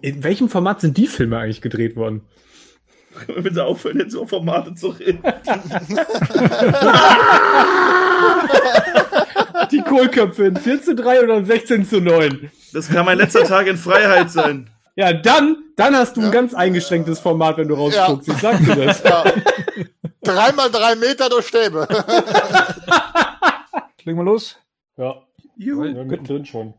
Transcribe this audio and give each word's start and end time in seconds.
In 0.00 0.22
welchem 0.22 0.48
Format 0.48 0.80
sind 0.80 0.96
die 0.96 1.06
Filme 1.06 1.38
eigentlich 1.38 1.60
gedreht 1.60 1.96
worden? 1.96 2.22
Wenn 3.26 3.54
sie 3.54 3.64
aufhören, 3.64 3.98
jetzt 3.98 4.12
so 4.12 4.26
Formate 4.26 4.74
zu 4.74 4.88
reden. 4.88 5.22
die 9.70 9.80
Kohlköpfe 9.80 10.46
in 10.46 10.56
14 10.56 10.84
zu 10.84 10.94
3 10.94 11.24
oder 11.24 11.44
16 11.44 11.86
zu 11.86 12.00
9. 12.00 12.50
Das 12.72 12.88
kann 12.88 13.06
mein 13.06 13.18
letzter 13.18 13.44
Tag 13.44 13.66
in 13.66 13.76
Freiheit 13.76 14.30
sein. 14.30 14.70
Ja, 14.94 15.12
dann, 15.12 15.56
dann 15.76 15.94
hast 15.94 16.16
du 16.16 16.20
ja. 16.20 16.26
ein 16.26 16.32
ganz 16.32 16.54
eingeschränktes 16.54 17.20
Format, 17.20 17.56
wenn 17.56 17.68
du 17.68 17.74
rausguckst. 17.74 18.28
Ja. 18.28 18.34
Ich 18.34 18.40
sag 18.40 18.58
dir 18.58 18.74
das. 18.74 19.02
Ja. 19.02 19.24
Dreimal 20.22 20.70
drei 20.70 20.96
Meter 20.96 21.28
durch 21.28 21.46
Stäbe. 21.46 21.86
Legen 24.04 24.18
wir 24.18 24.24
los? 24.24 24.56
Ja. 24.96 25.22
Juhu. 25.56 25.84
Ja, 25.84 26.04
mittendrin 26.04 26.44
schon. 26.44 26.74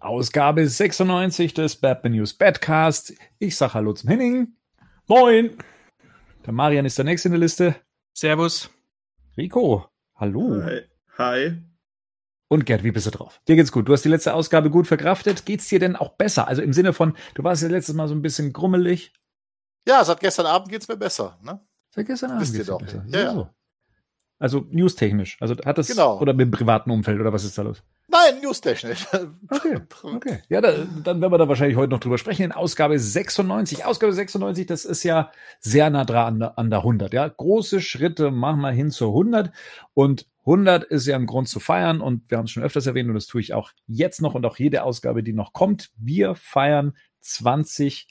Ausgabe 0.00 0.68
96 0.68 1.54
des 1.54 1.76
Batman 1.76 2.12
News 2.12 2.34
Badcast. 2.34 3.14
Ich 3.40 3.56
sag 3.56 3.74
Hallo 3.74 3.92
zum 3.92 4.08
Henning. 4.08 4.54
Moin. 5.08 5.56
Der 6.46 6.52
Marian 6.52 6.86
ist 6.86 6.98
der 6.98 7.04
nächste 7.04 7.28
in 7.28 7.32
der 7.32 7.40
Liste. 7.40 7.74
Servus. 8.14 8.70
Rico. 9.36 9.88
Hallo. 10.14 10.62
Hi. 10.62 10.82
Hi. 11.18 11.62
Und 12.46 12.64
Gerd, 12.64 12.84
wie 12.84 12.92
bist 12.92 13.06
du 13.06 13.10
drauf? 13.10 13.40
Dir 13.48 13.56
geht's 13.56 13.72
gut. 13.72 13.88
Du 13.88 13.92
hast 13.92 14.04
die 14.04 14.08
letzte 14.08 14.34
Ausgabe 14.34 14.70
gut 14.70 14.86
verkraftet. 14.86 15.44
Geht's 15.44 15.68
dir 15.68 15.80
denn 15.80 15.96
auch 15.96 16.10
besser? 16.10 16.46
Also 16.46 16.62
im 16.62 16.72
Sinne 16.72 16.92
von, 16.92 17.16
du 17.34 17.42
warst 17.42 17.62
ja 17.62 17.68
letztes 17.68 17.94
Mal 17.94 18.06
so 18.06 18.14
ein 18.14 18.22
bisschen 18.22 18.52
grummelig. 18.52 19.12
Ja, 19.86 20.04
seit 20.04 20.20
gestern 20.20 20.46
Abend 20.46 20.68
geht's 20.68 20.86
mir 20.86 20.96
besser. 20.96 21.38
Ne? 21.42 21.60
Seit 21.90 22.06
gestern 22.06 22.30
Abend 22.30 22.42
Wisst 22.42 22.54
geht's 22.54 22.68
mir 22.68 22.78
besser. 22.78 23.04
Ja, 23.08 23.32
so. 23.32 23.40
ja. 23.40 23.54
Also 24.40 24.66
newstechnisch. 24.70 25.36
Also 25.40 25.56
hat 25.64 25.78
das 25.78 25.88
genau. 25.88 26.20
oder 26.20 26.32
mit 26.32 26.46
dem 26.46 26.50
privaten 26.52 26.90
Umfeld 26.90 27.20
oder 27.20 27.32
was 27.32 27.44
ist 27.44 27.58
da 27.58 27.62
los? 27.62 27.82
Nein, 28.06 28.40
newstechnisch. 28.40 29.06
Okay, 29.50 29.78
okay. 30.02 30.42
Ja, 30.48 30.60
da, 30.60 30.72
dann 31.02 31.20
werden 31.20 31.32
wir 31.32 31.38
da 31.38 31.48
wahrscheinlich 31.48 31.76
heute 31.76 31.90
noch 31.90 32.00
drüber 32.00 32.18
sprechen. 32.18 32.42
In 32.42 32.52
Ausgabe 32.52 32.98
96. 32.98 33.84
Ausgabe 33.84 34.12
96, 34.12 34.66
das 34.66 34.84
ist 34.84 35.02
ja 35.02 35.32
sehr 35.58 35.90
nah 35.90 36.04
dran 36.04 36.34
an 36.34 36.38
der, 36.38 36.58
an 36.58 36.70
der 36.70 36.78
100. 36.80 37.12
Ja, 37.12 37.26
große 37.26 37.80
Schritte 37.80 38.30
machen 38.30 38.60
wir 38.60 38.70
hin 38.70 38.90
zur 38.90 39.08
100. 39.08 39.50
Und 39.94 40.26
100 40.40 40.84
ist 40.84 41.06
ja 41.06 41.16
ein 41.16 41.26
Grund 41.26 41.48
zu 41.48 41.58
feiern. 41.60 42.00
Und 42.00 42.30
wir 42.30 42.38
haben 42.38 42.44
es 42.44 42.52
schon 42.52 42.62
öfters 42.62 42.86
erwähnt 42.86 43.08
und 43.08 43.14
das 43.14 43.26
tue 43.26 43.40
ich 43.40 43.54
auch 43.54 43.72
jetzt 43.86 44.22
noch 44.22 44.34
und 44.34 44.46
auch 44.46 44.58
jede 44.58 44.84
Ausgabe, 44.84 45.22
die 45.22 45.32
noch 45.32 45.52
kommt. 45.52 45.90
Wir 45.96 46.34
feiern 46.36 46.96
20 47.20 48.08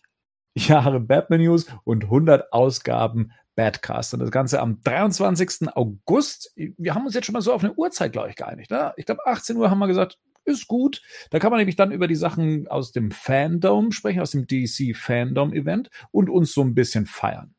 Jahre 0.55 1.00
Batman 1.00 1.42
News 1.42 1.67
und 1.83 2.05
100 2.05 2.52
Ausgaben 2.52 3.31
Badcast. 3.58 4.14
Und 4.14 4.22
das 4.22 4.32
Ganze 4.32 4.62
am 4.62 4.80
23. 4.82 5.76
August. 5.76 6.54
Wir 6.56 6.96
haben 6.96 7.06
uns 7.06 7.16
jetzt 7.16 7.26
schon 7.26 7.34
mal 7.34 7.42
so 7.42 7.52
auf 7.52 7.64
eine 7.64 7.74
Uhrzeit, 7.74 8.14
glaube 8.14 8.30
ich, 8.30 8.36
geeinigt. 8.36 8.72
Ne? 8.72 8.94
Ich 8.96 9.06
glaube, 9.06 9.26
18 9.26 9.58
Uhr 9.58 9.70
haben 9.70 9.80
wir 9.80 9.88
gesagt, 9.88 10.20
ist 10.46 10.68
gut. 10.68 11.02
Da 11.32 11.40
kann 11.40 11.50
man 11.50 11.58
nämlich 11.58 11.76
dann 11.76 11.92
über 11.92 12.08
die 12.08 12.16
Sachen 12.16 12.68
aus 12.68 12.94
dem 12.94 13.12
Fandom 13.12 13.92
sprechen, 13.92 14.22
aus 14.22 14.32
dem 14.32 14.48
DC 14.48 14.96
Fandom 14.96 15.54
Event 15.54 15.90
und 16.12 16.30
uns 16.30 16.54
so 16.54 16.62
ein 16.62 16.76
bisschen 16.76 17.06
feiern. 17.08 17.56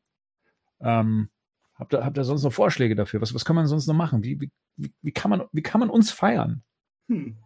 Ähm, 0.81 1.29
habt, 1.75 1.93
ihr, 1.93 2.05
habt 2.05 2.17
ihr 2.17 2.25
sonst 2.25 2.45
noch 2.45 2.53
Vorschläge 2.53 2.95
dafür? 2.95 3.21
Was, 3.21 3.35
was 3.35 3.45
kann 3.45 3.57
man 3.57 3.67
sonst 3.67 3.89
noch 3.89 3.95
machen? 3.95 4.23
Wie, 4.23 4.41
wie, 4.41 4.93
wie, 5.03 5.13
kann, 5.13 5.31
man, 5.31 5.43
wie 5.53 5.63
kann 5.63 5.81
man 5.81 5.91
uns 5.91 6.13
feiern? 6.13 6.63
Hm. 7.09 7.37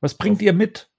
Was 0.00 0.14
bringt 0.14 0.40
ihr 0.40 0.54
mit 0.54 0.90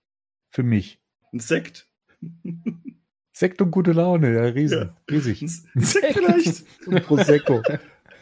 für 0.51 0.63
mich? 0.63 1.01
Ein 1.33 1.39
Sekt. 1.39 1.89
Sekt 3.39 3.61
und 3.61 3.71
gute 3.71 3.93
Laune, 3.93 4.33
ja, 4.33 4.41
riesen, 4.41 4.79
ja. 4.79 4.93
riesig. 5.09 5.39
Sekt 5.75 6.13
vielleicht. 6.13 6.65
und 6.85 7.05
Prosecco. 7.05 7.61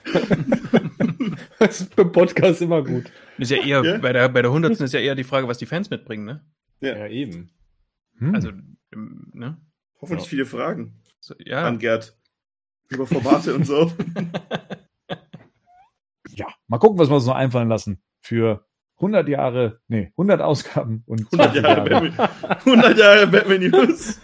das 1.57 1.81
ist 1.81 1.95
beim 1.95 2.11
Podcast 2.11 2.61
immer 2.61 2.83
gut. 2.83 3.11
Ist 3.39 3.49
ja 3.49 3.57
eher, 3.57 3.83
ja? 3.83 3.97
bei 3.97 4.13
der, 4.13 4.29
bei 4.29 4.43
der 4.43 4.51
100. 4.51 4.79
ist 4.79 4.93
ja 4.93 4.99
eher 4.99 5.15
die 5.15 5.23
Frage, 5.23 5.47
was 5.47 5.57
die 5.57 5.65
Fans 5.65 5.89
mitbringen, 5.89 6.23
ne? 6.23 6.45
Ja, 6.81 6.95
ja 6.95 7.07
eben. 7.07 7.49
Hm. 8.19 8.35
Also, 8.35 8.51
ne? 8.93 9.57
Hoffentlich 9.99 10.25
so. 10.25 10.29
viele 10.29 10.45
Fragen. 10.45 11.01
So, 11.19 11.33
ja. 11.39 11.65
An 11.65 11.79
Gerd. 11.79 12.15
Über 12.89 13.07
Formate 13.07 13.55
und 13.55 13.65
so. 13.65 13.91
Ja, 16.29 16.45
mal 16.67 16.77
gucken, 16.77 16.99
was 16.99 17.09
wir 17.09 17.15
uns 17.15 17.25
noch 17.25 17.33
einfallen 17.33 17.67
lassen 17.69 18.03
für 18.21 18.67
100 18.97 19.27
Jahre, 19.27 19.81
nee, 19.87 20.11
100 20.11 20.39
Ausgaben 20.41 21.01
und 21.07 21.25
100 21.33 21.55
Jahre, 21.55 21.89
Jahre. 21.89 22.11
Batman, 22.11 22.29
100 22.59 22.97
Jahre 22.99 23.25
Batman 23.25 23.71
News. 23.71 24.21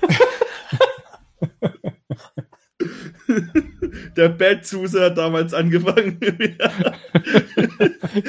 Der 4.18 4.30
Bad 4.30 4.66
Suser 4.66 5.06
hat 5.06 5.18
damals 5.18 5.54
angefangen. 5.54 6.18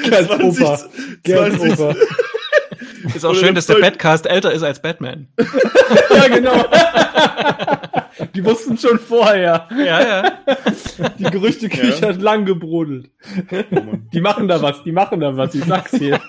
Ganz 0.09 0.27
20, 0.27 0.63
Opa. 0.63 0.79
20, 1.25 1.79
Opa. 1.79 1.95
Ist 3.13 3.25
auch 3.25 3.35
schön, 3.35 3.55
dass 3.55 3.67
der 3.67 3.75
Badcast 3.75 4.25
älter 4.25 4.51
ist 4.51 4.63
als 4.63 4.81
Batman. 4.81 5.27
ja, 6.09 6.27
genau. 6.27 6.65
Die 8.33 8.43
wussten 8.43 8.77
schon 8.77 8.99
vorher. 8.99 9.67
Ja, 9.71 10.01
ja. 10.01 10.31
Die 11.19 11.23
Gerüchteküche 11.23 12.01
ja. 12.01 12.09
hat 12.09 12.21
lang 12.21 12.45
gebrodelt. 12.45 13.09
Die 14.13 14.21
machen 14.21 14.47
da 14.47 14.61
was, 14.61 14.83
die 14.83 14.91
machen 14.91 15.19
da 15.19 15.35
was, 15.35 15.53
ich 15.53 15.65
sag's 15.65 15.91
hier. 15.91 16.19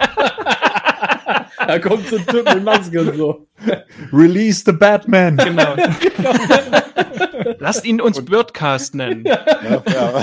da 1.66 1.78
kommt 1.78 2.08
so 2.08 2.16
ein 2.16 2.26
Typ 2.26 2.54
mit 2.54 2.64
Maske 2.64 3.00
und 3.00 3.16
so. 3.16 3.46
Release 4.12 4.62
the 4.64 4.72
Batman. 4.72 5.36
Genau. 5.36 5.76
Lasst 7.58 7.84
ihn 7.84 8.00
uns 8.00 8.18
und, 8.18 8.26
Birdcast 8.26 8.94
nennen. 8.94 9.24
Ja, 9.66 9.82
ja. 9.86 10.22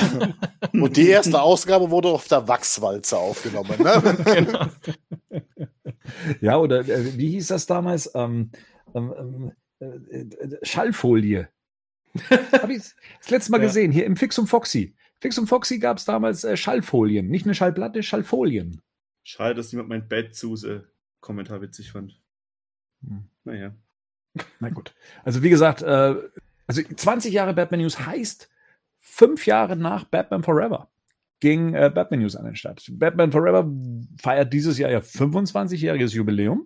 Und 0.71 0.95
die 0.95 1.09
erste 1.09 1.41
Ausgabe 1.41 1.91
wurde 1.91 2.09
auf 2.09 2.27
der 2.27 2.47
Wachswalze 2.47 3.17
aufgenommen. 3.17 3.75
Ne? 3.77 4.17
Genau. 4.23 4.67
Ja, 6.41 6.57
oder 6.57 6.81
äh, 6.81 7.17
wie 7.17 7.31
hieß 7.31 7.47
das 7.47 7.65
damals? 7.65 8.11
Ähm, 8.15 8.51
ähm, 8.93 9.51
äh, 9.79 9.85
äh 9.85 10.59
Schallfolie. 10.63 11.49
Habe 12.51 12.73
ich 12.73 12.83
das 13.19 13.29
letzte 13.29 13.51
Mal 13.51 13.59
ja. 13.59 13.67
gesehen, 13.67 13.91
hier 13.91 14.05
im 14.05 14.15
Fix 14.15 14.37
und 14.37 14.47
Foxy. 14.47 14.95
Fix 15.19 15.37
und 15.37 15.47
Foxy 15.47 15.79
gab 15.79 15.97
es 15.97 16.05
damals 16.05 16.43
äh, 16.43 16.57
Schallfolien. 16.57 17.27
Nicht 17.27 17.45
eine 17.45 17.55
Schallplatte, 17.55 18.03
Schallfolien. 18.03 18.81
Schade, 19.23 19.55
dass 19.55 19.71
jemand 19.71 19.89
mein 19.89 20.07
Bett 20.07 20.35
Suse 20.35 20.89
Kommentar 21.21 21.61
witzig 21.61 21.91
fand. 21.91 22.19
Hm. 23.05 23.29
Naja. 23.45 23.73
Na 24.59 24.69
gut. 24.69 24.93
Also 25.23 25.41
wie 25.43 25.49
gesagt, 25.49 25.81
äh, 25.81 26.15
also 26.67 26.81
20 26.81 27.33
Jahre 27.33 27.53
Batman 27.53 27.81
News 27.81 28.05
heißt 28.05 28.49
fünf 28.99 29.45
Jahre 29.45 29.75
nach 29.75 30.05
Batman 30.05 30.43
Forever 30.43 30.89
ging 31.43 31.73
äh, 31.73 31.91
Batman 31.93 32.21
News 32.21 32.37
an 32.37 32.45
den 32.45 32.55
Start. 32.55 32.85
Batman 32.89 33.33
Forever 33.33 33.69
feiert 34.21 34.53
dieses 34.53 34.77
Jahr 34.77 34.89
ja 34.89 34.99
25-jähriges 34.99 36.15
Jubiläum. 36.15 36.65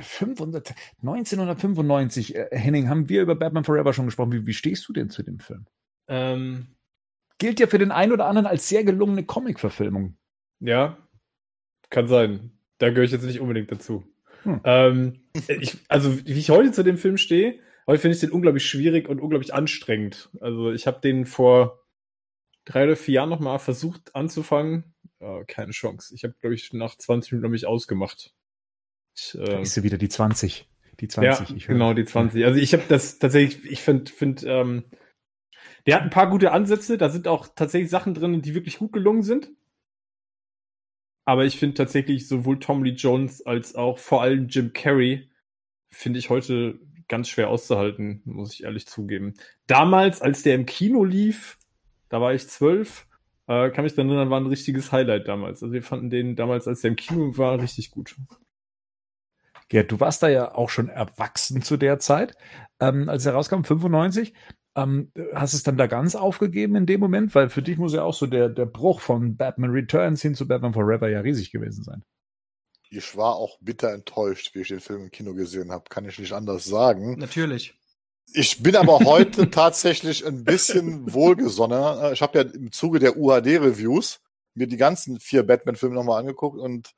500, 0.00 0.72
1995, 1.02 2.34
äh, 2.34 2.48
Henning, 2.52 2.88
haben 2.88 3.10
wir 3.10 3.20
über 3.20 3.34
Batman 3.34 3.64
Forever 3.64 3.92
schon 3.92 4.06
gesprochen. 4.06 4.32
Wie, 4.32 4.46
wie 4.46 4.54
stehst 4.54 4.88
du 4.88 4.94
denn 4.94 5.10
zu 5.10 5.22
dem 5.22 5.40
Film? 5.40 5.66
Ähm, 6.08 6.68
Gilt 7.36 7.60
ja 7.60 7.66
für 7.66 7.76
den 7.76 7.92
einen 7.92 8.12
oder 8.12 8.24
anderen 8.24 8.46
als 8.46 8.66
sehr 8.66 8.82
gelungene 8.82 9.24
Comic-Verfilmung. 9.24 10.16
Ja, 10.60 10.96
kann 11.90 12.08
sein. 12.08 12.52
Da 12.78 12.88
gehöre 12.88 13.04
ich 13.04 13.12
jetzt 13.12 13.26
nicht 13.26 13.40
unbedingt 13.40 13.70
dazu. 13.70 14.04
Hm. 14.44 14.60
Ähm, 14.64 15.20
ich, 15.48 15.76
also, 15.88 16.16
wie 16.24 16.32
ich 16.32 16.48
heute 16.48 16.72
zu 16.72 16.82
dem 16.82 16.96
Film 16.96 17.18
stehe, 17.18 17.58
heute 17.86 18.00
finde 18.00 18.14
ich 18.14 18.20
den 18.20 18.30
unglaublich 18.30 18.66
schwierig 18.66 19.08
und 19.08 19.20
unglaublich 19.20 19.54
anstrengend. 19.54 20.30
Also, 20.40 20.72
ich 20.72 20.86
habe 20.86 21.00
den 21.00 21.26
vor 21.26 21.82
drei 22.64 22.84
oder 22.84 22.96
vier 22.96 23.14
Jahren 23.14 23.30
nochmal 23.30 23.58
versucht 23.58 24.14
anzufangen. 24.14 24.94
Äh, 25.20 25.44
keine 25.46 25.72
Chance. 25.72 26.14
Ich 26.14 26.24
habe, 26.24 26.34
glaube 26.40 26.54
ich, 26.54 26.72
nach 26.72 26.96
20 26.96 27.32
Minuten 27.32 27.50
mich 27.50 27.66
ausgemacht. 27.66 28.34
Ich, 29.16 29.34
äh, 29.34 29.44
da 29.44 29.58
ist 29.60 29.74
sie 29.74 29.82
wieder 29.82 29.98
die 29.98 30.08
20. 30.08 30.68
Die 31.00 31.08
20. 31.08 31.50
Ja, 31.50 31.66
genau, 31.66 31.94
die 31.94 32.04
20. 32.04 32.44
Also 32.44 32.60
ich 32.60 32.72
habe 32.72 32.84
das 32.88 33.18
tatsächlich, 33.18 33.70
ich 33.70 33.80
finde, 33.80 34.10
find, 34.10 34.44
ähm, 34.46 34.84
der 35.86 35.96
hat 35.96 36.02
ein 36.02 36.10
paar 36.10 36.30
gute 36.30 36.52
Ansätze. 36.52 36.98
Da 36.98 37.08
sind 37.08 37.28
auch 37.28 37.48
tatsächlich 37.54 37.90
Sachen 37.90 38.14
drin, 38.14 38.42
die 38.42 38.54
wirklich 38.54 38.78
gut 38.78 38.92
gelungen 38.92 39.22
sind. 39.22 39.50
Aber 41.24 41.44
ich 41.44 41.58
finde 41.58 41.74
tatsächlich 41.74 42.26
sowohl 42.26 42.58
Tom 42.58 42.82
Lee 42.82 42.92
Jones 42.92 43.44
als 43.46 43.74
auch 43.74 43.98
vor 43.98 44.22
allem 44.22 44.48
Jim 44.48 44.72
Carrey 44.72 45.30
finde 45.90 46.18
ich 46.18 46.30
heute 46.30 46.80
ganz 47.12 47.28
schwer 47.28 47.50
auszuhalten, 47.50 48.22
muss 48.24 48.54
ich 48.54 48.64
ehrlich 48.64 48.86
zugeben. 48.86 49.34
Damals, 49.66 50.22
als 50.22 50.42
der 50.42 50.54
im 50.54 50.64
Kino 50.64 51.04
lief, 51.04 51.58
da 52.08 52.22
war 52.22 52.32
ich 52.32 52.48
zwölf, 52.48 53.06
äh, 53.48 53.68
kann 53.68 53.84
mich 53.84 53.94
dann 53.94 54.08
erinnern, 54.08 54.30
war 54.30 54.40
ein 54.40 54.46
richtiges 54.46 54.92
Highlight 54.92 55.28
damals. 55.28 55.62
Also 55.62 55.74
wir 55.74 55.82
fanden 55.82 56.08
den 56.08 56.36
damals, 56.36 56.66
als 56.66 56.80
der 56.80 56.88
im 56.88 56.96
Kino 56.96 57.36
war, 57.36 57.60
richtig 57.60 57.90
gut. 57.90 58.16
Gerd, 59.68 59.92
du 59.92 60.00
warst 60.00 60.22
da 60.22 60.28
ja 60.28 60.54
auch 60.54 60.70
schon 60.70 60.88
erwachsen 60.88 61.60
zu 61.60 61.76
der 61.76 61.98
Zeit, 61.98 62.34
ähm, 62.80 63.10
als 63.10 63.26
er 63.26 63.34
rauskam, 63.34 63.62
95. 63.62 64.32
Ähm, 64.74 65.12
hast 65.34 65.52
es 65.52 65.64
dann 65.64 65.76
da 65.76 65.88
ganz 65.88 66.14
aufgegeben 66.14 66.76
in 66.76 66.86
dem 66.86 67.00
Moment? 67.00 67.34
Weil 67.34 67.50
für 67.50 67.60
dich 67.60 67.76
muss 67.76 67.92
ja 67.92 68.04
auch 68.04 68.14
so 68.14 68.26
der, 68.26 68.48
der 68.48 68.64
Bruch 68.64 69.00
von 69.00 69.36
Batman 69.36 69.72
Returns 69.72 70.22
hin 70.22 70.34
zu 70.34 70.48
Batman 70.48 70.72
Forever 70.72 71.10
ja 71.10 71.20
riesig 71.20 71.52
gewesen 71.52 71.84
sein. 71.84 72.04
Ich 72.94 73.16
war 73.16 73.36
auch 73.36 73.56
bitter 73.62 73.90
enttäuscht, 73.90 74.54
wie 74.54 74.60
ich 74.60 74.68
den 74.68 74.80
Film 74.80 75.04
im 75.04 75.10
Kino 75.10 75.32
gesehen 75.32 75.72
habe. 75.72 75.84
Kann 75.88 76.06
ich 76.06 76.18
nicht 76.18 76.34
anders 76.34 76.66
sagen. 76.66 77.18
Natürlich. 77.18 77.74
Ich 78.34 78.62
bin 78.62 78.76
aber 78.76 78.98
heute 78.98 79.50
tatsächlich 79.50 80.26
ein 80.26 80.44
bisschen 80.44 81.10
wohlgesonnener. 81.10 82.12
Ich 82.12 82.20
habe 82.20 82.38
ja 82.38 82.44
im 82.44 82.70
Zuge 82.70 82.98
der 82.98 83.16
UHD-Reviews 83.16 84.20
mir 84.54 84.66
die 84.66 84.76
ganzen 84.76 85.18
vier 85.20 85.42
Batman-Filme 85.42 85.94
nochmal 85.94 86.20
angeguckt 86.20 86.58
und 86.58 86.92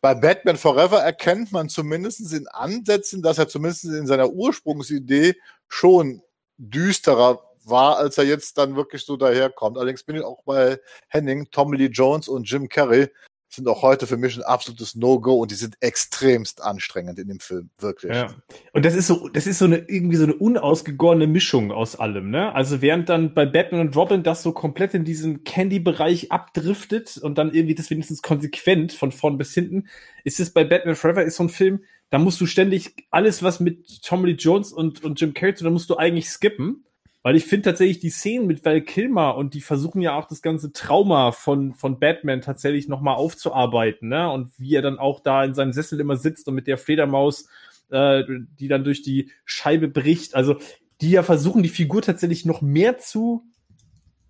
bei 0.00 0.14
Batman 0.14 0.56
Forever 0.56 1.02
erkennt 1.02 1.52
man 1.52 1.68
zumindest 1.68 2.32
in 2.32 2.48
Ansätzen, 2.48 3.20
dass 3.20 3.36
er 3.36 3.48
zumindest 3.48 3.84
in 3.84 4.06
seiner 4.06 4.30
Ursprungsidee 4.30 5.34
schon 5.68 6.22
düsterer 6.56 7.42
war, 7.64 7.98
als 7.98 8.16
er 8.16 8.24
jetzt 8.24 8.56
dann 8.56 8.74
wirklich 8.74 9.04
so 9.04 9.18
daherkommt. 9.18 9.76
Allerdings 9.76 10.04
bin 10.04 10.16
ich 10.16 10.22
auch 10.22 10.42
bei 10.44 10.80
Henning, 11.08 11.50
Tommy 11.50 11.76
Lee 11.76 11.86
Jones 11.92 12.26
und 12.26 12.48
Jim 12.48 12.70
Carrey 12.70 13.10
sind 13.56 13.68
auch 13.68 13.82
heute 13.82 14.06
für 14.06 14.16
mich 14.16 14.36
ein 14.36 14.42
absolutes 14.42 14.94
No-Go 14.94 15.34
und 15.40 15.50
die 15.50 15.56
sind 15.56 15.76
extremst 15.80 16.62
anstrengend 16.62 17.18
in 17.18 17.28
dem 17.28 17.40
Film, 17.40 17.70
wirklich. 17.78 18.14
Ja. 18.14 18.28
Und 18.72 18.84
das 18.84 18.94
ist 18.94 19.08
so, 19.08 19.28
das 19.28 19.46
ist 19.46 19.58
so 19.58 19.64
eine, 19.64 19.78
irgendwie 19.78 20.16
so 20.16 20.24
eine 20.24 20.34
unausgegorene 20.34 21.26
Mischung 21.26 21.72
aus 21.72 21.96
allem, 21.96 22.30
ne? 22.30 22.54
Also 22.54 22.80
während 22.82 23.08
dann 23.08 23.34
bei 23.34 23.46
Batman 23.46 23.80
und 23.80 23.96
Robin 23.96 24.22
das 24.22 24.42
so 24.42 24.52
komplett 24.52 24.94
in 24.94 25.04
diesen 25.04 25.42
Candy-Bereich 25.44 26.30
abdriftet 26.30 27.18
und 27.18 27.38
dann 27.38 27.52
irgendwie 27.52 27.74
das 27.74 27.90
wenigstens 27.90 28.22
konsequent 28.22 28.92
von 28.92 29.10
vorn 29.10 29.38
bis 29.38 29.52
hinten, 29.52 29.88
ist 30.24 30.38
es 30.38 30.52
bei 30.52 30.64
Batman 30.64 30.94
Forever 30.94 31.24
ist 31.24 31.36
so 31.36 31.44
ein 31.44 31.48
Film, 31.48 31.80
da 32.10 32.18
musst 32.18 32.40
du 32.40 32.46
ständig 32.46 32.94
alles, 33.10 33.42
was 33.42 33.60
mit 33.60 34.02
Tommy 34.02 34.30
Lee 34.30 34.36
Jones 34.36 34.72
und, 34.72 35.02
und 35.02 35.20
Jim 35.20 35.34
Carrey, 35.34 35.54
da 35.54 35.70
musst 35.70 35.90
du 35.90 35.96
eigentlich 35.96 36.28
skippen. 36.28 36.84
Weil 37.26 37.34
ich 37.34 37.44
finde 37.44 37.70
tatsächlich 37.70 37.98
die 37.98 38.10
Szenen 38.10 38.46
mit 38.46 38.64
Val 38.64 38.80
Kilmer 38.82 39.36
und 39.36 39.54
die 39.54 39.60
versuchen 39.60 40.00
ja 40.00 40.16
auch 40.16 40.28
das 40.28 40.42
ganze 40.42 40.70
Trauma 40.70 41.32
von, 41.32 41.74
von 41.74 41.98
Batman 41.98 42.40
tatsächlich 42.40 42.86
nochmal 42.86 43.16
aufzuarbeiten, 43.16 44.08
ne? 44.10 44.30
Und 44.30 44.56
wie 44.60 44.76
er 44.76 44.82
dann 44.82 45.00
auch 45.00 45.18
da 45.18 45.42
in 45.42 45.52
seinem 45.52 45.72
Sessel 45.72 45.98
immer 45.98 46.14
sitzt 46.14 46.46
und 46.46 46.54
mit 46.54 46.68
der 46.68 46.78
Fledermaus, 46.78 47.48
äh, 47.90 48.22
die 48.60 48.68
dann 48.68 48.84
durch 48.84 49.02
die 49.02 49.32
Scheibe 49.44 49.88
bricht. 49.88 50.36
Also, 50.36 50.58
die 51.00 51.10
ja 51.10 51.24
versuchen, 51.24 51.64
die 51.64 51.68
Figur 51.68 52.00
tatsächlich 52.00 52.44
noch 52.44 52.62
mehr 52.62 52.98
zu 52.98 53.42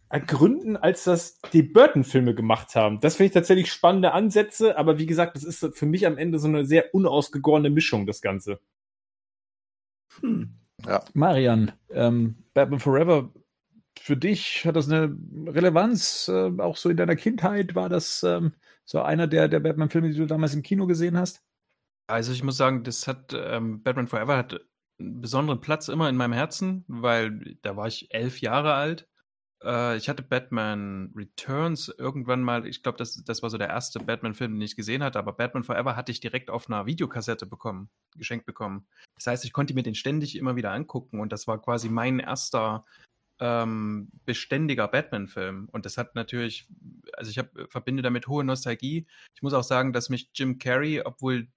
ergründen, 0.09 0.79
als 0.79 1.05
das 1.05 1.39
die 1.53 1.65
Burton-Filme 1.65 2.35
gemacht 2.35 2.77
haben. 2.77 3.01
Das 3.01 3.17
finde 3.17 3.27
ich 3.27 3.35
tatsächlich 3.35 3.71
spannende 3.71 4.13
Ansätze, 4.13 4.79
aber 4.79 4.99
wie 4.99 5.05
gesagt, 5.05 5.37
das 5.37 5.45
ist 5.45 5.69
für 5.75 5.85
mich 5.85 6.07
am 6.07 6.17
Ende 6.17 6.39
so 6.39 6.49
eine 6.49 6.65
sehr 6.65 6.95
unausgegorene 6.95 7.69
Mischung, 7.69 8.07
das 8.07 8.23
Ganze. 8.23 8.59
Hm. 10.23 10.66
Ja. 10.85 11.03
Marian, 11.15 11.73
ähm, 11.91 12.37
Batman 12.55 12.81
Forever, 12.81 13.33
für 13.99 14.17
dich 14.17 14.65
hat 14.67 14.77
das 14.77 14.91
eine 14.91 15.17
Relevanz, 15.47 16.29
äh, 16.29 16.53
auch 16.59 16.77
so 16.77 16.91
in 16.91 16.97
deiner 16.97 17.17
Kindheit? 17.17 17.75
War 17.75 17.89
das 17.89 18.23
ähm, 18.23 18.53
so 18.85 19.01
einer 19.01 19.27
der, 19.27 19.49
der 19.49 19.61
Batman-Filme, 19.61 20.11
die 20.11 20.19
du 20.19 20.27
damals 20.27 20.55
im 20.55 20.63
Kino 20.63 20.87
gesehen 20.87 21.17
hast? 21.17 21.43
Also 22.09 22.33
ich 22.33 22.43
muss 22.43 22.57
sagen, 22.57 22.85
das 22.85 23.09
hat 23.09 23.35
ähm, 23.35 23.83
Batman 23.83 24.07
Forever 24.07 24.37
hat 24.37 24.61
einen 24.99 25.21
besonderen 25.21 25.61
Platz 25.61 25.89
immer 25.89 26.09
in 26.09 26.17
meinem 26.17 26.35
Herzen, 26.35 26.85
weil 26.87 27.57
da 27.63 27.77
war 27.77 27.89
ich 27.89 28.15
elf 28.15 28.41
Jahre 28.41 28.75
alt 28.75 29.09
äh, 29.63 29.97
ich 29.97 30.09
hatte 30.09 30.23
Batman 30.23 31.13
Returns 31.17 31.89
irgendwann 31.89 32.43
mal, 32.43 32.67
ich 32.67 32.83
glaube, 32.83 32.99
das, 32.99 33.23
das 33.25 33.43
war 33.43 33.51
so 33.51 33.59
der 33.59 33.69
erste 33.69 33.99
Batman-Film, 33.99 34.55
den 34.55 34.63
ich 34.63 34.77
gesehen 34.77 35.03
hatte, 35.03 35.19
aber 35.19 35.33
Batman 35.33 35.65
Forever 35.65 35.97
hatte 35.97 36.13
ich 36.13 36.21
direkt 36.21 36.51
auf 36.51 36.69
einer 36.69 36.87
Videokassette 36.87 37.47
bekommen, 37.47 37.89
geschenkt 38.17 38.47
bekommen. 38.47 38.87
Das 39.15 39.27
heißt, 39.27 39.45
ich 39.45 39.53
konnte 39.53 39.75
mir 39.75 39.83
den 39.83 39.95
ständig 39.95 40.37
immer 40.37 40.57
wieder 40.57 40.73
angucken 40.73 41.21
und 41.21 41.33
das 41.33 41.47
war 41.47 41.61
quasi 41.61 41.89
mein 41.89 42.19
erster 42.19 42.85
ähm, 43.39 44.09
beständiger 44.25 44.89
Batman-Film. 44.89 45.69
Und 45.71 45.85
das 45.85 45.99
hat 45.99 46.15
natürlich, 46.15 46.67
also 47.15 47.31
ich 47.31 47.39
hab, 47.39 47.51
verbinde 47.71 48.03
damit 48.03 48.29
hohe 48.29 48.45
Nostalgie. 48.45 49.07
Ich 49.35 49.43
muss 49.43 49.53
auch 49.53 49.65
sagen, 49.65 49.93
dass 49.93 50.09
mich 50.09 50.31
Jim 50.35 50.59
Carrey, 50.59 51.03
obwohl 51.03 51.49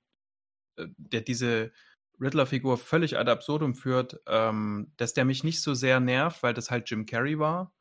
äh, 0.78 0.88
der 0.98 1.22
diese 1.22 1.72
Riddler-Figur 2.20 2.78
völlig 2.78 3.18
ad 3.18 3.32
absurdum 3.32 3.76
führt, 3.76 4.20
ähm, 4.28 4.92
dass 4.98 5.14
der 5.14 5.24
mich 5.24 5.46
nicht 5.46 5.62
so 5.62 5.74
sehr 5.74 6.02
nervt, 6.02 6.44
weil 6.44 6.54
das 6.54 6.70
halt 6.70 6.90
Jim 6.90 7.06
Carrey 7.06 7.40
war 7.40 7.72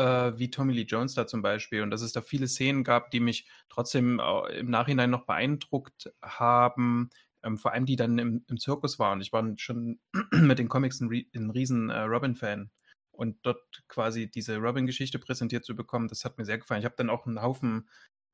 äh, 0.00 0.38
wie 0.38 0.50
Tommy 0.50 0.72
Lee 0.72 0.82
Jones 0.82 1.14
da 1.14 1.26
zum 1.26 1.42
Beispiel. 1.42 1.82
Und 1.82 1.90
dass 1.90 2.02
es 2.02 2.12
da 2.12 2.22
viele 2.22 2.48
Szenen 2.48 2.84
gab, 2.84 3.10
die 3.10 3.20
mich 3.20 3.48
trotzdem 3.68 4.20
äh, 4.20 4.58
im 4.58 4.70
Nachhinein 4.70 5.10
noch 5.10 5.26
beeindruckt 5.26 6.12
haben. 6.22 7.10
Ähm, 7.42 7.58
vor 7.58 7.72
allem 7.72 7.86
die 7.86 7.96
dann 7.96 8.18
im, 8.18 8.44
im, 8.48 8.58
Zirkus 8.58 8.98
waren. 8.98 9.20
Ich 9.20 9.32
war 9.32 9.46
schon 9.56 10.00
mit 10.32 10.58
den 10.58 10.68
Comics 10.68 11.00
ein, 11.00 11.10
ein 11.34 11.50
riesen 11.50 11.90
äh, 11.90 12.00
Robin-Fan. 12.00 12.70
Und 13.12 13.38
dort 13.42 13.82
quasi 13.88 14.30
diese 14.30 14.56
Robin-Geschichte 14.56 15.18
präsentiert 15.18 15.64
zu 15.64 15.76
bekommen, 15.76 16.08
das 16.08 16.24
hat 16.24 16.38
mir 16.38 16.44
sehr 16.46 16.58
gefallen. 16.58 16.80
Ich 16.80 16.86
habe 16.86 16.96
dann 16.96 17.10
auch 17.10 17.26
einen 17.26 17.42
Haufen 17.42 17.88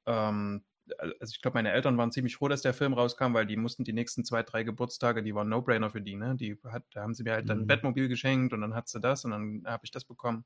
ähm, 0.07 0.65
also 0.99 1.33
ich 1.33 1.43
glaube, 1.43 1.57
meine 1.59 1.73
Eltern 1.73 1.99
waren 1.99 2.13
ziemlich 2.13 2.37
froh, 2.37 2.47
dass 2.49 2.63
der 2.63 2.75
Film 2.75 2.93
rauskam, 2.93 3.35
weil 3.35 3.47
die 3.47 3.57
mussten 3.57 3.83
die 3.83 3.93
nächsten 3.93 4.25
zwei, 4.25 4.43
drei 4.45 4.63
Geburtstage, 4.63 5.23
die 5.23 5.35
waren 5.35 5.49
No-Brainer 5.49 5.91
für 5.91 6.01
die, 6.01 6.15
ne? 6.15 6.37
Die 6.37 6.59
hat, 6.65 6.85
da 6.93 7.03
haben 7.03 7.15
sie 7.15 7.25
mir 7.25 7.33
halt 7.33 7.49
dann 7.49 7.59
ein 7.59 7.63
mhm. 7.63 7.67
Bettmobil 7.67 8.09
geschenkt 8.09 8.53
und 8.53 8.61
dann 8.61 8.75
hat 8.75 8.89
sie 8.89 9.01
das 9.01 9.25
und 9.25 9.33
dann 9.33 9.63
habe 9.67 9.85
ich 9.85 9.91
das 9.91 10.05
bekommen. 10.05 10.45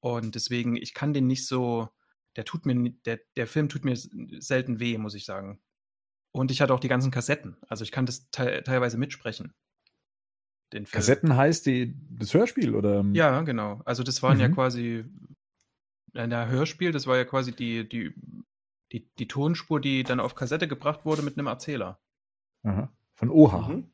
Und 0.00 0.34
deswegen, 0.34 0.76
ich 0.76 0.94
kann 0.94 1.12
den 1.12 1.26
nicht 1.26 1.46
so, 1.46 1.88
der 2.36 2.44
tut 2.44 2.66
mir, 2.66 2.90
der, 3.04 3.20
der 3.36 3.46
Film 3.46 3.68
tut 3.68 3.84
mir 3.84 3.96
selten 3.96 4.80
weh, 4.80 4.96
muss 4.98 5.14
ich 5.14 5.24
sagen. 5.24 5.60
Und 6.30 6.50
ich 6.50 6.60
hatte 6.60 6.74
auch 6.74 6.80
die 6.80 6.88
ganzen 6.88 7.10
Kassetten. 7.10 7.56
Also 7.68 7.84
ich 7.84 7.92
kann 7.92 8.06
das 8.06 8.30
te 8.30 8.62
teilweise 8.64 8.98
mitsprechen. 8.98 9.54
Kassetten 10.90 11.34
heißt 11.34 11.66
die, 11.66 11.96
das 12.10 12.34
Hörspiel, 12.34 12.74
oder? 12.74 13.04
Ja, 13.12 13.40
genau. 13.40 13.80
Also 13.84 14.02
das 14.02 14.22
waren 14.22 14.36
mhm. 14.36 14.42
ja 14.42 14.48
quasi 14.50 15.04
ein 16.14 16.32
Hörspiel, 16.32 16.92
das 16.92 17.06
war 17.06 17.16
ja 17.16 17.24
quasi 17.24 17.52
die, 17.52 17.88
die, 17.88 18.14
die, 18.92 19.08
die 19.18 19.28
Tonspur, 19.28 19.80
die 19.80 20.02
dann 20.02 20.20
auf 20.20 20.34
Kassette 20.34 20.68
gebracht 20.68 21.04
wurde 21.04 21.22
mit 21.22 21.38
einem 21.38 21.46
Erzähler. 21.46 22.00
Aha. 22.64 22.92
Von 23.14 23.30
Oha. 23.30 23.68
Mhm. 23.68 23.92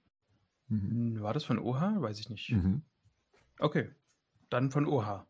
Mhm. 0.69 1.21
War 1.21 1.33
das 1.33 1.45
von 1.45 1.59
Oha? 1.59 2.01
Weiß 2.01 2.19
ich 2.19 2.29
nicht. 2.29 2.51
Mhm. 2.51 2.83
Okay. 3.59 3.91
Dann 4.51 4.71
von 4.71 4.87
Oha. 4.87 5.27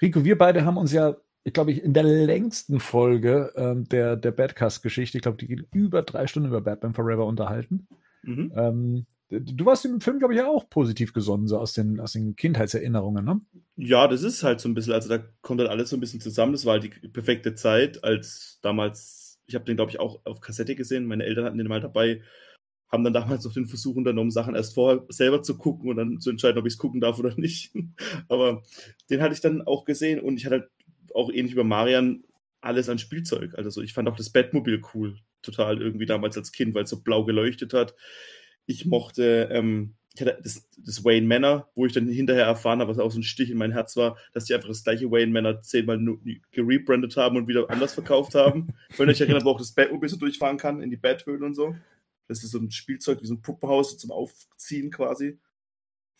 Rico, 0.00 0.24
wir 0.24 0.38
beide 0.38 0.64
haben 0.64 0.76
uns 0.76 0.92
ja, 0.92 1.16
ich 1.44 1.52
glaube, 1.52 1.72
ich 1.72 1.82
in 1.82 1.94
der 1.94 2.04
längsten 2.04 2.80
Folge 2.80 3.52
ähm, 3.56 3.88
der, 3.88 4.16
der 4.16 4.32
Badcast-Geschichte, 4.32 5.18
ich 5.18 5.22
glaube, 5.22 5.38
die 5.38 5.46
geht 5.46 5.66
über 5.72 6.02
drei 6.02 6.26
Stunden 6.26 6.48
über 6.48 6.60
Batman 6.60 6.94
Forever 6.94 7.26
unterhalten. 7.26 7.88
Mhm. 8.22 8.52
Ähm, 8.54 9.06
du 9.30 9.66
warst 9.66 9.84
im 9.84 10.00
Film, 10.00 10.18
glaube 10.18 10.34
ich, 10.34 10.40
ja 10.40 10.46
auch 10.46 10.68
positiv 10.68 11.12
gesonnen, 11.12 11.46
so 11.46 11.58
aus 11.58 11.72
den, 11.72 12.00
aus 12.00 12.12
den 12.12 12.36
Kindheitserinnerungen, 12.36 13.24
ne? 13.24 13.40
Ja, 13.76 14.08
das 14.08 14.22
ist 14.22 14.42
halt 14.42 14.60
so 14.60 14.68
ein 14.68 14.74
bisschen, 14.74 14.92
also 14.92 15.08
da 15.08 15.18
kommt 15.42 15.60
halt 15.60 15.70
alles 15.70 15.90
so 15.90 15.96
ein 15.96 16.00
bisschen 16.00 16.20
zusammen. 16.20 16.52
Das 16.52 16.64
war 16.64 16.74
halt 16.74 16.84
die 16.84 17.08
perfekte 17.08 17.54
Zeit, 17.54 18.02
als 18.04 18.58
damals, 18.62 19.40
ich 19.46 19.54
habe 19.54 19.64
den, 19.64 19.76
glaube 19.76 19.90
ich, 19.90 20.00
auch 20.00 20.20
auf 20.24 20.40
Kassette 20.40 20.74
gesehen. 20.74 21.06
Meine 21.06 21.24
Eltern 21.24 21.44
hatten 21.44 21.58
den 21.58 21.68
mal 21.68 21.80
dabei 21.80 22.22
haben 22.90 23.04
dann 23.04 23.12
damals 23.12 23.44
noch 23.44 23.52
den 23.52 23.66
Versuch 23.66 23.96
unternommen, 23.96 24.30
Sachen 24.30 24.54
erst 24.54 24.74
vorher 24.74 25.04
selber 25.08 25.42
zu 25.42 25.58
gucken 25.58 25.90
und 25.90 25.96
dann 25.96 26.20
zu 26.20 26.30
entscheiden, 26.30 26.58
ob 26.58 26.66
ich 26.66 26.74
es 26.74 26.78
gucken 26.78 27.00
darf 27.00 27.18
oder 27.18 27.34
nicht. 27.36 27.72
Aber 28.28 28.62
den 29.10 29.20
hatte 29.20 29.34
ich 29.34 29.40
dann 29.40 29.62
auch 29.62 29.84
gesehen 29.84 30.20
und 30.20 30.36
ich 30.36 30.46
hatte 30.46 30.60
halt 30.60 30.70
auch 31.14 31.30
ähnlich 31.30 31.52
wie 31.52 31.58
bei 31.58 31.64
Marian 31.64 32.24
alles 32.60 32.88
an 32.88 32.98
Spielzeug. 32.98 33.54
Also 33.56 33.70
so, 33.70 33.82
ich 33.82 33.92
fand 33.92 34.08
auch 34.08 34.16
das 34.16 34.30
Batmobil 34.30 34.82
cool, 34.94 35.16
total 35.42 35.80
irgendwie 35.80 36.06
damals 36.06 36.36
als 36.36 36.52
Kind, 36.52 36.74
weil 36.74 36.84
es 36.84 36.90
so 36.90 37.00
blau 37.00 37.24
geleuchtet 37.24 37.72
hat. 37.72 37.94
Ich 38.66 38.84
mochte, 38.84 39.48
ähm, 39.52 39.94
ich 40.14 40.20
hatte 40.20 40.38
das, 40.42 40.68
das, 40.76 41.04
Wayne 41.04 41.26
Manor, 41.26 41.70
wo 41.74 41.86
ich 41.86 41.92
dann 41.92 42.08
hinterher 42.08 42.46
erfahren 42.46 42.80
habe, 42.80 42.90
was 42.90 42.98
auch 42.98 43.10
so 43.10 43.20
ein 43.20 43.22
Stich 43.22 43.50
in 43.50 43.58
mein 43.58 43.72
Herz 43.72 43.96
war, 43.96 44.16
dass 44.32 44.46
die 44.46 44.54
einfach 44.54 44.68
das 44.68 44.82
gleiche 44.82 45.10
Wayne 45.10 45.32
Manor 45.32 45.62
zehnmal 45.62 46.00
gerebrandet 46.50 47.16
haben 47.16 47.36
und 47.36 47.46
wieder 47.46 47.70
anders 47.70 47.94
verkauft 47.94 48.34
haben. 48.34 48.74
Wenn 48.96 49.08
ihr 49.08 49.12
euch 49.12 49.20
erinnert, 49.20 49.44
wo 49.44 49.50
auch 49.50 49.58
das 49.58 49.72
Batmobil 49.72 50.08
so 50.08 50.16
durchfahren 50.16 50.56
kann 50.56 50.82
in 50.82 50.90
die 50.90 50.96
Bathöhle 50.96 51.44
und 51.44 51.54
so. 51.54 51.76
Das 52.28 52.44
ist 52.44 52.52
so 52.52 52.58
ein 52.58 52.70
Spielzeug 52.70 53.22
wie 53.22 53.26
so 53.26 53.34
ein 53.34 53.42
Puppenhaus 53.42 53.98
zum 53.98 54.10
Aufziehen 54.10 54.90
quasi. 54.90 55.38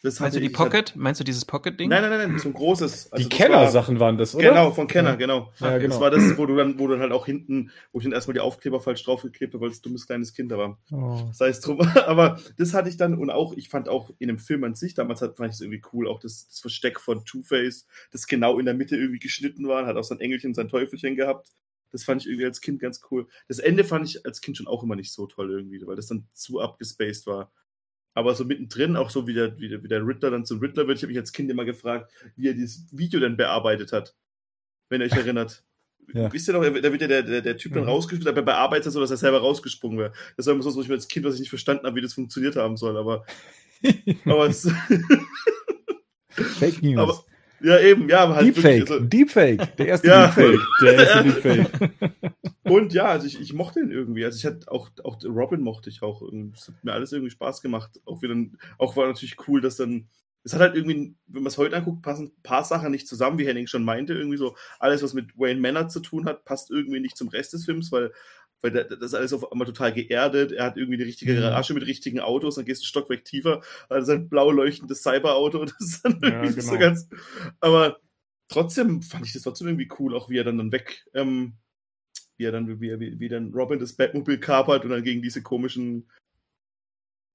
Das 0.00 0.20
Meinst 0.20 0.36
du 0.36 0.40
die 0.40 0.48
Pocket? 0.48 0.90
Halt... 0.90 0.96
Meinst 0.96 1.20
du 1.20 1.24
dieses 1.24 1.44
Pocket-Ding? 1.44 1.88
Nein, 1.88 2.02
nein, 2.02 2.30
nein, 2.30 2.38
so 2.38 2.48
ein 2.48 2.54
großes. 2.54 3.12
Also 3.12 3.28
die 3.28 3.36
Kenner-Sachen 3.36 3.98
war, 3.98 4.06
waren 4.06 4.18
das, 4.18 4.32
oder? 4.32 4.50
Genau, 4.50 4.70
von 4.70 4.86
Kenner, 4.86 5.10
ja. 5.10 5.16
genau. 5.16 5.52
Ja, 5.58 5.76
genau. 5.78 5.88
Das 5.88 6.00
war 6.00 6.10
das, 6.12 6.38
wo 6.38 6.46
du 6.46 6.54
dann, 6.54 6.78
wo 6.78 6.86
du 6.86 6.92
dann 6.92 7.00
halt 7.00 7.10
auch 7.10 7.26
hinten, 7.26 7.72
wo 7.90 7.98
ich 7.98 8.04
dann 8.04 8.12
erstmal 8.12 8.34
die 8.34 8.40
Aufkleber 8.40 8.78
falsch 8.78 9.02
draufgeklebt 9.02 9.54
habe, 9.54 9.62
weil 9.62 9.70
es 9.70 9.82
dummes 9.82 10.06
kleines 10.06 10.34
Kind 10.34 10.52
da 10.52 10.58
war. 10.58 10.78
Oh. 10.92 11.28
Sei 11.32 11.48
es 11.48 11.60
drum. 11.60 11.80
Aber 12.06 12.38
das 12.56 12.74
hatte 12.74 12.88
ich 12.88 12.96
dann 12.96 13.18
und 13.18 13.30
auch, 13.30 13.54
ich 13.54 13.68
fand 13.68 13.88
auch 13.88 14.12
in 14.20 14.28
dem 14.28 14.38
Film 14.38 14.62
an 14.62 14.76
sich, 14.76 14.94
damals 14.94 15.18
fand 15.18 15.40
ich 15.40 15.54
es 15.54 15.60
irgendwie 15.60 15.82
cool, 15.92 16.06
auch 16.06 16.20
das, 16.20 16.46
das 16.46 16.60
Versteck 16.60 17.00
von 17.00 17.24
Two-Face, 17.24 17.86
das 18.12 18.28
genau 18.28 18.60
in 18.60 18.66
der 18.66 18.74
Mitte 18.74 18.96
irgendwie 18.96 19.18
geschnitten 19.18 19.66
war, 19.66 19.84
hat 19.84 19.96
auch 19.96 20.04
sein 20.04 20.20
Engelchen, 20.20 20.54
sein 20.54 20.68
Teufelchen 20.68 21.16
gehabt. 21.16 21.48
Das 21.90 22.04
fand 22.04 22.22
ich 22.22 22.28
irgendwie 22.28 22.46
als 22.46 22.60
Kind 22.60 22.80
ganz 22.80 23.00
cool. 23.10 23.26
Das 23.48 23.58
Ende 23.58 23.84
fand 23.84 24.08
ich 24.08 24.24
als 24.24 24.40
Kind 24.40 24.56
schon 24.56 24.66
auch 24.66 24.82
immer 24.82 24.96
nicht 24.96 25.12
so 25.12 25.26
toll 25.26 25.50
irgendwie, 25.50 25.84
weil 25.86 25.96
das 25.96 26.06
dann 26.06 26.26
zu 26.32 26.60
abgespaced 26.60 27.26
war. 27.26 27.52
Aber 28.14 28.34
so 28.34 28.44
mittendrin, 28.44 28.96
auch 28.96 29.10
so 29.10 29.26
wie 29.26 29.34
der, 29.34 29.58
wie 29.58 29.68
der, 29.68 29.82
wie 29.82 29.88
der 29.88 30.04
Riddler 30.04 30.30
dann 30.30 30.44
zum 30.44 30.58
Riddler 30.60 30.88
wird, 30.88 30.98
ich 30.98 31.02
habe 31.02 31.12
mich 31.12 31.20
als 31.20 31.32
Kind 31.32 31.50
immer 31.50 31.64
gefragt, 31.64 32.12
wie 32.36 32.48
er 32.48 32.54
dieses 32.54 32.86
Video 32.90 33.20
dann 33.20 33.36
bearbeitet 33.36 33.92
hat. 33.92 34.16
Wenn 34.88 35.00
ihr 35.00 35.06
euch 35.06 35.12
erinnert. 35.12 35.64
Ja. 36.14 36.32
Wisst 36.32 36.48
ihr 36.48 36.54
noch, 36.54 36.62
da 36.62 36.72
wird 36.72 37.02
ja 37.02 37.06
der, 37.06 37.22
der, 37.22 37.42
der 37.42 37.58
Typ 37.58 37.74
dann 37.74 37.82
mhm. 37.82 37.90
rausgesprungen, 37.90 38.32
aber 38.32 38.40
bearbeitet 38.40 38.90
so, 38.90 38.98
dass 38.98 39.10
er 39.10 39.18
selber 39.18 39.40
rausgesprungen 39.40 39.98
wäre. 39.98 40.14
Das 40.38 40.46
war 40.46 40.54
immer 40.54 40.62
so, 40.62 40.80
ich 40.80 40.90
als 40.90 41.06
Kind, 41.06 41.26
was 41.26 41.34
ich 41.34 41.40
nicht 41.40 41.50
verstanden 41.50 41.84
habe, 41.84 41.96
wie 41.96 42.00
das 42.00 42.14
funktioniert 42.14 42.56
haben 42.56 42.78
soll, 42.78 42.96
aber, 42.96 43.26
aber 44.24 44.46
es, 44.46 44.66
Fake 46.38 46.82
News. 46.82 46.98
Aber, 46.98 47.24
ja, 47.60 47.80
eben, 47.80 48.08
ja, 48.08 48.20
aber 48.20 48.36
halt 48.36 48.46
Deepfake, 48.46 48.80
wirklich, 48.80 48.90
also, 48.90 49.04
Deepfake, 49.04 49.76
der 49.76 49.86
erste 49.86 50.08
Ja. 50.08 50.26
Deepfake. 50.26 50.60
Der 50.82 50.94
erste 50.94 51.24
Deepfake. 51.24 51.90
Und 52.64 52.92
ja, 52.92 53.06
also 53.06 53.26
ich, 53.26 53.40
ich 53.40 53.52
mochte 53.52 53.80
ihn 53.80 53.90
irgendwie. 53.90 54.24
Also 54.24 54.36
ich 54.36 54.44
hatte 54.44 54.70
auch, 54.70 54.90
auch 55.04 55.18
Robin 55.24 55.60
mochte 55.60 55.90
ich 55.90 56.02
auch. 56.02 56.22
Es 56.54 56.68
hat 56.68 56.84
mir 56.84 56.92
alles 56.92 57.12
irgendwie 57.12 57.30
Spaß 57.30 57.62
gemacht. 57.62 58.00
Auch 58.04 58.22
wieder, 58.22 58.36
auch 58.78 58.96
war 58.96 59.06
natürlich 59.06 59.36
cool, 59.48 59.60
dass 59.60 59.76
dann. 59.76 60.08
Es 60.44 60.54
hat 60.54 60.60
halt 60.60 60.76
irgendwie, 60.76 61.14
wenn 61.26 61.42
man 61.42 61.48
es 61.48 61.58
heute 61.58 61.76
anguckt, 61.76 62.00
passen 62.00 62.28
ein 62.28 62.42
paar 62.42 62.64
Sachen 62.64 62.92
nicht 62.92 63.08
zusammen, 63.08 63.38
wie 63.38 63.46
Henning 63.46 63.66
schon 63.66 63.84
meinte. 63.84 64.14
Irgendwie 64.14 64.36
so, 64.36 64.56
alles, 64.78 65.02
was 65.02 65.12
mit 65.12 65.36
Wayne 65.36 65.60
Manor 65.60 65.88
zu 65.88 66.00
tun 66.00 66.26
hat, 66.26 66.44
passt 66.44 66.70
irgendwie 66.70 67.00
nicht 67.00 67.16
zum 67.16 67.28
Rest 67.28 67.52
des 67.52 67.64
Films, 67.64 67.90
weil, 67.90 68.12
weil 68.60 68.72
da- 68.72 68.84
das 68.84 68.98
ist 68.98 69.14
alles 69.14 69.32
auf 69.32 69.50
einmal 69.52 69.66
total 69.66 69.92
geerdet. 69.92 70.52
Er 70.52 70.64
hat 70.64 70.76
irgendwie 70.76 70.98
die 70.98 71.04
richtige 71.04 71.32
Mhm. 71.34 71.40
Garage 71.40 71.74
mit 71.74 71.86
richtigen 71.86 72.20
Autos, 72.20 72.56
dann 72.56 72.64
gehst 72.64 72.82
du 72.82 72.84
ein 72.84 72.88
Stockwerk 72.88 73.24
tiefer, 73.24 73.62
also 73.88 74.06
sein 74.06 74.28
blau 74.28 74.50
leuchtendes 74.50 75.02
Cyberauto. 75.02 75.64
Das 75.78 75.80
ist 75.80 76.04
dann 76.04 76.20
Ja, 76.22 76.28
irgendwie 76.42 76.60
so 76.60 76.70
genau. 76.72 76.80
ganz. 76.80 77.08
Aber 77.60 77.98
trotzdem 78.48 79.02
fand 79.02 79.26
ich 79.26 79.32
das 79.32 79.42
trotzdem 79.42 79.68
irgendwie 79.68 79.90
cool, 79.98 80.14
auch 80.16 80.28
wie 80.30 80.38
er 80.38 80.44
dann, 80.44 80.58
dann 80.58 80.72
weg, 80.72 81.04
ähm, 81.14 81.54
wie 82.36 82.44
er 82.44 82.52
dann, 82.52 82.80
wie, 82.80 82.88
er- 82.88 83.00
wie, 83.00 83.18
wie 83.20 83.28
dann 83.28 83.52
Robin 83.52 83.78
das 83.78 83.92
Batmobil 83.94 84.38
kapert 84.38 84.84
und 84.84 84.90
dann 84.90 85.02
gegen 85.04 85.22
diese 85.22 85.42
komischen, 85.42 86.08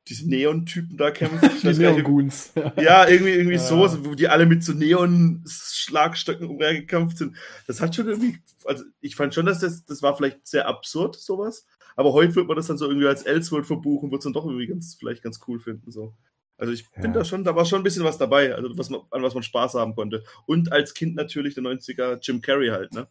diese 0.08 0.28
Neon-Typen 0.30 0.98
da 0.98 1.12
kämpft. 1.12 1.44
Ich 1.56 1.62
Die 1.62 1.74
Neon-Goons. 1.80 2.54
ja, 2.82 3.08
irgendwie, 3.08 3.32
irgendwie 3.32 3.54
Ja. 3.56 3.60
so, 3.60 4.06
wo 4.06 4.16
die 4.16 4.28
alle 4.28 4.46
mit 4.46 4.64
so 4.64 4.74
Neon-Schlagstöcken 4.74 6.48
umhergekämpft 6.48 7.18
sind. 7.18 7.36
Das 7.68 7.82
hat 7.82 7.96
schon 7.96 8.08
irgendwie, 8.08 8.38
also 8.66 8.84
ich 9.02 9.16
fand 9.16 9.34
schon, 9.34 9.46
dass 9.46 9.60
das, 9.60 9.86
das 9.86 10.02
war 10.02 10.16
vielleicht 10.16 10.46
sehr 10.48 10.68
absurd, 10.68 11.16
sowas. 11.16 11.66
Aber 11.96 12.14
heute 12.14 12.36
wird 12.36 12.48
man 12.48 12.58
das 12.58 12.68
dann 12.68 12.78
so 12.78 12.88
irgendwie 12.88 13.08
als 13.08 13.24
Elseworld 13.24 13.66
verbuchen, 13.66 14.12
wird 14.12 14.20
es 14.22 14.24
dann 14.24 14.34
doch 14.34 14.46
irgendwie 14.46 14.68
ganz, 14.68 14.96
vielleicht 14.96 15.24
ganz 15.24 15.40
cool 15.48 15.60
finden, 15.60 15.92
so. 15.92 16.16
Also 16.58 16.72
ich 16.74 16.84
Ja. 16.96 17.02
bin 17.02 17.14
da 17.14 17.24
schon, 17.26 17.44
da 17.44 17.56
war 17.56 17.66
schon 17.66 17.82
ein 17.82 17.84
bisschen 17.84 18.04
was 18.04 18.18
dabei, 18.18 18.54
also 18.56 18.78
was 18.78 18.90
man, 18.90 19.02
an 19.12 19.24
was 19.24 19.34
man 19.34 19.44
Spaß 19.44 19.74
haben 19.76 19.96
konnte. 19.96 20.24
Und 20.46 20.72
als 20.72 20.94
Kind 20.94 21.16
natürlich 21.16 21.56
der 21.56 21.64
90er 21.64 22.20
Jim 22.22 22.42
Carrey 22.42 22.70
halt, 22.70 22.94
ne? 22.94 23.08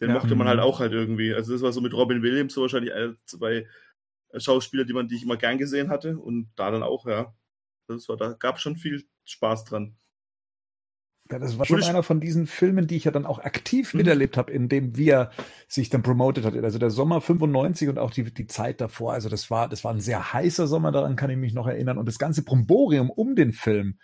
Den 0.00 0.08
Ja. 0.08 0.14
mochte 0.14 0.34
man 0.34 0.46
Mhm. 0.46 0.50
halt 0.50 0.60
auch 0.60 0.80
halt 0.80 0.92
irgendwie. 0.92 1.34
Also 1.34 1.52
das 1.52 1.60
war 1.62 1.72
so 1.72 1.80
mit 1.82 1.92
Robin 1.92 2.22
Williams 2.22 2.54
so 2.54 2.62
wahrscheinlich 2.62 2.92
ein, 2.94 3.16
zwei 3.26 3.66
Schauspieler, 4.36 4.84
die 4.84 4.92
man, 4.92 5.08
die 5.08 5.16
ich 5.16 5.22
immer 5.24 5.36
gern 5.36 5.58
gesehen 5.58 5.90
hatte. 5.90 6.18
Und 6.18 6.50
da 6.56 6.70
dann 6.70 6.82
auch, 6.82 7.06
ja. 7.06 7.34
Das 7.88 8.08
war, 8.08 8.16
da 8.16 8.32
gab 8.34 8.60
schon 8.60 8.76
viel 8.76 9.04
Spaß 9.24 9.64
dran. 9.64 9.96
Ja, 11.30 11.38
das 11.38 11.58
war 11.58 11.64
schon 11.64 11.84
einer 11.84 12.02
von 12.02 12.20
diesen 12.20 12.48
Filmen, 12.48 12.88
die 12.88 12.96
ich 12.96 13.04
ja 13.04 13.12
dann 13.12 13.24
auch 13.24 13.38
aktiv 13.38 13.94
Mhm. 13.94 13.98
miterlebt 13.98 14.36
habe, 14.36 14.52
in 14.52 14.68
dem 14.68 14.96
wir 14.96 15.30
sich 15.68 15.88
dann 15.88 16.02
promotet 16.02 16.44
hat. 16.44 16.56
Also 16.56 16.78
der 16.80 16.90
Sommer 16.90 17.20
95 17.20 17.88
und 17.88 17.98
auch 17.98 18.10
die, 18.10 18.24
die 18.34 18.48
Zeit 18.48 18.80
davor. 18.80 19.12
Also 19.12 19.28
das 19.28 19.48
war, 19.48 19.68
das 19.68 19.84
war 19.84 19.92
ein 19.92 20.00
sehr 20.00 20.32
heißer 20.32 20.66
Sommer, 20.66 20.90
daran 20.90 21.14
kann 21.14 21.30
ich 21.30 21.36
mich 21.36 21.54
noch 21.54 21.68
erinnern. 21.68 21.98
Und 21.98 22.06
das 22.06 22.18
ganze 22.18 22.42
Bromborium 22.44 23.10
um 23.10 23.36
den 23.36 23.52
Film, 23.52 23.98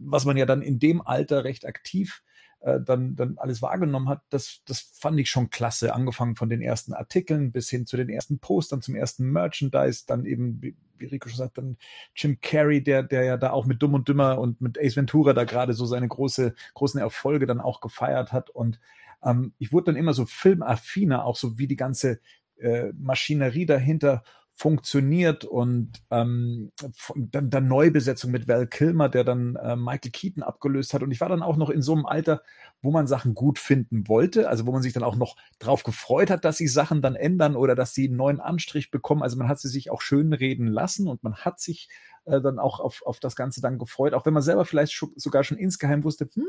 was 0.00 0.24
man 0.24 0.36
ja 0.36 0.44
dann 0.44 0.60
in 0.60 0.80
dem 0.80 1.00
Alter 1.02 1.44
recht 1.44 1.66
aktiv 1.66 2.22
äh, 2.62 2.80
dann, 2.80 3.16
dann 3.16 3.38
alles 3.38 3.60
wahrgenommen 3.60 4.08
hat, 4.08 4.22
das, 4.30 4.62
das 4.66 4.80
fand 4.94 5.18
ich 5.18 5.28
schon 5.28 5.50
klasse. 5.50 5.94
Angefangen 5.94 6.36
von 6.36 6.48
den 6.48 6.62
ersten 6.62 6.92
Artikeln 6.92 7.52
bis 7.52 7.68
hin 7.68 7.86
zu 7.86 7.96
den 7.96 8.08
ersten 8.08 8.38
Postern, 8.38 8.82
zum 8.82 8.94
ersten 8.94 9.30
Merchandise, 9.30 10.04
dann 10.06 10.24
eben, 10.24 10.62
wie, 10.62 10.76
Rico 11.00 11.28
schon 11.28 11.38
sagt, 11.38 11.58
dann 11.58 11.76
Jim 12.14 12.38
Carrey, 12.40 12.82
der, 12.82 13.02
der 13.02 13.24
ja 13.24 13.36
da 13.36 13.50
auch 13.50 13.66
mit 13.66 13.82
Dumm 13.82 13.94
und 13.94 14.08
Dümmer 14.08 14.38
und 14.38 14.60
mit 14.60 14.78
Ace 14.78 14.96
Ventura 14.96 15.32
da 15.32 15.44
gerade 15.44 15.74
so 15.74 15.86
seine 15.86 16.06
große, 16.06 16.54
großen 16.74 17.00
Erfolge 17.00 17.46
dann 17.46 17.60
auch 17.60 17.80
gefeiert 17.80 18.32
hat. 18.32 18.50
Und 18.50 18.78
ähm, 19.24 19.52
ich 19.58 19.72
wurde 19.72 19.86
dann 19.86 19.96
immer 19.96 20.14
so 20.14 20.24
filmaffiner, 20.24 21.24
auch 21.24 21.36
so 21.36 21.58
wie 21.58 21.66
die 21.66 21.76
ganze 21.76 22.20
äh, 22.58 22.92
Maschinerie 22.96 23.66
dahinter 23.66 24.22
funktioniert 24.54 25.44
und 25.44 25.90
ähm, 26.10 26.72
dann, 27.16 27.50
dann 27.50 27.68
Neubesetzung 27.68 28.30
mit 28.30 28.46
Val 28.48 28.66
Kilmer, 28.66 29.08
der 29.08 29.24
dann 29.24 29.56
äh, 29.56 29.76
Michael 29.76 30.10
Keaton 30.12 30.42
abgelöst 30.42 30.94
hat. 30.94 31.02
Und 31.02 31.10
ich 31.10 31.20
war 31.20 31.28
dann 31.28 31.42
auch 31.42 31.56
noch 31.56 31.70
in 31.70 31.82
so 31.82 31.94
einem 31.94 32.06
Alter, 32.06 32.42
wo 32.80 32.90
man 32.90 33.06
Sachen 33.06 33.34
gut 33.34 33.58
finden 33.58 34.08
wollte, 34.08 34.48
also 34.48 34.66
wo 34.66 34.72
man 34.72 34.82
sich 34.82 34.92
dann 34.92 35.02
auch 35.02 35.16
noch 35.16 35.36
drauf 35.58 35.82
gefreut 35.82 36.30
hat, 36.30 36.44
dass 36.44 36.58
sich 36.58 36.72
Sachen 36.72 37.02
dann 37.02 37.16
ändern 37.16 37.56
oder 37.56 37.74
dass 37.74 37.94
sie 37.94 38.06
einen 38.06 38.16
neuen 38.16 38.40
Anstrich 38.40 38.90
bekommen. 38.90 39.22
Also 39.22 39.36
man 39.36 39.48
hat 39.48 39.58
sie 39.58 39.68
sich 39.68 39.90
auch 39.90 40.00
schön 40.02 40.32
reden 40.32 40.66
lassen 40.66 41.08
und 41.08 41.22
man 41.22 41.34
hat 41.36 41.58
sich 41.60 41.88
äh, 42.26 42.40
dann 42.40 42.58
auch 42.58 42.78
auf, 42.78 43.02
auf 43.04 43.20
das 43.20 43.34
Ganze 43.34 43.60
dann 43.60 43.78
gefreut, 43.78 44.14
auch 44.14 44.26
wenn 44.26 44.34
man 44.34 44.42
selber 44.42 44.64
vielleicht 44.64 44.92
scho- 44.92 45.12
sogar 45.16 45.44
schon 45.44 45.58
insgeheim 45.58 46.04
wusste, 46.04 46.28
hm, 46.32 46.44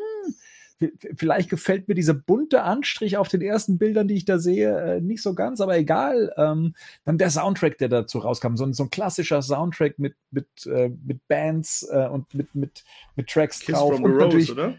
vielleicht 1.16 1.50
gefällt 1.50 1.88
mir 1.88 1.96
dieser 1.96 2.14
bunte 2.14 2.64
Anstrich 2.64 3.18
auf 3.18 3.28
den 3.28 3.42
ersten 3.42 3.78
Bildern, 3.78 4.08
die 4.08 4.16
ich 4.16 4.26
da 4.26 4.40
sehe, 4.40 4.96
äh, 4.96 5.02
nicht 5.02 5.22
so 5.22 5.34
ganz, 5.34 5.62
aber 5.62 5.78
egal. 5.78 6.34
Ähm, 6.38 6.76
dann 7.06 7.18
der 7.18 7.30
Soundtrack, 7.30 7.78
der 7.78 7.90
dazu 7.90 8.20
rauskam, 8.20 8.56
so 8.56 8.66
ein, 8.66 8.74
so 8.74 8.84
ein 8.84 8.90
klassischer 8.90 9.42
Soundtrack 9.42 10.00
mit, 10.00 10.16
mit, 10.32 10.48
äh, 10.66 10.90
mit 10.90 11.28
Bands 11.28 11.88
äh, 11.92 12.08
und 12.08 12.34
mit, 12.34 12.54
mit, 12.56 12.84
mit 13.16 13.28
Tracks 13.28 13.60
Kiss 13.60 13.76
drauf. 13.76 13.96
from 13.96 14.04
the 14.04 14.12
Rose, 14.12 14.26
natürlich, 14.26 14.52
oder? 14.52 14.76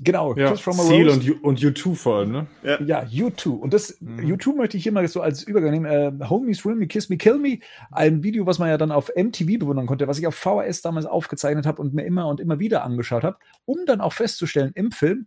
Genau, 0.00 0.34
Ja, 0.36 0.50
Kiss 0.50 0.60
from 0.60 0.78
a 0.80 0.82
Seal 0.82 1.08
Rose. 1.08 1.20
und, 1.20 1.28
U 1.30 1.46
und 1.48 1.60
U2 1.60 1.94
vor 1.94 2.16
allem, 2.18 2.32
ne? 2.32 2.46
Ja, 2.86 3.02
U2. 3.02 3.50
Und 3.50 3.72
das 3.74 4.00
Mhm. 4.00 4.20
U2 4.32 4.56
möchte 4.56 4.76
ich 4.76 4.86
immer 4.86 5.06
so 5.08 5.20
als 5.20 5.42
Übergang 5.42 5.70
nehmen. 5.72 5.86
Äh, 5.86 6.12
Homies 6.28 6.62
Thrill 6.62 6.76
Me, 6.76 6.86
Kiss 6.86 7.08
Me, 7.08 7.16
Kill 7.16 7.38
Me. 7.38 7.58
Ein 7.90 8.22
Video, 8.22 8.46
was 8.46 8.58
man 8.58 8.68
ja 8.68 8.78
dann 8.78 8.92
auf 8.92 9.10
MTV 9.16 9.58
bewundern 9.58 9.86
konnte, 9.86 10.06
was 10.08 10.18
ich 10.18 10.26
auf 10.26 10.34
VHS 10.34 10.82
damals 10.82 11.06
aufgezeichnet 11.06 11.66
habe 11.66 11.80
und 11.82 11.94
mir 11.94 12.04
immer 12.04 12.26
und 12.28 12.40
immer 12.40 12.58
wieder 12.58 12.84
angeschaut 12.84 13.24
habe, 13.24 13.38
um 13.64 13.78
dann 13.86 14.00
auch 14.00 14.12
festzustellen 14.12 14.72
im 14.74 14.92
Film, 14.92 15.26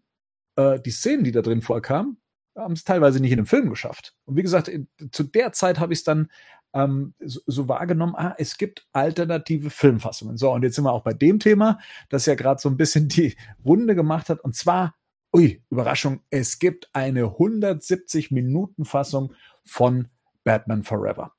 äh, 0.56 0.80
die 0.80 0.92
Szenen, 0.92 1.24
die 1.24 1.32
da 1.32 1.42
drin 1.42 1.62
vorkamen, 1.62 2.18
haben 2.56 2.74
es 2.74 2.84
teilweise 2.84 3.22
nicht 3.22 3.32
in 3.32 3.38
den 3.38 3.46
Film 3.46 3.70
geschafft. 3.70 4.14
Und 4.26 4.36
wie 4.36 4.42
gesagt, 4.42 4.68
in, 4.68 4.88
zu 5.12 5.24
der 5.24 5.54
Zeit 5.54 5.80
habe 5.80 5.94
ich 5.94 6.00
es 6.00 6.04
dann 6.04 6.30
ähm, 6.74 7.14
so, 7.20 7.42
so 7.46 7.68
wahrgenommen, 7.68 8.16
ah, 8.16 8.36
es 8.38 8.58
gibt 8.58 8.88
alternative 8.94 9.70
Filmfassungen. 9.70 10.38
So, 10.38 10.52
und 10.52 10.64
jetzt 10.64 10.76
sind 10.76 10.86
wir 10.86 10.94
auch 10.94 11.04
bei 11.04 11.14
dem 11.14 11.40
Thema, 11.40 11.80
das 12.10 12.26
ja 12.26 12.36
gerade 12.36 12.62
so 12.62 12.70
ein 12.70 12.78
bisschen 12.78 13.08
die 13.08 13.36
Runde 13.66 13.96
gemacht 13.96 14.30
hat. 14.30 14.40
Und 14.40 14.56
zwar 14.56 14.96
Ui, 15.34 15.64
Überraschung, 15.70 16.20
es 16.30 16.60
gibt 16.60 16.90
eine 16.92 17.24
170-Minuten-Fassung 17.24 19.34
von 19.64 20.10
Batman 20.44 20.84
Forever. 20.84 21.32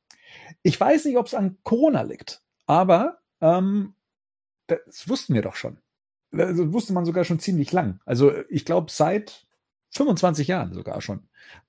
Ich 0.63 0.81
weiß 0.81 1.05
nicht, 1.05 1.19
ob 1.19 1.27
es 1.27 1.35
an 1.35 1.59
Corona 1.63 2.01
liegt, 2.01 2.41
aber 2.67 3.19
ähm, 3.43 3.93
das 4.67 5.11
wussten 5.11 5.35
wir 5.35 5.43
doch 5.43 5.57
schon. 5.57 5.77
Das 6.31 6.57
wusste 6.57 6.95
man 6.95 7.05
sogar 7.05 7.25
schon 7.25 7.39
ziemlich 7.39 7.71
lang. 7.73 8.01
Also 8.07 8.33
ich 8.49 8.65
glaube 8.65 8.91
seit 8.91 9.47
25 9.93 10.49
Jahren 10.49 10.73
sogar 10.73 11.01
schon, 11.03 11.21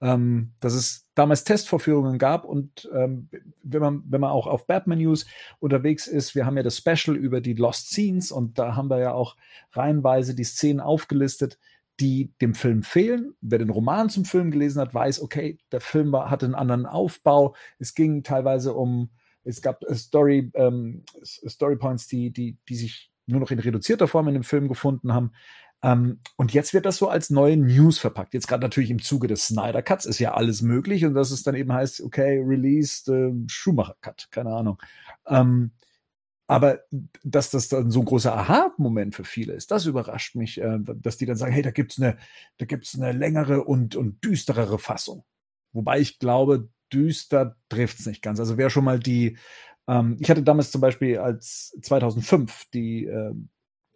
ähm, 0.02 0.54
dass 0.60 0.74
es 0.74 1.08
damals 1.14 1.44
Testvorführungen 1.44 2.18
gab 2.18 2.46
und 2.46 2.90
ähm, 2.94 3.30
wenn 3.62 3.82
man 3.82 4.04
wenn 4.08 4.22
man 4.22 4.32
auch 4.32 4.48
auf 4.48 4.66
Batman 4.66 5.00
News 5.00 5.26
unterwegs 5.60 6.08
ist, 6.08 6.34
wir 6.34 6.46
haben 6.46 6.56
ja 6.56 6.64
das 6.64 6.78
Special 6.78 7.18
über 7.18 7.42
die 7.42 7.54
Lost 7.54 7.90
Scenes 7.90 8.32
und 8.32 8.58
da 8.58 8.76
haben 8.76 8.90
wir 8.90 9.00
ja 9.00 9.14
auch 9.14 9.36
reihenweise 9.74 10.36
die 10.36 10.46
Szenen 10.46 10.80
aufgelistet, 10.80 11.60
die 12.00 12.34
dem 12.42 12.56
Film 12.56 12.84
fehlen. 12.84 13.34
Wer 13.42 13.60
den 13.60 13.70
Roman 13.70 14.10
zum 14.10 14.24
Film 14.24 14.52
gelesen 14.52 14.80
hat, 14.80 14.94
weiß, 14.94 15.22
okay, 15.22 15.58
der 15.72 15.82
Film 15.82 16.12
war, 16.12 16.30
hatte 16.30 16.46
einen 16.46 16.56
anderen 16.56 16.86
Aufbau. 16.86 17.56
Es 17.78 17.94
ging 17.94 18.24
teilweise 18.24 18.74
um, 18.74 19.10
es 19.44 19.62
gab 19.62 19.84
äh, 19.84 19.96
Story, 19.96 20.50
ähm, 20.56 21.04
Story 21.24 21.76
Points, 21.76 22.08
die, 22.08 22.32
die, 22.32 22.58
die 22.70 22.76
sich 22.76 23.12
nur 23.26 23.40
noch 23.40 23.52
in 23.52 23.60
reduzierter 23.60 24.08
Form 24.08 24.28
in 24.28 24.34
dem 24.34 24.44
Film 24.44 24.68
gefunden 24.68 25.14
haben. 25.14 25.32
Ähm, 25.84 26.22
und 26.38 26.54
jetzt 26.54 26.74
wird 26.74 26.86
das 26.86 26.98
so 26.98 27.10
als 27.10 27.30
neue 27.30 27.58
News 27.58 28.00
verpackt. 28.00 28.34
Jetzt 28.34 28.48
gerade 28.48 28.64
natürlich 28.64 28.90
im 28.90 29.02
Zuge 29.02 29.28
des 29.28 29.48
Snyder 29.48 29.82
Cuts 29.82 30.06
ist 30.06 30.18
ja 30.20 30.34
alles 30.34 30.62
möglich 30.62 31.04
und 31.06 31.14
dass 31.14 31.30
es 31.30 31.44
dann 31.44 31.56
eben 31.56 31.74
heißt, 31.74 32.02
okay, 32.02 32.40
released 32.40 33.10
äh, 33.10 33.34
Schumacher 33.48 33.96
Cut, 34.02 34.30
keine 34.32 34.52
Ahnung. 34.52 34.82
Ähm, 35.28 35.72
aber 36.48 36.80
dass 37.24 37.52
das 37.52 37.68
dann 37.68 37.92
so 37.92 38.02
ein 38.02 38.06
großer 38.06 38.36
Aha-Moment 38.36 39.16
für 39.16 39.24
viele 39.26 39.54
ist, 39.54 39.72
das 39.72 39.86
überrascht 39.86 40.36
mich, 40.36 40.60
äh, 40.62 40.80
dass 40.82 41.18
die 41.18 41.26
dann 41.26 41.38
sagen, 41.38 41.52
hey, 41.52 41.62
da 41.62 41.72
gibt's 41.72 42.00
eine, 42.00 42.18
da 42.58 42.66
gibt's 42.66 42.98
eine 42.98 43.12
längere 43.12 43.64
und, 43.64 43.96
und 43.96 44.24
düsterere 44.24 44.80
Fassung. 44.80 45.26
Wobei 45.74 46.00
ich 46.00 46.20
glaube, 46.20 46.70
düster 46.94 47.58
trifft's 47.68 48.06
nicht 48.06 48.22
ganz. 48.22 48.40
Also 48.40 48.58
wer 48.58 48.70
schon 48.70 48.86
mal 48.86 49.00
die, 49.00 49.38
ähm, 49.88 50.18
ich 50.20 50.30
hatte 50.30 50.44
damals 50.44 50.72
zum 50.72 50.80
Beispiel 50.80 51.18
als 51.18 51.78
2005 51.82 52.66
die, 52.74 53.06
äh, 53.06 53.34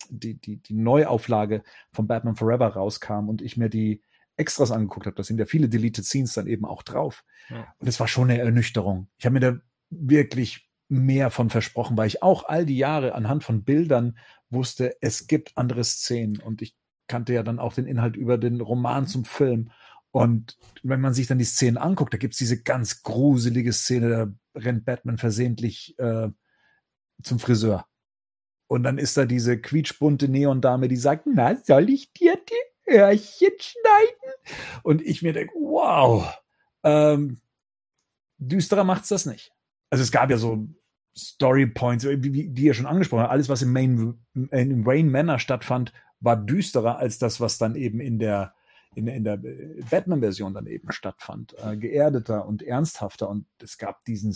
die, 0.09 0.35
die, 0.39 0.57
die 0.57 0.73
Neuauflage 0.73 1.63
von 1.91 2.07
Batman 2.07 2.35
Forever 2.35 2.67
rauskam 2.67 3.29
und 3.29 3.41
ich 3.41 3.57
mir 3.57 3.69
die 3.69 4.01
Extras 4.35 4.71
angeguckt 4.71 5.05
habe, 5.05 5.15
da 5.15 5.23
sind 5.23 5.39
ja 5.39 5.45
viele 5.45 5.67
Deleted 5.69 6.05
Scenes 6.05 6.33
dann 6.33 6.47
eben 6.47 6.65
auch 6.65 6.83
drauf. 6.83 7.23
Ja. 7.49 7.73
Und 7.79 7.87
es 7.87 7.99
war 7.99 8.07
schon 8.07 8.29
eine 8.29 8.39
Ernüchterung. 8.39 9.09
Ich 9.17 9.25
habe 9.25 9.33
mir 9.33 9.39
da 9.39 9.57
wirklich 9.89 10.69
mehr 10.89 11.31
von 11.31 11.49
versprochen, 11.49 11.97
weil 11.97 12.07
ich 12.07 12.23
auch 12.23 12.45
all 12.45 12.65
die 12.65 12.77
Jahre 12.77 13.15
anhand 13.15 13.43
von 13.43 13.63
Bildern 13.63 14.17
wusste, 14.49 14.95
es 15.01 15.27
gibt 15.27 15.57
andere 15.57 15.83
Szenen 15.83 16.37
und 16.37 16.61
ich 16.61 16.75
kannte 17.07 17.33
ja 17.33 17.43
dann 17.43 17.59
auch 17.59 17.73
den 17.73 17.87
Inhalt 17.87 18.15
über 18.15 18.37
den 18.37 18.61
Roman 18.61 19.07
zum 19.07 19.25
Film. 19.25 19.71
Und 20.11 20.57
wenn 20.83 21.01
man 21.01 21.13
sich 21.13 21.27
dann 21.27 21.37
die 21.37 21.45
Szenen 21.45 21.77
anguckt, 21.77 22.13
da 22.13 22.17
gibt's 22.17 22.37
diese 22.37 22.61
ganz 22.61 23.03
gruselige 23.03 23.73
Szene, 23.73 24.09
da 24.09 24.59
rennt 24.59 24.85
Batman 24.85 25.17
versehentlich 25.17 25.97
äh, 25.99 26.29
zum 27.21 27.39
Friseur. 27.39 27.85
Und 28.67 28.83
dann 28.83 28.97
ist 28.97 29.17
da 29.17 29.25
diese 29.25 29.59
quietschbunte 29.59 30.27
Neondame, 30.27 30.87
die 30.87 30.97
sagt, 30.97 31.25
na, 31.25 31.55
soll 31.55 31.89
ich 31.89 32.11
dir 32.13 32.35
die 32.35 32.91
Hörchen 32.91 33.51
schneiden? 33.59 34.59
Und 34.83 35.01
ich 35.01 35.21
mir 35.21 35.33
denke, 35.33 35.53
wow, 35.55 36.27
ähm, 36.83 37.39
düsterer 38.37 38.83
macht's 38.83 39.09
das 39.09 39.25
nicht. 39.25 39.53
Also 39.89 40.03
es 40.03 40.11
gab 40.11 40.29
ja 40.29 40.37
so 40.37 40.67
Story 41.17 41.65
Points, 41.65 42.05
wie, 42.05 42.55
wie, 42.55 42.63
ihr 42.63 42.73
schon 42.73 42.85
angesprochen 42.85 43.23
habt, 43.23 43.31
alles, 43.31 43.49
was 43.49 43.61
im 43.61 43.71
Main, 43.71 44.19
im 44.33 44.85
Wayne 44.85 45.09
Manor 45.09 45.39
stattfand, 45.39 45.93
war 46.19 46.35
düsterer 46.35 46.97
als 46.97 47.19
das, 47.19 47.39
was 47.39 47.57
dann 47.57 47.75
eben 47.75 47.99
in 47.99 48.19
der 48.19 48.53
in, 48.97 49.07
in 49.07 49.23
der 49.23 49.37
Batman-Version 49.91 50.55
dann 50.55 50.65
eben 50.65 50.91
stattfand. 50.91 51.55
Äh, 51.59 51.77
geerdeter 51.77 52.47
und 52.47 52.63
ernsthafter. 52.63 53.29
Und 53.29 53.45
es 53.61 53.77
gab 53.77 54.03
diesen, 54.05 54.35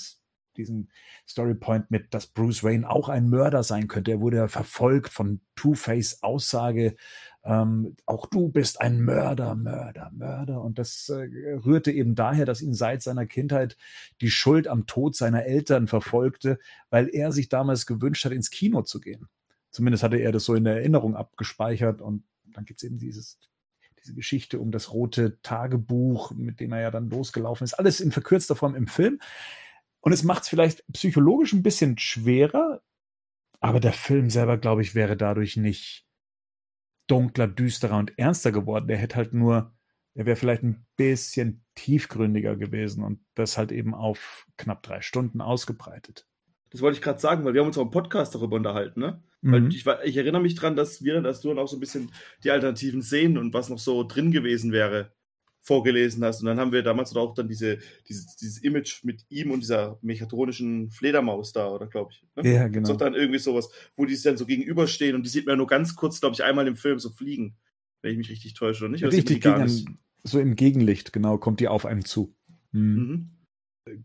diesen 0.58 0.90
Storypoint 1.28 1.92
mit, 1.92 2.14
dass 2.14 2.28
Bruce 2.28 2.64
Wayne 2.64 2.90
auch 2.90 3.10
ein 3.10 3.30
Mörder 3.30 3.64
sein 3.64 3.88
könnte. 3.88 4.12
Er 4.12 4.22
wurde 4.22 4.38
ja 4.38 4.48
verfolgt 4.48 5.10
von 5.10 5.42
Two-Face 5.56 6.24
Aussage, 6.24 6.96
ähm, 7.44 7.96
auch 8.06 8.28
du 8.28 8.50
bist 8.50 8.82
ein 8.82 9.02
Mörder, 9.02 9.56
Mörder, 9.56 10.12
Mörder. 10.14 10.62
Und 10.62 10.78
das 10.78 11.10
äh, 11.10 11.24
rührte 11.66 11.92
eben 11.92 12.16
daher, 12.16 12.46
dass 12.46 12.62
ihn 12.62 12.74
seit 12.74 13.02
seiner 13.02 13.26
Kindheit 13.26 13.78
die 14.22 14.30
Schuld 14.30 14.68
am 14.68 14.86
Tod 14.86 15.16
seiner 15.16 15.46
Eltern 15.46 15.88
verfolgte, 15.88 16.60
weil 16.90 17.10
er 17.10 17.32
sich 17.32 17.50
damals 17.50 17.86
gewünscht 17.86 18.26
hat, 18.26 18.32
ins 18.32 18.52
Kino 18.52 18.84
zu 18.84 19.00
gehen. 19.00 19.28
Zumindest 19.72 20.04
hatte 20.04 20.18
er 20.18 20.32
das 20.32 20.46
so 20.46 20.54
in 20.54 20.66
der 20.66 20.76
Erinnerung 20.76 21.16
abgespeichert 21.16 22.02
und 22.02 22.24
dann 22.54 22.66
gibt 22.66 22.82
es 22.82 22.84
eben 22.84 22.98
dieses 22.98 23.40
diese 24.04 24.16
Geschichte 24.16 24.60
um 24.60 24.72
das 24.72 24.94
rote 24.94 25.40
Tagebuch, 25.42 26.32
mit 26.32 26.60
dem 26.60 26.74
er 26.74 26.82
ja 26.82 26.92
dann 26.92 27.10
losgelaufen 27.10 27.66
ist. 27.66 27.76
Alles 27.76 28.00
in 28.00 28.12
verkürzter 28.12 28.56
Form 28.56 28.76
im 28.76 28.88
Film. 28.88 29.20
Und 30.02 30.12
es 30.12 30.24
macht 30.24 30.44
es 30.44 30.50
vielleicht 30.50 30.84
psychologisch 30.92 31.54
ein 31.54 31.64
bisschen 31.64 31.98
schwerer, 31.98 32.82
aber 33.60 33.80
der 33.80 33.94
Film 33.94 34.30
selber, 34.30 34.58
glaube 34.58 34.82
ich, 34.82 34.96
wäre 34.96 35.16
dadurch 35.16 35.56
nicht 35.56 36.06
dunkler, 37.08 37.48
düsterer 37.48 37.98
und 37.98 38.18
ernster 38.18 38.52
geworden. 38.52 38.88
Der 38.88 38.98
hätte 38.98 39.16
halt 39.16 39.34
nur, 39.34 39.74
er 40.16 40.26
wäre 40.26 40.36
vielleicht 40.36 40.64
ein 40.64 40.86
bisschen 40.96 41.64
tiefgründiger 41.76 42.56
gewesen 42.56 43.04
und 43.04 43.20
das 43.36 43.58
halt 43.58 43.72
eben 43.72 43.94
auf 43.94 44.48
knapp 44.58 44.82
drei 44.82 45.02
Stunden 45.02 45.42
ausgebreitet. 45.42 46.28
Das 46.72 46.82
wollte 46.82 46.98
ich 46.98 47.04
gerade 47.04 47.20
sagen, 47.20 47.44
weil 47.44 47.54
wir 47.54 47.62
haben 47.62 47.68
uns 47.68 47.78
auch 47.78 47.84
im 47.84 47.92
Podcast 47.92 48.34
darüber 48.34 48.56
unterhalten, 48.56 49.00
ne? 49.00 49.24
Mhm. 49.42 49.70
ich, 49.70 49.86
ich, 50.04 50.18
erinnere 50.18 50.42
mich 50.42 50.56
dran, 50.56 50.76
dass 50.76 51.04
wir, 51.04 51.20
dass 51.22 51.42
du 51.42 51.50
dann 51.50 51.58
auch 51.60 51.68
so 51.68 51.76
ein 51.76 51.80
bisschen 51.80 52.12
die 52.44 52.52
alternativen 52.52 53.02
Szenen 53.02 53.38
und 53.38 53.54
was 53.54 53.70
noch 53.70 53.80
so 53.80 54.04
drin 54.04 54.32
gewesen 54.32 54.72
wäre, 54.72 55.14
vorgelesen 55.62 56.24
hast. 56.24 56.42
Und 56.42 56.48
dann 56.48 56.60
haben 56.60 56.72
wir 56.72 56.82
damals 56.82 57.16
auch 57.16 57.34
dann 57.34 57.48
diese, 57.48 57.78
dieses, 58.10 58.36
dieses 58.36 58.58
Image 58.64 59.04
mit 59.04 59.26
ihm 59.30 59.52
und 59.52 59.62
dieser 59.62 60.00
mechatronischen 60.02 60.90
Fledermaus 60.92 61.54
da, 61.54 61.70
oder 61.70 61.88
glaube 61.88 62.12
ich. 62.14 62.26
Ne? 62.36 62.54
Ja, 62.54 62.68
genau. 62.68 62.92
Ist 62.92 62.98
dann 62.98 63.14
irgendwie 63.14 63.40
sowas, 63.40 63.70
wo 63.96 64.06
die 64.06 64.16
sich 64.16 64.24
dann 64.24 64.38
so 64.38 64.46
gegenüberstehen 64.46 65.16
und 65.16 65.24
die 65.24 65.30
sieht 65.30 65.46
man 65.46 65.54
ja 65.54 65.58
nur 65.58 65.68
ganz 65.68 65.96
kurz, 65.96 66.20
glaube 66.20 66.34
ich, 66.34 66.44
einmal 66.44 66.68
im 66.68 66.76
Film 66.76 67.00
so 67.00 67.12
fliegen. 67.12 67.58
Wenn 68.02 68.14
ich 68.14 68.18
mich 68.18 68.30
richtig 68.32 68.56
täusche, 68.56 68.84
oder 68.84 68.92
nicht? 68.92 69.04
Oder 69.04 69.14
richtig 69.14 69.42
gegen, 69.42 70.00
so 70.24 70.40
im 70.40 70.56
Gegenlicht, 70.56 71.14
genau, 71.14 71.38
kommt 71.38 71.60
die 71.60 71.68
auf 71.68 71.86
einem 71.86 72.06
zu. 72.06 72.36
Mhm. 72.72 73.30
Mhm. 73.86 74.04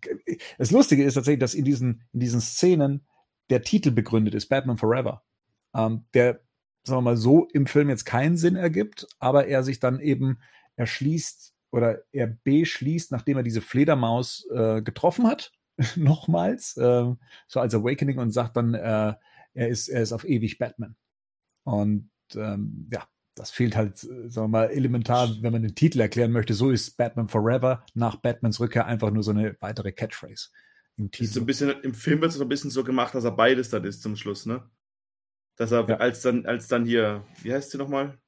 Das 0.59 0.71
Lustige 0.71 1.05
ist 1.05 1.15
tatsächlich, 1.15 1.41
dass 1.41 1.55
in 1.55 1.65
diesen, 1.65 2.05
in 2.13 2.21
diesen 2.21 2.41
Szenen 2.41 3.07
der 3.51 3.63
Titel 3.63 3.91
begründet 3.91 4.35
ist, 4.35 4.49
Batman 4.49 4.79
Forever. 4.79 5.23
Ähm, 5.75 6.05
der, 6.15 6.41
sagen 6.85 6.99
wir 6.99 7.03
mal, 7.03 7.17
so 7.17 7.47
im 7.53 7.67
Film 7.67 7.89
jetzt 7.89 8.05
keinen 8.05 8.37
Sinn 8.37 8.57
ergibt, 8.57 9.07
aber 9.19 9.47
er 9.47 9.63
sich 9.63 9.79
dann 9.79 10.01
eben 10.01 10.39
erschließt 10.77 11.55
oder 11.71 12.03
er 12.13 12.27
beschließt, 12.27 13.13
nachdem 13.13 13.37
er 13.37 13.43
diese 13.43 13.61
Fledermaus 13.61 14.47
äh, 14.53 14.83
getroffen 14.83 15.27
hat, 15.27 15.53
nochmals, 15.97 16.77
äh, 16.77 17.13
so 17.49 17.61
als 17.61 17.75
Awakening 17.75 18.19
und 18.19 18.31
sagt 18.31 18.57
dann, 18.57 18.75
äh, 18.75 19.15
er 19.55 19.69
ist, 19.69 19.89
er 19.89 20.03
ist 20.03 20.13
auf 20.13 20.25
ewig 20.25 20.59
Batman. 20.59 20.97
Und 21.65 22.11
ähm, 22.35 22.89
ja, 22.93 23.07
das 23.35 23.51
fehlt 23.51 23.77
halt, 23.77 24.03
äh, 24.05 24.29
sagen 24.29 24.47
wir 24.47 24.49
mal, 24.49 24.71
elementar, 24.71 25.31
wenn 25.41 25.53
man 25.53 25.63
den 25.63 25.75
Titel 25.75 26.01
erklären 26.01 26.33
möchte. 26.33 26.55
So 26.55 26.71
ist 26.71 26.97
Batman 26.97 27.29
Forever 27.29 27.85
nach 27.95 28.17
Batmans 28.17 28.61
Rückkehr 28.61 28.87
einfach 28.87 29.11
nur 29.11 29.23
so 29.23 29.31
eine 29.31 29.57
weitere 29.61 29.93
Catchphrase. 29.93 30.49
Im, 30.97 31.11
Titel. 31.11 31.31
So 31.31 31.41
ein 31.41 31.47
bisschen, 31.47 31.71
Im 31.83 31.95
Film 31.95 32.23
wird 32.23 32.31
es 32.31 32.39
so 32.39 32.45
ein 32.45 32.49
bisschen 32.49 32.71
so 32.71 32.83
gemacht, 32.83 33.15
dass 33.15 33.25
er 33.25 33.33
beides 33.33 33.69
dann 33.69 33.85
ist 33.85 34.03
zum 34.03 34.17
Schluss, 34.17 34.47
ne? 34.47 34.69
Dass 35.57 35.71
er, 35.71 35.87
ja. 35.89 35.97
als 35.97 36.23
dann, 36.23 36.47
als 36.47 36.69
dann 36.69 36.87
hier, 36.87 37.25
wie 37.43 37.53
heißt 37.53 37.71
sie 37.71 37.79
nochmal? 37.79 38.19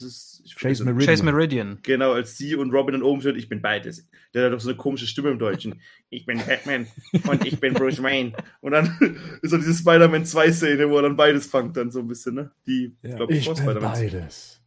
Ist, 0.00 0.42
Chase, 0.56 0.84
Meridian. 0.84 1.06
Chase 1.06 1.24
Meridian. 1.24 1.78
Genau, 1.82 2.12
als 2.12 2.36
sie 2.36 2.54
und 2.54 2.72
Robin 2.72 2.92
dann 2.92 3.02
oben 3.02 3.20
steht, 3.20 3.36
ich 3.36 3.48
bin 3.48 3.60
beides. 3.60 4.08
Der 4.34 4.46
hat 4.46 4.52
doch 4.52 4.60
so 4.60 4.68
eine 4.68 4.76
komische 4.76 5.06
Stimme 5.06 5.30
im 5.30 5.38
Deutschen. 5.38 5.80
Ich 6.10 6.26
bin 6.26 6.38
Batman 6.38 6.86
und 7.28 7.44
ich 7.46 7.58
bin 7.58 7.74
Bruce 7.74 8.02
Wayne. 8.02 8.32
Und 8.60 8.72
dann 8.72 8.86
ist 9.42 9.50
so 9.50 9.56
diese 9.56 9.74
Spider-Man 9.74 10.24
2-Szene, 10.24 10.88
wo 10.88 10.96
er 10.96 11.02
dann 11.02 11.16
beides 11.16 11.46
fangt, 11.46 11.76
dann 11.76 11.90
so 11.90 12.00
ein 12.00 12.08
bisschen, 12.08 12.34
ne? 12.34 12.50
Die, 12.66 12.96
ja, 13.02 13.16
glaub, 13.16 13.30
ich, 13.30 13.48
ich 13.48 13.54
bin 13.54 13.80
beides. 13.80 14.60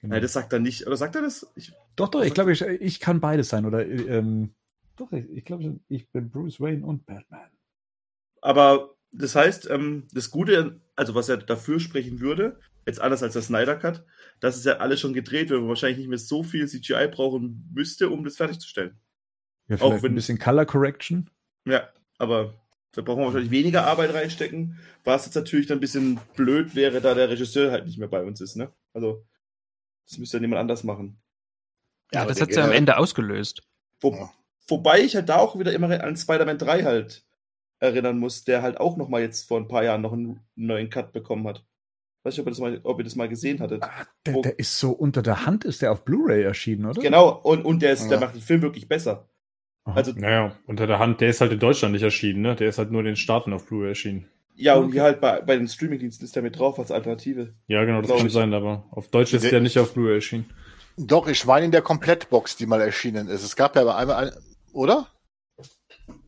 Genau. 0.00 0.14
Nein, 0.14 0.22
das 0.22 0.32
sagt 0.32 0.52
er 0.52 0.58
nicht. 0.58 0.86
Oder 0.86 0.96
sagt 0.96 1.14
er 1.14 1.22
das? 1.22 1.46
Ich, 1.54 1.72
doch, 1.96 2.08
doch, 2.08 2.22
ich 2.22 2.34
glaube, 2.34 2.52
ich, 2.52 2.62
ich 2.62 3.00
kann 3.00 3.20
beides 3.20 3.48
sein. 3.48 3.64
Oder 3.64 3.86
ähm, 3.86 4.50
doch, 4.96 5.12
ich, 5.12 5.28
ich 5.30 5.44
glaube, 5.44 5.78
ich 5.88 6.08
bin 6.10 6.30
Bruce 6.30 6.60
Wayne 6.60 6.84
und 6.84 7.06
Batman. 7.06 7.50
Aber 8.40 8.91
das 9.12 9.34
heißt, 9.34 9.68
ähm, 9.70 10.08
das 10.12 10.30
Gute, 10.30 10.80
also 10.96 11.14
was 11.14 11.28
er 11.28 11.36
dafür 11.36 11.78
sprechen 11.80 12.20
würde, 12.20 12.58
jetzt 12.86 13.00
anders 13.00 13.22
als 13.22 13.34
der 13.34 13.42
Snyder 13.42 13.76
Cut, 13.76 14.04
dass 14.40 14.56
es 14.56 14.64
ja 14.64 14.78
alles 14.78 15.00
schon 15.00 15.12
gedreht 15.12 15.50
wird 15.50 15.60
und 15.60 15.68
wahrscheinlich 15.68 15.98
nicht 15.98 16.08
mehr 16.08 16.18
so 16.18 16.42
viel 16.42 16.66
CGI 16.66 17.08
brauchen 17.08 17.70
müsste, 17.72 18.10
um 18.10 18.24
das 18.24 18.36
fertigzustellen. 18.36 18.98
Ja, 19.68 19.76
vielleicht 19.76 19.82
Auch 19.82 20.02
wenn, 20.02 20.12
ein 20.12 20.16
bisschen 20.16 20.38
Color 20.38 20.66
Correction. 20.66 21.30
Ja, 21.66 21.88
aber 22.18 22.54
da 22.92 23.02
brauchen 23.02 23.20
wir 23.20 23.26
wahrscheinlich 23.26 23.50
weniger 23.50 23.86
Arbeit 23.86 24.12
reinstecken, 24.12 24.78
was 25.04 25.26
jetzt 25.26 25.34
natürlich 25.34 25.66
dann 25.66 25.78
ein 25.78 25.82
bisschen 25.82 26.18
blöd 26.34 26.74
wäre, 26.74 27.00
da 27.00 27.14
der 27.14 27.28
Regisseur 27.28 27.70
halt 27.70 27.86
nicht 27.86 27.98
mehr 27.98 28.08
bei 28.08 28.22
uns 28.22 28.40
ist, 28.40 28.56
ne? 28.56 28.72
Also, 28.92 29.24
das 30.08 30.18
müsste 30.18 30.38
ja 30.38 30.42
jemand 30.42 30.60
anders 30.60 30.84
machen. 30.84 31.20
Ja, 32.12 32.22
ja 32.22 32.26
das 32.26 32.40
hat 32.40 32.50
ja 32.50 32.64
am 32.64 32.72
Ende 32.72 32.96
ausgelöst. 32.96 33.62
Wo. 34.00 34.28
Wobei 34.68 35.00
ich 35.00 35.16
halt 35.16 35.28
da 35.28 35.36
auch 35.36 35.58
wieder 35.58 35.72
immer 35.72 36.02
an 36.02 36.16
Spider-Man 36.16 36.58
3 36.58 36.82
halt 36.84 37.24
erinnern 37.82 38.18
muss, 38.18 38.44
der 38.44 38.62
halt 38.62 38.78
auch 38.78 38.96
noch 38.96 39.08
mal 39.08 39.20
jetzt 39.20 39.48
vor 39.48 39.58
ein 39.58 39.66
paar 39.66 39.82
Jahren 39.82 40.02
noch 40.02 40.12
einen 40.12 40.40
neuen 40.54 40.88
Cut 40.88 41.12
bekommen 41.12 41.46
hat. 41.48 41.64
Weiß 42.22 42.34
nicht, 42.34 42.40
ob 42.40 42.46
ihr 42.46 42.50
das 42.50 42.60
mal, 42.60 42.80
ob 42.84 42.98
ihr 42.98 43.04
das 43.04 43.16
mal 43.16 43.28
gesehen 43.28 43.58
hattet. 43.58 43.82
Ah, 43.82 44.06
der, 44.24 44.40
der, 44.40 44.58
ist 44.58 44.78
so 44.78 44.92
unter 44.92 45.22
der 45.22 45.44
Hand, 45.44 45.64
ist 45.64 45.82
der 45.82 45.90
auf 45.90 46.04
Blu-ray 46.04 46.44
erschienen, 46.44 46.86
oder? 46.86 47.02
Genau, 47.02 47.30
und, 47.42 47.64
und 47.64 47.82
der, 47.82 47.92
ist, 47.92 48.04
ja. 48.04 48.10
der 48.10 48.20
macht 48.20 48.36
den 48.36 48.40
Film 48.40 48.62
wirklich 48.62 48.88
besser. 48.88 49.28
Aha. 49.84 49.96
Also, 49.96 50.12
naja, 50.12 50.56
unter 50.66 50.86
der 50.86 51.00
Hand, 51.00 51.20
der 51.20 51.30
ist 51.30 51.40
halt 51.40 51.50
in 51.50 51.58
Deutschland 51.58 51.92
nicht 51.92 52.04
erschienen, 52.04 52.42
ne? 52.42 52.54
Der 52.54 52.68
ist 52.68 52.78
halt 52.78 52.92
nur 52.92 53.00
in 53.00 53.06
den 53.06 53.16
Staaten 53.16 53.52
auf 53.52 53.66
Blu-ray 53.66 53.88
erschienen. 53.88 54.28
Ja, 54.54 54.76
und 54.76 54.92
wie 54.92 55.00
halt 55.00 55.20
bei, 55.20 55.40
bei 55.40 55.56
den 55.56 55.66
Streamingdiensten 55.66 56.24
ist 56.24 56.36
der 56.36 56.44
mit 56.44 56.56
drauf 56.56 56.78
als 56.78 56.92
Alternative. 56.92 57.54
Ja, 57.66 57.84
genau, 57.84 58.00
das 58.00 58.16
kann 58.16 58.26
ich. 58.28 58.32
sein, 58.32 58.54
aber 58.54 58.84
auf 58.92 59.08
Deutsch 59.08 59.34
ist 59.34 59.50
der 59.50 59.60
nicht 59.60 59.78
auf 59.78 59.92
Blu-ray 59.92 60.14
erschienen. 60.14 60.48
Doch, 60.96 61.26
ich 61.26 61.44
meine 61.46 61.64
in 61.64 61.72
der 61.72 61.82
Komplettbox, 61.82 62.56
die 62.56 62.66
mal 62.66 62.80
erschienen 62.80 63.26
ist. 63.26 63.42
Es 63.42 63.56
gab 63.56 63.74
ja 63.74 63.82
aber 63.82 63.96
einmal, 63.96 64.38
oder? 64.72 65.08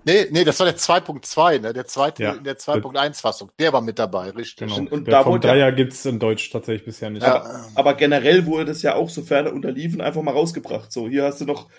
Nee, 0.07 0.27
nee, 0.31 0.45
das 0.45 0.59
war 0.61 0.67
der 0.67 0.77
2.2, 0.77 1.61
ne? 1.61 1.73
Der 1.73 1.87
zweite 1.87 2.23
ja. 2.23 2.33
in 2.35 2.45
der 2.45 2.59
2.1 2.59 3.21
Fassung. 3.21 3.51
Der 3.59 3.73
war 3.73 3.81
mit 3.81 3.99
dabei, 3.99 4.31
richtig. 4.31 4.69
Genau. 4.69 4.77
Und, 4.77 4.93
und 4.93 5.09
da 5.09 5.23
vom 5.23 5.41
Dreier 5.41 5.69
ja, 5.69 5.71
gibt's 5.71 6.05
in 6.05 6.19
Deutsch 6.19 6.51
tatsächlich 6.51 6.85
bisher 6.85 7.09
nicht. 7.11 7.23
Ja. 7.23 7.43
Aber, 7.43 7.69
aber, 7.75 7.95
generell 7.95 8.45
wurde 8.45 8.67
das 8.67 8.83
ja 8.83 8.95
auch, 8.95 9.09
sofern 9.09 9.47
er 9.47 9.55
unterliefen, 9.55 10.01
einfach 10.03 10.23
mal 10.23 10.33
rausgebracht. 10.33 10.93
So, 10.93 11.09
hier 11.09 11.25
hast 11.25 11.41
du 11.41 11.47
noch, 11.47 11.71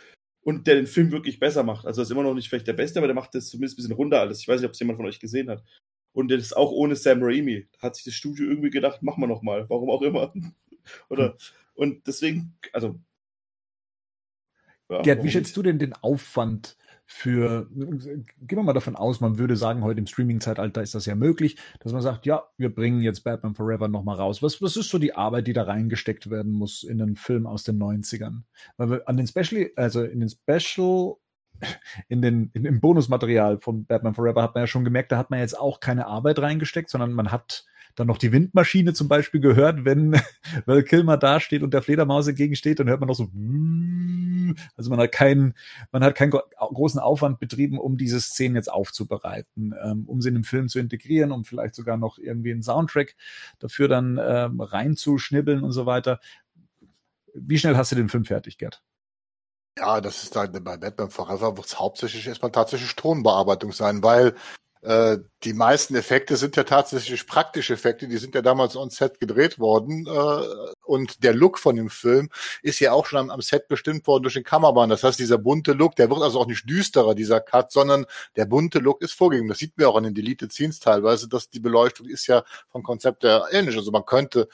und 0.41 0.65
der 0.65 0.75
den 0.75 0.87
Film 0.87 1.11
wirklich 1.11 1.39
besser 1.39 1.63
macht. 1.63 1.85
Also, 1.85 2.01
das 2.01 2.09
ist 2.09 2.11
immer 2.11 2.23
noch 2.23 2.33
nicht 2.33 2.49
vielleicht 2.49 2.67
der 2.67 2.73
Beste, 2.73 2.99
aber 2.99 3.07
der 3.07 3.15
macht 3.15 3.35
das 3.35 3.49
zumindest 3.49 3.77
ein 3.77 3.83
bisschen 3.83 3.95
runter 3.95 4.19
alles. 4.19 4.39
Ich 4.39 4.47
weiß 4.47 4.59
nicht, 4.59 4.67
ob 4.67 4.73
es 4.73 4.79
jemand 4.79 4.97
von 4.97 5.05
euch 5.05 5.19
gesehen 5.19 5.49
hat. 5.49 5.63
Und 6.11 6.31
das 6.31 6.41
ist 6.41 6.57
auch 6.57 6.71
ohne 6.71 6.95
Sam 6.95 7.19
Raimi. 7.21 7.67
Da 7.73 7.87
hat 7.87 7.95
sich 7.95 8.05
das 8.05 8.15
Studio 8.15 8.47
irgendwie 8.47 8.71
gedacht, 8.71 9.03
machen 9.03 9.21
wir 9.21 9.27
noch 9.27 9.43
mal. 9.43 9.69
Warum 9.69 9.91
auch 9.91 10.01
immer. 10.01 10.33
Oder, 11.09 11.37
und 11.75 12.07
deswegen, 12.07 12.57
also. 12.73 12.99
Ja, 14.89 15.01
Gerd, 15.01 15.23
wie 15.23 15.31
schätzt 15.31 15.55
du 15.57 15.63
denn 15.63 15.77
den 15.77 15.93
Aufwand 15.93 16.77
für, 17.05 17.67
gehen 17.71 18.25
wir 18.57 18.63
mal 18.63 18.73
davon 18.73 18.95
aus, 18.95 19.21
man 19.21 19.37
würde 19.37 19.55
sagen, 19.55 19.83
heute 19.83 19.99
im 19.99 20.07
Streaming-Zeitalter 20.07 20.81
ist 20.81 20.95
das 20.95 21.05
ja 21.05 21.15
möglich, 21.15 21.57
dass 21.79 21.93
man 21.93 22.01
sagt, 22.01 22.25
ja, 22.25 22.43
wir 22.57 22.73
bringen 22.73 23.01
jetzt 23.01 23.23
Batman 23.23 23.53
Forever 23.53 23.87
nochmal 23.87 24.17
raus. 24.17 24.41
Was, 24.41 24.61
was 24.61 24.75
ist 24.75 24.89
so 24.89 24.97
die 24.97 25.13
Arbeit, 25.13 25.47
die 25.47 25.53
da 25.53 25.63
reingesteckt 25.63 26.29
werden 26.29 26.51
muss 26.51 26.83
in 26.83 27.01
einen 27.01 27.15
Film 27.15 27.45
aus 27.45 27.63
den 27.63 27.77
90ern? 27.77 28.41
Weil 28.77 28.89
wir 28.89 29.07
an 29.07 29.17
den 29.17 29.27
Special, 29.27 29.69
also 29.75 30.03
in 30.03 30.19
den 30.19 30.29
Special, 30.29 31.15
in 32.09 32.21
den, 32.21 32.49
in 32.53 32.63
dem 32.63 32.81
Bonusmaterial 32.81 33.59
von 33.59 33.85
Batman 33.85 34.15
Forever 34.15 34.41
hat 34.41 34.55
man 34.55 34.63
ja 34.63 34.67
schon 34.67 34.83
gemerkt, 34.83 35.11
da 35.11 35.17
hat 35.17 35.29
man 35.29 35.39
jetzt 35.39 35.57
auch 35.57 35.79
keine 35.79 36.07
Arbeit 36.07 36.39
reingesteckt, 36.39 36.89
sondern 36.89 37.13
man 37.13 37.31
hat 37.31 37.65
dann 37.95 38.07
noch 38.07 38.17
die 38.17 38.31
Windmaschine 38.31 38.93
zum 38.93 39.07
Beispiel 39.07 39.39
gehört, 39.39 39.85
wenn 39.85 40.19
weil 40.65 40.83
Kilmer 40.83 41.17
da 41.17 41.39
steht 41.39 41.63
und 41.63 41.73
der 41.73 41.81
Fledermaus 41.81 42.25
dagegen 42.25 42.55
steht, 42.55 42.79
dann 42.79 42.89
hört 42.89 42.99
man 42.99 43.07
noch 43.07 43.15
so, 43.15 43.29
also 44.75 44.89
man 44.89 44.99
hat 44.99 45.11
keinen, 45.11 45.53
man 45.91 46.03
hat 46.03 46.15
keinen 46.15 46.31
großen 46.31 46.99
Aufwand 46.99 47.39
betrieben, 47.39 47.79
um 47.79 47.97
diese 47.97 48.19
Szenen 48.19 48.55
jetzt 48.55 48.71
aufzubereiten, 48.71 49.73
ähm, 49.83 50.03
um 50.07 50.21
sie 50.21 50.29
in 50.29 50.35
den 50.35 50.43
Film 50.43 50.67
zu 50.67 50.79
integrieren, 50.79 51.31
um 51.31 51.45
vielleicht 51.45 51.75
sogar 51.75 51.97
noch 51.97 52.17
irgendwie 52.17 52.51
einen 52.51 52.63
Soundtrack 52.63 53.15
dafür 53.59 53.87
dann 53.87 54.19
ähm, 54.21 54.61
reinzuschnibbeln 54.61 55.63
und 55.63 55.71
so 55.71 55.85
weiter. 55.85 56.19
Wie 57.33 57.57
schnell 57.57 57.75
hast 57.75 57.91
du 57.91 57.95
den 57.95 58.09
Film 58.09 58.25
fertig, 58.25 58.57
Gerd? 58.57 58.81
Ja, 59.77 59.99
das 59.99 60.23
ist 60.23 60.35
dann 60.35 60.51
bei 60.63 60.77
Batman 60.77 61.09
Forever 61.09 61.57
wird 61.57 61.67
es 61.67 61.77
hauptsächlich 61.77 62.27
erstmal 62.27 62.51
tatsächlich 62.51 62.95
Tonbearbeitung 62.95 63.73
sein, 63.73 64.01
weil 64.03 64.35
äh, 64.85 65.17
die 65.43 65.53
meisten 65.53 65.95
Effekte 65.95 66.37
sind 66.37 66.55
ja 66.55 66.63
tatsächlich 66.63 67.25
praktische 67.25 67.73
Effekte, 67.73 68.07
die 68.07 68.17
sind 68.17 68.35
ja 68.35 68.43
damals 68.43 68.75
on 68.75 68.91
Set 68.91 69.19
gedreht 69.19 69.57
worden 69.57 70.05
äh, 70.05 70.67
und 70.83 71.23
der 71.23 71.33
Look 71.33 71.57
von 71.57 71.75
dem 71.75 71.89
Film 71.89 72.29
ist 72.61 72.79
ja 72.79 72.91
auch 72.91 73.07
schon 73.07 73.17
am, 73.19 73.29
am, 73.31 73.41
Set 73.41 73.67
bestimmt 73.67 74.05
worden 74.05 74.23
durch 74.23 74.35
den 74.35 74.43
Kameramann. 74.43 74.89
Das 74.89 75.03
heißt, 75.03 75.17
dieser 75.17 75.39
bunte 75.39 75.73
Look, 75.73 75.95
der 75.95 76.09
wird 76.11 76.21
also 76.21 76.39
auch 76.39 76.45
nicht 76.45 76.69
düsterer, 76.69 77.15
dieser 77.15 77.41
Cut, 77.41 77.71
sondern 77.71 78.05
der 78.35 78.45
bunte 78.45 78.77
Look 78.77 79.01
ist 79.01 79.13
vorgegeben. 79.13 79.49
Das 79.49 79.57
sieht 79.57 79.75
man 79.75 79.87
auch 79.87 79.97
an 79.97 80.03
den 80.03 80.13
Deleted 80.13 80.53
Scenes 80.53 80.79
teilweise, 80.79 81.27
dass 81.27 81.49
die 81.49 81.59
Beleuchtung 81.59 82.07
ist 82.07 82.27
ja 82.27 82.43
vom 82.69 82.83
Konzept 82.83 83.23
her 83.23 83.47
ähnlich. 83.51 83.75
Also 83.75 83.89
man 83.89 84.05
könnte 84.05 84.47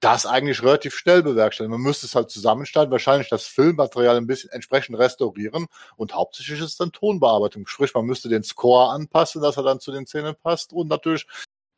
das 0.00 0.24
eigentlich 0.26 0.62
relativ 0.62 0.94
schnell 0.96 1.22
bewerkstelligen. 1.22 1.72
Man 1.72 1.82
müsste 1.82 2.06
es 2.06 2.14
halt 2.14 2.30
zusammenstellen, 2.30 2.90
wahrscheinlich 2.90 3.28
das 3.28 3.46
Filmmaterial 3.46 4.16
ein 4.16 4.26
bisschen 4.26 4.50
entsprechend 4.50 4.98
restaurieren 4.98 5.66
und 5.96 6.14
hauptsächlich 6.14 6.58
ist 6.60 6.64
es 6.66 6.76
dann 6.76 6.90
Tonbearbeitung. 6.92 7.66
Sprich, 7.66 7.92
man 7.94 8.06
müsste 8.06 8.28
den 8.30 8.42
Score 8.42 8.90
anpassen, 8.92 9.42
dass 9.42 9.56
er 9.58 9.62
dann 9.62 9.78
zu 9.80 9.92
den 9.92 10.06
Szenen 10.06 10.34
passt 10.42 10.72
und 10.72 10.88
natürlich 10.88 11.26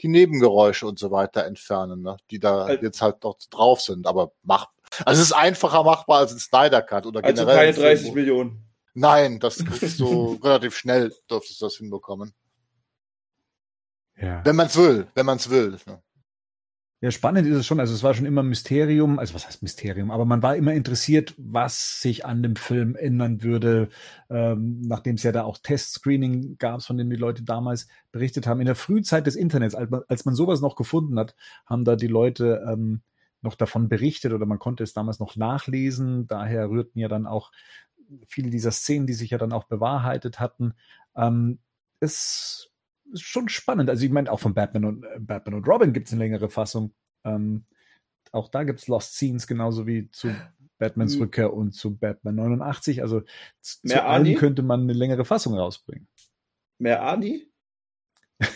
die 0.02 0.08
Nebengeräusche 0.08 0.86
und 0.86 0.98
so 0.98 1.10
weiter 1.10 1.44
entfernen, 1.44 2.02
ne? 2.02 2.16
die 2.30 2.38
da 2.40 2.64
Al- 2.66 2.82
jetzt 2.82 3.02
halt 3.02 3.22
noch 3.24 3.36
drauf 3.50 3.80
sind. 3.80 4.06
Aber 4.06 4.32
macht, 4.42 4.68
also 5.04 5.20
es 5.20 5.28
ist 5.28 5.32
einfacher 5.32 5.82
machbar 5.84 6.18
als 6.18 6.32
ein 6.32 6.38
Snyder 6.38 6.82
Cut 6.82 7.06
oder 7.06 7.22
Also 7.24 7.44
generell. 7.44 7.56
keine 7.56 7.68
ein 7.68 7.74
Film, 7.74 7.86
30 7.86 8.08
wo- 8.08 8.14
Millionen. 8.14 8.68
Nein, 8.94 9.40
das 9.40 9.64
kriegst 9.64 9.98
du 10.00 10.34
relativ 10.44 10.76
schnell, 10.76 11.12
dürftest 11.30 11.60
du 11.60 11.66
das 11.66 11.76
hinbekommen. 11.76 12.34
Ja. 14.16 14.44
Wenn 14.44 14.56
man 14.56 14.66
es 14.66 14.76
will, 14.76 15.06
wenn 15.14 15.26
man 15.26 15.38
es 15.38 15.48
will. 15.50 15.78
ne? 15.86 16.02
Ja, 17.02 17.10
spannend 17.10 17.48
ist 17.48 17.56
es 17.56 17.66
schon. 17.66 17.80
Also 17.80 17.92
es 17.94 18.04
war 18.04 18.14
schon 18.14 18.26
immer 18.26 18.44
Mysterium. 18.44 19.18
Also 19.18 19.34
was 19.34 19.44
heißt 19.46 19.60
Mysterium? 19.62 20.12
Aber 20.12 20.24
man 20.24 20.40
war 20.40 20.54
immer 20.54 20.72
interessiert, 20.72 21.34
was 21.36 22.00
sich 22.00 22.24
an 22.24 22.44
dem 22.44 22.54
Film 22.54 22.94
ändern 22.94 23.42
würde, 23.42 23.88
ähm, 24.30 24.80
nachdem 24.82 25.16
es 25.16 25.24
ja 25.24 25.32
da 25.32 25.42
auch 25.42 25.58
Testscreening 25.58 26.58
gab, 26.58 26.80
von 26.84 26.96
dem 26.96 27.10
die 27.10 27.16
Leute 27.16 27.42
damals 27.42 27.88
berichtet 28.12 28.46
haben. 28.46 28.60
In 28.60 28.66
der 28.66 28.76
Frühzeit 28.76 29.26
des 29.26 29.34
Internets, 29.34 29.74
als 29.74 29.90
man, 29.90 30.02
als 30.06 30.24
man 30.24 30.36
sowas 30.36 30.60
noch 30.60 30.76
gefunden 30.76 31.18
hat, 31.18 31.34
haben 31.66 31.84
da 31.84 31.96
die 31.96 32.06
Leute 32.06 32.64
ähm, 32.68 33.02
noch 33.40 33.56
davon 33.56 33.88
berichtet 33.88 34.32
oder 34.32 34.46
man 34.46 34.60
konnte 34.60 34.84
es 34.84 34.92
damals 34.92 35.18
noch 35.18 35.34
nachlesen. 35.34 36.28
Daher 36.28 36.70
rührten 36.70 37.00
ja 37.00 37.08
dann 37.08 37.26
auch 37.26 37.50
viele 38.28 38.50
dieser 38.50 38.70
Szenen, 38.70 39.08
die 39.08 39.14
sich 39.14 39.30
ja 39.30 39.38
dann 39.38 39.52
auch 39.52 39.64
bewahrheitet 39.64 40.38
hatten. 40.38 40.74
Ähm, 41.16 41.58
es 41.98 42.71
ist 43.12 43.22
schon 43.22 43.48
spannend. 43.48 43.88
Also 43.90 44.04
ich 44.04 44.10
meine, 44.12 44.30
auch 44.32 44.40
von 44.40 44.54
Batman 44.54 44.84
und 44.84 45.04
äh, 45.04 45.18
Batman 45.20 45.54
und 45.54 45.68
Robin 45.68 45.92
gibt 45.92 46.08
es 46.08 46.12
eine 46.12 46.22
längere 46.24 46.48
Fassung. 46.50 46.94
Ähm, 47.24 47.64
auch 48.32 48.48
da 48.48 48.64
gibt 48.64 48.80
es 48.80 48.88
Lost 48.88 49.14
Scenes, 49.14 49.46
genauso 49.46 49.86
wie 49.86 50.10
zu 50.10 50.34
Batmans 50.78 51.16
Mhm. 51.16 51.22
Rückkehr 51.22 51.52
und 51.52 51.72
zu 51.72 51.96
Batman 51.96 52.34
89. 52.36 53.02
Also 53.02 53.22
zu 53.60 53.78
Mehr 53.84 54.06
allem 54.08 54.26
Ani? 54.26 54.34
könnte 54.34 54.62
man 54.62 54.82
eine 54.82 54.92
längere 54.94 55.24
Fassung 55.24 55.54
rausbringen. 55.54 56.08
Mehr 56.78 57.02
Ani? 57.04 57.48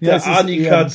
Ja, 0.00 0.18
Der 0.18 0.26
Ani-Cut. 0.26 0.92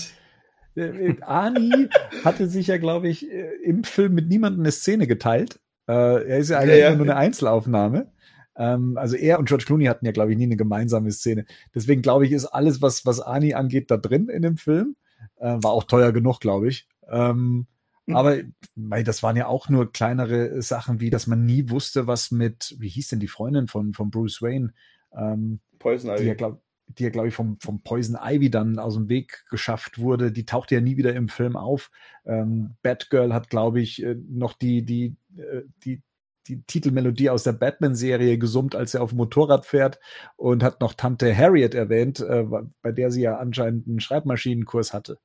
Äh, 0.76 0.82
äh, 0.82 1.22
Ani 1.22 1.88
hatte 2.24 2.48
sich 2.48 2.68
ja, 2.68 2.78
glaube 2.78 3.08
ich, 3.08 3.30
äh, 3.32 3.54
im 3.64 3.84
Film 3.84 4.16
mit 4.16 4.28
niemandem 4.28 4.62
eine 4.64 4.72
Szene 4.72 5.06
geteilt. 5.06 5.60
Äh, 5.88 5.94
er 5.94 6.38
ist 6.40 6.50
ja 6.50 6.58
eigentlich 6.60 6.80
Ja, 6.80 6.90
ja. 6.90 6.96
nur 6.96 7.06
eine 7.06 7.16
Einzelaufnahme. 7.16 8.12
Ähm, 8.58 8.98
also 8.98 9.16
er 9.16 9.40
und 9.40 9.48
George 9.48 9.66
Clooney 9.66 9.86
hatten 9.86 10.06
ja, 10.06 10.12
glaube 10.12 10.32
ich, 10.32 10.38
nie 10.38 10.46
eine 10.46 10.58
gemeinsame 10.58 11.12
Szene. 11.12 11.46
Deswegen 11.74 12.02
glaube 12.02 12.26
ich, 12.26 12.32
ist 12.32 12.46
alles, 12.46 12.82
was, 12.82 13.06
was 13.06 13.20
Ani 13.20 13.54
angeht, 13.54 13.92
da 13.92 13.98
drin 13.98 14.30
in 14.30 14.42
dem 14.42 14.58
Film. 14.58 14.96
Äh, 15.38 15.58
war 15.62 15.72
auch 15.72 15.84
teuer 15.84 16.12
genug, 16.12 16.40
glaube 16.40 16.68
ich. 16.68 16.88
Ähm, 17.10 17.68
Hm. 18.08 18.16
aber 18.16 18.38
das 18.76 19.24
waren 19.24 19.36
ja 19.36 19.48
auch 19.48 19.70
nur 19.70 19.92
kleinere 19.92 20.62
Sachen, 20.62 21.00
wie 21.00 21.10
dass 21.10 21.28
man 21.28 21.46
nie 21.46 21.70
wusste, 21.70 22.08
was 22.08 22.32
mit, 22.32 22.76
wie 22.78 22.90
hieß 22.90 23.10
denn 23.10 23.20
die 23.20 23.28
Freundin 23.28 23.68
von, 23.68 23.94
von 23.94 24.12
Bruce 24.12 24.42
Wayne? 24.42 24.74
Ähm, 25.16 25.60
Poison 25.80 26.16
die 26.16 26.24
ja, 26.24 26.30
Ivy. 26.32 26.36
glaube 26.36 26.62
die 26.88 27.04
ja, 27.04 27.10
glaube 27.10 27.30
ich, 27.30 27.34
vom, 27.34 27.58
vom 27.60 27.82
Poison 27.82 28.16
Ivy 28.22 28.52
dann 28.52 28.78
aus 28.78 28.94
dem 28.94 29.10
Weg 29.10 29.44
geschafft 29.50 29.98
wurde. 29.98 30.32
Die 30.32 30.46
tauchte 30.46 30.76
ja 30.76 30.82
nie 30.82 30.98
wieder 30.98 31.16
im 31.16 31.30
Film 31.30 31.56
auf. 31.56 31.90
Ähm, 32.26 32.76
Batgirl 32.84 33.34
hat, 33.34 33.50
glaube 33.50 33.82
ich, 33.82 34.04
äh, 34.04 34.16
noch 34.30 34.54
die, 34.54 34.86
die, 34.86 35.16
äh, 35.36 35.64
die, 35.84 36.04
die 36.48 36.64
Titelmelodie 36.64 37.30
aus 37.30 37.44
der 37.44 37.54
Batman-Serie 37.54 38.38
gesummt, 38.38 38.76
als 38.76 38.94
er 38.94 39.02
auf 39.02 39.10
dem 39.10 39.18
Motorrad 39.18 39.66
fährt 39.66 40.00
und 40.36 40.64
hat 40.64 40.82
noch 40.82 40.94
Tante 40.94 41.36
Harriet 41.36 41.74
erwähnt, 41.74 42.20
äh, 42.20 42.46
bei 42.82 42.92
der 42.92 43.12
sie 43.12 43.22
ja 43.22 43.38
anscheinend 43.38 43.88
einen 43.88 44.00
Schreibmaschinenkurs 44.00 44.94
hatte. 44.94 45.20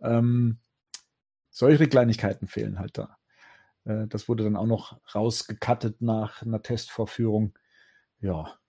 Ähm, 0.00 0.58
solche 1.50 1.88
Kleinigkeiten 1.88 2.46
fehlen 2.46 2.78
halt 2.78 2.98
da. 2.98 3.16
Äh, 3.84 4.06
das 4.06 4.28
wurde 4.28 4.44
dann 4.44 4.56
auch 4.56 4.66
noch 4.66 5.00
rausgekattet 5.14 6.00
nach 6.00 6.42
einer 6.42 6.62
Testvorführung. 6.62 7.58
Ja. 8.20 8.59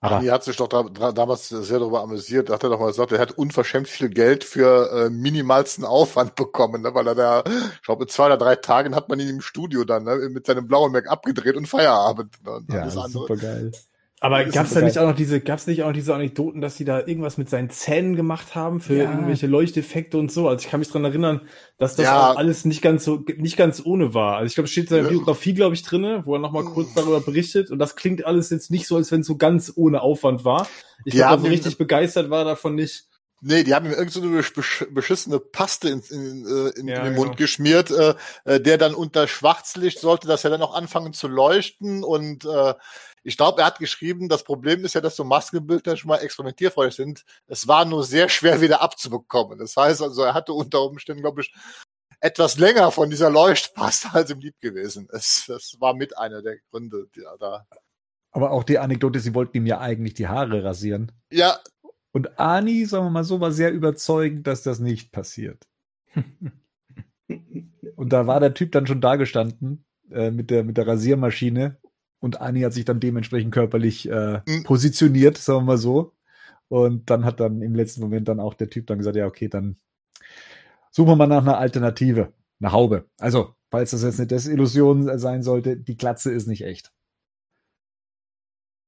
Aber 0.00 0.16
Arnie 0.16 0.30
hat 0.30 0.44
sich 0.44 0.56
doch 0.56 0.68
da, 0.68 0.82
da, 0.82 1.12
damals 1.12 1.48
sehr 1.48 1.78
darüber 1.78 2.02
amüsiert. 2.02 2.50
Hat 2.50 2.62
er 2.62 2.68
doch 2.68 2.78
mal 2.78 2.88
gesagt, 2.88 3.12
er 3.12 3.18
hat 3.18 3.32
unverschämt 3.32 3.88
viel 3.88 4.10
Geld 4.10 4.44
für 4.44 4.90
äh, 4.92 5.10
minimalsten 5.10 5.84
Aufwand 5.84 6.34
bekommen, 6.34 6.82
ne? 6.82 6.94
weil 6.94 7.06
er 7.06 7.14
da, 7.14 7.44
ich 7.46 7.82
glaube, 7.82 8.04
in 8.04 8.08
zwei 8.08 8.26
oder 8.26 8.36
drei 8.36 8.56
Tagen 8.56 8.94
hat 8.94 9.08
man 9.08 9.18
ihn 9.18 9.28
im 9.30 9.40
Studio 9.40 9.84
dann 9.84 10.04
ne? 10.04 10.28
mit 10.30 10.46
seinem 10.46 10.66
blauen 10.66 10.92
Mac 10.92 11.08
abgedreht 11.08 11.56
und 11.56 11.66
Feierabend. 11.66 12.34
Ne? 12.44 12.52
Und 12.52 12.72
ja, 12.72 12.90
super 12.90 13.36
geil. 13.36 13.72
Aber 14.24 14.42
ist 14.42 14.54
gab's 14.54 14.72
da 14.72 14.80
nicht 14.80 14.98
auch 14.98 15.06
noch 15.06 15.14
diese, 15.14 15.38
gab's 15.40 15.66
nicht 15.66 15.82
auch 15.82 15.88
noch 15.88 15.92
diese 15.94 16.14
Anekdoten, 16.14 16.62
dass 16.62 16.76
die 16.76 16.86
da 16.86 17.00
irgendwas 17.00 17.36
mit 17.36 17.50
seinen 17.50 17.68
Zähnen 17.68 18.16
gemacht 18.16 18.54
haben 18.54 18.80
für 18.80 18.96
Ja. 18.96 19.10
irgendwelche 19.10 19.46
Leuchteffekte 19.46 20.16
und 20.16 20.32
so? 20.32 20.48
Also 20.48 20.64
ich 20.64 20.70
kann 20.70 20.80
mich 20.80 20.88
dran 20.88 21.04
erinnern, 21.04 21.42
dass 21.76 21.94
das 21.94 22.06
Ja. 22.06 22.30
auch 22.30 22.36
alles 22.36 22.64
nicht 22.64 22.80
ganz 22.80 23.04
so, 23.04 23.22
nicht 23.36 23.58
ganz 23.58 23.82
ohne 23.84 24.14
war. 24.14 24.36
Also 24.38 24.46
ich 24.46 24.54
glaube, 24.54 24.64
es 24.64 24.70
steht 24.72 24.84
in 24.84 24.88
seiner 24.90 25.02
Ja. 25.02 25.08
Biografie, 25.10 25.52
glaube 25.52 25.74
ich, 25.74 25.82
drinne, 25.82 26.22
wo 26.24 26.34
er 26.34 26.38
nochmal 26.38 26.64
kurz 26.64 26.94
darüber 26.94 27.20
berichtet. 27.20 27.70
Und 27.70 27.78
das 27.78 27.96
klingt 27.96 28.24
alles 28.24 28.48
jetzt 28.48 28.70
nicht 28.70 28.86
so, 28.86 28.96
als 28.96 29.12
wenn 29.12 29.20
es 29.20 29.26
so 29.26 29.36
ganz 29.36 29.72
ohne 29.76 30.00
Aufwand 30.00 30.44
war. 30.46 30.68
Ich 31.04 31.12
Die 31.12 31.18
glaube, 31.18 31.32
haben 31.32 31.42
so 31.42 31.48
richtig 31.48 31.76
begeistert 31.76 32.30
war 32.30 32.40
er 32.40 32.44
davon 32.46 32.76
nicht. 32.76 33.04
Nee, 33.46 33.62
die 33.62 33.74
haben 33.74 33.84
ihm 33.84 33.92
irgend 33.92 34.10
so 34.10 34.22
eine 34.22 34.30
besch 34.30 34.86
beschissene 34.90 35.38
Paste 35.38 35.90
in, 35.90 36.00
in, 36.10 36.46
äh, 36.46 36.80
in, 36.80 36.88
Ja, 36.88 36.96
in 37.00 37.04
den 37.04 37.14
genau. 37.14 37.24
Mund 37.26 37.36
geschmiert, 37.36 37.90
äh, 37.90 38.14
äh, 38.46 38.58
der 38.58 38.78
dann 38.78 38.94
unter 38.94 39.28
Schwarzlicht 39.28 39.98
sollte 39.98 40.26
das 40.26 40.44
ja 40.44 40.50
dann 40.50 40.62
auch 40.62 40.74
anfangen 40.74 41.12
zu 41.12 41.28
leuchten 41.28 42.04
und 42.04 42.46
äh, 42.46 42.72
ich 43.24 43.36
glaube, 43.38 43.62
er 43.62 43.66
hat 43.66 43.78
geschrieben, 43.78 44.28
das 44.28 44.44
Problem 44.44 44.84
ist 44.84 44.94
ja, 44.94 45.00
dass 45.00 45.16
so 45.16 45.24
Maskenbilder 45.24 45.96
schon 45.96 46.08
mal 46.08 46.18
experimentierfreudig 46.18 46.94
sind. 46.94 47.24
Es 47.46 47.66
war 47.66 47.84
nur 47.86 48.04
sehr 48.04 48.28
schwer 48.28 48.60
wieder 48.60 48.82
abzubekommen. 48.82 49.58
Das 49.58 49.76
heißt 49.76 50.02
also, 50.02 50.22
er 50.22 50.34
hatte 50.34 50.52
unter 50.52 50.82
Umständen, 50.82 51.22
glaube 51.22 51.40
ich, 51.40 51.52
etwas 52.20 52.58
länger 52.58 52.90
von 52.90 53.10
dieser 53.10 53.30
Leuchtpaste 53.30 54.08
als 54.12 54.30
im 54.30 54.40
Lied 54.40 54.60
gewesen. 54.60 55.08
Es, 55.10 55.44
das 55.48 55.76
war 55.80 55.94
mit 55.94 56.16
einer 56.16 56.42
der 56.42 56.58
Gründe, 56.70 57.08
die 57.14 57.22
er 57.22 57.38
da. 57.38 57.66
Aber 58.30 58.50
auch 58.50 58.64
die 58.64 58.78
Anekdote, 58.78 59.20
sie 59.20 59.34
wollten 59.34 59.56
ihm 59.56 59.66
ja 59.66 59.80
eigentlich 59.80 60.14
die 60.14 60.28
Haare 60.28 60.62
rasieren. 60.62 61.10
Ja, 61.30 61.58
Und 62.12 62.38
Ani, 62.38 62.84
sagen 62.84 63.06
wir 63.06 63.10
mal 63.10 63.24
so, 63.24 63.40
war 63.40 63.52
sehr 63.52 63.72
überzeugend, 63.72 64.46
dass 64.46 64.62
das 64.62 64.78
nicht 64.78 65.12
passiert. 65.12 65.66
Und 67.96 68.12
da 68.12 68.26
war 68.26 68.38
der 68.40 68.54
Typ 68.54 68.72
dann 68.72 68.86
schon 68.86 69.00
da 69.00 69.16
gestanden 69.16 69.84
äh, 70.10 70.30
mit, 70.30 70.50
der, 70.50 70.62
mit 70.62 70.76
der 70.76 70.86
Rasiermaschine. 70.86 71.78
Und 72.24 72.40
Ani 72.40 72.62
hat 72.62 72.72
sich 72.72 72.86
dann 72.86 73.00
dementsprechend 73.00 73.52
körperlich 73.52 74.08
äh, 74.08 74.40
Mhm. 74.46 74.62
positioniert, 74.64 75.36
sagen 75.36 75.58
wir 75.60 75.64
mal 75.72 75.76
so. 75.78 76.14
Und 76.68 77.10
dann 77.10 77.26
hat 77.26 77.38
dann 77.38 77.60
im 77.60 77.74
letzten 77.74 78.00
Moment 78.00 78.28
dann 78.28 78.40
auch 78.40 78.54
der 78.54 78.70
Typ 78.70 78.86
dann 78.86 78.96
gesagt, 78.96 79.14
ja, 79.14 79.26
okay, 79.26 79.48
dann 79.48 79.76
suchen 80.90 81.08
wir 81.10 81.16
mal 81.16 81.26
nach 81.26 81.42
einer 81.42 81.58
Alternative, 81.58 82.32
eine 82.60 82.72
Haube. 82.72 83.04
Also, 83.18 83.54
falls 83.70 83.90
das 83.90 84.04
jetzt 84.04 84.18
eine 84.20 84.26
Desillusion 84.26 85.18
sein 85.18 85.42
sollte, 85.42 85.76
die 85.76 85.98
Glatze 85.98 86.32
ist 86.32 86.46
nicht 86.46 86.62
echt. 86.64 86.92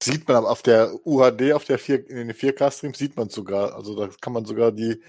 Sieht 0.03 0.27
man 0.27 0.39
aber 0.39 0.51
auf 0.51 0.63
der 0.63 0.95
UHD, 1.07 1.53
auf 1.53 1.65
der 1.65 1.79
4, 1.79 2.09
in 2.09 2.29
den 2.29 2.33
4K-Streams 2.33 2.97
sieht 2.97 3.19
man 3.19 3.29
sogar. 3.29 3.75
Also 3.75 3.95
da 3.97 4.09
kann 4.19 4.33
man 4.33 4.47
sogar 4.47 4.73
die 4.73 5.03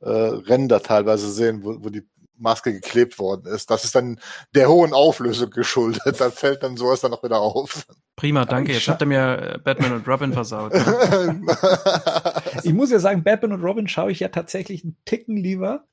äh, 0.00 0.10
Ränder 0.10 0.82
teilweise 0.82 1.30
sehen, 1.30 1.64
wo, 1.64 1.82
wo 1.82 1.88
die 1.88 2.06
Maske 2.40 2.72
geklebt 2.72 3.18
worden 3.18 3.46
ist. 3.52 3.70
Das 3.70 3.84
ist 3.84 3.94
dann 3.94 4.18
der 4.54 4.68
hohen 4.68 4.92
Auflösung 4.92 5.50
geschuldet. 5.50 6.20
Da 6.20 6.30
fällt 6.30 6.62
dann 6.62 6.76
sowas 6.76 7.00
dann 7.00 7.12
auch 7.12 7.22
wieder 7.22 7.40
auf. 7.40 7.86
Prima, 8.16 8.44
danke. 8.44 8.72
Jetzt 8.72 8.88
habt 8.88 9.02
ihr 9.02 9.06
mir 9.06 9.54
äh, 9.54 9.58
Batman 9.58 9.92
und 9.92 10.08
Robin 10.08 10.32
versaut. 10.32 10.72
Ich 12.62 12.72
muss 12.72 12.90
ja 12.90 12.98
sagen, 12.98 13.22
Batman 13.22 13.52
und 13.52 13.62
Robin 13.62 13.88
schaue 13.88 14.10
ich 14.10 14.20
ja 14.20 14.28
tatsächlich 14.28 14.84
einen 14.84 14.96
Ticken 15.04 15.36
lieber 15.36 15.84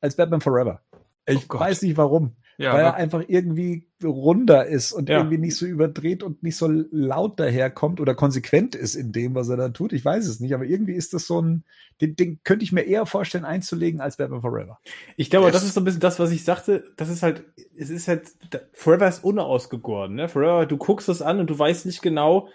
als 0.00 0.16
Batman 0.16 0.40
Forever. 0.40 0.82
Ich 1.26 1.46
Oh 1.50 1.58
weiß 1.58 1.82
nicht 1.82 1.96
warum. 1.96 2.36
Ja, 2.60 2.74
weil 2.74 2.80
er 2.82 2.88
aber, 2.88 2.96
einfach 2.98 3.24
irgendwie 3.26 3.86
runder 4.04 4.66
ist 4.66 4.92
und 4.92 5.08
Ja. 5.08 5.18
irgendwie 5.18 5.38
nicht 5.38 5.56
so 5.56 5.64
überdreht 5.66 6.22
und 6.22 6.42
nicht 6.42 6.56
so 6.56 6.68
laut 6.68 7.40
daherkommt 7.40 8.00
oder 8.00 8.14
konsequent 8.14 8.74
ist 8.74 8.94
in 8.94 9.12
dem, 9.12 9.34
was 9.34 9.48
er 9.48 9.56
da 9.56 9.68
tut. 9.70 9.92
Ich 9.94 10.04
weiß 10.04 10.26
es 10.26 10.40
nicht, 10.40 10.54
aber 10.54 10.64
irgendwie 10.64 10.92
ist 10.92 11.14
das 11.14 11.26
so 11.26 11.40
ein, 11.40 11.64
den, 12.00 12.16
den 12.16 12.40
könnte 12.44 12.64
ich 12.64 12.72
mir 12.72 12.82
eher 12.82 13.06
vorstellen 13.06 13.44
einzulegen 13.44 14.00
als 14.00 14.18
Batman 14.18 14.42
Forever. 14.42 14.78
Ich 15.16 15.30
glaube, 15.30 15.46
Yes. 15.46 15.54
das 15.54 15.64
ist 15.64 15.74
so 15.74 15.80
ein 15.80 15.84
bisschen 15.84 16.00
das, 16.00 16.18
was 16.18 16.30
ich 16.32 16.44
sagte. 16.44 16.92
Das 16.96 17.08
ist 17.08 17.22
halt, 17.22 17.44
es 17.76 17.88
ist 17.90 18.08
halt, 18.08 18.32
Forever 18.72 19.08
ist 19.08 19.24
unausgegoren, 19.24 20.14
ne? 20.14 20.28
Forever, 20.28 20.66
du 20.66 20.76
guckst 20.76 21.08
es 21.08 21.22
an 21.22 21.40
und 21.40 21.48
du 21.48 21.58
weißt 21.58 21.86
nicht 21.86 22.02
genau, 22.02 22.48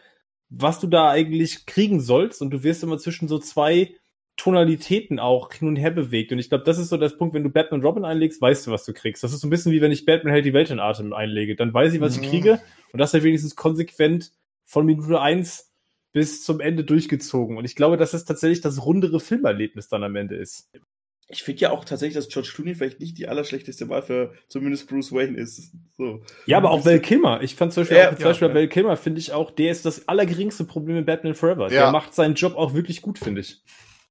was 0.50 0.80
du 0.80 0.86
da 0.88 1.10
eigentlich 1.10 1.66
kriegen 1.66 2.00
sollst 2.00 2.42
und 2.44 2.52
du 2.52 2.62
wirst 2.64 2.84
immer 2.84 3.00
zwischen 3.00 3.28
so 3.28 3.40
zwei 3.40 3.96
Tonalitäten 4.38 5.20
auch 5.20 5.52
hin 5.54 5.68
und 5.68 5.76
her 5.78 5.92
bewegt. 5.92 6.32
Und 6.32 6.40
ich 6.40 6.50
glaube, 6.50 6.64
das 6.66 6.78
ist 6.78 6.90
so 6.90 6.98
das 6.98 7.18
Punkt, 7.18 7.34
wenn 7.34 7.44
du 7.44 7.50
Batman 7.50 7.80
und 7.80 7.86
Robin 7.86 8.06
einlegst, 8.06 8.42
weißt 8.42 8.68
du, 8.68 8.72
was 8.72 8.84
du 8.86 8.94
kriegst. 8.94 9.24
Das 9.24 9.32
ist 9.34 9.40
so 9.42 9.48
ein 9.48 9.50
bisschen 9.50 9.72
wie 9.72 9.82
wenn 9.82 9.92
ich 9.92 10.06
Batman 10.06 10.34
hält 10.34 10.46
die 10.46 10.54
Welt 10.54 10.70
in 10.70 10.80
Atem 10.80 11.14
einlege. 11.14 11.56
Dann 11.56 11.74
weiß 11.74 11.94
ich, 11.94 12.02
was 12.02 12.18
Mhm. 12.18 12.24
ich 12.24 12.30
kriege. 12.30 12.62
Und 12.92 13.00
das 13.00 13.14
ist 13.14 13.24
wenigstens 13.24 13.56
konsequent 13.56 14.32
von 14.66 14.86
Minute 14.86 15.22
eins 15.22 15.72
bis 16.12 16.44
zum 16.44 16.60
Ende 16.60 16.84
durchgezogen. 16.84 17.58
Und 17.58 17.66
ich 17.66 17.76
glaube, 17.76 17.98
dass 17.98 18.14
es 18.14 18.26
tatsächlich 18.26 18.62
das 18.62 18.86
rundere 18.86 19.20
Filmerlebnis 19.20 19.88
dann 19.90 20.04
am 20.04 20.16
Ende 20.16 20.36
ist. 20.36 20.70
Ich 21.28 21.42
finde 21.42 21.62
ja 21.62 21.72
auch 21.72 21.84
tatsächlich, 21.86 22.14
dass 22.16 22.30
George 22.30 22.52
Clooney 22.54 22.76
vielleicht 22.76 23.00
nicht 23.00 23.18
die 23.18 23.28
allerschlechteste 23.28 23.90
Wahl 23.90 24.04
für 24.04 24.34
zumindest 24.48 24.88
Bruce 24.88 25.12
Wayne 25.12 25.38
ist. 25.38 25.72
So. 25.98 26.22
Ja, 26.46 26.58
aber 26.58 26.70
auch 26.70 26.86
Val 26.86 27.00
Kilmer. 27.00 27.42
Ich 27.42 27.56
fand 27.56 27.74
zum 27.74 27.82
Beispiel, 27.82 27.98
Ja, 27.98 28.12
auch, 28.12 28.16
zum 28.16 28.26
Beispiel 28.26 28.48
ja. 28.50 28.54
Val 28.54 28.68
Kilmer 28.68 28.96
finde 28.96 29.20
ich 29.20 29.34
auch, 29.34 29.50
der 29.50 29.72
ist 29.72 29.86
das 29.86 30.08
allergeringste 30.08 30.66
Problem 30.66 30.98
in 30.98 31.06
Batman 31.06 31.34
Forever. 31.34 31.72
Ja. 31.72 31.84
Der 31.86 31.92
macht 31.92 32.14
seinen 32.14 32.36
Job 32.36 32.56
auch 32.56 32.76
wirklich 32.76 33.02
gut, 33.02 33.18
finde 33.18 33.42
ich. 33.42 33.62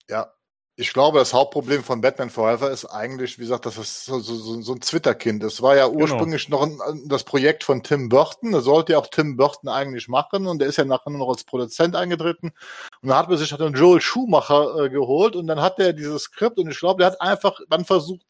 Ja. 0.08 0.32
Ich 0.76 0.92
glaube, 0.92 1.20
das 1.20 1.32
Hauptproblem 1.32 1.84
von 1.84 2.00
Batman 2.00 2.30
Forever 2.30 2.68
ist 2.68 2.84
eigentlich, 2.86 3.38
wie 3.38 3.42
gesagt, 3.42 3.64
dass 3.64 3.76
es 3.76 4.06
so, 4.06 4.18
so, 4.18 4.60
so 4.60 4.72
ein 4.72 4.80
Twitter-Kind 4.80 5.44
ist. 5.44 5.52
Es 5.54 5.62
war 5.62 5.76
ja 5.76 5.86
Genau. 5.86 6.00
ursprünglich 6.00 6.48
noch 6.48 6.62
ein, 6.62 6.80
das 7.06 7.22
Projekt 7.22 7.62
von 7.62 7.84
Tim 7.84 8.08
Burton. 8.08 8.50
Das 8.50 8.64
sollte 8.64 8.94
ja 8.94 8.98
auch 8.98 9.06
Tim 9.06 9.36
Burton 9.36 9.68
eigentlich 9.68 10.08
machen 10.08 10.48
und 10.48 10.58
der 10.58 10.66
ist 10.66 10.76
ja 10.78 10.84
nachher 10.84 11.10
nur 11.10 11.20
noch 11.20 11.28
als 11.28 11.44
Produzent 11.44 11.94
eingetreten. 11.94 12.52
Und 13.02 13.08
dann 13.08 13.16
hat 13.16 13.28
man 13.28 13.38
sich 13.38 13.50
dann 13.56 13.74
Joel 13.74 14.00
Schumacher 14.00 14.86
äh, 14.86 14.90
geholt 14.90 15.36
und 15.36 15.46
dann 15.46 15.60
hat 15.60 15.78
er 15.78 15.92
dieses 15.92 16.22
Skript 16.24 16.58
und 16.58 16.68
ich 16.68 16.80
glaube, 16.80 17.04
der 17.04 17.12
hat 17.12 17.20
einfach 17.20 17.60
dann 17.70 17.84
versucht, 17.84 18.26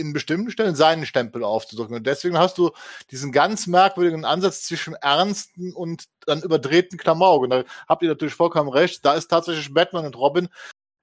in 0.00 0.12
bestimmten 0.12 0.50
Stellen 0.50 0.74
seinen 0.74 1.06
Stempel 1.06 1.44
aufzudrücken. 1.44 1.96
Und 1.96 2.06
deswegen 2.06 2.38
hast 2.38 2.58
du 2.58 2.70
diesen 3.10 3.30
ganz 3.30 3.66
merkwürdigen 3.66 4.24
Ansatz 4.24 4.62
zwischen 4.62 4.94
ernsten 4.94 5.72
und 5.72 6.04
dann 6.26 6.42
überdrehten 6.42 6.98
Klamauk. 6.98 7.42
Und 7.42 7.50
da 7.50 7.64
habt 7.88 8.02
ihr 8.02 8.08
natürlich 8.08 8.34
vollkommen 8.34 8.70
recht. 8.70 9.04
Da 9.04 9.14
ist 9.14 9.28
tatsächlich 9.28 9.72
Batman 9.72 10.06
und 10.06 10.16
Robin 10.16 10.48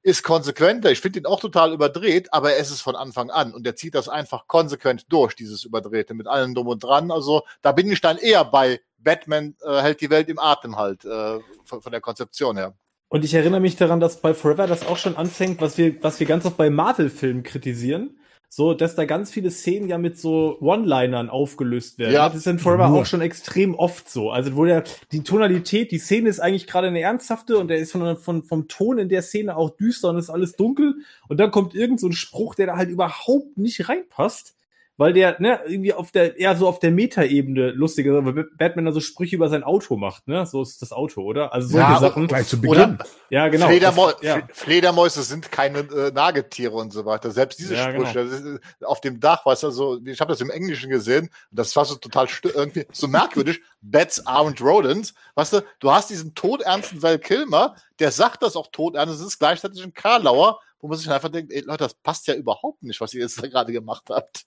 ist 0.03 0.23
konsequenter. 0.23 0.91
Ich 0.91 1.01
finde 1.01 1.19
ihn 1.19 1.25
auch 1.25 1.39
total 1.39 1.73
überdreht, 1.73 2.33
aber 2.33 2.53
er 2.53 2.59
ist 2.59 2.71
es 2.71 2.81
von 2.81 2.95
Anfang 2.95 3.29
an. 3.29 3.53
Und 3.53 3.65
er 3.67 3.75
zieht 3.75 3.95
das 3.95 4.09
einfach 4.09 4.47
konsequent 4.47 5.05
durch, 5.09 5.35
dieses 5.35 5.63
Überdrehte, 5.63 6.13
mit 6.13 6.27
allem 6.27 6.55
drum 6.55 6.67
und 6.67 6.83
dran. 6.83 7.11
Also 7.11 7.43
da 7.61 7.71
bin 7.71 7.91
ich 7.91 8.01
dann 8.01 8.17
eher 8.17 8.45
bei 8.45 8.79
Batman 8.97 9.55
äh, 9.63 9.81
hält 9.81 10.01
die 10.01 10.09
Welt 10.09 10.29
im 10.29 10.39
Atem 10.39 10.75
halt, 10.77 11.05
äh, 11.05 11.39
von, 11.65 11.81
von 11.81 11.91
der 11.91 12.01
Konzeption 12.01 12.57
her. 12.57 12.73
Und 13.09 13.23
ich 13.23 13.33
erinnere 13.33 13.61
mich 13.61 13.77
daran, 13.77 13.99
dass 13.99 14.19
bei 14.19 14.33
Forever 14.33 14.67
das 14.67 14.85
auch 14.85 14.97
schon 14.97 15.15
anfängt, 15.15 15.61
was 15.61 15.77
wir, 15.77 16.01
was 16.03 16.19
wir 16.19 16.27
ganz 16.27 16.45
oft 16.45 16.57
bei 16.57 16.69
Marvel-Filmen 16.69 17.43
kritisieren. 17.43 18.16
So, 18.49 18.73
dass 18.73 18.95
da 18.95 19.05
ganz 19.05 19.29
viele 19.29 19.51
Szenen 19.51 19.89
ja 19.89 19.97
mit 19.97 20.17
so 20.17 20.57
One-Linern 20.61 21.29
aufgelöst 21.29 21.99
werden. 21.99 22.13
Ja. 22.13 22.27
das 22.27 22.37
ist 22.37 22.47
in 22.47 22.59
Forever 22.59 22.89
Nur. 22.89 23.01
auch 23.01 23.05
schon 23.05 23.21
extrem 23.21 23.75
oft 23.75 24.09
so. 24.09 24.31
Also, 24.31 24.55
wo 24.55 24.65
der, 24.65 24.83
die 25.11 25.23
Tonalität, 25.23 25.91
die 25.91 25.99
Szene 25.99 26.29
ist 26.29 26.39
eigentlich 26.39 26.65
gerade 26.65 26.87
eine 26.87 27.01
ernsthafte 27.01 27.57
und 27.57 27.67
der 27.67 27.77
ist 27.77 27.91
von, 27.91 28.17
von, 28.17 28.43
vom 28.43 28.67
Ton 28.67 28.99
in 28.99 29.09
der 29.09 29.21
Szene 29.21 29.55
auch 29.55 29.71
düster 29.71 30.09
und 30.09 30.17
ist 30.17 30.29
alles 30.29 30.53
dunkel. 30.53 30.95
Und 31.27 31.39
dann 31.39 31.51
kommt 31.51 31.75
irgend 31.75 31.99
so 31.99 32.07
ein 32.07 32.13
Spruch, 32.13 32.55
der 32.55 32.67
da 32.67 32.77
halt 32.77 32.89
überhaupt 32.89 33.57
nicht 33.57 33.89
reinpasst. 33.89 34.56
Weil 34.99 35.13
der, 35.13 35.39
ne, 35.39 35.59
irgendwie 35.67 35.93
auf 35.93 36.11
der, 36.11 36.37
eher 36.39 36.55
so 36.55 36.67
auf 36.67 36.79
der 36.79 36.89
Metaebene 36.89 37.69
lustig 37.69 38.07
ist, 38.07 38.13
weil 38.13 38.45
Batman 38.57 38.85
da 38.85 38.91
so 38.91 38.99
Sprüche 38.99 39.35
über 39.35 39.47
sein 39.47 39.63
Auto 39.63 39.95
macht, 39.95 40.27
ne? 40.27 40.43
So 40.47 40.63
ist 40.63 40.81
das 40.81 40.91
Auto, 40.91 41.21
oder? 41.21 41.53
Also 41.53 41.67
solche 41.67 41.91
Ja, 41.91 41.99
Sachen. 41.99 42.25
Gleich 42.27 42.47
zu 42.47 42.57
Oder 42.65 42.87
Beginn. 42.87 43.07
Ja, 43.29 43.47
genau. 43.47 43.67
Fledermäu 43.67 44.11
Das- 44.13 44.21
ja. 44.23 44.35
Fle- 44.37 44.43
Fledermäuse 44.53 45.21
sind 45.21 45.51
keine 45.51 45.79
äh, 45.79 46.11
Nagetiere 46.11 46.73
und 46.73 46.91
so 46.91 47.05
weiter. 47.05 47.29
Selbst 47.29 47.59
diese 47.59 47.75
Ja, 47.75 47.91
Sprüche 47.91 48.23
das 48.25 48.39
ist, 48.39 48.45
äh, 48.45 48.85
auf 48.85 48.99
dem 48.99 49.19
Dach, 49.19 49.45
weißt 49.45 49.63
du, 49.63 49.69
so, 49.69 49.99
ich 50.03 50.19
habe 50.19 50.31
das 50.31 50.41
im 50.41 50.49
Englischen 50.49 50.89
gesehen, 50.89 51.25
und 51.51 51.59
das 51.59 51.75
war 51.75 51.85
so 51.85 51.93
total 51.95 52.25
st- 52.25 52.55
irgendwie 52.55 52.87
so 52.91 53.07
merkwürdig. 53.07 53.61
Bats 53.81 54.25
aren't 54.25 54.59
rodents. 54.63 55.13
Weißt 55.35 55.53
du, 55.53 55.61
du 55.79 55.91
hast 55.91 56.09
diesen 56.09 56.33
todernsten 56.33 57.03
Val 57.03 57.19
Kilmer, 57.19 57.75
der 57.99 58.11
sagt 58.11 58.41
das 58.41 58.55
auch 58.55 58.67
todernst, 58.71 59.13
es 59.13 59.21
ist 59.21 59.37
gleichzeitig 59.37 59.83
ein 59.83 59.93
Karlauer, 59.93 60.59
wo 60.79 60.87
man 60.87 60.97
sich 60.97 61.09
einfach 61.09 61.29
denkt, 61.29 61.51
ey 61.51 61.61
Leute, 61.61 61.83
das 61.85 61.95
passt 61.95 62.27
ja 62.27 62.35
überhaupt 62.35 62.83
nicht, 62.83 63.01
was 63.01 63.13
ihr 63.13 63.21
jetzt 63.21 63.41
da 63.41 63.47
gerade 63.47 63.71
gemacht 63.73 64.05
habt. 64.09 64.45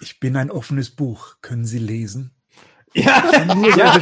Ich 0.00 0.20
bin 0.20 0.36
ein 0.36 0.50
offenes 0.50 0.90
Buch. 0.90 1.36
Können 1.40 1.64
Sie 1.64 1.78
lesen? 1.78 2.34
Ja, 2.92 3.54
Nur 3.54 3.68
ja, 3.76 3.98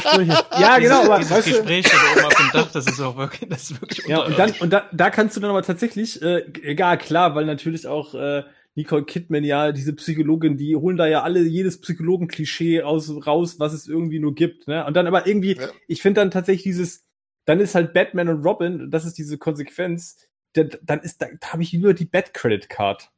ja, 0.58 0.78
genau. 0.78 1.02
Dieses, 1.02 1.08
Aber, 1.10 1.18
dieses 1.18 1.30
weißt 1.30 1.46
du, 1.46 1.50
Gespräch 1.50 1.86
da 1.86 1.96
oben 2.16 2.24
auf 2.26 2.34
dem 2.34 2.50
Dach, 2.52 2.72
das 2.72 2.86
ist 2.86 3.00
auch 3.00 3.16
wirklich, 3.18 3.48
das 3.50 3.70
ist 3.70 3.80
wirklich 3.82 4.06
ja, 4.06 4.24
und 4.24 4.38
dann, 4.38 4.52
und 4.60 4.70
da, 4.72 4.88
da 4.92 5.10
kannst 5.10 5.36
du 5.36 5.40
dann 5.40 5.50
aber 5.50 5.62
tatsächlich, 5.62 6.22
äh, 6.22 6.44
ja, 6.74 6.96
klar, 6.96 7.34
weil 7.34 7.44
natürlich 7.44 7.86
auch 7.86 8.14
äh, 8.14 8.44
Nicole 8.76 9.04
Kidman 9.04 9.44
ja, 9.44 9.72
diese 9.72 9.92
Psychologin, 9.92 10.56
die 10.56 10.74
holen 10.74 10.96
da 10.96 11.06
ja 11.06 11.22
alle 11.22 11.42
jedes 11.42 11.80
Psychologen-Klischee 11.82 12.82
aus, 12.82 13.10
raus, 13.26 13.58
was 13.58 13.74
es 13.74 13.88
irgendwie 13.88 14.20
nur 14.20 14.34
gibt, 14.34 14.68
ne? 14.68 14.86
Und 14.86 14.94
dann 14.94 15.06
aber 15.06 15.26
irgendwie, 15.26 15.56
Ja. 15.56 15.68
ich 15.86 16.00
finde 16.00 16.20
dann 16.22 16.30
tatsächlich 16.30 16.62
dieses, 16.62 17.04
dann 17.44 17.60
ist 17.60 17.74
halt 17.74 17.92
Batman 17.92 18.28
und 18.30 18.42
Robin, 18.44 18.90
das 18.90 19.04
ist 19.04 19.18
diese 19.18 19.36
Konsequenz, 19.36 20.16
dann 20.54 21.00
ist, 21.00 21.20
da, 21.22 21.26
da 21.40 21.52
habe 21.52 21.62
ich 21.62 21.72
nur 21.74 21.94
die 21.94 22.06
Bad-Credit-Card. 22.06 23.10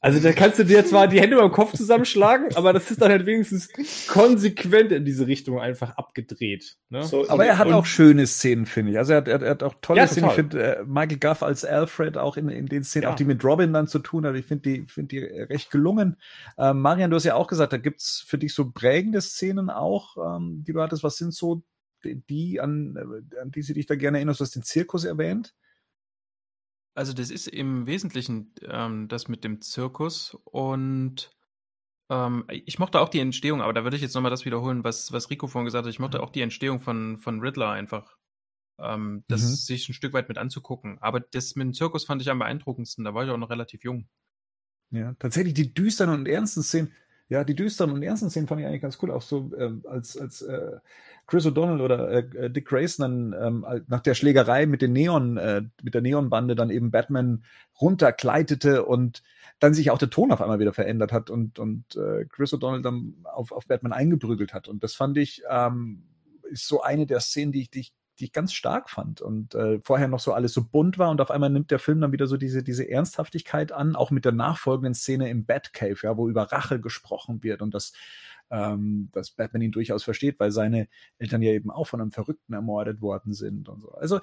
Also 0.00 0.20
da 0.20 0.32
kannst 0.32 0.60
du 0.60 0.64
dir 0.64 0.86
zwar 0.86 1.08
die 1.08 1.20
Hände 1.20 1.34
beim 1.36 1.50
Kopf 1.50 1.74
zusammenschlagen, 1.76 2.46
aber 2.54 2.72
das 2.72 2.88
ist 2.88 3.02
dann 3.02 3.10
halt 3.10 3.26
wenigstens 3.26 3.68
konsequent 4.06 4.92
in 4.92 5.04
diese 5.04 5.26
Richtung 5.26 5.58
einfach 5.58 5.96
abgedreht. 5.96 6.76
Ne? 6.88 7.02
So, 7.02 7.28
Aber 7.28 7.44
er 7.44 7.58
hat 7.58 7.66
auch 7.72 7.84
schöne 7.84 8.28
Szenen, 8.28 8.66
finde 8.66 8.92
ich. 8.92 8.98
Also 8.98 9.14
er 9.14 9.16
hat, 9.18 9.26
er, 9.28 9.40
hat- 9.50 9.62
auch 9.64 9.74
tolle 9.82 9.98
Ja, 9.98 10.06
Szenen. 10.06 10.28
Ich 10.28 10.34
finde 10.36 10.76
äh, 10.76 10.84
Michael 10.84 11.18
Guff 11.18 11.42
als 11.42 11.64
Alfred 11.64 12.16
auch 12.16 12.36
in, 12.36 12.48
in 12.48 12.66
den 12.66 12.84
Szenen, 12.84 13.02
Ja. 13.04 13.10
auch 13.10 13.16
die 13.16 13.24
mit 13.24 13.44
Robin 13.44 13.72
dann 13.72 13.88
zu 13.88 13.98
tun 13.98 14.24
hat. 14.24 14.36
Ich 14.36 14.46
finde 14.46 14.70
die, 14.70 14.86
finde 14.86 15.08
die 15.08 15.18
recht 15.18 15.72
gelungen. 15.72 16.16
Ähm, 16.56 16.80
Marian, 16.80 17.10
du 17.10 17.16
hast 17.16 17.24
ja 17.24 17.34
auch 17.34 17.48
gesagt, 17.48 17.72
da 17.72 17.76
gibt's 17.78 18.24
für 18.24 18.38
dich 18.38 18.54
so 18.54 18.70
prägende 18.70 19.20
Szenen 19.20 19.68
auch, 19.68 20.16
ähm, 20.36 20.62
die 20.64 20.72
du 20.74 20.80
hattest. 20.80 21.02
Was 21.02 21.16
sind 21.16 21.34
so 21.34 21.62
die, 22.04 22.22
die 22.28 22.60
an, 22.60 22.94
äh, 22.96 23.40
an 23.40 23.50
die 23.50 23.62
sie 23.62 23.74
dich 23.74 23.86
da 23.86 23.96
gerne 23.96 24.18
erinnerst? 24.18 24.38
Du 24.38 24.44
hast 24.44 24.54
den 24.54 24.62
Zirkus 24.62 25.04
erwähnt. 25.04 25.54
Also 26.98 27.12
das 27.12 27.30
ist 27.30 27.46
im 27.46 27.86
Wesentlichen 27.86 28.52
ähm, 28.62 29.06
das 29.06 29.28
mit 29.28 29.44
dem 29.44 29.60
Zirkus 29.60 30.36
und 30.42 31.30
ähm, 32.10 32.44
ich 32.48 32.80
mochte 32.80 32.98
auch 33.00 33.08
die 33.08 33.20
Entstehung, 33.20 33.62
aber 33.62 33.72
da 33.72 33.84
würde 33.84 33.94
ich 33.94 34.02
jetzt 34.02 34.14
nochmal 34.14 34.32
das 34.32 34.44
wiederholen, 34.44 34.82
was, 34.82 35.12
was 35.12 35.30
Rico 35.30 35.46
vorhin 35.46 35.66
gesagt 35.66 35.86
hat. 35.86 35.92
Ich 35.92 36.00
mochte 36.00 36.20
auch 36.20 36.30
die 36.30 36.40
Entstehung 36.40 36.80
von, 36.80 37.16
von 37.18 37.38
Riddler 37.38 37.70
einfach. 37.70 38.16
Ähm, 38.80 39.22
das 39.28 39.42
Mhm. 39.42 39.54
sich 39.54 39.88
ein 39.88 39.94
Stück 39.94 40.12
weit 40.12 40.28
mit 40.28 40.38
anzugucken. 40.38 40.98
Aber 41.00 41.20
das 41.20 41.54
mit 41.54 41.66
dem 41.66 41.72
Zirkus 41.72 42.04
fand 42.04 42.20
ich 42.20 42.30
am 42.30 42.40
beeindruckendsten. 42.40 43.04
Da 43.04 43.14
war 43.14 43.24
ich 43.24 43.30
auch 43.30 43.36
noch 43.36 43.50
relativ 43.50 43.84
jung. 43.84 44.08
Ja, 44.90 45.14
tatsächlich 45.20 45.54
die 45.54 45.72
düsteren 45.72 46.10
und 46.10 46.26
ernsten 46.26 46.64
Szenen. 46.64 46.92
Ja, 47.30 47.44
die 47.44 47.54
düsteren 47.54 47.92
und 47.92 48.02
ernsten 48.02 48.30
Szenen 48.30 48.48
fand 48.48 48.60
ich 48.60 48.66
eigentlich 48.66 48.80
ganz 48.80 48.98
cool. 49.02 49.10
Auch 49.10 49.20
so 49.22 49.50
ähm, 49.58 49.84
als 49.86 50.16
als 50.16 50.40
äh, 50.42 50.78
Chris 51.26 51.46
O'Donnell 51.46 51.82
oder 51.82 52.10
äh, 52.10 52.50
Dick 52.50 52.66
Grayson 52.66 53.32
dann 53.32 53.46
ähm, 53.46 53.84
nach 53.86 54.00
der 54.00 54.14
Schlägerei 54.14 54.64
mit 54.64 54.80
den 54.80 54.94
Neon 54.94 55.36
äh, 55.36 55.62
mit 55.82 55.92
der 55.92 56.00
Neonbande 56.00 56.56
dann 56.56 56.70
eben 56.70 56.90
Batman 56.90 57.44
runtergleitete 57.80 58.86
und 58.86 59.22
dann 59.60 59.74
sich 59.74 59.90
auch 59.90 59.98
der 59.98 60.08
Ton 60.08 60.32
auf 60.32 60.40
einmal 60.40 60.58
wieder 60.58 60.72
verändert 60.72 61.12
hat 61.12 61.28
und 61.28 61.58
und 61.58 61.96
äh, 61.96 62.24
Chris 62.30 62.54
O'Donnell 62.54 62.82
dann 62.82 63.14
auf 63.24 63.52
auf 63.52 63.66
Batman 63.66 63.92
eingeprügelt 63.92 64.54
hat. 64.54 64.66
Und 64.66 64.82
das 64.82 64.94
fand 64.94 65.18
ich 65.18 65.42
ähm, 65.50 66.04
ist 66.44 66.66
so 66.66 66.80
eine 66.80 67.06
der 67.06 67.20
Szenen, 67.20 67.52
die 67.52 67.60
ich 67.60 67.70
die 67.70 67.80
ich 67.80 67.92
die 68.18 68.26
ich 68.26 68.32
ganz 68.32 68.52
stark 68.52 68.90
fand 68.90 69.20
und 69.20 69.54
äh, 69.54 69.80
vorher 69.82 70.08
noch 70.08 70.20
so 70.20 70.32
alles 70.32 70.52
so 70.52 70.64
bunt 70.64 70.98
war 70.98 71.10
und 71.10 71.20
auf 71.20 71.30
einmal 71.30 71.50
nimmt 71.50 71.70
der 71.70 71.78
Film 71.78 72.00
dann 72.00 72.12
wieder 72.12 72.26
so 72.26 72.36
diese 72.36 72.62
diese 72.62 72.88
Ernsthaftigkeit 72.88 73.72
an, 73.72 73.96
auch 73.96 74.10
mit 74.10 74.24
der 74.24 74.32
nachfolgenden 74.32 74.94
Szene 74.94 75.30
im 75.30 75.44
Batcave, 75.44 75.98
ja, 76.02 76.16
wo 76.16 76.28
über 76.28 76.50
Rache 76.52 76.80
gesprochen 76.80 77.42
wird 77.42 77.62
und 77.62 77.74
das 77.74 77.92
ähm, 78.50 79.10
dass 79.12 79.30
Batman 79.30 79.62
ihn 79.62 79.72
durchaus 79.72 80.04
versteht, 80.04 80.40
weil 80.40 80.50
seine 80.50 80.88
Eltern 81.18 81.42
ja 81.42 81.52
eben 81.52 81.70
auch 81.70 81.86
von 81.86 82.00
einem 82.00 82.12
Verrückten 82.12 82.54
ermordet 82.54 83.00
worden 83.00 83.32
sind 83.32 83.68
und 83.68 83.82
so. 83.82 83.92
Also 83.92 84.20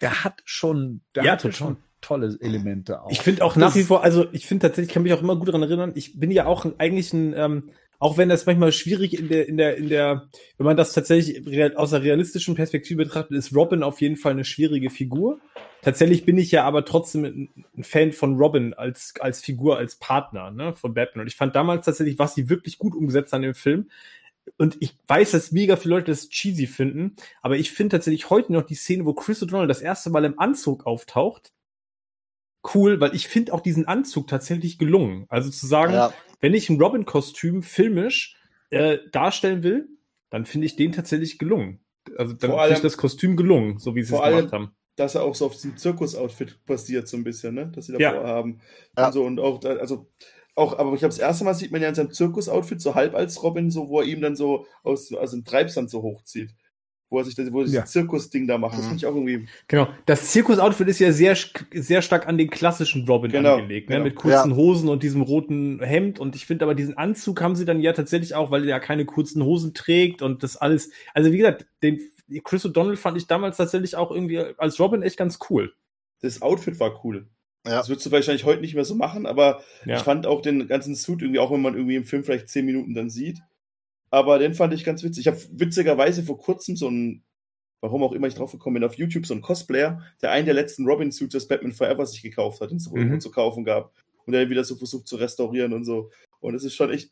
der 0.00 0.24
hat 0.24 0.42
schon, 0.44 1.02
der 1.14 1.24
Ja, 1.24 1.32
hatte 1.32 1.50
total. 1.50 1.54
schon 1.54 1.76
tolle 2.00 2.36
Elemente 2.40 3.02
auch. 3.02 3.10
Ich 3.10 3.20
finde 3.20 3.44
auch 3.44 3.56
nach 3.56 3.74
wie 3.74 3.82
vor, 3.84 4.02
also 4.02 4.26
ich 4.32 4.46
finde 4.46 4.66
tatsächlich, 4.66 4.88
ich 4.88 4.94
kann 4.94 5.02
mich 5.02 5.12
auch 5.12 5.22
immer 5.22 5.36
gut 5.36 5.48
daran 5.48 5.62
erinnern, 5.62 5.92
ich 5.94 6.18
bin 6.18 6.30
ja 6.30 6.46
auch 6.46 6.66
eigentlich 6.78 7.12
ein, 7.12 7.34
ähm, 7.36 7.70
auch 8.00 8.16
wenn 8.16 8.30
das 8.30 8.46
manchmal 8.46 8.72
schwierig 8.72 9.16
in 9.16 9.28
der, 9.28 9.46
in 9.46 9.58
der, 9.58 9.76
in 9.76 9.90
der, 9.90 10.28
wenn 10.56 10.64
man 10.64 10.76
das 10.76 10.94
tatsächlich 10.94 11.76
aus 11.76 11.92
einer 11.92 12.02
realistischen 12.02 12.54
Perspektive 12.54 13.04
betrachtet, 13.04 13.36
ist 13.36 13.54
Robin 13.54 13.82
auf 13.82 14.00
jeden 14.00 14.16
Fall 14.16 14.32
eine 14.32 14.46
schwierige 14.46 14.88
Figur. 14.88 15.38
Tatsächlich 15.82 16.24
bin 16.24 16.38
ich 16.38 16.50
ja 16.50 16.64
aber 16.64 16.86
trotzdem 16.86 17.24
ein, 17.24 17.64
ein 17.76 17.84
Fan 17.84 18.12
von 18.12 18.38
Robin 18.38 18.72
als, 18.72 19.12
als 19.20 19.42
Figur, 19.42 19.76
als 19.76 19.96
Partner, 19.96 20.50
ne, 20.50 20.72
von 20.72 20.94
Batman. 20.94 21.22
Und 21.22 21.26
ich 21.28 21.36
fand 21.36 21.54
damals 21.54 21.84
tatsächlich, 21.84 22.18
was 22.18 22.34
sie 22.34 22.48
wirklich 22.48 22.78
gut 22.78 22.94
umgesetzt 22.94 23.34
an 23.34 23.42
dem 23.42 23.54
Film. 23.54 23.90
Und 24.56 24.78
ich 24.80 24.96
weiß, 25.06 25.32
dass 25.32 25.52
mega 25.52 25.76
viele 25.76 25.96
Leute 25.96 26.10
das 26.10 26.30
cheesy 26.30 26.66
finden, 26.66 27.16
aber 27.42 27.58
ich 27.58 27.70
finde 27.70 27.96
tatsächlich 27.96 28.30
heute 28.30 28.54
noch 28.54 28.62
die 28.62 28.74
Szene, 28.74 29.04
wo 29.04 29.12
Chris 29.12 29.42
O'Donnell 29.42 29.66
das 29.66 29.82
erste 29.82 30.08
Mal 30.08 30.24
im 30.24 30.38
Anzug 30.38 30.86
auftaucht, 30.86 31.52
cool, 32.74 32.98
weil 32.98 33.14
ich 33.14 33.28
finde 33.28 33.52
auch 33.52 33.60
diesen 33.60 33.86
Anzug 33.86 34.26
tatsächlich 34.26 34.78
gelungen. 34.78 35.26
Also 35.28 35.50
zu 35.50 35.66
sagen, 35.66 35.92
Ja, 35.92 36.12
wenn 36.40 36.54
ich 36.54 36.68
ein 36.70 36.80
Robin-Kostüm 36.80 37.62
filmisch 37.62 38.36
äh, 38.70 38.98
darstellen 39.12 39.62
will, 39.62 39.88
dann 40.30 40.46
finde 40.46 40.66
ich 40.66 40.76
den 40.76 40.92
tatsächlich 40.92 41.38
gelungen. 41.38 41.80
Also 42.16 42.32
dann 42.34 42.50
finde 42.52 42.72
ich 42.74 42.80
das 42.80 42.96
Kostüm 42.96 43.36
gelungen, 43.36 43.78
so 43.78 43.94
wie 43.94 44.02
sie 44.02 44.14
es 44.14 44.20
gemacht 44.22 44.52
haben. 44.52 44.72
dass 44.96 45.14
er 45.14 45.22
auch 45.22 45.34
so 45.34 45.46
auf 45.46 45.52
diesem 45.54 45.76
Zirkus-Outfit 45.76 46.64
basiert, 46.66 47.08
so 47.08 47.16
ein 47.16 47.24
bisschen, 47.24 47.54
ne? 47.54 47.70
Dass 47.74 47.86
sie 47.86 47.92
Ja. 47.98 48.12
davor 48.12 48.26
haben. 48.28 48.60
Ja. 48.96 49.06
Und 49.06 49.12
so 49.12 49.24
und 49.24 49.40
auch, 49.40 49.60
da, 49.60 49.70
also, 49.76 50.08
auch, 50.56 50.78
aber 50.78 50.92
ich 50.92 50.98
glaube, 51.00 51.12
das 51.12 51.18
erste 51.18 51.44
Mal 51.44 51.54
sieht 51.54 51.72
man 51.72 51.80
ja 51.82 51.88
in 51.88 51.94
seinem 51.94 52.10
Zirkus-Outfit 52.12 52.80
so 52.80 52.94
halb 52.94 53.14
als 53.14 53.42
Robin, 53.42 53.70
so, 53.70 53.88
wo 53.88 54.00
er 54.00 54.06
ihm 54.06 54.20
dann 54.20 54.36
so 54.36 54.66
aus, 54.82 55.12
aus 55.12 55.30
dem 55.30 55.44
Treibsand 55.44 55.90
so 55.90 56.02
hochzieht. 56.02 56.54
Wo 57.10 57.18
er 57.18 57.24
sich 57.24 57.34
das, 57.34 57.52
wo 57.52 57.60
er 57.62 57.66
Ja. 57.66 57.80
das 57.80 57.90
Zirkus-Ding 57.90 58.46
da 58.46 58.56
macht. 58.56 58.74
Das 58.74 58.82
Mhm. 58.82 58.84
finde 58.84 58.96
ich 58.98 59.06
auch 59.06 59.14
irgendwie. 59.16 59.46
Genau. 59.66 59.88
Das 60.06 60.30
Zirkus-Outfit 60.30 60.86
ist 60.88 61.00
ja 61.00 61.10
sehr, 61.12 61.36
sehr 61.74 62.02
stark 62.02 62.28
an 62.28 62.38
den 62.38 62.48
klassischen 62.50 63.04
Robin 63.06 63.32
Genau, 63.32 63.56
angelegt, 63.56 63.88
ne? 63.90 63.96
genau. 63.96 64.04
mit 64.06 64.14
kurzen 64.14 64.54
Hosen 64.54 64.88
und 64.88 65.02
diesem 65.02 65.22
roten 65.22 65.80
Hemd. 65.82 66.20
Und 66.20 66.36
ich 66.36 66.46
finde 66.46 66.64
aber 66.64 66.76
diesen 66.76 66.96
Anzug 66.96 67.42
haben 67.42 67.56
sie 67.56 67.64
dann 67.64 67.80
ja 67.80 67.92
tatsächlich 67.92 68.34
auch, 68.36 68.50
weil 68.52 68.62
er 68.62 68.68
ja 68.68 68.78
keine 68.78 69.04
kurzen 69.06 69.42
Hosen 69.44 69.74
trägt 69.74 70.22
und 70.22 70.42
das 70.44 70.56
alles. 70.56 70.90
Also 71.12 71.32
wie 71.32 71.38
gesagt, 71.38 71.66
den 71.82 72.00
Chris 72.44 72.64
O'Donnell 72.64 72.96
fand 72.96 73.16
ich 73.18 73.26
damals 73.26 73.56
tatsächlich 73.56 73.96
auch 73.96 74.12
irgendwie 74.12 74.38
als 74.38 74.78
Robin 74.78 75.02
echt 75.02 75.16
ganz 75.16 75.40
cool. 75.50 75.72
Das 76.22 76.42
Outfit 76.42 76.78
war 76.78 77.04
cool. 77.04 77.26
Ja. 77.66 77.72
Das 77.78 77.88
würdest 77.88 78.06
du 78.06 78.12
wahrscheinlich 78.12 78.44
heute 78.44 78.60
nicht 78.60 78.74
mehr 78.76 78.84
so 78.84 78.94
machen, 78.94 79.26
aber 79.26 79.62
Ja. 79.84 79.96
ich 79.96 80.02
fand 80.02 80.26
auch 80.26 80.40
den 80.42 80.68
ganzen 80.68 80.94
Suit 80.94 81.22
irgendwie, 81.22 81.40
auch 81.40 81.50
wenn 81.50 81.60
man 81.60 81.74
irgendwie 81.74 81.96
im 81.96 82.04
Film 82.04 82.22
vielleicht 82.22 82.48
zehn 82.48 82.64
Minuten 82.66 82.94
dann 82.94 83.10
sieht. 83.10 83.40
Aber 84.10 84.38
den 84.38 84.54
fand 84.54 84.74
ich 84.74 84.84
ganz 84.84 85.02
witzig. 85.02 85.26
Ich 85.26 85.32
habe 85.32 85.40
witzigerweise 85.52 86.22
vor 86.22 86.38
kurzem 86.38 86.76
so 86.76 86.88
ein 86.88 87.22
warum 87.80 88.02
auch 88.02 88.12
immer 88.12 88.26
ich 88.26 88.34
drauf 88.34 88.52
gekommen 88.52 88.74
bin, 88.74 88.84
auf 88.84 88.94
YouTube 88.94 89.26
so 89.26 89.34
ein 89.34 89.40
Cosplayer, 89.40 90.02
der 90.22 90.30
einen 90.30 90.44
der 90.44 90.54
letzten 90.54 90.86
Robin-Suits 90.86 91.32
des 91.32 91.48
Batman 91.48 91.72
Forever 91.72 92.06
sich 92.06 92.22
gekauft 92.22 92.60
hat, 92.60 92.70
den 92.70 92.76
es 92.76 92.90
mhm. 92.90 93.20
zu 93.20 93.30
kaufen 93.30 93.64
gab. 93.64 93.92
Und 94.26 94.32
der 94.32 94.50
wieder 94.50 94.64
so 94.64 94.76
versucht 94.76 95.08
zu 95.08 95.16
restaurieren 95.16 95.72
und 95.72 95.84
so. 95.84 96.10
Und 96.40 96.54
es 96.54 96.62
ist 96.62 96.74
schon 96.74 96.90
echt 96.90 97.10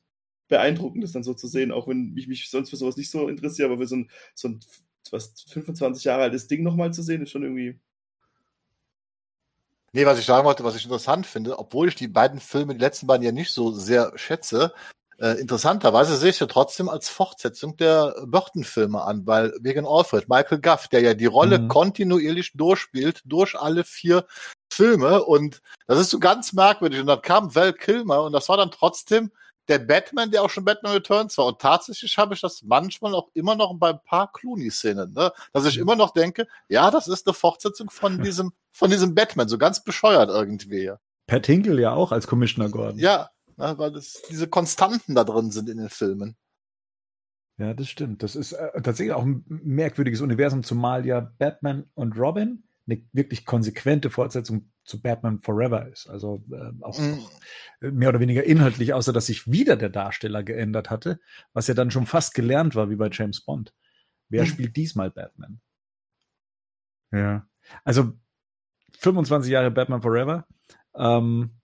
beeindruckend, 0.49 1.03
das 1.03 1.13
dann 1.13 1.23
so 1.23 1.35
zu 1.35 1.49
sehen, 1.49 1.73
auch 1.73 1.89
wenn 1.89 2.15
ich 2.17 2.29
mich 2.29 2.51
sonst 2.51 2.71
für 2.71 2.77
sowas 2.77 2.97
nicht 2.97 3.11
so 3.11 3.29
interessiere, 3.29 3.69
aber 3.69 3.79
für 3.79 3.87
so 3.87 3.97
ein, 3.97 4.11
so 4.35 4.49
ein 4.49 4.61
was 5.11 5.33
25 5.49 6.05
Jahre 6.05 6.25
altes 6.25 6.49
Ding 6.49 6.63
nochmal 6.63 6.93
zu 6.93 7.03
sehen, 7.03 7.23
ist 7.23 7.31
schon 7.31 7.43
irgendwie. 7.43 7.79
Nee, 9.93 10.05
was 10.05 10.19
ich 10.19 10.27
sagen 10.27 10.47
wollte, 10.47 10.65
was 10.65 10.77
ich 10.77 10.85
interessant 10.85 11.27
finde, 11.27 11.59
obwohl 11.59 11.89
ich 11.89 11.95
die 11.95 12.09
beiden 12.09 12.41
Filme, 12.41 12.75
die 12.75 12.81
letzten 12.81 13.07
beiden 13.07 13.25
ja 13.25 13.33
nicht 13.33 13.51
so 13.51 13.73
sehr 13.73 14.13
schätze, 14.17 14.75
äh, 15.21 15.41
interessanterweise 15.41 16.17
sehe 16.17 16.31
ich 16.31 16.41
ja 16.41 16.47
trotzdem 16.47 16.89
als 16.89 17.09
Fortsetzung 17.09 17.77
der 17.77 18.15
Burton-Filme 18.27 19.03
an, 19.03 19.27
weil 19.27 19.53
wegen 19.61 19.87
Alfred, 19.87 20.29
Michael 20.29 20.61
Guff, 20.61 20.89
der 20.89 21.01
ja 21.01 21.15
die 21.15 21.27
Rolle 21.27 21.59
mhm. 21.59 21.69
kontinuierlich 21.69 22.53
durchspielt, 22.55 23.23
durch 23.25 23.59
alle 23.59 23.85
vier 23.85 24.27
Filme 24.73 25.25
und 25.25 25.61
das 25.87 25.99
ist 25.99 26.11
so 26.11 26.21
ganz 26.21 26.53
merkwürdig 26.53 27.01
und 27.01 27.07
dann 27.07 27.23
kam 27.23 27.55
Val 27.55 27.73
Kilmer 27.73 28.23
und 28.23 28.33
das 28.33 28.49
war 28.49 28.57
dann 28.57 28.71
trotzdem 28.71 29.33
der 29.69 29.79
Batman, 29.79 30.31
der 30.31 30.43
auch 30.43 30.51
schon 30.51 30.65
Batman 30.65 30.93
Returns 30.93 31.37
war. 31.37 31.47
Und 31.47 31.61
tatsächlich 31.61 32.17
habe 32.17 32.35
ich 32.35 32.41
das 32.41 32.63
manchmal 32.63 33.15
auch 33.15 33.29
immer 33.35 33.55
noch 33.55 33.75
bei 33.75 33.91
ein 33.91 34.03
paar 34.03 34.33
Clooney-Szenen, 34.33 35.13
ne? 35.13 35.33
dass 35.53 35.67
ich 35.67 35.77
mhm. 35.77 35.83
immer 35.83 35.97
noch 35.97 36.13
denke, 36.13 36.47
ja, 36.69 36.91
das 36.91 37.07
ist 37.07 37.27
eine 37.27 37.35
Fortsetzung 37.35 37.91
von 37.91 38.23
diesem, 38.23 38.53
von 38.73 38.91
diesem 38.91 39.15
Batman, 39.15 39.49
so 39.49 39.59
ganz 39.59 39.85
bescheuert 39.85 40.31
irgendwie. 40.31 40.93
Pat 41.27 41.47
Hinkle 41.47 41.81
ja 41.81 41.93
auch 41.93 42.13
als 42.13 42.27
Commissioner 42.27 42.71
Gordon. 42.71 42.99
Ja, 42.99 43.29
ne, 43.59 43.75
weil 43.79 43.93
das, 43.93 44.23
diese 44.31 44.49
Konstanten 44.49 45.15
da 45.15 45.25
drin 45.25 45.51
sind 45.51 45.69
in 45.69 45.79
den 45.79 45.91
Filmen. 45.91 46.37
Ja, 47.59 47.75
das 47.75 47.89
stimmt. 47.89 48.23
Das 48.23 48.37
ist 48.37 48.53
äh, 48.53 48.81
tatsächlich 48.83 49.13
auch 49.13 49.25
ein 49.25 49.45
merkwürdiges 49.49 50.21
Universum, 50.21 50.63
zumal 50.63 51.05
ja 51.05 51.21
Batman 51.21 51.85
und 51.95 52.17
Robin 52.17 52.65
eine 52.89 53.03
wirklich 53.13 53.45
konsequente 53.45 54.11
Fortsetzung 54.11 54.71
zu 54.85 55.03
Batman 55.03 55.43
Forever 55.43 55.89
ist. 55.89 56.09
Also 56.09 56.43
äh, 56.51 56.73
auch, 56.83 56.99
auch, 56.99 57.31
mehr 57.81 58.09
oder 58.09 58.21
weniger 58.21 58.45
inhaltlich, 58.45 58.95
außer 58.95 59.13
dass 59.13 59.27
sich 59.27 59.51
wieder 59.51 59.77
der 59.77 59.91
Darsteller 59.91 60.43
geändert 60.43 60.89
hatte, 60.89 61.21
was 61.53 61.67
ja 61.67 61.75
dann 61.75 61.91
schon 61.91 62.07
fast 62.07 62.35
gelernt 62.35 62.75
war, 62.75 62.89
wie 62.89 62.97
bei 62.97 63.11
James 63.13 63.43
Bond. 63.43 63.75
Wer 64.29 64.45
mhm. 64.45 64.47
spielt 64.47 64.77
diesmal 64.77 65.11
Batman? 65.11 65.61
Ja. 67.13 67.47
Also 67.85 68.13
25 68.99 69.51
Jahre 69.51 69.71
Batman 69.71 70.03
Forever. 70.03 70.47
Ähm, 70.95 71.59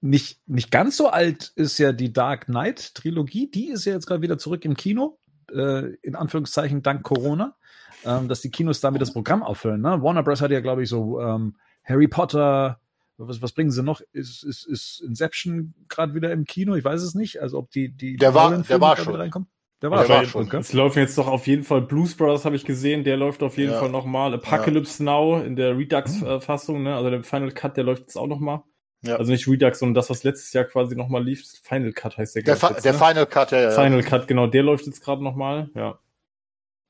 nicht, 0.00 0.40
nicht 0.46 0.70
ganz 0.70 0.96
so 0.96 1.08
alt 1.08 1.52
ist 1.56 1.78
ja 1.78 1.92
die 1.92 2.12
Dark 2.12 2.46
Knight 2.46 2.94
Trilogie. 2.94 3.50
Die 3.50 3.68
ist 3.68 3.84
ja 3.84 3.92
jetzt 3.92 4.06
gerade 4.06 4.22
wieder 4.22 4.38
zurück 4.38 4.64
im 4.64 4.76
Kino. 4.76 5.18
Äh, 5.52 5.94
in 6.02 6.14
Anführungszeichen 6.14 6.82
dank 6.82 7.02
Corona 7.02 7.56
ähm, 8.04 8.28
dass 8.28 8.40
die 8.40 8.50
Kinos 8.50 8.80
damit 8.80 9.02
das 9.02 9.12
Programm 9.12 9.42
auffüllen. 9.42 9.80
Ne? 9.80 10.02
Warner 10.02 10.22
Bros. 10.22 10.40
hat 10.40 10.50
ja, 10.50 10.60
glaube 10.60 10.82
ich, 10.82 10.88
so 10.88 11.20
ähm, 11.20 11.56
Harry 11.84 12.08
Potter, 12.08 12.80
was, 13.16 13.42
was 13.42 13.52
bringen 13.52 13.70
sie 13.70 13.82
noch? 13.82 14.00
Ist, 14.12 14.44
ist, 14.44 14.66
ist 14.66 15.00
Inception 15.00 15.74
gerade 15.88 16.14
wieder 16.14 16.32
im 16.32 16.44
Kino? 16.44 16.74
Ich 16.74 16.84
weiß 16.84 17.02
es 17.02 17.14
nicht. 17.14 17.40
Also 17.40 17.58
ob 17.58 17.70
die, 17.70 17.90
die 17.90 18.16
der 18.16 18.34
war, 18.34 18.56
der 18.62 18.80
war 18.80 18.96
schon. 18.96 19.14
reinkommen. 19.14 19.48
Der 19.82 19.90
war, 19.90 20.04
der 20.04 20.08
war 20.08 20.24
schon. 20.24 20.46
Okay. 20.46 20.58
Es 20.58 20.72
laufen 20.72 20.98
jetzt 20.98 21.18
doch 21.18 21.28
auf 21.28 21.46
jeden 21.46 21.62
Fall 21.62 21.82
Blues 21.82 22.16
Brothers, 22.16 22.44
habe 22.44 22.56
ich 22.56 22.64
gesehen. 22.64 23.04
Der 23.04 23.16
läuft 23.16 23.42
auf 23.42 23.56
jeden 23.58 23.72
ja. 23.72 23.78
Fall 23.78 23.90
nochmal. 23.90 24.34
Apocalypse 24.34 25.04
ja. 25.04 25.10
Now 25.10 25.40
in 25.40 25.56
der 25.56 25.76
Redux-Fassung, 25.76 26.82
ne? 26.82 26.96
also 26.96 27.10
der 27.10 27.22
Final 27.22 27.52
Cut, 27.52 27.76
der 27.76 27.84
läuft 27.84 28.02
jetzt 28.02 28.16
auch 28.16 28.26
nochmal. 28.26 28.62
Ja. 29.02 29.16
Also 29.16 29.30
nicht 29.30 29.46
Redux, 29.46 29.78
sondern 29.78 29.94
das, 29.94 30.10
was 30.10 30.24
letztes 30.24 30.52
Jahr 30.52 30.64
quasi 30.64 30.96
nochmal 30.96 31.24
lief. 31.24 31.44
Final 31.62 31.92
Cut 31.92 32.16
heißt 32.16 32.34
der. 32.36 32.42
Der, 32.42 32.56
jetzt, 32.56 32.84
der 32.84 32.92
ne? 32.92 32.98
Final 32.98 33.26
Cut, 33.26 33.52
ja, 33.52 33.60
ja. 33.60 33.70
Final 33.70 34.02
Cut, 34.02 34.26
genau. 34.26 34.46
Der 34.46 34.62
läuft 34.62 34.86
jetzt 34.86 35.02
gerade 35.02 35.22
nochmal, 35.22 35.70
ja. 35.74 35.98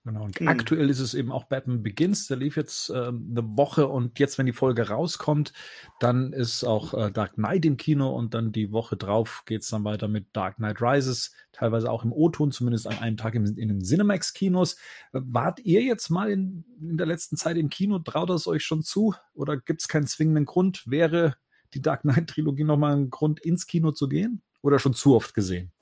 Genau. 0.08 0.24
Und 0.24 0.40
mhm. 0.40 0.48
aktuell 0.48 0.88
ist 0.88 1.00
es 1.00 1.12
eben 1.12 1.30
auch 1.30 1.44
Batman 1.44 1.82
Begins. 1.82 2.28
Der 2.28 2.38
lief 2.38 2.56
jetzt 2.56 2.88
äh, 2.88 2.94
eine 2.94 3.42
Woche 3.56 3.88
und 3.88 4.18
jetzt, 4.18 4.38
wenn 4.38 4.46
die 4.46 4.52
Folge 4.52 4.88
rauskommt, 4.88 5.52
dann 6.00 6.32
ist 6.32 6.64
auch 6.64 6.94
äh, 6.94 7.10
Dark 7.10 7.34
Knight 7.34 7.66
im 7.66 7.76
Kino 7.76 8.08
und 8.16 8.32
dann 8.32 8.52
die 8.52 8.72
Woche 8.72 8.96
drauf 8.96 9.42
geht 9.44 9.62
es 9.62 9.68
dann 9.68 9.84
weiter 9.84 10.08
mit 10.08 10.28
Dark 10.32 10.56
Knight 10.56 10.80
Rises, 10.80 11.34
teilweise 11.52 11.90
auch 11.90 12.04
im 12.04 12.12
O-Ton, 12.12 12.52
zumindest 12.52 12.86
an 12.86 12.98
einem 13.00 13.18
Tag 13.18 13.34
im, 13.34 13.44
in 13.44 13.68
den 13.68 13.82
Cinemax-Kinos. 13.82 14.74
Äh, 15.12 15.20
wart 15.24 15.60
ihr 15.60 15.82
jetzt 15.82 16.08
mal 16.08 16.30
in, 16.30 16.64
in 16.80 16.96
der 16.96 17.06
letzten 17.06 17.36
Zeit 17.36 17.58
im 17.58 17.68
Kino? 17.68 17.98
Traut 17.98 18.30
es 18.30 18.46
euch 18.46 18.64
schon 18.64 18.82
zu? 18.82 19.14
Oder 19.34 19.58
gibt 19.58 19.82
es 19.82 19.88
keinen 19.88 20.06
zwingenden 20.06 20.46
Grund? 20.46 20.84
Wäre 20.86 21.34
die 21.74 21.82
Dark 21.82 22.02
Knight-Trilogie 22.02 22.64
nochmal 22.64 22.96
ein 22.96 23.10
Grund, 23.10 23.40
ins 23.40 23.66
Kino 23.66 23.92
zu 23.92 24.08
gehen? 24.08 24.42
Oder 24.62 24.78
schon 24.78 24.94
zu 24.94 25.14
oft 25.14 25.34
gesehen? 25.34 25.72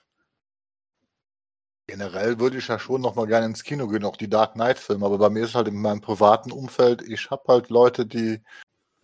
Generell 1.89 2.41
würde 2.41 2.59
ich 2.59 2.69
ja 2.69 2.79
schon 2.79 3.01
noch 3.01 3.15
mal 3.15 3.27
gerne 3.27 3.47
ins 3.47 3.63
Kino 3.63 3.87
gehen, 3.87 4.05
auch 4.05 4.17
die 4.17 4.29
Dark 4.29 4.55
Knight-Filme. 4.55 5.07
Aber 5.07 5.19
bei 5.19 5.31
mir 5.31 5.45
ist 5.45 5.55
halt 5.55 5.69
in 5.69 5.81
meinem 5.81 6.01
privaten 6.01 6.51
Umfeld, 6.51 7.03
ich 7.03 7.31
habe 7.31 7.45
halt 7.47 7.71
Leute, 7.71 8.07
die 8.07 8.41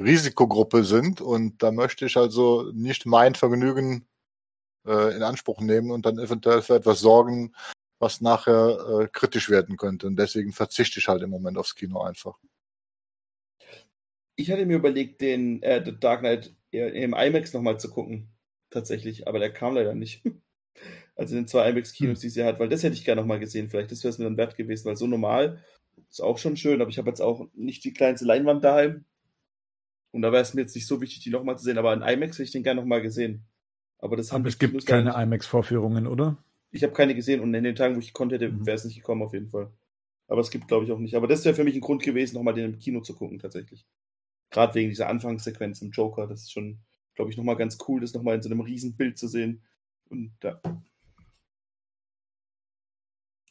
Risikogruppe 0.00 0.84
sind 0.84 1.20
und 1.20 1.62
da 1.62 1.70
möchte 1.70 2.06
ich 2.06 2.16
also 2.16 2.70
nicht 2.72 3.06
mein 3.06 3.34
Vergnügen 3.34 4.06
äh, 4.86 5.14
in 5.14 5.22
Anspruch 5.22 5.60
nehmen 5.60 5.90
und 5.90 6.06
dann 6.06 6.18
eventuell 6.18 6.62
für 6.62 6.74
etwas 6.74 7.00
sorgen, 7.00 7.54
was 8.00 8.20
nachher 8.20 9.00
äh, 9.00 9.08
kritisch 9.08 9.48
werden 9.48 9.76
könnte. 9.76 10.08
Und 10.08 10.16
deswegen 10.16 10.52
verzichte 10.52 10.98
ich 10.98 11.08
halt 11.08 11.22
im 11.22 11.30
Moment 11.30 11.56
aufs 11.56 11.74
Kino 11.74 12.02
einfach. 12.02 12.36
Ich 14.34 14.50
hatte 14.50 14.66
mir 14.66 14.76
überlegt, 14.76 15.20
den 15.20 15.62
äh, 15.62 15.84
The 15.84 15.98
Dark 15.98 16.20
Knight 16.20 16.54
im 16.78 17.14
IMAX 17.14 17.52
nochmal 17.52 17.78
zu 17.78 17.90
gucken. 17.90 18.28
Tatsächlich, 18.70 19.28
aber 19.28 19.38
der 19.38 19.52
kam 19.52 19.74
leider 19.74 19.94
nicht. 19.94 20.22
Also 21.14 21.36
in 21.36 21.42
den 21.42 21.46
zwei 21.46 21.68
IMAX-Kinos, 21.68 22.16
hm. 22.16 22.20
die 22.22 22.28
sie 22.30 22.42
hat, 22.42 22.58
weil 22.58 22.70
das 22.70 22.82
hätte 22.82 22.94
ich 22.94 23.04
gerne 23.04 23.20
nochmal 23.20 23.38
gesehen. 23.38 23.68
Vielleicht 23.68 23.92
das 23.92 24.02
wäre 24.02 24.12
es 24.12 24.18
mir 24.18 24.24
dann 24.24 24.38
wert 24.38 24.56
gewesen, 24.56 24.86
weil 24.86 24.96
so 24.96 25.06
normal 25.06 25.62
ist 26.08 26.22
auch 26.22 26.38
schon 26.38 26.56
schön, 26.56 26.80
aber 26.80 26.88
ich 26.88 26.96
habe 26.96 27.10
jetzt 27.10 27.20
auch 27.20 27.48
nicht 27.52 27.84
die 27.84 27.92
kleinste 27.92 28.24
Leinwand 28.24 28.64
daheim. 28.64 29.04
Und 30.10 30.22
da 30.22 30.32
wäre 30.32 30.42
es 30.42 30.54
mir 30.54 30.62
jetzt 30.62 30.74
nicht 30.74 30.86
so 30.86 31.02
wichtig, 31.02 31.22
die 31.22 31.30
nochmal 31.30 31.58
zu 31.58 31.64
sehen, 31.64 31.76
aber 31.76 31.92
in 31.92 32.00
IMAX 32.00 32.36
hätte 32.36 32.44
ich 32.44 32.50
den 32.50 32.62
gerne 32.62 32.80
nochmal 32.80 33.02
gesehen. 33.02 33.44
Aber 33.98 34.16
das 34.16 34.32
haben 34.32 34.44
es 34.46 34.58
gibt 34.58 34.72
Kinos 34.72 34.86
keine 34.86 35.14
IMAX-Vorführungen, 35.22 36.06
oder? 36.06 36.42
Ich 36.70 36.82
habe 36.82 36.94
keine 36.94 37.14
gesehen 37.14 37.40
und 37.40 37.54
in 37.54 37.64
den 37.64 37.76
Tagen, 37.76 37.94
wo 37.94 38.00
ich 38.00 38.14
konnte, 38.14 38.38
mhm. 38.38 38.66
wäre 38.66 38.76
es 38.76 38.84
nicht 38.84 38.96
gekommen, 38.96 39.22
auf 39.22 39.34
jeden 39.34 39.50
Fall. 39.50 39.70
Aber 40.26 40.40
es 40.40 40.50
gibt, 40.50 40.66
glaube 40.68 40.86
ich, 40.86 40.92
auch 40.92 40.98
nicht. 40.98 41.14
Aber 41.14 41.28
das 41.28 41.44
wäre 41.44 41.54
für 41.54 41.64
mich 41.64 41.74
ein 41.74 41.82
Grund 41.82 42.02
gewesen, 42.02 42.36
nochmal 42.36 42.54
den 42.54 42.72
im 42.72 42.78
Kino 42.78 43.00
zu 43.00 43.14
gucken, 43.14 43.38
tatsächlich. 43.38 43.86
Gerade 44.52 44.74
wegen 44.74 44.90
dieser 44.90 45.08
Anfangssequenz 45.08 45.82
im 45.82 45.90
Joker. 45.90 46.26
Das 46.26 46.42
ist 46.42 46.52
schon, 46.52 46.78
glaube 47.14 47.30
ich, 47.30 47.36
nochmal 47.36 47.56
ganz 47.56 47.78
cool, 47.88 48.00
das 48.00 48.14
nochmal 48.14 48.36
in 48.36 48.42
so 48.42 48.50
einem 48.50 48.60
riesen 48.60 48.96
Bild 48.96 49.18
zu 49.18 49.26
sehen. 49.26 49.64
Und 50.08 50.32
ja. 50.42 50.60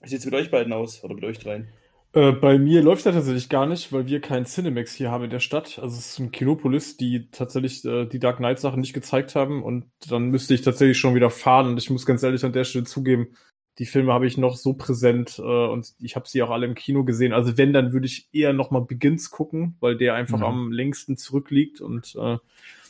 Wie 0.02 0.10
sieht 0.10 0.20
es 0.20 0.26
mit 0.26 0.34
euch 0.34 0.50
beiden 0.50 0.74
aus 0.74 1.04
oder 1.04 1.16
mit 1.16 1.24
euch 1.24 1.40
dreien? 1.40 1.68
Äh, 2.14 2.34
bei 2.34 2.58
mir 2.58 2.82
läuft 2.82 3.06
das 3.06 3.16
tatsächlich 3.16 3.48
gar 3.48 3.66
nicht, 3.66 3.94
weil 3.94 4.06
wir 4.08 4.20
keinen 4.20 4.46
Cinemax 4.46 4.94
hier 4.94 5.12
haben 5.12 5.24
in 5.24 5.30
der 5.30 5.40
Stadt. 5.40 5.80
Also 5.80 5.98
es 5.98 6.12
ist 6.12 6.20
ein 6.20 6.32
Kinopolis, 6.32 6.98
die 6.98 7.30
tatsächlich 7.32 7.86
äh, 7.86 8.06
die 8.06 8.20
Dark 8.20 8.38
Knight 8.38 8.60
Sachen 8.60 8.82
nicht 8.82 8.94
gezeigt 8.94 9.36
haben 9.36 9.64
und 9.64 9.86
dann 10.10 10.30
müsste 10.30 10.54
ich 10.54 10.62
tatsächlich 10.62 10.98
schon 10.98 11.16
wieder 11.16 11.30
fahren 11.30 11.68
und 11.68 11.78
ich 11.78 11.90
muss 11.90 12.06
ganz 12.06 12.22
ehrlich 12.22 12.44
an 12.44 12.52
der 12.52 12.66
Stelle 12.66 12.84
zugeben, 12.84 13.36
die 13.80 13.86
Filme 13.86 14.14
habe 14.14 14.28
ich 14.28 14.38
noch 14.38 14.58
so 14.58 14.74
präsent 14.74 15.40
äh, 15.40 15.42
und 15.42 15.94
ich 16.00 16.16
habe 16.16 16.28
sie 16.28 16.44
auch 16.44 16.50
alle 16.50 16.66
im 16.66 16.76
Kino 16.76 17.04
gesehen. 17.04 17.34
Also 17.34 17.58
wenn, 17.58 17.74
dann 17.74 17.94
würde 17.94 18.06
ich 18.06 18.28
eher 18.34 18.54
nochmal 18.54 18.82
Begins 18.82 19.32
gucken, 19.32 19.76
weil 19.80 19.98
der 19.98 20.16
einfach 20.16 20.40
mhm. 20.40 20.46
am 20.46 20.72
längsten 20.72 21.18
zurückliegt 21.18 21.82
und 21.82 22.16
äh, 22.16 22.38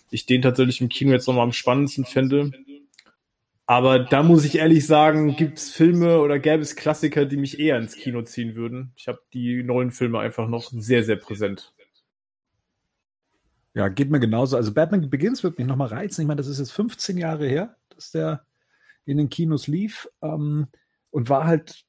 ich 0.10 0.26
den 0.26 0.42
tatsächlich 0.42 0.82
im 0.82 0.90
Kino 0.90 1.12
jetzt 1.12 1.28
nochmal 1.28 1.46
am 1.46 1.54
spannendsten 1.54 2.06
fände. 2.06 2.52
Aber 3.66 4.00
da 4.00 4.22
muss 4.22 4.44
ich 4.44 4.58
ehrlich 4.58 4.86
sagen, 4.86 5.38
gibt 5.38 5.58
es 5.58 5.72
Filme 5.72 6.20
oder 6.20 6.40
gäbe 6.40 6.62
es 6.62 6.76
Klassiker, 6.76 7.26
die 7.26 7.38
mich 7.38 7.58
eher 7.60 7.78
ins 7.78 7.96
Kino 7.96 8.22
ziehen 8.24 8.56
würden. 8.56 8.92
Ich 8.98 9.08
habe 9.08 9.22
die 9.34 9.64
neuen 9.64 9.92
Filme 9.92 10.20
einfach 10.20 10.50
noch 10.50 10.72
sehr, 10.74 11.04
sehr 11.04 11.16
präsent. 11.16 11.74
Ja, 13.74 13.88
geht 13.88 14.10
mir 14.10 14.20
genauso. 14.20 14.58
Also 14.58 14.74
Batman 14.74 15.10
Begins 15.10 15.44
wird 15.44 15.58
mich 15.58 15.68
nochmal 15.68 15.88
reizen. 15.88 16.22
Ich 16.22 16.28
meine, 16.28 16.40
das 16.40 16.48
ist 16.48 16.60
jetzt 16.60 16.74
15 16.74 17.18
Jahre 17.18 17.48
her, 17.48 17.78
dass 17.96 18.12
der 18.12 18.46
in 19.06 19.18
den 19.18 19.30
Kinos 19.30 19.68
lief 19.68 20.10
ähm, 20.22 20.68
und 21.10 21.30
war 21.30 21.46
halt 21.46 21.86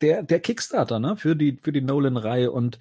der, 0.00 0.22
der 0.22 0.40
Kickstarter 0.40 0.98
ne, 0.98 1.16
für 1.16 1.36
die, 1.36 1.56
für 1.56 1.72
die 1.72 1.80
Nolan-Reihe. 1.80 2.50
Und 2.50 2.78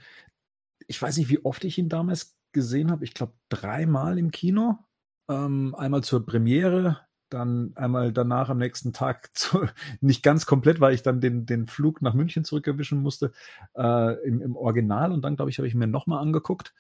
ich 0.88 1.02
weiß 1.02 1.18
nicht, 1.18 1.30
wie 1.30 1.44
oft 1.44 1.64
ich 1.64 1.78
ihn 1.78 1.90
damals 1.90 2.36
gesehen 2.52 2.92
habe. 2.92 3.04
Ich 3.04 3.14
glaube, 3.14 3.34
dreimal 3.50 4.18
im 4.18 4.32
Kino. 4.32 4.80
Ähm, 5.28 5.74
einmal 5.76 6.04
zur 6.04 6.26
Premiere, 6.26 7.02
dann 7.30 7.74
einmal 7.76 8.14
danach 8.14 8.50
am 8.50 8.60
nächsten 8.60 8.94
Tag 8.94 9.30
zu, 9.38 9.68
nicht 10.02 10.24
ganz 10.24 10.46
komplett, 10.46 10.80
weil 10.80 10.94
ich 10.94 11.02
dann 11.02 11.22
den, 11.22 11.46
den 11.46 11.68
Flug 11.68 12.02
nach 12.02 12.14
München 12.14 12.44
zurückerwischen 12.44 13.02
musste 13.02 13.32
äh, 13.76 14.24
im, 14.26 14.42
im 14.42 14.56
Original 14.56 15.12
und 15.12 15.24
dann, 15.24 15.36
glaube 15.36 15.50
ich, 15.50 15.58
habe 15.58 15.68
ich 15.68 15.76
mir 15.76 15.88
nochmal 15.88 16.22
angeguckt 16.22 16.74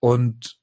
und 0.00 0.58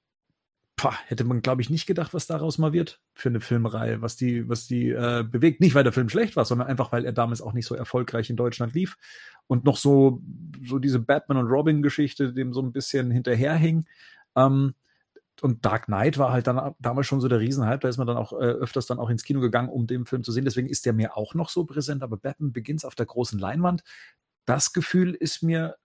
pah, 0.75 0.97
hätte 1.05 1.23
man, 1.23 1.41
glaube 1.41 1.61
ich, 1.61 1.69
nicht 1.69 1.85
gedacht, 1.85 2.13
was 2.13 2.27
daraus 2.27 2.57
mal 2.57 2.73
wird 2.73 2.99
für 3.13 3.29
eine 3.29 3.41
Filmreihe, 3.41 4.01
was 4.01 4.15
die, 4.15 4.49
was 4.49 4.67
die 4.67 4.89
äh, 4.89 5.23
bewegt. 5.23 5.61
Nicht, 5.61 5.75
weil 5.75 5.83
der 5.83 5.93
Film 5.93 6.09
schlecht 6.09 6.35
war, 6.35 6.45
sondern 6.45 6.67
einfach, 6.67 6.91
weil 6.91 7.05
er 7.05 7.13
damals 7.13 7.41
auch 7.41 7.53
nicht 7.53 7.65
so 7.65 7.75
erfolgreich 7.75 8.29
in 8.29 8.35
Deutschland 8.35 8.73
lief 8.73 8.97
und 9.47 9.65
noch 9.65 9.77
so, 9.77 10.21
so 10.65 10.79
diese 10.79 10.99
Batman 10.99 11.37
und 11.37 11.47
Robin 11.47 11.81
Geschichte 11.81 12.33
dem 12.33 12.53
so 12.53 12.61
ein 12.61 12.71
bisschen 12.71 13.11
hinterherhing. 13.11 13.85
Ähm, 14.35 14.73
und 15.41 15.65
Dark 15.65 15.85
Knight 15.85 16.17
war 16.17 16.31
halt 16.31 16.47
dann 16.47 16.75
damals 16.79 17.07
schon 17.07 17.19
so 17.19 17.27
der 17.27 17.39
Riesenhype, 17.39 17.79
da 17.79 17.87
ist 17.87 17.97
man 17.97 18.07
dann 18.07 18.17
auch 18.17 18.33
äh, 18.33 18.45
öfters 18.45 18.85
dann 18.85 18.99
auch 18.99 19.09
ins 19.09 19.23
Kino 19.23 19.41
gegangen, 19.41 19.69
um 19.69 19.87
den 19.87 20.05
Film 20.05 20.23
zu 20.23 20.31
sehen. 20.31 20.45
Deswegen 20.45 20.69
ist 20.69 20.85
der 20.85 20.93
mir 20.93 21.17
auch 21.17 21.33
noch 21.33 21.49
so 21.49 21.65
präsent, 21.65 22.03
aber 22.03 22.17
Batman 22.17 22.53
Begins 22.53 22.85
auf 22.85 22.95
der 22.95 23.05
großen 23.05 23.39
Leinwand, 23.39 23.83
das 24.45 24.73
Gefühl 24.73 25.13
ist 25.13 25.43
mir 25.43 25.75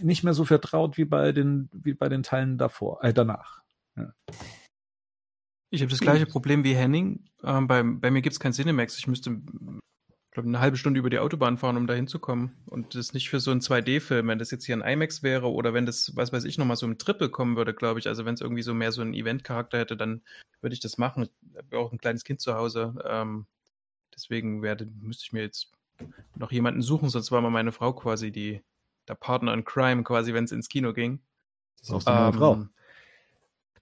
nicht 0.00 0.22
mehr 0.22 0.34
so 0.34 0.44
vertraut 0.44 0.98
wie 0.98 1.04
bei 1.04 1.32
den, 1.32 1.68
wie 1.72 1.94
bei 1.94 2.08
den 2.08 2.22
Teilen 2.22 2.58
davor, 2.58 3.02
äh, 3.02 3.12
danach. 3.12 3.62
Ja. 3.98 4.34
Ich 5.70 5.82
habe 5.82 5.90
das 5.90 6.00
gleiche 6.00 6.26
Problem 6.26 6.64
wie 6.64 6.74
Henning. 6.74 7.28
Ähm, 7.42 7.66
bei, 7.66 7.82
bei 7.82 8.10
mir 8.10 8.22
gibt 8.22 8.32
es 8.32 8.40
kein 8.40 8.52
Cinemax. 8.52 8.98
Ich 8.98 9.06
müsste 9.06 9.42
glaube, 10.38 10.48
eine 10.48 10.60
halbe 10.60 10.76
Stunde 10.76 11.00
über 11.00 11.10
die 11.10 11.18
Autobahn 11.18 11.58
fahren, 11.58 11.76
um 11.76 11.88
da 11.88 11.94
hinzukommen. 11.94 12.52
Und 12.66 12.94
das 12.94 13.12
nicht 13.12 13.28
für 13.28 13.40
so 13.40 13.50
einen 13.50 13.60
2D-Film, 13.60 14.28
wenn 14.28 14.38
das 14.38 14.52
jetzt 14.52 14.64
hier 14.64 14.76
ein 14.76 14.88
IMAX 14.88 15.22
wäre 15.22 15.50
oder 15.50 15.74
wenn 15.74 15.84
das, 15.84 16.12
was 16.14 16.32
weiß 16.32 16.44
ich, 16.44 16.58
nochmal 16.58 16.76
so 16.76 16.86
im 16.86 16.96
Triple 16.96 17.28
kommen 17.28 17.56
würde, 17.56 17.74
glaube 17.74 17.98
ich. 17.98 18.06
Also 18.06 18.24
wenn 18.24 18.34
es 18.34 18.40
irgendwie 18.40 18.62
so 18.62 18.72
mehr 18.72 18.92
so 18.92 19.02
einen 19.02 19.14
Event-Charakter 19.14 19.78
hätte, 19.78 19.96
dann 19.96 20.22
würde 20.60 20.74
ich 20.74 20.80
das 20.80 20.96
machen. 20.96 21.28
Ich 21.50 21.56
habe 21.56 21.78
auch 21.78 21.92
ein 21.92 21.98
kleines 21.98 22.22
Kind 22.22 22.40
zu 22.40 22.54
Hause. 22.54 22.94
Ähm, 23.04 23.46
deswegen 24.14 24.62
werde, 24.62 24.86
müsste 25.00 25.24
ich 25.24 25.32
mir 25.32 25.42
jetzt 25.42 25.72
noch 26.36 26.52
jemanden 26.52 26.82
suchen, 26.82 27.08
sonst 27.08 27.32
war 27.32 27.40
mal 27.40 27.50
meine 27.50 27.72
Frau 27.72 27.92
quasi 27.92 28.30
die, 28.30 28.62
der 29.08 29.16
Partner 29.16 29.52
in 29.52 29.64
Crime, 29.64 30.04
quasi, 30.04 30.34
wenn 30.34 30.44
es 30.44 30.52
ins 30.52 30.68
Kino 30.68 30.92
ging. 30.92 31.20
Das 31.80 31.88
ist 31.88 31.94
auch 31.94 32.00
so 32.00 32.10
eine 32.10 32.28
ähm, 32.28 32.34
Frau. 32.34 32.66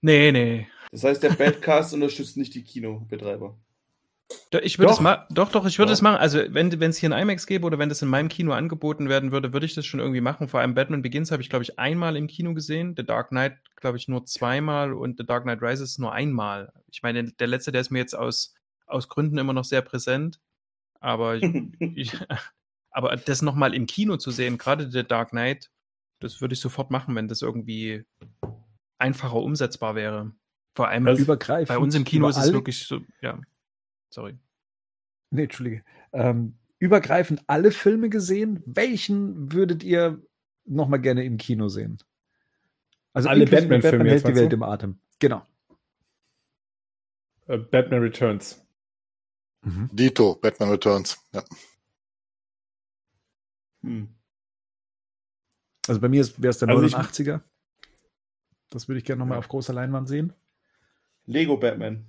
Nee, 0.00 0.32
nee. 0.32 0.68
Das 0.92 1.04
heißt, 1.04 1.22
der 1.22 1.30
Badcast 1.30 1.94
unterstützt 1.94 2.36
nicht 2.36 2.54
die 2.54 2.62
Kinobetreiber. 2.62 3.56
Ich 4.62 4.78
würde 4.78 4.92
es 4.92 5.00
machen. 5.00 5.24
Doch, 5.30 5.52
doch, 5.52 5.66
ich 5.66 5.78
würde 5.78 5.92
es 5.92 6.02
machen. 6.02 6.16
Also, 6.16 6.40
wenn 6.48 6.72
es 6.72 6.96
hier 6.96 7.12
ein 7.12 7.22
IMAX 7.22 7.46
gäbe 7.46 7.66
oder 7.66 7.78
wenn 7.78 7.88
das 7.88 8.02
in 8.02 8.08
meinem 8.08 8.28
Kino 8.28 8.52
angeboten 8.52 9.08
werden 9.08 9.30
würde, 9.30 9.52
würde 9.52 9.66
ich 9.66 9.74
das 9.74 9.86
schon 9.86 10.00
irgendwie 10.00 10.20
machen. 10.20 10.48
Vor 10.48 10.60
allem 10.60 10.74
Batman 10.74 11.02
Begins 11.02 11.30
habe 11.30 11.42
ich, 11.42 11.50
glaube 11.50 11.62
ich, 11.62 11.78
einmal 11.78 12.16
im 12.16 12.26
Kino 12.26 12.54
gesehen. 12.54 12.94
The 12.96 13.04
Dark 13.04 13.28
Knight, 13.28 13.58
glaube 13.76 13.98
ich, 13.98 14.08
nur 14.08 14.24
zweimal 14.24 14.92
und 14.92 15.18
The 15.18 15.26
Dark 15.26 15.44
Knight 15.44 15.62
Rises 15.62 15.98
nur 15.98 16.12
einmal. 16.12 16.72
Ich 16.90 17.02
meine, 17.02 17.24
der 17.24 17.46
letzte, 17.46 17.70
der 17.70 17.80
ist 17.80 17.90
mir 17.90 18.00
jetzt 18.00 18.14
aus, 18.14 18.54
aus 18.86 19.08
Gründen 19.08 19.38
immer 19.38 19.52
noch 19.52 19.64
sehr 19.64 19.82
präsent. 19.82 20.40
Aber, 20.98 21.40
ich, 21.80 22.12
aber 22.90 23.16
das 23.16 23.42
nochmal 23.42 23.74
im 23.74 23.86
Kino 23.86 24.16
zu 24.16 24.30
sehen, 24.32 24.58
gerade 24.58 24.90
The 24.90 25.04
Dark 25.04 25.30
Knight, 25.30 25.70
das 26.18 26.40
würde 26.40 26.54
ich 26.54 26.60
sofort 26.60 26.90
machen, 26.90 27.14
wenn 27.14 27.28
das 27.28 27.42
irgendwie 27.42 28.04
einfacher 28.98 29.36
umsetzbar 29.36 29.94
wäre. 29.94 30.32
Vor 30.74 30.88
allem 30.88 31.06
also 31.06 31.22
übergreifend. 31.22 31.68
Bei 31.68 31.78
uns 31.78 31.94
im 31.94 32.04
Kino 32.04 32.28
ist 32.28 32.36
es 32.36 32.52
wirklich 32.52 32.86
so, 32.86 33.00
ja. 33.22 33.40
Sorry. 34.10 34.38
Nee, 35.30 35.44
Entschuldige. 35.44 35.84
Ähm, 36.12 36.58
übergreifend 36.78 37.42
alle 37.46 37.70
Filme 37.70 38.08
gesehen. 38.08 38.62
Welchen 38.66 39.52
würdet 39.52 39.82
ihr 39.82 40.22
noch 40.64 40.88
mal 40.88 40.98
gerne 40.98 41.24
im 41.24 41.38
Kino 41.38 41.68
sehen? 41.68 41.98
Also 43.12 43.28
alle 43.30 43.46
Batman-Filme 43.46 43.82
Batman 43.82 44.06
hält 44.06 44.28
die 44.28 44.34
Welt 44.34 44.52
im 44.52 44.62
Atem. 44.62 45.00
Genau. 45.18 45.42
Uh, 47.48 47.58
Batman 47.58 48.02
Returns. 48.02 48.66
Mhm. 49.62 49.88
Dito, 49.92 50.34
Batman 50.34 50.70
Returns. 50.70 51.18
Ja. 51.32 51.42
Hm. 53.82 54.08
Also 55.88 56.00
bei 56.00 56.08
mir 56.08 56.26
wäre 56.38 56.50
es 56.50 56.58
der 56.58 56.68
also 56.68 56.96
89er. 56.96 57.40
Das 58.76 58.88
würde 58.88 58.98
ich 58.98 59.04
gerne 59.04 59.20
nochmal 59.20 59.36
ja. 59.36 59.38
auf 59.38 59.48
großer 59.48 59.72
Leinwand 59.72 60.08
sehen. 60.08 60.32
Lego 61.24 61.56
Batman. 61.56 62.06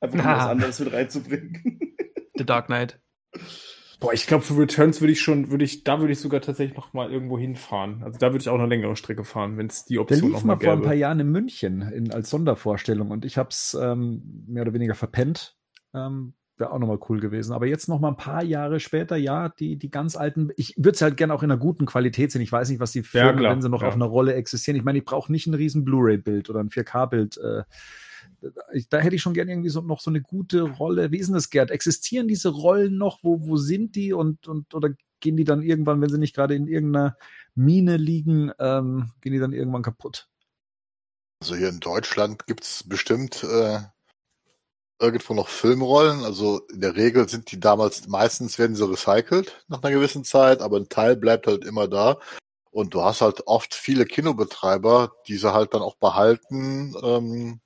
Einfach 0.00 0.18
um 0.18 0.24
was 0.24 0.46
anderes 0.46 0.80
mit 0.80 0.92
reinzubringen. 0.92 1.80
The 2.34 2.44
Dark 2.44 2.66
Knight. 2.66 2.98
Boah, 4.00 4.12
ich 4.12 4.26
glaube, 4.26 4.44
für 4.44 4.58
Returns 4.58 5.00
würde 5.00 5.12
ich 5.12 5.20
schon, 5.20 5.50
würde 5.50 5.64
ich, 5.64 5.84
da 5.84 6.00
würde 6.00 6.12
ich 6.12 6.20
sogar 6.20 6.40
tatsächlich 6.40 6.76
noch 6.76 6.92
mal 6.92 7.10
irgendwo 7.10 7.38
hinfahren. 7.38 8.02
Also 8.02 8.18
da 8.18 8.28
würde 8.28 8.42
ich 8.42 8.48
auch 8.48 8.58
eine 8.58 8.66
längere 8.66 8.94
Strecke 8.96 9.24
fahren, 9.24 9.56
wenn 9.56 9.68
es 9.68 9.86
die 9.86 9.98
Option 9.98 10.20
Der 10.20 10.28
lief 10.28 10.36
noch 10.36 10.44
mal, 10.44 10.56
mal 10.56 10.64
vor 10.64 10.72
ein 10.74 10.82
paar 10.82 10.94
Jahren 10.94 11.20
in 11.20 11.30
München 11.30 11.80
in, 11.80 12.12
als 12.12 12.28
Sondervorstellung 12.28 13.10
und 13.10 13.24
ich 13.24 13.38
habe 13.38 13.48
es 13.48 13.76
ähm, 13.80 14.44
mehr 14.46 14.62
oder 14.62 14.74
weniger 14.74 14.94
verpennt. 14.94 15.56
Ähm, 15.94 16.34
Wäre 16.58 16.72
auch 16.72 16.78
nochmal 16.78 16.98
cool 17.08 17.20
gewesen. 17.20 17.52
Aber 17.52 17.66
jetzt 17.66 17.88
noch 17.88 18.00
mal 18.00 18.08
ein 18.08 18.16
paar 18.16 18.42
Jahre 18.42 18.80
später, 18.80 19.16
ja, 19.16 19.50
die, 19.50 19.76
die 19.76 19.90
ganz 19.90 20.16
alten, 20.16 20.50
ich 20.56 20.74
würde 20.76 20.92
es 20.92 21.02
halt 21.02 21.18
gerne 21.18 21.34
auch 21.34 21.42
in 21.42 21.50
einer 21.50 21.60
guten 21.60 21.84
Qualität 21.84 22.32
sehen. 22.32 22.40
Ich 22.40 22.52
weiß 22.52 22.70
nicht, 22.70 22.80
was 22.80 22.92
die 22.92 23.02
Filme, 23.02 23.42
ja, 23.42 23.50
wenn 23.50 23.60
sie 23.60 23.68
noch 23.68 23.82
ja. 23.82 23.88
auf 23.88 23.94
einer 23.94 24.06
Rolle 24.06 24.34
existieren. 24.34 24.76
Ich 24.76 24.84
meine, 24.84 24.98
ich 24.98 25.04
brauche 25.04 25.30
nicht 25.30 25.46
ein 25.46 25.54
riesen 25.54 25.84
Blu-ray-Bild 25.84 26.48
oder 26.48 26.60
ein 26.60 26.70
4K-Bild. 26.70 27.36
Äh, 27.36 27.62
da 28.88 28.98
hätte 28.98 29.16
ich 29.16 29.22
schon 29.22 29.34
gerne 29.34 29.52
irgendwie 29.52 29.68
so 29.68 29.82
noch 29.82 30.00
so 30.00 30.10
eine 30.10 30.22
gute 30.22 30.62
Rolle. 30.62 31.12
Wie 31.12 31.18
ist 31.18 31.26
denn 31.26 31.34
das, 31.34 31.50
Gerd? 31.50 31.70
Existieren 31.70 32.28
diese 32.28 32.48
Rollen 32.48 32.96
noch? 32.96 33.18
Wo, 33.22 33.46
wo 33.46 33.56
sind 33.56 33.94
die? 33.94 34.12
Und, 34.12 34.48
und 34.48 34.74
oder 34.74 34.90
gehen 35.20 35.36
die 35.36 35.44
dann 35.44 35.62
irgendwann, 35.62 36.00
wenn 36.00 36.10
sie 36.10 36.18
nicht 36.18 36.34
gerade 36.34 36.54
in 36.54 36.68
irgendeiner 36.68 37.16
Mine 37.54 37.96
liegen, 37.96 38.52
ähm, 38.58 39.12
gehen 39.20 39.32
die 39.32 39.38
dann 39.38 39.52
irgendwann 39.52 39.82
kaputt? 39.82 40.28
Also 41.42 41.54
hier 41.54 41.68
in 41.68 41.80
Deutschland 41.80 42.46
gibt 42.46 42.64
es 42.64 42.84
bestimmt 42.88 43.44
äh, 43.44 43.80
irgendwo 44.98 45.34
noch 45.34 45.48
Filmrollen. 45.48 46.24
Also 46.24 46.60
in 46.72 46.80
der 46.80 46.96
Regel 46.96 47.28
sind 47.28 47.50
die 47.52 47.60
damals, 47.60 48.06
meistens 48.08 48.58
werden 48.58 48.76
sie 48.76 48.88
recycelt 48.88 49.64
nach 49.68 49.82
einer 49.82 49.94
gewissen 49.94 50.24
Zeit, 50.24 50.62
aber 50.62 50.78
ein 50.78 50.88
Teil 50.88 51.16
bleibt 51.16 51.46
halt 51.46 51.64
immer 51.64 51.88
da. 51.88 52.18
Und 52.70 52.94
du 52.94 53.02
hast 53.02 53.22
halt 53.22 53.46
oft 53.46 53.74
viele 53.74 54.04
Kinobetreiber, 54.04 55.12
die 55.28 55.36
sie 55.36 55.52
halt 55.52 55.72
dann 55.74 55.82
auch 55.82 55.96
behalten, 55.96 56.94
ähm, 57.02 57.60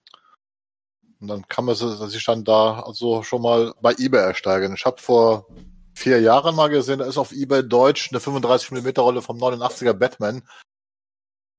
und 1.20 1.28
dann 1.28 1.46
kann 1.48 1.66
man 1.66 1.74
sich 1.74 2.24
dann 2.24 2.44
da 2.44 2.80
also 2.80 3.22
schon 3.22 3.42
mal 3.42 3.74
bei 3.82 3.92
eBay 3.92 4.22
ersteigern. 4.22 4.74
Ich 4.74 4.86
habe 4.86 5.00
vor 5.00 5.46
vier 5.94 6.20
Jahren 6.20 6.56
mal 6.56 6.68
gesehen, 6.68 7.00
da 7.00 7.04
ist 7.04 7.18
auf 7.18 7.32
eBay 7.32 7.62
Deutsch 7.62 8.10
eine 8.10 8.20
35 8.20 8.70
mm 8.70 8.88
Rolle 8.98 9.20
vom 9.20 9.38
89er 9.38 9.92
Batman. 9.92 10.42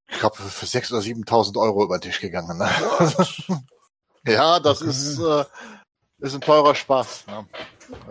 Ich 0.10 0.20
glaube, 0.20 0.38
für 0.38 0.66
6.000 0.66 0.92
oder 0.94 1.02
7.000 1.02 1.62
Euro 1.62 1.84
über 1.84 2.00
den 2.00 2.10
Tisch 2.10 2.20
gegangen. 2.20 2.58
Ne? 2.58 2.70
ja, 4.28 4.60
das 4.60 4.82
ist, 4.82 5.20
äh, 5.20 5.46
ist 6.20 6.36
ein 6.36 6.42
teurer 6.42 6.76
Spaß. 6.76 7.28
Ne? 7.28 7.48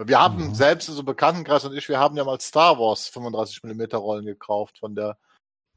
Wir 0.04 0.20
haben 0.20 0.48
mhm. 0.48 0.54
selbst, 0.54 0.88
also 0.88 1.02
Bekanntenkreis 1.02 1.64
und 1.64 1.76
ich, 1.76 1.88
wir 1.88 1.98
haben 1.98 2.16
ja 2.16 2.24
mal 2.24 2.40
Star 2.40 2.78
Wars 2.78 3.08
35 3.08 3.62
mm 3.62 3.82
Rollen 3.94 4.26
gekauft 4.26 4.78
von 4.78 4.94
der, 4.94 5.16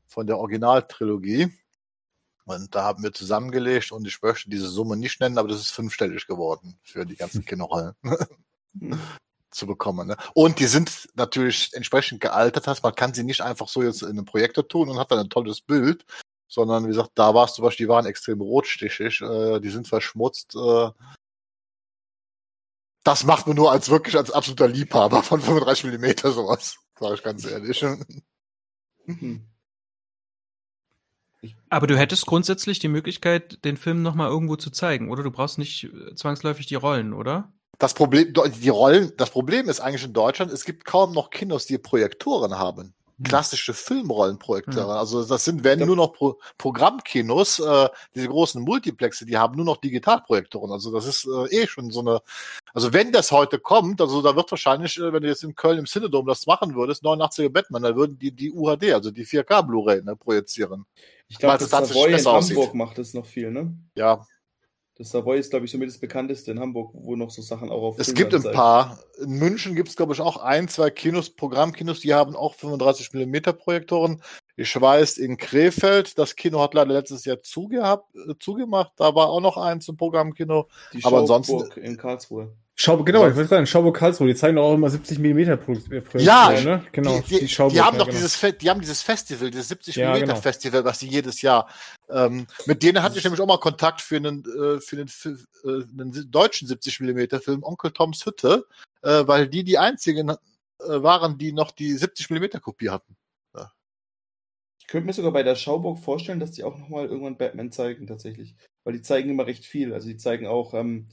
von 0.07 0.27
der 0.27 0.37
Originaltrilogie. 0.37 1.51
Und 2.45 2.75
da 2.75 2.83
haben 2.83 3.03
wir 3.03 3.13
zusammengelegt 3.13 3.91
und 3.91 4.05
ich 4.05 4.21
möchte 4.21 4.49
diese 4.49 4.67
Summe 4.67 4.97
nicht 4.97 5.21
nennen, 5.21 5.37
aber 5.37 5.47
das 5.47 5.61
ist 5.61 5.71
fünfstellig 5.71 6.27
geworden 6.27 6.77
für 6.83 7.05
die 7.05 7.15
ganzen 7.15 7.45
Kinderrollen 7.45 7.95
zu 9.51 9.67
bekommen. 9.67 10.07
Ne? 10.07 10.17
Und 10.33 10.59
die 10.59 10.65
sind 10.65 11.09
natürlich 11.13 11.71
entsprechend 11.73 12.19
gealtert. 12.19 12.83
Man 12.83 12.95
kann 12.95 13.13
sie 13.13 13.23
nicht 13.23 13.41
einfach 13.41 13.69
so 13.69 13.81
jetzt 13.81 14.01
in 14.01 14.09
einem 14.09 14.25
Projektor 14.25 14.67
tun 14.67 14.89
und 14.89 14.97
hat 14.97 15.11
dann 15.11 15.19
ein 15.19 15.29
tolles 15.29 15.61
Bild, 15.61 16.05
sondern 16.53 16.83
wie 16.83 16.89
gesagt, 16.89 17.11
da 17.15 17.33
war 17.33 17.45
es 17.45 17.55
zum 17.55 17.63
Beispiel, 17.63 17.87
die 17.87 17.89
waren 17.89 18.05
extrem 18.05 18.39
rotstichig, 18.41 19.21
äh, 19.21 19.59
die 19.59 19.69
sind 19.69 19.87
verschmutzt. 19.87 20.55
Äh, 20.55 20.91
das 23.03 23.23
macht 23.23 23.47
man 23.47 23.55
nur 23.55 23.71
als 23.71 23.89
wirklich 23.89 24.15
als 24.15 24.31
absoluter 24.31 24.67
Liebhaber 24.67 25.23
von 25.23 25.41
35 25.41 25.85
Millimeter 25.85 26.31
sowas, 26.31 26.77
sage 26.99 27.15
ich 27.15 27.23
ganz 27.23 27.45
ehrlich. 27.45 27.83
Mhm. 29.05 29.47
Aber 31.69 31.87
du 31.87 31.97
hättest 31.97 32.25
grundsätzlich 32.27 32.79
die 32.79 32.87
Möglichkeit, 32.87 33.65
den 33.65 33.75
Film 33.75 34.01
nochmal 34.01 34.29
irgendwo 34.29 34.55
zu 34.55 34.69
zeigen, 34.69 35.09
oder? 35.09 35.23
Du 35.23 35.31
brauchst 35.31 35.57
nicht 35.57 35.85
äh, 35.85 36.15
zwangsläufig 36.15 36.67
die 36.67 36.75
Rollen, 36.75 37.13
oder? 37.13 37.51
Das 37.79 37.95
Problem, 37.95 38.31
die 38.33 38.69
Rollen, 38.69 39.11
das 39.17 39.31
Problem 39.31 39.67
ist 39.67 39.79
eigentlich 39.79 40.05
in 40.05 40.13
Deutschland, 40.13 40.51
es 40.51 40.63
gibt 40.63 40.85
kaum 40.85 41.13
noch 41.13 41.31
Kinos, 41.31 41.65
die 41.65 41.79
Projektoren 41.79 42.57
haben. 42.57 42.93
Hm. 43.23 43.29
klassische 43.29 43.73
Filmrollenprojektoren. 43.73 44.87
Mhm. 44.87 44.97
Also 44.97 45.23
das 45.23 45.45
sind 45.45 45.63
werden 45.63 45.87
nur 45.87 45.95
noch 45.95 46.13
Pro 46.13 46.37
Programmkinos, 46.57 47.59
äh, 47.59 47.89
diese 48.13 48.27
großen 48.27 48.61
Multiplexe, 48.61 49.25
die 49.25 49.37
haben 49.37 49.55
nur 49.55 49.65
noch 49.65 49.77
Digitalprojektoren. 49.77 50.71
Also 50.71 50.91
das 50.91 51.05
ist 51.05 51.25
äh, 51.25 51.63
eh 51.63 51.67
schon 51.67 51.89
so 51.91 52.01
eine. 52.01 52.21
Also 52.73 52.91
wenn 52.91 53.11
das 53.11 53.31
heute 53.31 53.59
kommt, 53.59 54.01
also 54.01 54.21
da 54.21 54.35
wird 54.35 54.51
wahrscheinlich, 54.51 54.97
äh, 54.97 55.13
wenn 55.13 55.23
du 55.23 55.29
jetzt 55.29 55.43
in 55.43 55.55
Köln 55.55 55.79
im 55.79 55.85
Cinedom 55.85 56.25
das 56.25 56.45
machen 56.45 56.75
würdest, 56.75 57.03
89er 57.03 57.49
Batman, 57.49 57.83
da 57.83 57.95
würden 57.95 58.19
die 58.19 58.31
die 58.31 58.51
UHD, 58.51 58.93
also 58.93 59.11
die 59.11 59.25
4K 59.25 59.61
Blu-ray, 59.63 60.01
ne, 60.03 60.15
projizieren. 60.15 60.85
Ich 61.29 61.37
glaube, 61.37 61.57
das 61.57 61.69
Savoy 61.69 62.11
in 62.11 62.17
Hamburg 62.17 62.35
aussieht. 62.35 62.73
macht 62.73 62.97
das 62.97 63.13
noch 63.13 63.25
viel, 63.25 63.51
ne? 63.51 63.75
Ja, 63.95 64.25
das 64.95 65.09
Savoy 65.09 65.39
ist, 65.39 65.49
glaube 65.49 65.65
ich, 65.65 65.71
somit 65.71 65.89
das 65.89 65.97
bekannteste 65.97 66.51
in 66.51 66.59
Hamburg, 66.59 66.91
wo 66.93 67.15
noch 67.15 67.31
so 67.31 67.41
Sachen 67.41 67.69
auch 67.71 67.81
auf. 67.81 67.99
Es 67.99 68.13
gibt 68.13 68.33
ein 68.33 68.43
paar. 68.43 68.99
In 69.19 69.31
München 69.31 69.75
gibt 69.75 69.89
es, 69.89 69.95
glaube 69.95 70.13
ich, 70.13 70.21
auch 70.21 70.37
ein, 70.37 70.67
zwei 70.67 70.91
Kinos, 70.91 71.31
Programmkinos, 71.31 72.01
die 72.01 72.13
haben 72.13 72.35
auch 72.35 72.53
35 72.53 73.11
mm 73.13 73.57
Projektoren. 73.57 74.21
Ich 74.55 74.79
weiß, 74.79 75.17
in 75.17 75.37
Krefeld, 75.37 76.19
das 76.19 76.35
Kino 76.35 76.61
hat 76.61 76.75
leider 76.75 76.93
letztes 76.93 77.25
Jahr 77.25 77.41
zugehabt, 77.41 78.13
äh, 78.15 78.35
zugemacht. 78.39 78.91
Da 78.97 79.15
war 79.15 79.29
auch 79.29 79.41
noch 79.41 79.57
eins 79.57 79.87
im 79.87 79.97
Programmkino. 79.97 80.67
Die 80.93 81.03
Aber 81.03 81.19
ansonsten 81.19 81.63
in 81.79 81.97
Karlsruhe. 81.97 82.55
Schau, 82.75 83.03
genau, 83.03 83.27
ich 83.27 83.35
wollte 83.35 83.49
sagen, 83.49 83.67
Schauburg 83.67 83.97
Karlsruhe, 83.97 84.27
die 84.27 84.35
zeigen 84.35 84.55
doch 84.55 84.63
auch 84.63 84.73
immer 84.73 84.89
70 84.89 85.19
mm 85.19 85.57
Projekte. 85.57 86.17
Ja, 86.17 86.49
ne? 86.59 86.83
genau. 86.91 87.19
Die, 87.19 87.39
die, 87.39 87.45
die, 87.45 87.55
haben 87.55 87.97
doch 87.99 88.07
genau. 88.07 88.17
dieses, 88.17 88.39
die 88.59 88.69
haben 88.69 88.81
dieses 88.81 89.03
Festival, 89.03 89.51
dieses 89.51 89.67
70 89.67 89.97
mm 89.97 90.13
genau. 90.13 90.35
Festival, 90.35 90.83
was 90.83 90.99
sie 90.99 91.07
jedes 91.07 91.43
Jahr, 91.43 91.69
ähm, 92.09 92.47
mit 92.65 92.81
denen 92.81 93.03
hatte 93.03 93.17
ich 93.17 93.23
nämlich 93.23 93.41
auch 93.41 93.45
mal 93.45 93.59
Kontakt 93.59 94.01
für 94.01 94.15
einen, 94.15 94.39
äh, 94.39 94.81
für 94.81 94.95
einen, 94.95 95.07
für, 95.07 95.37
äh, 95.65 95.83
einen 95.91 96.31
deutschen 96.31 96.67
70 96.67 96.99
mm 97.01 97.39
Film, 97.41 97.63
Onkel 97.63 97.91
Toms 97.91 98.25
Hütte, 98.25 98.65
äh, 99.03 99.27
weil 99.27 99.47
die 99.47 99.63
die 99.63 99.77
einzigen 99.77 100.29
äh, 100.29 100.35
waren, 100.79 101.37
die 101.37 101.53
noch 101.53 101.69
die 101.69 101.93
70 101.93 102.31
mm 102.31 102.59
Kopie 102.59 102.89
hatten. 102.89 103.15
Ja. 103.55 103.71
Ich 104.79 104.87
könnte 104.87 105.05
mir 105.05 105.13
sogar 105.13 105.31
bei 105.31 105.43
der 105.43 105.55
Schauburg 105.55 105.99
vorstellen, 105.99 106.39
dass 106.39 106.51
die 106.51 106.63
auch 106.63 106.77
nochmal 106.77 107.05
irgendwann 107.05 107.37
Batman 107.37 107.71
zeigen, 107.71 108.07
tatsächlich. 108.07 108.55
Weil 108.83 108.93
die 108.93 109.03
zeigen 109.03 109.29
immer 109.29 109.45
recht 109.45 109.63
viel. 109.63 109.93
Also 109.93 110.07
die 110.07 110.17
zeigen 110.17 110.47
auch, 110.47 110.73
ähm, 110.73 111.07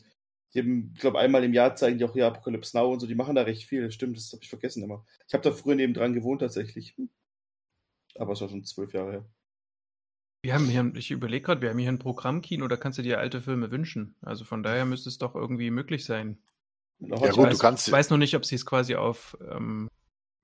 die 0.55 0.61
haben, 0.61 0.93
ich 0.95 1.01
glaube, 1.01 1.19
einmal 1.19 1.45
im 1.45 1.55
Jahr 1.55 1.77
zeigen 1.77 1.99
die 1.99 2.05
auch 2.05 2.13
hier 2.13 2.27
Apocalypse 2.27 2.77
Now 2.77 2.93
und 2.93 3.01
so, 3.01 3.07
die 3.07 3.15
machen 3.15 3.35
da 3.35 3.43
recht 3.43 3.65
viel. 3.65 3.91
Stimmt, 3.91 4.17
das 4.17 4.33
habe 4.33 4.43
ich 4.43 4.49
vergessen 4.49 4.83
immer. 4.83 5.05
Ich 5.29 5.35
habe 5.35 5.45
da 5.45 5.53
früher 5.53 5.77
neben 5.77 5.95
dran 5.95 6.15
gewohnt 6.15 6.41
tatsächlich. 6.41 6.97
Aber 8.17 8.33
es 8.33 8.41
war 8.41 8.49
schon 8.49 8.65
zwölf 8.65 8.93
Jahre 8.93 9.13
her. 9.13 9.25
Wir 10.43 10.55
haben 10.55 10.67
hier, 10.67 10.91
ich 10.95 11.11
überlege 11.11 11.45
gerade, 11.45 11.61
wir 11.61 11.71
haben 11.71 11.79
hier 11.79 11.91
ein 11.91 11.99
Programmkino, 11.99 12.67
da 12.67 12.77
kannst 12.77 12.99
du 12.99 13.03
dir 13.03 13.19
alte 13.19 13.43
Filme 13.43 13.71
wünschen. 13.71 14.17
Also 14.23 14.45
von 14.45 14.63
daher 14.63 14.87
müsste 14.87 15.11
es 15.11 15.19
doch 15.19 15.35
irgendwie 15.35 15.71
möglich 15.71 16.05
sein. 16.05 16.39
Ja 16.99 17.17
ich 17.17 17.33
gut, 17.33 17.47
weiß, 17.47 17.59
du 17.59 17.63
kannst 17.63 17.89
Ich 17.89 17.93
weiß 17.93 18.11
noch 18.11 18.19
nicht, 18.19 18.35
ob 18.35 18.45
sie 18.45 18.55
es 18.55 18.67
quasi 18.67 18.95
auf 18.95 19.37
ähm, 19.51 19.89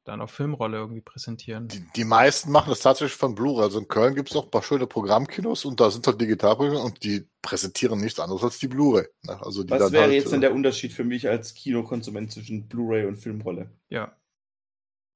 dann 0.07 0.21
auf 0.21 0.31
Filmrolle 0.31 0.79
irgendwie 0.79 1.01
präsentieren. 1.01 1.69
Die, 1.69 1.85
die 1.97 2.05
meisten 2.05 2.53
machen 2.53 2.71
das 2.71 2.81
tatsächlich 2.81 3.17
von 3.17 3.35
Blu-ray. 3.35 3.65
Also 3.65 3.79
in 3.79 3.89
Köln 3.89 4.15
gibt 4.15 4.31
es 4.31 4.37
auch 4.37 4.45
ein 4.45 4.51
paar 4.51 4.63
schöne 4.63 4.87
Programmkinos 4.87 5.65
und 5.65 5.81
da 5.81 5.91
sind 5.91 6.07
halt 6.07 6.21
Digitalprogramme 6.21 6.79
und 6.81 7.03
die 7.03 7.27
präsentieren 7.43 8.01
nichts 8.01 8.21
anderes 8.21 8.43
als 8.45 8.59
die 8.59 8.69
Blu-ray. 8.69 9.07
ne? 9.25 9.41
Also 9.43 9.65
die 9.65 9.71
Was 9.71 9.81
dann 9.81 9.93
wäre 9.93 10.05
halt, 10.05 10.13
jetzt 10.15 10.29
äh, 10.29 10.31
dann 10.31 10.41
der 10.43 10.55
Unterschied 10.55 10.93
für 10.93 11.05
mich 11.05 11.29
als 11.29 11.55
Kinokonsument 11.55 12.31
zwischen 12.33 12.69
Blu-ray 12.69 13.07
und 13.07 13.17
Filmrolle? 13.17 13.71
Ja, 13.89 14.17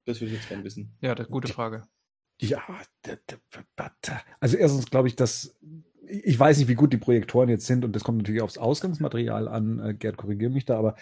Das 0.05 0.19
würde 0.19 0.33
ich 0.33 0.39
jetzt 0.39 0.49
gerne 0.49 0.63
wissen. 0.63 0.95
ja, 1.01 1.15
das 1.15 1.29
gute 1.29 1.51
Frage. 1.51 1.83
Ja, 2.41 2.61
also 4.39 4.57
erstens 4.57 4.89
glaube 4.89 5.07
ich, 5.07 5.15
dass 5.15 5.55
ich 6.07 6.37
weiß 6.37 6.57
nicht, 6.57 6.67
wie 6.67 6.75
gut 6.75 6.91
die 6.91 6.97
Projektoren 6.97 7.47
jetzt 7.49 7.67
sind 7.67 7.85
und 7.85 7.95
das 7.95 8.03
kommt 8.03 8.17
natürlich 8.17 8.41
aufs 8.41 8.57
Ausgangsmaterial 8.57 9.47
an. 9.47 9.79
Äh, 9.79 9.93
Gerd, 9.93 10.17
korrigiere 10.17 10.51
mich 10.51 10.65
da, 10.65 10.77
aber 10.77 10.95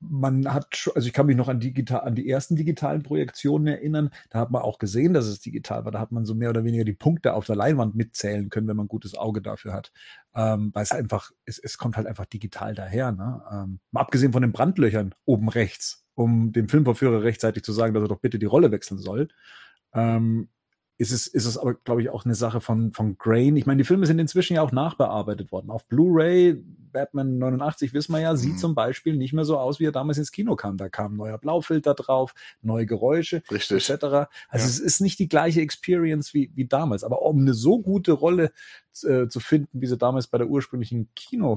man 0.00 0.52
hat 0.52 0.90
also 0.94 1.06
ich 1.06 1.12
kann 1.12 1.26
mich 1.26 1.36
noch 1.36 1.48
an 1.48 1.60
digital, 1.60 2.00
an 2.00 2.14
die 2.14 2.28
ersten 2.28 2.56
digitalen 2.56 3.02
Projektionen 3.02 3.66
erinnern. 3.66 4.10
Da 4.30 4.40
hat 4.40 4.50
man 4.50 4.62
auch 4.62 4.78
gesehen, 4.78 5.12
dass 5.12 5.26
es 5.26 5.40
digital 5.40 5.84
war. 5.84 5.92
Da 5.92 6.00
hat 6.00 6.10
man 6.10 6.24
so 6.24 6.34
mehr 6.34 6.50
oder 6.50 6.64
weniger 6.64 6.84
die 6.84 6.94
Punkte 6.94 7.34
auf 7.34 7.46
der 7.46 7.56
Leinwand 7.56 7.94
mitzählen 7.94 8.48
können, 8.48 8.66
wenn 8.66 8.76
man 8.76 8.86
ein 8.86 8.88
gutes 8.88 9.14
Auge 9.14 9.42
dafür 9.42 9.72
hat. 9.74 9.92
Ähm, 10.34 10.70
weil 10.74 10.82
es 10.82 10.92
einfach, 10.92 11.30
es, 11.44 11.58
es 11.58 11.76
kommt 11.76 11.96
halt 11.96 12.06
einfach 12.06 12.26
digital 12.26 12.74
daher. 12.74 13.12
Ne? 13.12 13.42
Ähm, 13.52 13.80
mal 13.90 14.00
abgesehen 14.00 14.32
von 14.32 14.42
den 14.42 14.52
Brandlöchern 14.52 15.14
oben 15.26 15.48
rechts, 15.48 16.06
um 16.14 16.52
dem 16.52 16.68
Filmvorführer 16.68 17.22
rechtzeitig 17.22 17.62
zu 17.62 17.72
sagen, 17.72 17.92
dass 17.92 18.02
er 18.02 18.08
doch 18.08 18.20
bitte 18.20 18.38
die 18.38 18.46
Rolle 18.46 18.70
wechseln 18.72 18.98
soll. 18.98 19.28
Ähm, 19.92 20.48
ist 21.00 21.12
es, 21.12 21.26
ist 21.26 21.46
es 21.46 21.56
aber, 21.56 21.72
glaube 21.72 22.02
ich, 22.02 22.10
auch 22.10 22.26
eine 22.26 22.34
Sache 22.34 22.60
von, 22.60 22.92
von 22.92 23.16
Grain. 23.16 23.56
Ich 23.56 23.64
meine, 23.64 23.78
die 23.78 23.86
Filme 23.86 24.04
sind 24.04 24.18
inzwischen 24.18 24.52
ja 24.56 24.60
auch 24.62 24.70
nachbearbeitet 24.70 25.50
worden. 25.50 25.70
Auf 25.70 25.86
Blu-ray, 25.86 26.62
Batman 26.92 27.38
89, 27.38 27.94
wissen 27.94 28.12
wir 28.12 28.20
ja, 28.20 28.36
sieht 28.36 28.54
Mhm. 28.54 28.58
zum 28.58 28.74
Beispiel 28.74 29.16
nicht 29.16 29.32
mehr 29.32 29.46
so 29.46 29.56
aus, 29.56 29.80
wie 29.80 29.86
er 29.86 29.92
damals 29.92 30.18
ins 30.18 30.30
Kino 30.30 30.56
kam. 30.56 30.76
Da 30.76 30.90
kam 30.90 31.16
neuer 31.16 31.38
Blaufilter 31.38 31.94
drauf, 31.94 32.34
neue 32.60 32.84
Geräusche, 32.84 33.42
Richtig. 33.50 33.88
etc. 33.88 34.04
Also 34.04 34.64
Ja. 34.64 34.66
es 34.66 34.78
ist 34.78 35.00
nicht 35.00 35.18
die 35.18 35.28
gleiche 35.28 35.62
Experience 35.62 36.34
wie, 36.34 36.50
wie 36.54 36.66
damals. 36.66 37.02
Aber 37.02 37.22
um 37.22 37.38
eine 37.40 37.54
so 37.54 37.80
gute 37.80 38.12
Rolle 38.12 38.52
äh, 39.02 39.26
zu 39.28 39.40
finden, 39.40 39.80
wie 39.80 39.86
sie 39.86 39.96
damals 39.96 40.26
bei 40.26 40.36
der 40.36 40.48
ursprünglichen 40.50 41.08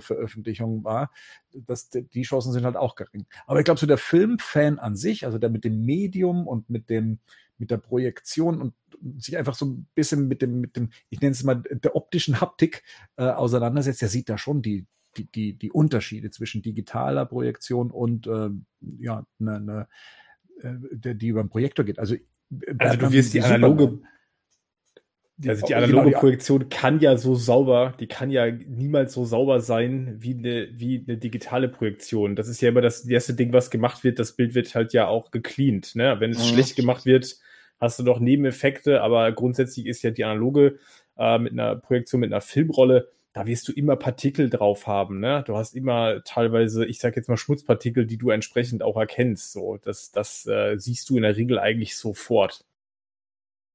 Kinoveröffentlichung 0.08 0.86
war, 0.86 1.12
das, 1.54 1.90
die 1.90 2.22
Chancen 2.22 2.54
sind 2.54 2.64
halt 2.64 2.78
auch 2.78 2.96
gering. 2.96 3.26
Aber 3.46 3.60
ich 3.60 3.66
glaube, 3.66 3.80
so 3.80 3.88
der 3.88 3.98
Filmfan 3.98 4.80
an 4.80 4.96
sich, 4.96 5.26
also 5.26 5.38
der 5.38 5.50
mit 5.50 5.66
dem 5.66 5.84
Medium 5.84 6.48
und 6.48 6.70
mit 6.70 6.90
dem, 6.90 7.20
mit 7.58 7.72
der 7.72 7.78
Projektion 7.78 8.62
und 8.62 8.74
sich 9.22 9.38
einfach 9.38 9.56
so 9.56 9.66
ein 9.66 9.88
bisschen 9.96 10.28
mit 10.28 10.42
dem, 10.42 10.62
mit 10.62 10.76
dem, 10.76 10.90
ich 11.10 11.22
nenne 11.22 11.32
es 11.32 11.44
mal 11.44 11.64
der 11.70 11.96
optischen 11.96 12.42
Haptik 12.42 12.84
äh, 13.18 13.24
auseinandersetzt, 13.24 14.02
der 14.02 14.10
sieht 14.10 14.30
da 14.30 14.38
schon 14.38 14.62
die, 14.62 14.86
die, 15.18 15.32
die, 15.32 15.58
die 15.58 15.72
Unterschiede 15.72 16.32
zwischen 16.32 16.62
digitaler 16.62 17.26
Projektion 17.26 17.92
und 17.92 18.28
ähm, 18.28 18.66
ja, 19.00 19.26
ne, 19.40 19.60
ne, 19.60 19.88
äh, 20.62 20.74
der, 20.92 21.14
die 21.14 21.28
über 21.28 21.44
den 21.44 21.50
Projektor 21.50 21.86
geht. 21.86 22.00
Also, 22.00 22.16
Also 22.78 22.98
du 22.98 23.12
wirst 23.12 23.34
die 23.34 23.42
analoge, 23.42 24.02
also 25.48 25.66
die 25.66 25.76
analoge 25.76 25.94
Genau, 25.96 26.10
die- 26.10 26.16
Projektion 26.16 26.70
kann 26.70 27.00
ja 27.00 27.18
so 27.18 27.36
sauber, 27.36 27.94
die 28.00 28.08
kann 28.08 28.30
ja 28.30 28.50
niemals 28.52 29.14
so 29.14 29.26
sauber 29.26 29.60
sein 29.62 30.16
wie 30.20 30.36
eine, 30.36 30.70
wie 30.74 31.04
eine 31.08 31.18
digitale 31.18 31.68
Projektion. 31.70 32.36
Das 32.36 32.48
ist 32.48 32.62
ja 32.62 32.70
immer 32.70 32.82
das 32.82 33.06
erste 33.08 33.34
Ding, 33.34 33.52
was 33.52 33.72
gemacht 33.72 34.04
wird. 34.04 34.20
Das 34.20 34.34
Bild 34.34 34.54
wird 34.56 34.74
halt 34.76 34.94
ja 34.94 35.08
auch 35.08 35.32
gecleant. 35.32 35.96
Ne? 35.96 36.16
Wenn 36.20 36.32
es 36.32 36.40
Mhm. 36.40 36.54
schlecht 36.54 36.76
gemacht 36.76 37.06
wird, 37.06 37.38
hast 37.80 38.00
du 38.00 38.04
noch 38.04 38.20
Nebeneffekte, 38.20 39.02
aber 39.02 39.32
grundsätzlich 39.32 39.88
ist 39.88 40.04
ja 40.04 40.12
die 40.12 40.24
analoge 40.24 40.78
äh, 41.18 41.38
mit 41.40 41.52
einer 41.54 41.76
Projektion, 41.76 42.22
mit 42.22 42.32
einer 42.32 42.42
Filmrolle, 42.42 43.10
da 43.34 43.46
wirst 43.48 43.68
du 43.68 43.72
immer 43.74 43.96
Partikel 43.96 44.50
drauf 44.50 44.86
haben. 44.88 45.20
Ne? 45.20 45.44
Du 45.48 45.58
hast 45.58 45.76
immer 45.76 46.24
teilweise, 46.24 46.86
ich 46.86 47.00
sag 47.00 47.16
jetzt 47.16 47.28
mal 47.30 47.38
Schmutzpartikel, 47.38 48.06
die 48.06 48.18
du 48.18 48.30
entsprechend 48.30 48.84
auch 48.84 48.96
erkennst. 48.98 49.52
So, 49.54 49.78
das, 49.84 50.12
das 50.12 50.46
äh, 50.46 50.78
siehst 50.78 51.10
du 51.10 51.18
in 51.18 51.24
der 51.24 51.36
Regel 51.36 51.58
eigentlich 51.60 51.98
sofort. 51.98 52.64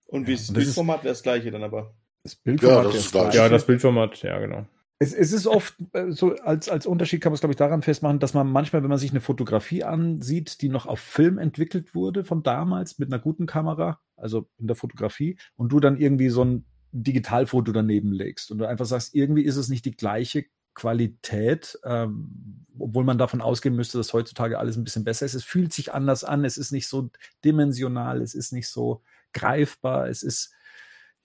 Und 0.08 0.26
wie 0.26 0.32
das 0.32 0.48
und 0.48 0.56
das 0.56 0.64
ist- 0.64 0.68
Bildformat 0.70 1.04
wäre 1.04 1.12
das 1.12 1.22
gleiche 1.22 1.50
dann 1.50 1.62
aber. 1.62 1.94
Das 2.24 2.34
Bildformat 2.34 2.84
Ja, 2.84 2.90
das 2.90 2.96
ist 2.96 3.12
gleich. 3.12 3.34
Ja, 3.34 3.48
das 3.48 3.64
Bildformat, 3.66 4.22
ja, 4.22 4.38
genau. 4.38 4.66
Es, 4.98 5.14
es 5.14 5.30
ist 5.32 5.46
oft 5.46 5.76
äh, 5.92 6.10
so, 6.10 6.34
als, 6.36 6.68
als 6.68 6.84
Unterschied 6.84 7.20
kann 7.20 7.30
man 7.30 7.34
es, 7.34 7.40
glaube 7.40 7.52
ich, 7.52 7.56
daran 7.56 7.82
festmachen, 7.82 8.18
dass 8.18 8.34
man 8.34 8.50
manchmal, 8.50 8.82
wenn 8.82 8.88
man 8.88 8.98
sich 8.98 9.12
eine 9.12 9.20
Fotografie 9.20 9.84
ansieht, 9.84 10.60
die 10.60 10.68
noch 10.68 10.86
auf 10.86 10.98
Film 10.98 11.38
entwickelt 11.38 11.94
wurde 11.94 12.24
von 12.24 12.42
damals 12.42 12.98
mit 12.98 13.12
einer 13.12 13.22
guten 13.22 13.46
Kamera, 13.46 14.00
also 14.16 14.48
in 14.58 14.66
der 14.66 14.74
Fotografie, 14.74 15.38
und 15.56 15.70
du 15.70 15.78
dann 15.78 15.96
irgendwie 15.98 16.30
so 16.30 16.44
ein 16.44 16.64
Digitalfoto 16.90 17.70
daneben 17.70 18.10
legst 18.12 18.50
und 18.50 18.58
du 18.58 18.64
einfach 18.66 18.86
sagst, 18.86 19.14
irgendwie 19.14 19.42
ist 19.42 19.56
es 19.56 19.68
nicht 19.68 19.84
die 19.84 19.94
gleiche 19.94 20.46
Qualität, 20.74 21.78
ähm, 21.84 22.64
obwohl 22.78 23.04
man 23.04 23.18
davon 23.18 23.40
ausgehen 23.40 23.76
müsste, 23.76 23.98
dass 23.98 24.12
heutzutage 24.12 24.58
alles 24.58 24.76
ein 24.76 24.84
bisschen 24.84 25.04
besser 25.04 25.26
ist. 25.26 25.34
Es 25.34 25.44
fühlt 25.44 25.72
sich 25.72 25.92
anders 25.94 26.24
an, 26.24 26.44
es 26.44 26.56
ist 26.56 26.72
nicht 26.72 26.88
so 26.88 27.10
dimensional, 27.44 28.20
es 28.20 28.34
ist 28.34 28.52
nicht 28.52 28.68
so 28.68 29.02
greifbar, 29.32 30.08
es 30.08 30.22
ist 30.22 30.54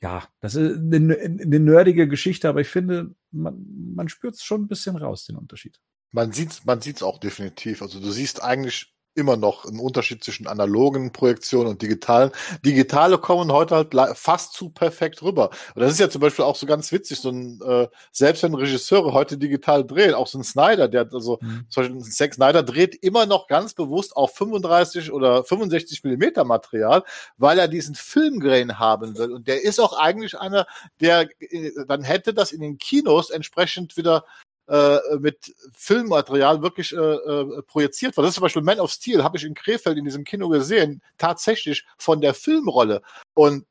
ja, 0.04 0.28
das 0.42 0.56
ist 0.56 0.80
eine, 0.80 1.18
eine 1.18 1.60
nerdige 1.60 2.10
Geschichte, 2.10 2.50
aber 2.50 2.60
ich 2.60 2.68
finde, 2.68 3.16
man, 3.32 3.66
man 3.96 4.10
spürt 4.10 4.36
es 4.36 4.44
schon 4.44 4.64
ein 4.64 4.68
bisschen 4.68 4.98
raus, 4.98 5.26
den 5.26 5.38
Unterschied. 5.38 5.80
Man 6.12 6.34
sieht's, 6.34 6.66
man 6.66 6.82
sieht's 6.82 7.02
auch 7.02 7.20
definitiv. 7.20 7.82
Also 7.82 8.02
du 8.02 8.12
siehst 8.12 8.44
eigentlich 8.44 8.93
immer 9.16 9.38
noch 9.38 9.66
einen 9.66 9.80
Unterschied 9.80 10.24
zwischen 10.24 10.48
analogen 10.48 11.12
Projektionen 11.12 11.70
und 11.70 11.82
digitalen. 11.82 12.32
Digitale 12.66 13.18
kommen 13.18 13.52
heute 13.52 13.76
halt 13.76 13.94
fast 14.18 14.54
zu 14.54 14.70
perfekt 14.70 15.22
rüber. 15.22 15.50
Und 15.76 15.82
das 15.82 15.92
ist 15.92 16.00
ja 16.00 16.10
zum 16.10 16.22
Beispiel 16.22 16.46
auch 16.46 16.56
so 16.56 16.66
ganz 16.66 16.92
witzig, 16.92 17.20
so 17.20 17.30
ein, 17.30 17.62
äh, 17.66 17.88
selbst 18.12 18.44
wenn 18.44 18.56
Regisseure 18.56 19.14
heute 19.14 19.38
digital 19.38 19.86
drehen, 19.86 20.14
auch 20.14 20.28
so 20.28 20.40
ein 20.40 20.44
Snyder, 20.44 20.88
der 20.88 21.08
also 21.14 21.40
Mhm. 21.42 21.66
zum 21.70 21.84
Beispiel 21.84 21.98
ein 22.00 22.04
Zack 22.04 22.34
Snyder 22.34 22.64
dreht 22.64 22.96
immer 23.04 23.26
noch 23.26 23.48
ganz 23.48 23.74
bewusst 23.74 24.16
auf 24.16 24.34
35 24.36 25.12
oder 25.12 25.44
65 25.44 26.04
Millimeter 26.04 26.44
Material, 26.44 27.04
weil 27.38 27.60
er 27.60 27.68
diesen 27.68 27.96
Filmgrain 27.96 28.80
haben 28.80 29.18
will. 29.18 29.32
Und 29.32 29.48
der 29.48 29.64
ist 29.64 29.80
auch 29.80 29.94
eigentlich 29.94 30.40
einer, 30.40 30.66
der 31.02 31.30
äh, 31.40 31.72
dann 31.88 32.04
hätte 32.04 32.34
das 32.34 32.52
in 32.52 32.62
den 32.62 32.78
Kinos 32.78 33.30
entsprechend 33.30 33.98
wieder 33.98 34.26
äh, 34.68 34.98
mit 35.20 35.54
Filmmaterial 35.76 36.62
wirklich 36.62 36.94
äh, 36.94 36.98
äh, 36.98 37.62
projiziert 37.64 38.16
war. 38.16 38.24
Das 38.24 38.30
ist 38.32 38.36
zum 38.36 38.44
Beispiel 38.44 38.62
Man 38.62 38.80
of 38.80 38.92
Steel, 38.92 39.24
habe 39.24 39.38
ich 39.38 39.44
in 39.44 39.54
Krefeld 39.54 39.98
in 39.98 40.06
diesem 40.06 40.24
Kino 40.24 40.50
gesehen, 40.50 41.02
tatsächlich 41.18 41.86
von 41.98 42.22
der 42.22 42.34
Filmrolle. 42.34 43.02
Und 43.34 43.66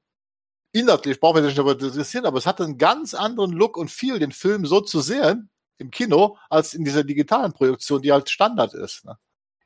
inhaltlich 0.73 1.21
brauchen 1.21 1.37
wir 1.37 1.43
sich 1.43 1.57
nicht 1.57 1.59
darüber 1.59 1.81
interessieren, 1.83 2.27
aber 2.27 2.39
es 2.39 2.47
hatte 2.47 2.65
einen 2.65 2.79
ganz 2.79 3.15
anderen 3.15 3.53
Look 3.53 3.77
und 3.77 3.91
Feel, 3.91 4.19
den 4.19 4.33
Film 4.33 4.67
so 4.67 4.81
zu 4.81 5.01
sehen 5.01 5.51
im 5.79 5.91
Kino, 5.91 6.37
als 6.51 6.75
in 6.75 6.85
dieser 6.85 7.05
digitalen 7.05 7.53
Projektion, 7.53 8.03
die 8.03 8.13
halt 8.13 8.31
Standard 8.31 8.75
ist. 8.75 9.05
Ne? 9.05 9.17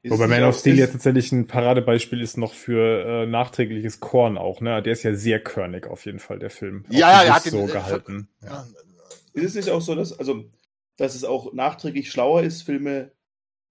Wobei 0.09 0.29
Man 0.29 0.45
of 0.45 0.57
Steel 0.57 0.79
jetzt 0.79 0.93
tatsächlich 0.93 1.33
ein 1.33 1.47
Paradebeispiel 1.47 2.20
ist 2.20 2.37
noch 2.37 2.55
für 2.55 3.05
äh, 3.05 3.27
nachträgliches 3.27 3.99
Korn 4.01 4.39
auch, 4.39 4.61
ne? 4.61 4.83
Der 4.83 4.93
ist 4.93 5.03
ja 5.03 5.14
sehr 5.14 5.41
körnig 5.41 5.87
auf 5.87 6.07
jeden 6.07 6.20
Fall, 6.20 6.39
der 6.39 6.51
Film. 6.51 6.85
Ja, 6.91 7.11
ja, 7.11 7.22
er 7.22 7.35
hat 7.35 7.45
den- 7.45 7.53
so 7.53 7.64
äh, 7.64 7.66
gehalten. 7.66 8.29
Ja. 8.45 8.66
Ist 9.33 9.45
es 9.45 9.55
nicht 9.57 9.70
auch 9.70 9.81
so, 9.81 9.95
dass, 9.95 10.16
also, 10.18 10.45
dass 10.97 11.14
es 11.14 11.24
auch 11.24 11.53
nachträglich 11.53 12.11
schlauer 12.11 12.42
ist, 12.42 12.62
Filme 12.62 13.12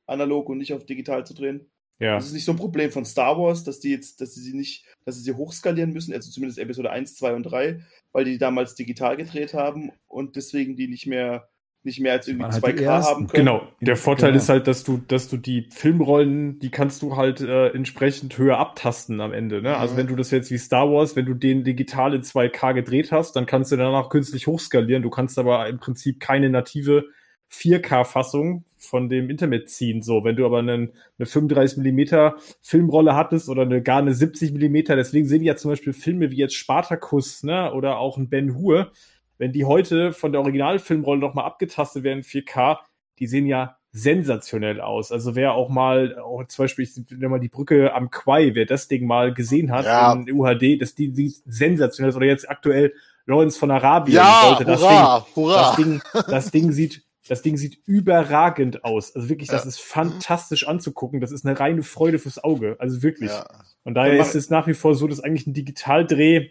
analog 0.07 0.49
und 0.49 0.57
nicht 0.57 0.73
auf 0.73 0.85
digital 0.85 1.25
zu 1.25 1.33
drehen? 1.33 1.69
Ja. 1.99 2.15
Das 2.15 2.25
ist 2.25 2.33
nicht 2.33 2.45
so 2.45 2.51
ein 2.51 2.57
Problem 2.57 2.91
von 2.91 3.05
Star 3.05 3.37
Wars, 3.37 3.63
dass 3.63 3.79
die 3.79 3.91
jetzt, 3.91 4.19
dass 4.19 4.33
sie 4.33 4.41
sie 4.41 4.53
nicht, 4.53 4.85
dass 5.05 5.15
sie 5.15 5.21
sie 5.21 5.33
hochskalieren 5.33 5.93
müssen, 5.93 6.13
also 6.13 6.29
zumindest 6.29 6.59
Episode 6.59 6.91
1, 6.91 7.15
2 7.15 7.33
und 7.33 7.43
3, 7.43 7.81
weil 8.11 8.25
die 8.25 8.37
damals 8.37 8.75
digital 8.75 9.15
gedreht 9.15 9.53
haben 9.53 9.91
und 10.07 10.35
deswegen 10.35 10.75
die 10.75 10.87
nicht 10.87 11.05
mehr, 11.05 11.49
nicht 11.85 11.99
mehr 11.99 12.13
als 12.13 12.27
irgendwie 12.27 12.43
waren 12.45 12.51
halt 12.53 12.65
die 12.65 12.81
2K 12.81 12.83
ersten. 12.83 13.09
haben 13.15 13.27
können. 13.27 13.45
Genau. 13.45 13.67
Der 13.81 13.95
Vorteil 13.95 14.31
Genau. 14.31 14.41
ist 14.41 14.49
halt, 14.49 14.67
dass 14.67 14.83
du, 14.83 14.97
dass 15.07 15.29
du 15.29 15.37
die 15.37 15.67
Filmrollen, 15.71 16.59
die 16.59 16.71
kannst 16.71 17.01
du 17.01 17.15
halt 17.15 17.41
äh, 17.41 17.67
entsprechend 17.69 18.37
höher 18.37 18.57
abtasten 18.57 19.21
am 19.21 19.31
Ende. 19.33 19.61
Ne? 19.61 19.77
Also 19.77 19.93
Mhm. 19.93 19.97
wenn 19.99 20.07
du 20.07 20.15
das 20.15 20.31
jetzt 20.31 20.51
wie 20.51 20.57
Star 20.57 20.91
Wars, 20.91 21.15
wenn 21.15 21.25
du 21.25 21.33
den 21.35 21.63
digital 21.63 22.13
in 22.13 22.23
2K 22.23 22.73
gedreht 22.73 23.11
hast, 23.11 23.35
dann 23.35 23.45
kannst 23.45 23.71
du 23.71 23.75
danach 23.77 24.09
künstlich 24.09 24.47
hochskalieren. 24.47 25.03
Du 25.03 25.09
kannst 25.09 25.37
aber 25.39 25.67
im 25.69 25.77
Prinzip 25.79 26.19
keine 26.19 26.49
native 26.49 27.05
4K-Fassung 27.51 28.63
von 28.77 29.09
dem 29.09 29.29
Internet 29.29 29.69
ziehen. 29.69 30.01
So, 30.01 30.23
wenn 30.23 30.35
du 30.35 30.45
aber 30.45 30.59
einen, 30.59 30.91
eine 31.17 31.25
35 31.25 31.77
Millimeter 31.77 32.35
Filmrolle 32.61 33.15
hattest 33.15 33.49
oder 33.49 33.63
eine, 33.63 33.81
gar 33.81 33.99
eine 33.99 34.13
70 34.13 34.51
Millimeter, 34.53 34.95
deswegen 34.95 35.27
sehen 35.27 35.43
ja 35.43 35.55
zum 35.55 35.71
Beispiel 35.71 35.93
Filme 35.93 36.31
wie 36.31 36.37
jetzt 36.37 36.55
Spartacus, 36.55 37.43
ne, 37.43 37.73
oder 37.73 37.97
auch 37.97 38.17
ein 38.17 38.29
Ben 38.29 38.55
Hur, 38.55 38.91
wenn 39.37 39.51
die 39.51 39.65
heute 39.65 40.13
von 40.13 40.31
der 40.31 40.41
Originalfilmrolle 40.41 41.19
noch 41.19 41.33
mal 41.33 41.43
abgetastet 41.43 42.03
werden 42.03 42.19
in 42.19 42.23
4K, 42.23 42.77
die 43.19 43.27
sehen 43.27 43.45
ja 43.45 43.77
sensationell 43.91 44.81
aus. 44.81 45.11
Also 45.13 45.35
wer 45.35 45.53
auch 45.53 45.69
mal, 45.69 46.19
auch 46.19 46.43
zum 46.47 46.63
Beispiel, 46.63 46.83
ich 46.83 46.97
nehme 47.11 47.29
mal 47.29 47.39
die 47.39 47.47
Brücke 47.47 47.93
am 47.93 48.09
Quai, 48.11 48.51
wer 48.53 48.65
das 48.65 48.87
Ding 48.89 49.07
mal 49.07 49.33
gesehen 49.33 49.71
hat 49.71 49.85
Ja. 49.85 50.11
in 50.13 50.29
UHD, 50.31 50.81
das 50.81 50.95
die 50.95 51.13
sieht 51.15 51.41
sensationell 51.45 52.09
aus. 52.11 52.17
Oder 52.17 52.25
jetzt 52.25 52.49
aktuell 52.49 52.93
Lawrence 53.25 53.57
von 53.57 53.71
Arabien 53.71 54.17
Ja, 54.17 54.41
sollte 54.47 54.65
das 54.65 54.81
Ding 54.81 54.89
hurra, 54.89 55.25
hurra. 55.35 55.61
das 55.61 55.75
Ding, 55.77 56.01
das 56.27 56.51
Ding 56.51 56.71
sieht, 56.73 57.03
das 57.27 57.41
Ding 57.41 57.55
sieht 57.57 57.79
überragend 57.85 58.83
aus. 58.83 59.15
Also 59.15 59.29
wirklich, 59.29 59.49
das 59.49 59.63
Ja. 59.63 59.69
ist 59.69 59.79
fantastisch 59.79 60.67
anzugucken. 60.67 61.21
Das 61.21 61.31
ist 61.31 61.45
eine 61.45 61.57
reine 61.59 61.81
Freude 61.81 62.19
fürs 62.19 62.43
Auge. 62.43 62.75
Also 62.79 63.01
wirklich. 63.01 63.31
Ja. 63.31 63.45
Und 63.85 63.93
daher 63.95 64.19
ist 64.19 64.35
es 64.35 64.49
nach 64.49 64.67
wie 64.67 64.73
vor 64.73 64.93
so, 64.93 65.07
dass 65.07 65.21
eigentlich 65.21 65.47
ein 65.47 65.53
Digitaldreh 65.53 66.49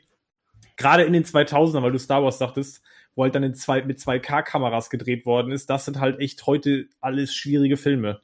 gerade 0.77 1.05
in 1.05 1.13
den 1.13 1.25
2000ern, 1.25 1.83
weil 1.83 1.93
du 1.93 1.99
Star 1.99 2.23
Wars 2.23 2.39
sagtest, 2.39 2.83
wo 3.15 3.23
halt 3.23 3.35
dann 3.35 3.43
in 3.45 3.55
zwei, 3.55 3.83
mit 3.83 3.99
2K-Kameras 3.99 4.91
gedreht 4.91 5.25
worden 5.27 5.53
ist, 5.53 5.71
das 5.71 5.85
sind 5.85 6.01
halt 6.01 6.19
echt 6.21 6.47
heute 6.47 6.87
alles 7.01 7.35
schwierige 7.35 7.77
Filme. 7.77 8.21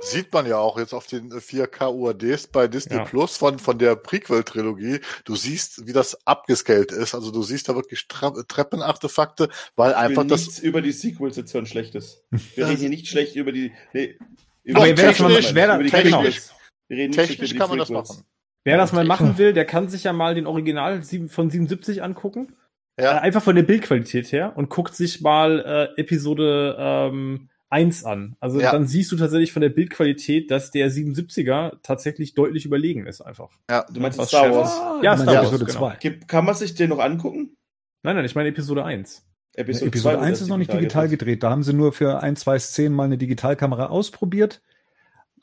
Sieht 0.00 0.32
man 0.32 0.46
ja 0.46 0.58
auch 0.58 0.78
jetzt 0.78 0.92
auf 0.92 1.08
den 1.08 1.32
4K 1.32 1.92
UADs 1.92 2.46
bei 2.48 2.68
Disney 2.68 2.96
Ja. 2.98 3.04
Plus 3.04 3.36
von, 3.36 3.58
von 3.58 3.78
der 3.80 3.96
Prequel-Trilogie. 3.96 5.00
Du 5.24 5.34
siehst, 5.34 5.88
wie 5.88 5.92
das 5.92 6.24
abgescaled 6.24 6.92
ist. 6.92 7.16
Also 7.16 7.32
du 7.32 7.42
siehst 7.42 7.68
da 7.68 7.74
wirklich 7.74 8.06
Tra 8.06 8.30
Treppenartefakte, 8.46 9.48
weil 9.74 9.90
Ich 9.90 9.96
will 9.96 10.04
einfach 10.04 10.24
das. 10.24 10.42
nichts 10.42 10.58
über 10.60 10.82
die 10.82 10.92
Sequels 10.92 11.36
jetzt 11.36 11.52
hören 11.52 11.66
Schlechtes. 11.66 12.22
Wir 12.54 12.66
reden 12.68 12.78
hier 12.78 12.90
nicht 12.90 13.08
schlecht 13.08 13.34
über 13.34 13.50
die. 13.50 13.72
Nee, 13.92 14.16
über 14.62 14.84
die 14.86 14.94
technisch- 14.94 15.52
da- 15.52 15.74
über 15.74 15.82
die 15.82 15.90
technisch- 15.90 16.12
Prequels. 16.12 16.52
Wir 16.86 16.96
reden 16.96 17.10
nicht 17.10 17.14
schlecht 17.16 17.30
Technisch 17.30 17.50
über 17.52 17.58
kann 17.58 17.70
die 17.72 17.78
man 17.78 17.78
das 17.78 17.90
machen. 18.10 18.24
Wer 18.68 18.76
das 18.78 18.92
mal 18.92 19.04
machen 19.04 19.38
will, 19.38 19.52
der 19.52 19.64
kann 19.64 19.88
sich 19.88 20.04
ja 20.04 20.12
mal 20.12 20.34
den 20.34 20.46
Original 20.46 21.02
von 21.28 21.50
77 21.50 22.02
angucken. 22.02 22.54
Ja. 23.00 23.16
Äh, 23.18 23.20
einfach 23.20 23.42
von 23.42 23.54
der 23.56 23.62
Bildqualität 23.62 24.30
her 24.32 24.52
und 24.56 24.70
guckt 24.70 24.94
sich 24.94 25.20
mal 25.20 25.90
äh, 25.96 26.00
Episode 26.00 26.76
ähm, 26.78 27.48
1 27.70 28.04
an. 28.04 28.36
Also 28.40 28.60
Ja. 28.60 28.72
dann 28.72 28.86
siehst 28.86 29.12
du 29.12 29.16
tatsächlich 29.16 29.52
von 29.52 29.62
der 29.62 29.68
Bildqualität, 29.68 30.50
dass 30.50 30.70
der 30.70 30.90
77er 30.90 31.78
tatsächlich 31.82 32.34
deutlich 32.34 32.64
überlegen 32.64 33.06
ist 33.06 33.20
einfach. 33.20 33.50
Ja. 33.70 33.84
Du 33.92 34.00
meinst 34.00 34.18
Was 34.18 34.28
Star 34.28 34.46
Chef- 34.46 34.54
Wars? 34.54 34.70
Ah, 34.80 35.00
Ja, 35.02 35.16
Star 35.16 35.26
meinst 35.26 35.26
Wars, 35.26 35.48
Episode 35.52 35.64
genau. 35.66 35.78
2. 36.00 36.10
Kann 36.26 36.44
man 36.44 36.54
sich 36.54 36.74
den 36.74 36.88
noch 36.90 36.98
angucken? 36.98 37.56
Nein, 38.02 38.16
nein, 38.16 38.24
ich 38.24 38.34
meine 38.34 38.48
Episode 38.48 38.84
1. 38.84 39.24
Episode, 39.54 39.90
zwei 39.98 40.12
wurde 40.14 40.22
1 40.22 40.40
ist 40.40 40.48
noch 40.48 40.56
nicht 40.56 40.72
digital 40.72 41.08
gedreht. 41.08 41.18
gedreht. 41.20 41.42
Da 41.42 41.50
haben 41.50 41.62
sie 41.64 41.72
nur 41.74 41.92
für 41.92 42.20
ein, 42.22 42.36
zwei 42.36 42.58
Szenen 42.58 42.94
mal 42.94 43.04
eine 43.04 43.18
Digitalkamera 43.18 43.86
ausprobiert. 43.86 44.60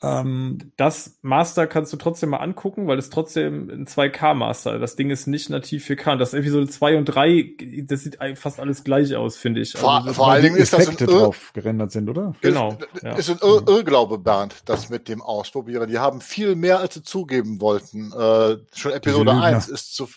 Ähm, 0.02 0.72
Das 0.76 1.18
Master 1.22 1.66
kannst 1.66 1.92
du 1.92 1.96
trotzdem 1.96 2.30
mal 2.30 2.38
angucken, 2.38 2.86
weil 2.86 2.98
es 2.98 3.10
trotzdem 3.10 3.70
ein 3.70 3.86
2K-Master. 3.86 4.78
Das 4.78 4.96
Ding 4.96 5.10
ist 5.10 5.26
nicht 5.26 5.48
nativ 5.50 5.86
4K. 5.86 6.12
Und 6.12 6.18
das 6.18 6.34
Episode 6.34 6.68
2 6.68 6.98
und 6.98 7.04
3, 7.06 7.54
das 7.86 8.02
sieht 8.02 8.18
fast 8.34 8.60
alles 8.60 8.84
gleich 8.84 9.14
aus, 9.16 9.36
finde 9.36 9.60
ich. 9.60 9.72
Vor- 9.72 9.94
Also, 9.94 10.12
vor 10.12 10.30
allen 10.30 10.42
die 10.42 10.48
Dingen 10.48 10.60
ist 10.60 10.72
das 10.72 10.80
Effekte 10.82 11.04
ein 11.04 11.10
Irr- 11.10 11.18
drauf 11.24 11.50
gerendert 11.54 11.92
sind, 11.92 12.08
oder? 12.08 12.34
genau. 12.40 12.76
Ist, 12.94 13.02
Ja. 13.02 13.12
ist 13.16 13.30
ein 13.30 13.38
Ir 13.42 13.62
Irrglaube, 13.68 14.18
Bernd, 14.18 14.54
das 14.66 14.88
mit 14.90 15.08
dem 15.08 15.22
Ausprobieren. 15.22 15.88
Die 15.88 15.98
haben 15.98 16.20
viel 16.20 16.54
mehr, 16.56 16.80
als 16.80 16.94
sie 16.94 17.02
zugeben 17.02 17.60
wollten. 17.60 18.12
Äh, 18.12 18.58
schon 18.74 18.92
Episode 18.92 19.30
Lügner. 19.32 19.44
1 19.44 19.68
ist 19.68 19.94
zu, 19.94 20.08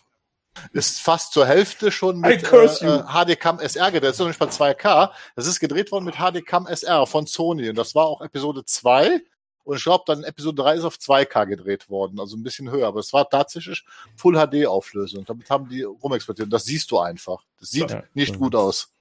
ist 0.74 1.00
fast 1.00 1.32
zur 1.32 1.46
Hälfte 1.46 1.90
schon 1.92 2.20
mit 2.20 2.44
curse 2.44 2.84
äh, 2.86 2.88
you. 2.90 2.94
äh, 2.96 3.36
HD-Cam 3.36 3.60
SR 3.60 3.92
gedreht. 3.92 4.10
Das 4.10 4.16
ist 4.16 4.20
noch 4.20 4.28
nicht 4.28 4.40
bei 4.40 4.48
2K. 4.48 5.12
Das 5.38 5.48
ist 5.48 5.60
gedreht 5.62 5.92
worden 5.92 6.04
mit 6.06 6.16
HD-Cam 6.16 6.68
SR 6.68 7.08
von 7.08 7.26
Sony. 7.28 7.70
Und 7.70 7.78
das 7.78 7.96
war 7.96 8.06
auch 8.08 8.20
Episode 8.22 8.66
2. 8.66 9.22
Und 9.70 9.76
ich 9.78 9.84
glaube, 9.84 10.04
dann 10.08 10.24
Episode 10.24 10.64
3 10.64 10.76
ist 10.78 10.84
auf 10.84 10.96
2K 10.96 11.46
gedreht 11.46 11.92
worden, 11.92 12.20
also 12.20 12.36
ein 12.36 12.42
bisschen 12.42 12.72
höher. 12.72 12.88
Aber 12.88 13.02
es 13.02 13.14
war 13.14 13.30
tatsächlich 13.30 13.86
Full 14.16 14.34
HD-Auflösung. 14.34 15.26
Damit 15.26 15.52
haben 15.52 15.70
die 15.70 15.84
rumexportiert. 15.84 16.48
Und 16.48 16.54
das 16.54 16.66
siehst 16.66 16.90
du 16.90 16.98
einfach. 16.98 17.44
Das 17.60 17.70
sieht 17.70 17.92
Ja, 17.92 18.02
nicht 18.16 18.40
gut 18.40 18.56
aus. 18.56 18.92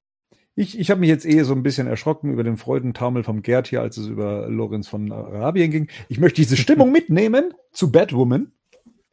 Ich, 0.57 0.79
ich 0.79 0.91
habe 0.91 1.01
mich 1.01 1.09
jetzt 1.09 1.25
eh 1.25 1.43
so 1.45 1.55
ein 1.55 1.63
bisschen 1.63 1.87
erschrocken 1.87 2.35
über 2.35 2.45
den 2.45 2.59
Freudentaumel 2.59 3.25
vom 3.25 3.41
Gerd 3.41 3.69
hier, 3.69 3.81
als 3.81 3.97
es 3.97 4.09
über 4.09 4.47
Lorenz 4.47 4.89
von 4.89 5.11
Arabien 5.11 5.71
ging. 5.71 5.89
Ich 6.11 6.21
möchte 6.21 6.43
diese 6.43 6.59
Stimmung 6.59 6.93
mitnehmen 6.93 7.55
zu 7.73 7.91
Batwoman 7.91 8.53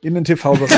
in 0.02 0.14
den 0.14 0.26
TV-Bereich. 0.26 0.70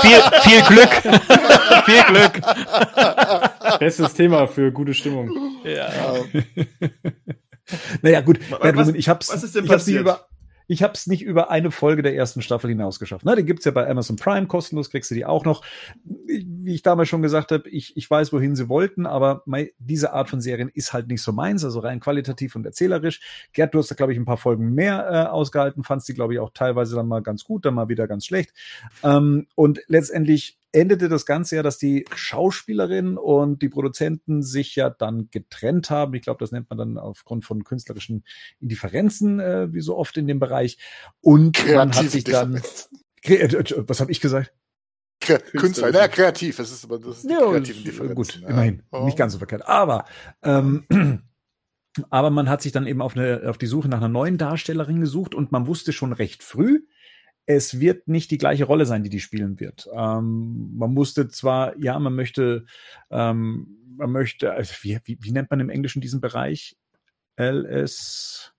Viel, 0.00 0.22
viel 0.44 0.62
Glück. 0.62 0.90
viel 1.84 2.02
Glück. 2.04 2.40
Bestes 3.78 4.14
Thema 4.14 4.46
für 4.46 4.72
gute 4.72 4.94
Stimmung. 4.94 5.30
Ja. 5.62 5.92
naja, 8.02 8.20
gut, 8.20 8.38
Was- 8.50 8.88
ich 8.94 9.08
hab's, 9.08 9.28
was 9.32 9.42
ist 9.42 9.54
denn 9.54 9.64
ich 9.64 9.70
hab's 9.70 9.86
nicht 9.86 9.96
passiert? 9.96 10.16
über, 10.18 10.28
ich 10.70 10.82
hab's 10.82 11.06
nicht 11.06 11.22
über 11.22 11.50
eine 11.50 11.70
Folge 11.70 12.02
der 12.02 12.14
ersten 12.14 12.42
Staffel 12.42 12.68
hinaus 12.68 12.98
geschafft. 12.98 13.24
Ne, 13.24 13.34
die 13.36 13.44
gibt's 13.44 13.64
ja 13.64 13.70
bei 13.70 13.88
Amazon 13.88 14.16
Prime 14.16 14.46
kostenlos, 14.46 14.90
kriegst 14.90 15.10
du 15.10 15.14
die 15.14 15.24
auch 15.24 15.46
noch. 15.46 15.64
Wie 16.04 16.74
ich 16.74 16.82
damals 16.82 17.08
schon 17.08 17.22
gesagt 17.22 17.52
habe, 17.52 17.68
ich, 17.70 17.96
ich 17.96 18.10
weiß, 18.10 18.34
wohin 18.34 18.54
sie 18.54 18.68
wollten, 18.68 19.06
aber 19.06 19.42
mei, 19.46 19.72
diese 19.78 20.12
Art 20.12 20.28
von 20.28 20.42
Serien 20.42 20.68
ist 20.68 20.92
halt 20.92 21.08
nicht 21.08 21.22
so 21.22 21.32
meins, 21.32 21.64
also 21.64 21.80
rein 21.80 22.00
qualitativ 22.00 22.54
und 22.54 22.66
erzählerisch. 22.66 23.20
Gerd, 23.54 23.72
du 23.72 23.78
hast 23.78 23.90
da, 23.90 23.94
glaube 23.94 24.12
ich, 24.12 24.18
ein 24.18 24.26
paar 24.26 24.36
Folgen 24.36 24.74
mehr 24.74 25.08
äh, 25.10 25.30
ausgehalten, 25.30 25.84
fandst 25.84 26.06
die, 26.08 26.14
glaube 26.14 26.34
ich, 26.34 26.38
auch 26.38 26.50
teilweise 26.52 26.96
dann 26.96 27.08
mal 27.08 27.22
ganz 27.22 27.44
gut, 27.44 27.64
dann 27.64 27.72
mal 27.74 27.88
wieder 27.88 28.06
ganz 28.06 28.26
schlecht. 28.26 28.52
Ähm, 29.02 29.46
und 29.54 29.80
letztendlich 29.86 30.57
endete 30.72 31.08
das 31.08 31.26
Ganze 31.26 31.56
ja, 31.56 31.62
dass 31.62 31.78
die 31.78 32.04
Schauspielerin 32.14 33.16
und 33.16 33.62
die 33.62 33.68
Produzenten 33.68 34.42
sich 34.42 34.76
ja 34.76 34.90
dann 34.90 35.28
getrennt 35.30 35.90
haben. 35.90 36.14
Ich 36.14 36.22
glaube, 36.22 36.40
das 36.40 36.52
nennt 36.52 36.68
man 36.70 36.78
dann 36.78 36.98
aufgrund 36.98 37.44
von 37.44 37.64
künstlerischen 37.64 38.24
Indifferenzen, 38.60 39.40
äh, 39.40 39.72
wie 39.72 39.80
so 39.80 39.96
oft 39.96 40.16
in 40.16 40.26
dem 40.26 40.38
Bereich. 40.38 40.78
Und 41.20 41.58
man 41.74 41.88
hat 41.90 41.92
Kreative 41.92 42.10
sich 42.10 42.24
dann. 42.24 42.60
Äh, 43.22 43.84
Was 43.88 44.00
habe 44.00 44.12
ich 44.12 44.20
gesagt? 44.20 44.52
Künstler, 45.20 45.92
ja, 45.92 46.08
kreativ. 46.08 46.56
Das 46.56 46.70
ist, 46.70 46.84
aber 46.84 46.98
das 46.98 47.18
ist 47.18 47.28
die 47.28 47.32
Ja, 47.32 47.58
Differenzen. 47.58 48.14
gut, 48.14 48.40
ja. 48.40 48.48
immerhin. 48.48 48.82
Ja. 48.92 49.04
Nicht 49.04 49.18
ganz 49.18 49.32
so 49.32 49.38
verkehrt. 49.38 49.66
Aber, 49.66 50.04
ähm, 50.42 50.84
aber 52.10 52.30
man 52.30 52.48
hat 52.48 52.62
sich 52.62 52.72
dann 52.72 52.86
eben 52.86 53.02
auf, 53.02 53.16
eine, 53.16 53.42
auf 53.48 53.58
die 53.58 53.66
Suche 53.66 53.88
nach 53.88 53.98
einer 53.98 54.08
neuen 54.08 54.38
Darstellerin 54.38 55.00
gesucht 55.00 55.34
und 55.34 55.50
man 55.50 55.66
wusste 55.66 55.92
schon 55.92 56.12
recht 56.12 56.42
früh, 56.42 56.82
es 57.48 57.80
wird 57.80 58.08
nicht 58.08 58.30
die 58.30 58.36
gleiche 58.36 58.66
Rolle 58.66 58.84
sein, 58.84 59.02
die 59.02 59.08
die 59.08 59.20
spielen 59.20 59.58
wird. 59.58 59.88
Ähm, 59.90 60.76
man 60.76 60.92
musste 60.92 61.28
zwar, 61.28 61.76
ja, 61.78 61.98
man 61.98 62.14
möchte, 62.14 62.66
ähm, 63.10 63.78
man 63.96 64.12
möchte, 64.12 64.52
also 64.52 64.74
wie, 64.82 64.98
wie, 65.04 65.18
wie 65.22 65.32
nennt 65.32 65.50
man 65.50 65.58
im 65.58 65.70
Englischen 65.70 66.02
diesen 66.02 66.20
Bereich? 66.20 66.76
LS, 67.40 68.52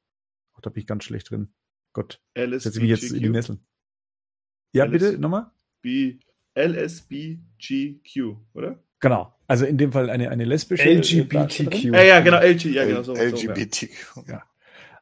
oh, 0.55 0.59
da 0.63 0.71
bin 0.71 0.81
ich 0.81 0.87
ganz 0.87 1.03
schlecht 1.03 1.29
drin. 1.29 1.53
Gott, 1.93 2.19
setze 2.35 2.69
ich 2.69 2.79
mich 2.79 2.89
jetzt 2.89 3.03
in 3.03 3.19
die 3.19 3.27
LSBGQ. 3.27 3.31
Nesseln. 3.31 3.59
Ja, 4.73 4.85
LS. 4.85 4.91
bitte, 4.91 5.19
nochmal? 5.19 5.51
B- 5.83 6.17
LSBGQ, 6.55 8.37
oder? 8.53 8.83
Genau. 8.99 9.35
Also 9.47 9.65
in 9.65 9.77
dem 9.77 9.91
Fall 9.91 10.09
eine, 10.09 10.29
eine 10.31 10.45
lesbische 10.45 10.89
LGBTQ. 10.89 11.93
Ja, 11.93 12.01
ja, 12.01 12.19
genau, 12.21 12.39
LG, 12.39 12.65
ja, 12.65 12.85
genau 12.85 13.03
so. 13.03 13.13
so, 13.13 13.21
ja. 13.21 14.43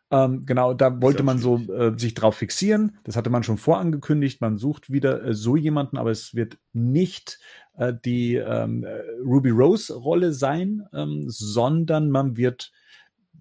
Ähm, 0.09 0.45
genau, 0.45 0.73
da 0.73 1.01
wollte 1.01 1.23
man 1.23 1.37
so 1.37 1.57
äh, 1.57 1.97
sich 1.97 2.13
drauf 2.13 2.35
fixieren. 2.35 2.97
Das 3.03 3.17
hatte 3.17 3.29
man 3.29 3.43
schon 3.43 3.57
vorangekündigt. 3.57 4.39
Man 4.39 4.57
sucht 4.57 4.89
wieder 4.89 5.23
äh, 5.23 5.33
so 5.33 5.57
jemanden, 5.57 5.97
aber 5.97 6.11
es 6.11 6.33
wird 6.33 6.57
nicht 6.71 7.39
äh, 7.77 7.93
die 8.05 8.35
ähm, 8.35 8.85
äh, 8.85 9.01
Ruby 9.23 9.49
Rose 9.49 9.93
Rolle 9.93 10.31
sein, 10.31 10.85
ähm, 10.93 11.25
sondern 11.27 12.09
man 12.09 12.37
wird 12.37 12.71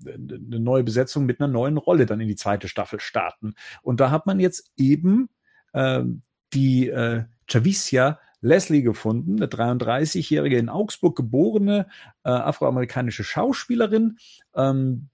äh, 0.04 0.14
eine 0.14 0.58
neue 0.58 0.82
Besetzung 0.82 1.24
mit 1.24 1.40
einer 1.40 1.48
neuen 1.48 1.76
Rolle 1.76 2.04
dann 2.04 2.20
in 2.20 2.28
die 2.28 2.36
zweite 2.36 2.66
Staffel 2.66 2.98
starten. 2.98 3.54
Und 3.82 4.00
da 4.00 4.10
hat 4.10 4.26
man 4.26 4.40
jetzt 4.40 4.72
eben 4.76 5.28
ähm, 5.72 6.22
die 6.52 6.88
äh, 6.88 7.24
Javicia 7.48 8.18
Leslie 8.40 8.82
gefunden, 8.82 9.36
eine 9.36 9.46
33-jährige 9.46 10.58
in 10.58 10.68
Augsburg 10.68 11.16
geborene 11.16 11.86
äh, 12.24 12.30
afroamerikanische 12.30 13.24
Schauspielerin, 13.24 14.18
ähm, 14.54 15.08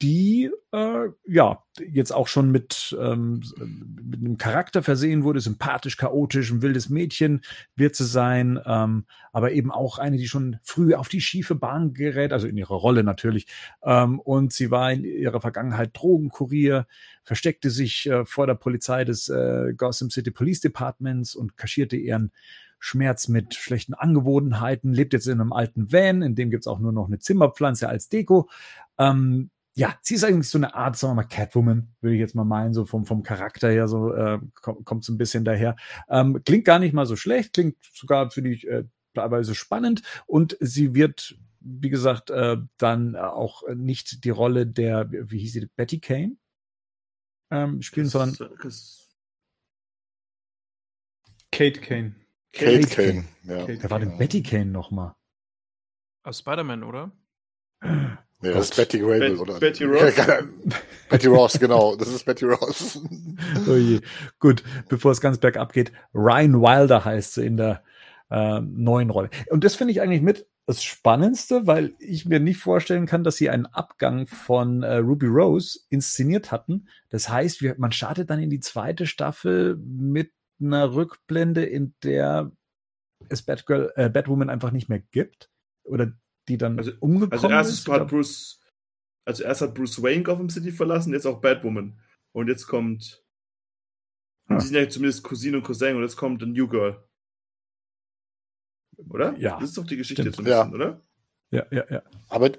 die 0.00 0.50
äh, 0.72 1.08
ja 1.26 1.64
jetzt 1.78 2.12
auch 2.12 2.28
schon 2.28 2.52
mit, 2.52 2.96
ähm, 3.00 3.42
mit 3.58 4.20
einem 4.20 4.38
Charakter 4.38 4.82
versehen 4.82 5.24
wurde, 5.24 5.40
sympathisch, 5.40 5.96
chaotisch, 5.96 6.50
ein 6.50 6.62
wildes 6.62 6.88
Mädchen 6.88 7.42
wird 7.74 7.96
sie 7.96 8.06
sein, 8.06 8.60
ähm, 8.64 9.06
aber 9.32 9.52
eben 9.52 9.72
auch 9.72 9.98
eine, 9.98 10.16
die 10.16 10.28
schon 10.28 10.58
früh 10.62 10.94
auf 10.94 11.08
die 11.08 11.20
schiefe 11.20 11.54
Bahn 11.54 11.94
gerät, 11.94 12.32
also 12.32 12.46
in 12.46 12.56
ihrer 12.56 12.76
Rolle 12.76 13.02
natürlich. 13.02 13.46
Ähm, 13.82 14.20
und 14.20 14.52
sie 14.52 14.70
war 14.70 14.92
in 14.92 15.04
ihrer 15.04 15.40
Vergangenheit 15.40 15.90
Drogenkurier, 15.94 16.86
versteckte 17.24 17.70
sich 17.70 18.08
äh, 18.08 18.24
vor 18.24 18.46
der 18.46 18.54
Polizei 18.54 19.04
des 19.04 19.28
äh, 19.28 19.74
Gotham 19.76 20.10
City 20.10 20.30
Police 20.30 20.60
Departments 20.60 21.34
und 21.34 21.56
kaschierte 21.56 21.96
ihren 21.96 22.30
Schmerz 22.78 23.26
mit 23.26 23.54
schlechten 23.54 23.94
Angewohnheiten, 23.94 24.92
lebt 24.92 25.12
jetzt 25.12 25.26
in 25.26 25.40
einem 25.40 25.52
alten 25.52 25.92
Van, 25.92 26.22
in 26.22 26.36
dem 26.36 26.50
gibt's 26.50 26.68
auch 26.68 26.78
nur 26.78 26.92
noch 26.92 27.06
eine 27.06 27.18
Zimmerpflanze 27.18 27.88
als 27.88 28.08
Deko. 28.08 28.48
Ähm, 28.98 29.50
ja, 29.78 29.96
sie 30.02 30.16
ist 30.16 30.24
eigentlich 30.24 30.48
so 30.50 30.58
eine 30.58 30.74
Art, 30.74 30.96
sagen 30.96 31.12
wir 31.12 31.22
mal, 31.22 31.28
Catwoman, 31.28 31.94
würde 32.00 32.14
ich 32.16 32.20
jetzt 32.20 32.34
mal 32.34 32.44
meinen, 32.44 32.74
so 32.74 32.84
vom, 32.84 33.06
vom 33.06 33.22
Charakter 33.22 33.70
her, 33.70 33.86
so 33.86 34.12
äh, 34.12 34.40
kommt, 34.60 34.84
kommt 34.84 35.04
so 35.04 35.12
ein 35.12 35.18
bisschen 35.18 35.44
daher. 35.44 35.76
Ähm, 36.08 36.42
klingt 36.44 36.64
gar 36.64 36.80
nicht 36.80 36.94
mal 36.94 37.06
so 37.06 37.14
schlecht, 37.14 37.52
klingt 37.54 37.76
sogar 37.92 38.30
für 38.32 38.42
die 38.42 38.66
äh, 38.66 38.84
teilweise 39.14 39.54
spannend 39.54 40.02
und 40.26 40.56
sie 40.58 40.94
wird, 40.94 41.38
wie 41.60 41.90
gesagt, 41.90 42.30
äh, 42.30 42.56
dann 42.76 43.14
auch 43.14 43.62
nicht 43.72 44.24
die 44.24 44.30
Rolle 44.30 44.66
der, 44.66 45.10
wie 45.12 45.38
hieß 45.38 45.52
sie, 45.52 45.66
Betty 45.76 46.00
Kane 46.00 46.36
ähm, 47.52 47.80
spielen, 47.80 48.08
sondern 48.08 48.50
Das- 48.62 49.04
Kate 51.52 51.80
Kane. 51.80 52.14
Kate 52.52 52.80
Kate 52.80 52.88
Kane. 53.12 53.24
Ja. 53.44 53.58
Kate 53.66 53.82
wer 53.82 53.90
war 53.90 54.00
denn 54.00 54.18
Betty 54.18 54.42
Kane 54.42 54.66
nochmal? 54.66 55.14
Aus 56.24 56.40
Spider-Man, 56.40 56.82
oder? 56.82 57.12
Ja, 58.42 58.52
das 58.52 58.70
ist 58.70 58.76
Betty 58.76 59.00
Grable, 59.00 59.30
Bet- 59.30 59.38
oder? 59.38 59.58
Betty 59.58 59.84
Ross. 59.86 60.14
Betty 61.08 61.26
Ross, 61.26 61.58
genau. 61.58 61.96
Das 61.96 62.08
ist 62.08 62.24
Betty 62.24 62.44
Ross. 62.44 63.00
Oh 63.68 63.74
je. 63.74 64.00
Gut, 64.38 64.62
bevor 64.88 65.12
es 65.12 65.20
ganz 65.20 65.38
bergab 65.38 65.72
geht, 65.72 65.90
Ryan 66.14 66.60
Wilder 66.60 67.04
heißt 67.04 67.34
sie 67.34 67.46
in 67.46 67.56
der 67.56 67.82
äh, 68.30 68.60
neuen 68.60 69.10
Rolle. 69.10 69.30
Und 69.50 69.64
das 69.64 69.74
finde 69.74 69.92
ich 69.92 70.00
eigentlich 70.00 70.22
mit 70.22 70.46
das 70.66 70.82
Spannendste, 70.82 71.66
weil 71.66 71.94
ich 71.98 72.26
mir 72.26 72.40
nicht 72.40 72.58
vorstellen 72.58 73.06
kann, 73.06 73.24
dass 73.24 73.36
sie 73.36 73.48
einen 73.48 73.66
Abgang 73.66 74.26
von 74.26 74.82
äh, 74.82 74.96
Ruby 74.96 75.26
Rose 75.26 75.80
inszeniert 75.88 76.52
hatten. 76.52 76.88
Das 77.08 77.30
heißt, 77.30 77.62
wir, 77.62 77.74
man 77.78 77.90
startet 77.90 78.28
dann 78.28 78.40
in 78.40 78.50
die 78.50 78.60
zweite 78.60 79.06
Staffel 79.06 79.76
mit 79.76 80.30
einer 80.60 80.94
Rückblende, 80.94 81.64
in 81.64 81.94
der 82.02 82.52
es 83.28 83.42
Batgirl, 83.42 83.92
äh, 83.96 84.10
Batwoman 84.10 84.50
einfach 84.50 84.70
nicht 84.70 84.88
mehr 84.88 85.00
gibt? 85.00 85.50
Oder 85.84 86.12
die 86.48 86.58
dann 86.58 86.78
Also- 86.78 86.92
umgekommen 87.00 87.32
Also 87.32 87.48
erstes 87.48 87.78
ist? 87.80 87.88
hat? 87.88 88.08
Bruce, 88.08 88.60
also 89.24 89.44
erst 89.44 89.60
hat 89.60 89.74
Bruce 89.74 90.02
Wayne 90.02 90.22
Gotham 90.22 90.48
City 90.50 90.72
verlassen, 90.72 91.12
jetzt 91.12 91.26
auch 91.26 91.40
Batwoman. 91.40 92.00
Und 92.32 92.48
jetzt 92.48 92.66
kommt. 92.66 93.22
Ah. 94.48 94.56
Die 94.58 94.64
sind 94.66 94.76
ja 94.76 94.88
zumindest 94.88 95.22
Cousine 95.24 95.58
und 95.58 95.62
Cousin 95.62 95.96
und 95.96 96.02
jetzt 96.02 96.16
kommt 96.16 96.42
ein 96.42 96.52
New 96.52 96.68
Girl. 96.68 97.02
Oder? 99.10 99.36
Ja, 99.38 99.58
Das 99.60 99.70
ist 99.70 99.78
doch 99.78 99.86
die 99.86 99.96
Geschichte 99.96 100.22
stimmt. 100.22 100.36
jetzt 100.36 100.38
ein 100.38 100.68
bisschen, 100.68 100.74
oder? 100.74 101.02
Ja, 101.50 101.66
ja, 101.70 101.84
ja. 101.90 102.02
Aber, 102.28 102.50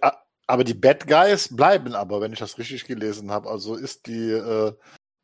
aber 0.48 0.64
die 0.64 0.74
Bad 0.74 1.08
Guys 1.08 1.54
bleiben 1.56 1.94
aber, 1.94 2.22
wenn 2.22 2.34
ich 2.34 2.40
das 2.40 2.58
richtig 2.58 2.86
gelesen 2.86 3.30
habe. 3.32 3.50
Also 3.50 3.76
ist 3.76 4.08
die, 4.08 4.32
äh, 4.32 4.74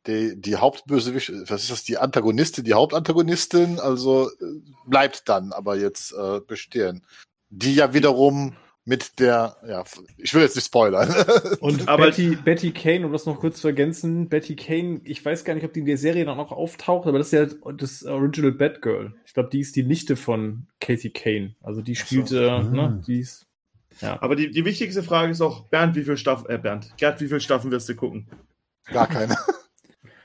die, 0.06 0.40
die 0.40 0.56
Hauptbösewicht, 0.56 1.32
was 1.50 1.62
ist 1.62 1.70
das, 1.70 1.84
die 1.84 1.98
Antagonistin, 1.98 2.64
die 2.64 2.74
Hauptantagonistin, 2.74 3.80
also 3.80 4.30
äh, 4.30 4.60
bleibt 4.86 5.28
dann 5.28 5.52
aber 5.52 5.76
jetzt 5.76 6.12
äh, 6.12 6.40
bestehen. 6.46 7.04
Die 7.58 7.74
ja 7.74 7.94
wiederum 7.94 8.54
mit 8.84 9.18
der, 9.18 9.56
ja, 9.66 9.82
ich 10.18 10.32
will 10.34 10.42
jetzt 10.42 10.54
nicht 10.54 10.66
spoilern. 10.66 11.12
Und 11.60 11.88
Aber- 11.88 12.04
Betty, 12.06 12.36
Betty 12.36 12.70
Kane, 12.70 13.04
um 13.06 13.12
das 13.12 13.26
noch 13.26 13.40
kurz 13.40 13.60
zu 13.60 13.66
ergänzen, 13.68 14.28
Betty 14.28 14.54
Kane, 14.54 15.00
ich 15.04 15.24
weiß 15.24 15.44
gar 15.44 15.54
nicht, 15.54 15.64
ob 15.64 15.72
die 15.72 15.80
in 15.80 15.86
der 15.86 15.96
Serie 15.98 16.24
dann 16.24 16.38
auch 16.38 16.52
auftaucht, 16.52 17.08
aber 17.08 17.18
das 17.18 17.32
ist 17.32 17.32
ja 17.32 17.72
das 17.72 18.04
Original 18.04 18.52
Batgirl. 18.52 19.14
Ich 19.24 19.34
glaube, 19.34 19.48
die 19.50 19.60
ist 19.60 19.74
die 19.74 19.82
Nichte 19.82 20.14
von 20.16 20.68
Katie 20.80 21.10
Kane. 21.10 21.56
Also 21.62 21.82
die 21.82 21.94
Ach 21.96 22.00
so. 22.00 22.06
spielte, 22.06 22.52
Ah. 22.52 22.62
ne, 22.62 23.02
die 23.06 23.20
ist. 23.20 23.46
Ja. 24.00 24.22
Aber 24.22 24.36
die, 24.36 24.50
die 24.50 24.64
wichtigste 24.64 25.02
Frage 25.02 25.32
ist 25.32 25.40
auch, 25.40 25.64
Bernd, 25.68 25.96
wie 25.96 26.04
viel 26.04 26.16
Staffeln, 26.18 26.50
äh, 26.54 26.58
Bernd, 26.58 26.92
Gerd, 26.98 27.20
wie 27.20 27.26
viele 27.28 27.40
Staffeln 27.40 27.72
wirst 27.72 27.88
du 27.88 27.94
gucken? 27.96 28.28
Gar 28.84 29.08
keine. 29.08 29.36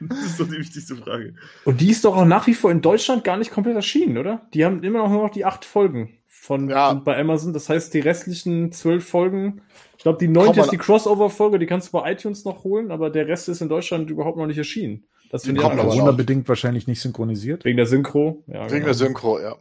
Das 0.04 0.18
ist 0.26 0.40
doch 0.40 0.48
die 0.48 0.58
wichtigste 0.58 0.96
Frage. 0.96 1.36
Und 1.64 1.80
die 1.80 1.92
ist 1.92 2.04
doch 2.06 2.18
auch 2.18 2.26
nach 2.26 2.48
wie 2.48 2.56
vor 2.56 2.72
in 2.72 2.82
Deutschland 2.82 3.24
gar 3.24 3.38
nicht 3.38 3.52
komplett 3.52 3.76
erschienen, 3.76 4.18
oder? 4.18 4.48
Die 4.52 4.66
haben 4.66 4.82
immer 4.84 4.98
noch 5.04 5.10
nur 5.12 5.22
noch 5.22 5.30
die 5.30 5.46
acht 5.46 5.64
Folgen 5.64 6.18
von 6.42 6.70
Ja. 6.70 6.90
sind 6.90 7.06
bei 7.06 7.20
Amazon. 7.20 7.54
Das 7.54 7.70
heißt, 7.70 7.94
die 7.94 8.00
restlichen 8.00 8.72
zwölf 8.72 9.08
Folgen, 9.08 9.62
ich 9.96 10.02
glaube, 10.02 10.18
die 10.18 10.28
neunte 10.28 10.60
ist 10.60 10.72
die 10.72 10.78
Crossover-Folge, 10.78 11.60
die 11.60 11.68
kannst 11.68 11.90
du 11.90 12.00
bei 12.00 12.12
iTunes 12.12 12.46
noch 12.46 12.64
holen, 12.64 12.90
aber 12.90 13.12
der 13.12 13.28
Rest 13.28 13.48
ist 13.48 13.62
in 13.62 13.70
Deutschland 13.70 14.10
überhaupt 14.10 14.38
noch 14.38 14.48
nicht 14.48 14.58
erschienen. 14.58 15.06
Das 15.30 15.46
finde 15.46 15.62
ich 15.62 15.68
auch. 15.68 15.78
Corona-bedingt 15.78 16.50
wahrscheinlich 16.50 16.88
nicht 16.88 17.00
synchronisiert. 17.00 17.64
Wegen 17.64 17.78
der 17.78 17.86
Synchro. 17.86 18.44
Ja, 18.48 18.64
Wegen 18.64 18.70
genau. 18.70 18.86
der 18.86 18.94
Synchro, 18.96 19.40
ja. 19.40 19.56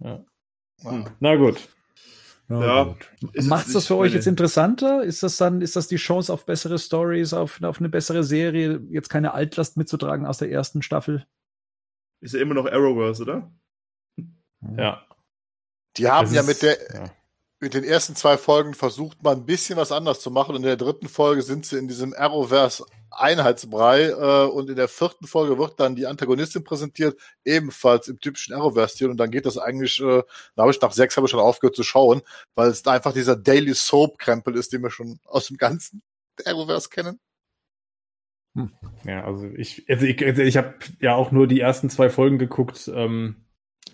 Ja. 0.00 0.24
Hm. 0.82 1.04
Na 1.20 1.36
gut. 1.36 1.68
Ja. 2.48 2.96
Ist 3.32 3.48
Macht 3.48 3.72
das 3.72 3.86
für 3.86 3.96
euch 3.96 4.12
jetzt 4.12 4.26
interessanter? 4.26 5.04
Ist 5.04 5.22
das 5.22 5.36
dann, 5.36 5.60
ist 5.62 5.76
das 5.76 5.86
die 5.86 5.96
Chance 5.96 6.32
auf 6.32 6.44
bessere 6.46 6.80
Stories, 6.80 7.32
auf, 7.32 7.62
auf 7.62 7.78
eine 7.78 7.88
bessere 7.88 8.24
Serie, 8.24 8.82
jetzt 8.90 9.08
keine 9.08 9.34
Altlast 9.34 9.76
mitzutragen 9.76 10.26
aus 10.26 10.38
der 10.38 10.50
ersten 10.50 10.82
Staffel? 10.82 11.26
Ist 12.20 12.34
ja 12.34 12.40
immer 12.40 12.54
noch 12.54 12.66
Arrowverse, 12.66 13.22
oder? 13.22 13.52
Ja. 14.76 15.06
Die 15.96 16.08
haben 16.08 16.26
Das 16.26 16.34
ja 16.34 16.42
mit 16.42 16.62
der, 16.62 16.78
ja. 16.92 17.04
mit 17.60 17.74
den 17.74 17.84
ersten 17.84 18.16
zwei 18.16 18.36
Folgen 18.36 18.74
versucht, 18.74 19.22
mal 19.22 19.34
ein 19.34 19.46
bisschen 19.46 19.76
was 19.76 19.92
anders 19.92 20.20
zu 20.20 20.30
machen. 20.30 20.50
Und 20.50 20.62
in 20.62 20.68
der 20.68 20.76
dritten 20.76 21.08
Folge 21.08 21.42
sind 21.42 21.66
sie 21.66 21.78
in 21.78 21.88
diesem 21.88 22.14
Arrowverse 22.14 22.84
Einheitsbrei 23.10 24.08
äh, 24.08 24.46
und 24.46 24.68
in 24.68 24.76
der 24.76 24.88
vierten 24.88 25.26
Folge 25.26 25.58
wird 25.58 25.78
dann 25.78 25.94
die 25.94 26.06
Antagonistin 26.06 26.64
präsentiert, 26.64 27.18
ebenfalls 27.44 28.08
im 28.08 28.18
typischen 28.18 28.54
Arrowverse-Stil. 28.54 29.08
Und 29.08 29.18
dann 29.18 29.30
geht 29.30 29.46
das 29.46 29.58
eigentlich, 29.58 30.00
äh, 30.00 30.22
da 30.56 30.62
habe 30.62 30.72
ich 30.72 30.80
nach 30.80 30.92
sechs 30.92 31.16
habe 31.16 31.26
ich 31.26 31.30
schon 31.30 31.40
aufgehört 31.40 31.76
zu 31.76 31.82
schauen, 31.82 32.22
weil 32.54 32.70
es 32.70 32.86
einfach 32.86 33.12
dieser 33.12 33.36
Daily 33.36 33.74
Soap-Krempel 33.74 34.56
ist, 34.56 34.72
den 34.72 34.82
wir 34.82 34.90
schon 34.90 35.20
aus 35.24 35.46
dem 35.48 35.56
ganzen 35.56 36.02
Arrowverse 36.44 36.88
kennen. 36.88 37.20
Ja, 39.04 39.24
also 39.24 39.46
ich, 39.56 39.84
also 39.88 40.06
ich, 40.06 40.24
also 40.24 40.42
ich 40.42 40.56
habe 40.56 40.74
ja 41.00 41.14
auch 41.14 41.32
nur 41.32 41.46
die 41.48 41.60
ersten 41.60 41.90
zwei 41.90 42.08
Folgen 42.08 42.38
geguckt. 42.38 42.88
Ähm, 42.92 43.43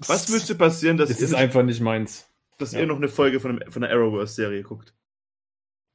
Was 0.07 0.29
müsste 0.29 0.55
passieren, 0.55 0.97
dass, 0.97 1.09
das 1.11 1.19
ihr, 1.21 1.27
ist 1.27 1.35
einfach 1.35 1.63
nicht 1.63 1.81
meins. 1.81 2.27
dass 2.59 2.73
ja. 2.73 2.81
ihr 2.81 2.87
noch 2.87 2.97
eine 2.97 3.09
Folge 3.09 3.41
von, 3.41 3.61
einem, 3.61 3.71
von 3.73 3.83
der 3.83 3.91
Arrowverse-Serie 3.91 4.63
guckt? 4.63 4.95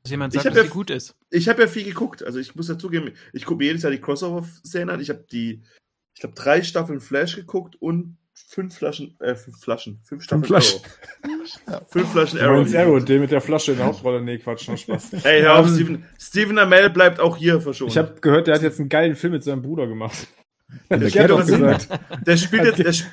Dass 0.03 0.11
jemand 0.11 0.33
Ich 0.35 0.41
sagt, 0.41 0.55
dass 0.55 0.63
ja- 0.63 0.69
sie 0.69 0.69
gut 0.73 0.89
ist. 0.89 1.15
Ich 1.31 1.49
habe 1.49 1.61
ja 1.63 1.67
viel 1.67 1.83
geguckt. 1.83 2.23
Also 2.23 2.39
ich 2.39 2.55
muss 2.55 2.69
ja 2.69 2.77
zugeben, 2.77 3.11
ich 3.33 3.45
gucke 3.45 3.59
mir 3.59 3.65
jedes 3.65 3.81
Jahr 3.83 3.91
die 3.91 3.99
Crossover-Serien 4.01 4.89
an. 4.89 4.99
Ich 4.99 5.09
habe 5.09 5.25
die, 5.31 5.63
ich 6.13 6.21
glaube, 6.21 6.35
drei 6.35 6.61
Staffeln 6.61 7.01
Flash 7.01 7.35
geguckt 7.35 7.75
und 7.79 8.17
fünf 8.49 8.75
Flaschen, 8.77 9.15
äh, 9.21 9.33
fünf 9.33 9.59
Flaschen, 9.59 10.01
fünf 10.03 10.21
Staffeln 10.23 10.43
Flaschen. 10.45 10.81
Arrow. 11.67 11.83
Fünf 11.89 12.11
Flaschen 12.11 12.39
Arrow. 12.41 12.57
meinst 12.57 12.75
Arrow, 12.75 13.03
den 13.03 13.21
mit 13.21 13.31
der 13.31 13.41
Flasche 13.41 13.71
in 13.71 13.77
der 13.77 13.87
Hauptrolle. 13.87 14.21
Nee, 14.21 14.37
Quatsch, 14.37 14.67
noch 14.67 14.77
Spaß. 14.77 15.13
Ey, 15.23 15.41
hör 15.41 15.57
auf, 15.59 15.67
Steven, 15.73 16.05
Steven 16.19 16.59
Amell 16.59 16.89
bleibt 16.89 17.19
auch 17.19 17.37
hier 17.37 17.59
verschont. 17.61 17.91
Ich 17.91 17.97
habe 17.97 18.19
gehört, 18.21 18.47
der 18.47 18.55
hat 18.55 18.61
jetzt 18.61 18.79
einen 18.79 18.89
geilen 18.89 19.15
Film 19.15 19.33
mit 19.33 19.43
seinem 19.43 19.61
Bruder 19.61 19.87
gemacht. 19.87 20.27
Der 20.89 20.97
Der 20.97 21.27
doch 21.27 21.45
gesagt, 21.45 21.87
der 22.27 22.37
spielt 22.37 22.65
jetzt, 22.65 22.79
der, 22.79 22.89
sp- 22.93 23.09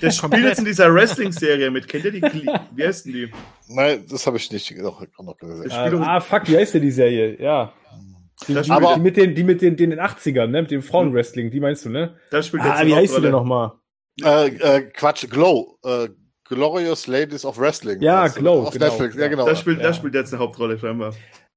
der 0.00 0.10
spielt 0.10 0.44
jetzt 0.44 0.58
in 0.58 0.64
dieser 0.64 0.92
Wrestling-Serie 0.94 1.70
mit. 1.70 1.88
Kennt 1.88 2.04
ihr 2.04 2.12
die? 2.12 2.22
Wie 2.74 2.84
heißt 2.86 3.06
denn 3.06 3.12
die? 3.12 3.30
Nein, 3.68 4.04
das 4.08 4.26
habe 4.26 4.36
ich 4.36 4.50
nicht 4.52 4.76
noch, 4.78 5.02
noch 5.18 5.36
gesehen. 5.36 5.70
Äh, 5.70 5.96
ah, 6.04 6.20
fuck, 6.20 6.48
wie 6.48 6.56
heißt 6.56 6.74
denn 6.74 6.82
die 6.82 6.90
Serie? 6.90 7.40
Ja. 7.40 7.72
Die, 8.48 8.54
die, 8.54 8.70
Aber- 8.70 8.94
die 8.94 9.00
mit 9.00 9.16
den, 9.16 9.34
die 9.34 9.44
mit 9.44 9.62
den, 9.62 9.76
den 9.76 9.92
in 9.92 9.98
den 9.98 10.06
80ern, 10.06 10.48
ne? 10.48 10.62
Mit 10.62 10.70
dem 10.70 10.82
Frauenwrestling, 10.82 11.50
die 11.50 11.60
meinst 11.60 11.84
du, 11.84 11.90
ne? 11.90 12.16
da 12.30 12.42
spielt 12.42 12.64
jetzt 12.64 12.74
Ah, 12.80 12.86
wie 12.86 12.94
heißt 12.94 13.16
die 13.16 13.22
denn 13.22 13.30
nochmal? 13.30 13.72
Äh, 14.22 14.48
äh, 14.48 14.80
Quatsch, 14.90 15.28
Glow. 15.30 15.78
Äh, 15.84 16.08
Glorious 16.44 17.06
Ladies 17.06 17.44
of 17.46 17.58
Wrestling. 17.58 18.02
Ja, 18.02 18.26
Glow, 18.28 18.64
Auf 18.64 18.72
genau. 18.74 18.86
Netflix, 18.86 19.16
ja 19.16 19.28
genau. 19.28 19.46
Da 19.46 19.56
spielt, 19.56 19.78
Ja. 19.78 19.84
da 19.84 19.94
spielt 19.94 20.14
jetzt 20.14 20.34
eine 20.34 20.42
Hauptrolle 20.42 20.78
scheinbar. 20.78 21.14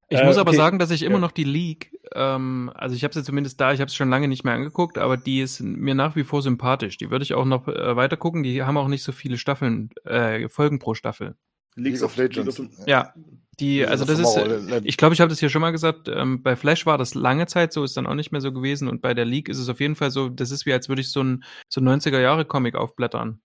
Ich 0.10 0.20
Äh, 0.20 0.26
muss 0.26 0.38
aber 0.38 0.50
okay. 0.52 0.58
sagen, 0.58 0.80
dass 0.80 0.92
ich 0.92 1.02
immer 1.04 1.16
Ja. 1.16 1.22
noch 1.22 1.32
die 1.32 1.44
League, 1.44 1.92
ähm, 2.14 2.72
also 2.76 2.96
ich 2.96 3.04
habe 3.04 3.14
sie 3.14 3.24
zumindest 3.24 3.60
da, 3.60 3.74
ich 3.74 3.80
habe 3.82 3.90
es 3.90 3.96
schon 3.96 4.10
lange 4.10 4.28
nicht 4.28 4.44
mehr 4.44 4.54
angeguckt, 4.54 4.98
aber 4.98 5.18
die 5.18 5.42
ist 5.42 5.62
mir 5.62 5.96
nach 5.96 6.16
wie 6.16 6.24
vor 6.24 6.42
sympathisch. 6.42 6.98
Die 6.98 7.10
würde 7.10 7.24
ich 7.24 7.34
auch 7.34 7.46
noch 7.46 7.68
äh, 7.68 7.96
weiter 7.96 8.16
gucken. 8.18 8.44
Die 8.44 8.62
haben 8.64 8.78
auch 8.78 8.88
nicht 8.88 9.04
so 9.04 9.12
viele 9.12 9.38
Staffeln, 9.38 9.90
äh, 10.04 10.48
Folgen 10.50 10.80
pro 10.80 10.94
Staffel. 10.94 11.36
League 11.76 12.02
of 12.04 12.16
Legends. 12.16 12.62
Ja, 12.86 13.14
die, 13.60 13.86
also 13.86 14.06
das 14.06 14.20
ist, 14.20 14.38
ich 14.84 14.96
glaube, 14.98 15.14
ich 15.14 15.20
habe 15.22 15.30
das 15.30 15.40
hier 15.40 15.50
schon 15.50 15.62
mal 15.62 15.72
gesagt, 15.72 16.08
ähm, 16.08 16.42
bei 16.42 16.56
Flash 16.56 16.86
war 16.86 16.98
das 16.98 17.16
lange 17.16 17.48
Zeit 17.48 17.74
so, 17.74 17.84
ist 17.84 17.98
dann 17.98 18.08
auch 18.08 18.14
nicht 18.16 18.32
mehr 18.32 18.40
so 18.42 18.54
gewesen 18.54 18.88
und 18.88 19.02
bei 19.02 19.14
der 19.14 19.26
League 19.26 19.50
ist 19.50 19.58
es 19.60 19.68
auf 19.70 19.80
jeden 19.82 19.96
Fall 19.96 20.12
so, 20.12 20.30
das 20.30 20.52
ist 20.52 20.66
wie, 20.66 20.72
als 20.74 20.88
würde 20.88 21.02
ich 21.02 21.12
so 21.12 21.22
ein, 21.22 21.44
so 21.68 21.82
ein 21.82 21.88
90er-Jahre-Comic 21.88 22.76
aufblättern. 22.76 23.42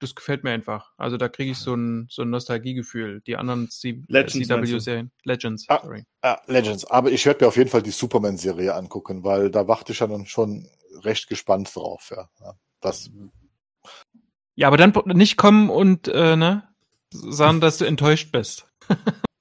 Das 0.00 0.14
gefällt 0.14 0.44
mir 0.44 0.50
einfach. 0.50 0.92
Also 0.96 1.16
da 1.16 1.28
kriege 1.28 1.52
ich 1.52 1.58
so 1.58 1.74
ein, 1.74 2.06
so 2.10 2.22
ein 2.22 2.30
Nostalgiegefühl. 2.30 3.20
Die 3.26 3.36
anderen 3.36 3.66
du? 3.66 4.78
CW-Serien. 4.78 5.10
Legends, 5.22 5.66
Ah. 5.68 5.82
Ja, 6.22 6.40
Legends. 6.46 6.84
Aber 6.86 7.10
ich 7.10 7.24
werde 7.26 7.44
mir 7.44 7.48
auf 7.48 7.56
jeden 7.56 7.70
Fall 7.70 7.82
die 7.82 7.90
Superman-Serie 7.90 8.74
angucken, 8.74 9.24
weil 9.24 9.50
da 9.50 9.68
warte 9.68 9.92
ich 9.92 10.00
ja 10.00 10.06
dann 10.06 10.26
schon 10.26 10.68
recht 11.02 11.28
gespannt 11.28 11.74
drauf. 11.74 12.12
Ja. 12.14 12.28
Ja, 12.40 12.54
Das, 12.80 13.10
Ja, 14.56 14.68
aber 14.68 14.76
dann 14.76 14.92
nicht 15.06 15.36
kommen 15.36 15.70
und, 15.70 16.08
äh, 16.08 16.36
ne, 16.36 16.68
sagen, 17.10 17.60
dass 17.60 17.78
du 17.78 17.84
enttäuscht 17.84 18.32
bist. 18.32 18.66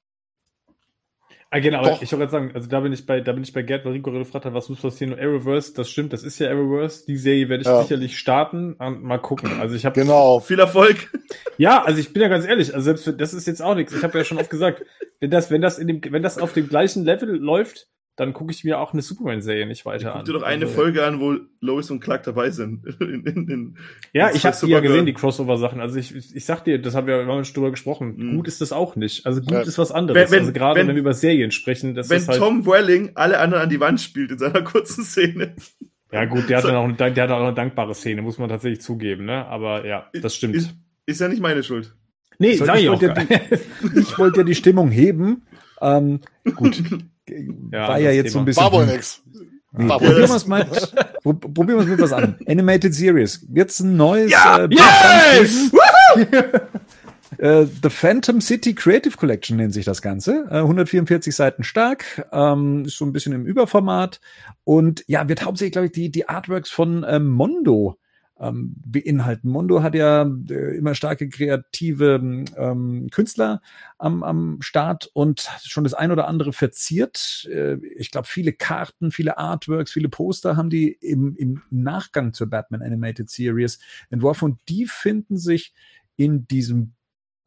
Ah, 1.55 1.59
genau, 1.59 1.83
Doch. 1.83 2.01
ich 2.01 2.11
wollte 2.11 2.17
gerade 2.17 2.31
sagen, 2.31 2.51
also 2.55 2.67
da 2.67 2.79
bin 2.79 2.91
ich 2.93 3.05
bei, 3.05 3.21
da 3.21 3.31
bin 3.31 3.43
ich 3.43 3.53
bei 3.53 3.61
Gerd, 3.61 3.85
weil 3.85 3.91
Rico 3.91 4.09
gefragt 4.11 4.45
hat, 4.45 4.55
was 4.55 4.69
muss 4.69 4.81
passieren? 4.81 5.13
Und 5.13 5.19
Arrowverse, 5.19 5.75
das 5.75 5.87
stimmt, 5.87 6.11
das 6.11 6.23
ist 6.23 6.39
ja 6.39 6.49
Arrowverse. 6.49 7.05
Die 7.05 7.15
Serie 7.15 7.47
werde 7.47 7.61
ich 7.61 7.67
Ja. 7.67 7.83
sicherlich 7.83 8.17
starten 8.17 8.73
und 8.73 9.03
mal 9.03 9.19
gucken. 9.19 9.59
Also 9.59 9.75
ich 9.75 9.85
habe 9.85 9.99
genau. 10.01 10.39
Viel 10.39 10.57
Erfolg. 10.57 11.11
Ja, 11.59 11.83
also 11.83 11.99
ich 11.99 12.11
bin 12.11 12.23
ja 12.23 12.27
ganz 12.27 12.47
ehrlich, 12.47 12.73
also 12.73 12.83
selbst 12.95 13.21
das 13.21 13.35
ist 13.35 13.45
jetzt 13.45 13.61
auch 13.61 13.75
nichts. 13.75 13.93
Ich 13.93 14.01
habe 14.03 14.17
ja 14.17 14.23
schon 14.23 14.39
oft 14.39 14.49
gesagt, 14.49 14.81
wenn 15.19 15.29
das, 15.29 15.51
wenn 15.51 15.61
das 15.61 15.77
in 15.77 15.85
dem, 15.87 16.01
wenn 16.09 16.23
das 16.23 16.39
auf 16.39 16.53
dem 16.53 16.67
gleichen 16.67 17.05
Level 17.05 17.29
läuft, 17.37 17.87
dann 18.15 18.33
gucke 18.33 18.51
ich 18.51 18.63
mir 18.63 18.79
auch 18.79 18.93
eine 18.93 19.01
Superman-Serie 19.01 19.65
nicht 19.65 19.85
weiter 19.85 20.09
Guck 20.11 20.19
an. 20.19 20.25
dir 20.25 20.33
doch 20.33 20.43
eine 20.43 20.65
Also, 20.65 20.75
Folge 20.75 21.03
an, 21.03 21.19
wo 21.19 21.35
Lois 21.61 21.89
und 21.89 21.99
Clark 21.99 22.23
dabei 22.23 22.51
sind. 22.51 22.85
In, 23.01 23.25
in, 23.25 23.49
in, 23.49 23.77
Ja, 24.13 24.29
ich 24.31 24.45
habe 24.45 24.55
die 24.61 24.67
ja 24.71 24.79
gesehen, 24.81 25.05
die 25.07 25.13
Crossover-Sachen. 25.13 25.79
Also 25.81 25.97
ich, 25.97 26.13
ich, 26.15 26.35
ich 26.35 26.45
sag 26.45 26.63
dir, 26.63 26.79
das 26.79 26.93
haben 26.95 27.07
wir 27.07 27.25
haben 27.25 27.43
schon 27.43 27.55
drüber 27.55 27.71
gesprochen. 27.71 28.15
Mhm. 28.17 28.35
Gut 28.37 28.47
ist 28.47 28.61
das 28.61 28.71
auch 28.71 28.95
nicht. 28.95 29.25
Also 29.25 29.41
gut 29.41 29.51
Ja. 29.51 29.61
ist 29.61 29.77
was 29.79 29.91
anderes. 29.91 30.21
Wenn- 30.21 30.31
wenn- 30.31 30.39
also 30.41 30.53
gerade 30.53 30.79
wenn- 30.79 30.87
wenn, 30.89 30.95
wir 30.95 31.01
über 31.01 31.13
Serien 31.13 31.49
sprechen, 31.51 31.95
das 31.95 32.09
wenn 32.09 32.17
ist 32.17 32.27
halt. 32.27 32.37
Tom 32.39 32.65
Welling 32.67 33.11
alle 33.15 33.39
anderen 33.39 33.63
an 33.63 33.69
die 33.69 33.79
Wand 33.79 33.99
spielt 33.99 34.29
in 34.31 34.37
seiner 34.37 34.61
kurzen 34.63 35.03
Szene. 35.03 35.55
ja 36.11 36.25
gut, 36.25 36.47
der 36.49 36.57
hat 36.57 36.63
So- 36.63 36.67
dann 36.69 36.77
auch, 36.77 36.83
eine, 36.83 36.93
der 37.13 37.23
hat 37.23 37.31
auch 37.31 37.41
eine 37.43 37.53
dankbare 37.55 37.95
Szene, 37.95 38.21
muss 38.21 38.37
man 38.37 38.47
tatsächlich 38.49 38.81
zugeben, 38.81 39.25
ne? 39.25 39.45
Aber 39.47 39.85
ja, 39.87 40.07
das 40.21 40.35
stimmt. 40.35 40.53
Ist, 40.55 40.75
ist 41.07 41.19
ja 41.19 41.27
nicht 41.29 41.41
meine 41.41 41.63
Schuld. 41.63 41.95
nee, 42.37 42.53
sag 42.57 42.75
ich 42.77 42.83
ich 42.83 42.89
auch. 42.89 43.01
wollte 43.01 43.13
gar- 43.25 43.97
ich 43.97 44.17
wollte 44.19 44.37
ja 44.41 44.43
die 44.43 44.55
Stimmung 44.55 44.91
heben. 44.91 45.47
Ähm, 45.81 46.19
gut. 46.55 46.81
Ja, 47.29 47.87
War 47.87 47.99
ja 47.99 48.11
jetzt 48.11 48.31
so 48.31 48.39
Thema. 48.39 48.41
ein 48.41 48.45
bisschen. 48.45 48.63
War 48.63 48.71
wohl 48.73 48.85
nix. 48.85 49.21
Nee, 49.75 49.89
War 49.89 49.97
probieren 49.99 50.27
wir 50.29 50.35
es 50.35 50.45
mal, 50.47 50.65
pro- 51.23 51.33
probieren 51.33 51.77
wir 51.79 51.83
es 51.83 51.87
mit 51.87 51.99
was 52.01 52.13
an. 52.13 52.37
Animated 52.47 52.93
Series. 52.93 53.45
Wird's 53.49 53.79
ein 53.79 53.97
neues 53.97 54.31
Ja! 54.31 54.65
äh, 54.65 54.67
geben? 54.67 55.71
Äh, 57.39 57.65
The 57.81 57.89
Phantom 57.89 58.41
City 58.41 58.75
Creative 58.75 59.17
Collection 59.17 59.57
nennt 59.57 59.73
sich 59.73 59.85
das 59.85 60.03
Ganze. 60.03 60.45
Äh, 60.51 60.57
144 60.59 61.35
Seiten 61.35 61.63
stark, 61.63 62.27
ähm, 62.31 62.85
ist 62.85 62.95
so 62.97 63.05
ein 63.05 63.11
bisschen 63.11 63.33
im 63.33 63.47
Überformat 63.47 64.21
und 64.63 65.03
ja, 65.07 65.27
wird 65.27 65.43
hauptsächlich, 65.43 65.71
glaube 65.71 65.87
ich, 65.87 65.93
die, 65.93 66.11
die 66.11 66.29
Artworks 66.29 66.69
von 66.69 67.03
ähm, 67.09 67.25
Mondo 67.31 67.97
ähm, 68.39 68.73
beinhalten. 68.85 69.49
Mondo 69.49 69.83
hat 69.83 69.95
ja 69.95 70.23
äh, 70.49 70.77
immer 70.77 70.95
starke 70.95 71.29
kreative 71.29 72.45
ähm, 72.57 73.09
Künstler 73.11 73.61
am, 73.97 74.23
am 74.23 74.61
Start 74.61 75.09
und 75.13 75.49
schon 75.63 75.83
das 75.83 75.93
ein 75.93 76.11
oder 76.11 76.27
andere 76.27 76.51
verziert. 76.51 77.47
Äh, 77.51 77.75
ich 77.95 78.11
glaube, 78.11 78.27
viele 78.27 78.53
Karten, 78.53 79.11
viele 79.11 79.37
Artworks, 79.37 79.91
viele 79.91 80.09
Poster 80.09 80.57
haben 80.57 80.69
die 80.69 80.91
im, 80.91 81.35
im 81.35 81.61
Nachgang 81.69 82.33
zur 82.33 82.49
Batman 82.49 82.81
Animated 82.81 83.29
Series 83.29 83.79
entworfen 84.09 84.45
und 84.45 84.59
die 84.67 84.85
finden 84.87 85.37
sich 85.37 85.73
in 86.15 86.47
diesem 86.47 86.93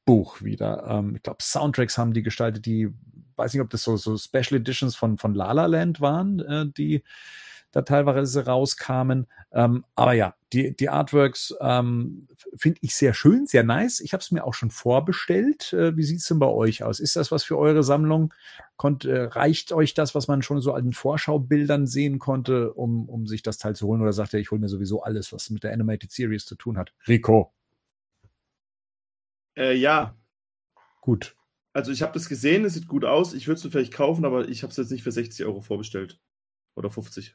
Buch 0.05 0.41
wieder. 0.43 0.87
Ähm, 0.89 1.16
ich 1.16 1.22
glaube, 1.22 1.43
Soundtracks 1.43 1.99
haben 1.99 2.14
die 2.14 2.22
gestaltet, 2.22 2.64
die, 2.64 2.89
weiß 3.37 3.53
nicht, 3.53 3.62
ob 3.62 3.70
das 3.70 3.82
so, 3.82 3.97
so 3.97 4.16
Special 4.16 4.61
Editions 4.61 4.95
von, 4.95 5.18
von 5.18 5.34
La 5.34 5.53
La 5.53 5.66
Land 5.66 6.01
waren, 6.01 6.41
äh, 6.41 6.66
die 6.66 7.03
da 7.76 7.82
teilweise 7.82 8.46
rauskamen. 8.46 9.26
Ähm, 9.52 9.84
aber 9.94 10.14
ja, 10.14 10.34
die, 10.54 10.74
die 10.74 10.88
Artworks 10.88 11.54
ähm, 11.60 12.26
finde 12.56 12.78
ich 12.80 12.94
sehr 12.94 13.12
schön, 13.12 13.46
sehr 13.46 13.64
nice. 13.64 14.00
Ich 14.00 14.14
habe 14.14 14.22
es 14.22 14.30
mir 14.30 14.44
auch 14.44 14.54
schon 14.54 14.70
vorbestellt. 14.70 15.74
Äh, 15.74 15.94
wie 15.94 16.02
sieht's 16.02 16.26
denn 16.26 16.38
bei 16.38 16.46
euch 16.46 16.82
aus? 16.82 17.00
Ist 17.00 17.16
das 17.16 17.30
was 17.30 17.44
für 17.44 17.58
eure 17.58 17.82
Sammlung? 17.82 18.32
Konnt, 18.76 19.04
äh, 19.04 19.24
reicht 19.24 19.72
euch 19.72 19.92
das, 19.92 20.14
was 20.14 20.26
man 20.26 20.40
schon 20.40 20.62
so 20.62 20.72
an 20.72 20.84
den 20.84 20.92
Vorschaubildern 20.94 21.86
sehen 21.86 22.18
konnte, 22.18 22.72
um, 22.72 23.10
um 23.10 23.26
sich 23.26 23.42
das 23.42 23.58
Teil 23.58 23.76
zu 23.76 23.86
holen? 23.86 24.00
Oder 24.00 24.14
sagt 24.14 24.32
ihr, 24.32 24.40
ich 24.40 24.50
hole 24.50 24.60
mir 24.60 24.70
sowieso 24.70 25.02
alles, 25.02 25.34
was 25.34 25.50
mit 25.50 25.62
der 25.62 25.74
Animated 25.74 26.10
Series 26.10 26.46
zu 26.46 26.54
tun 26.54 26.78
hat? 26.78 26.94
Rico. 27.06 27.52
Äh, 29.54 29.74
ja. 29.74 30.16
Gut. 31.02 31.36
Also 31.74 31.92
ich 31.92 32.00
habe 32.00 32.14
das 32.14 32.30
gesehen, 32.30 32.64
es 32.64 32.72
sieht 32.72 32.88
gut 32.88 33.04
aus. 33.04 33.34
Ich 33.34 33.48
würde 33.48 33.60
es 33.60 33.70
vielleicht 33.70 33.92
kaufen, 33.92 34.24
aber 34.24 34.48
ich 34.48 34.62
habe 34.62 34.70
es 34.70 34.78
jetzt 34.78 34.90
nicht 34.90 35.02
für 35.02 35.12
60 35.12 35.44
Euro 35.44 35.60
vorbestellt. 35.60 36.18
Oder 36.74 36.88
50. 36.88 37.34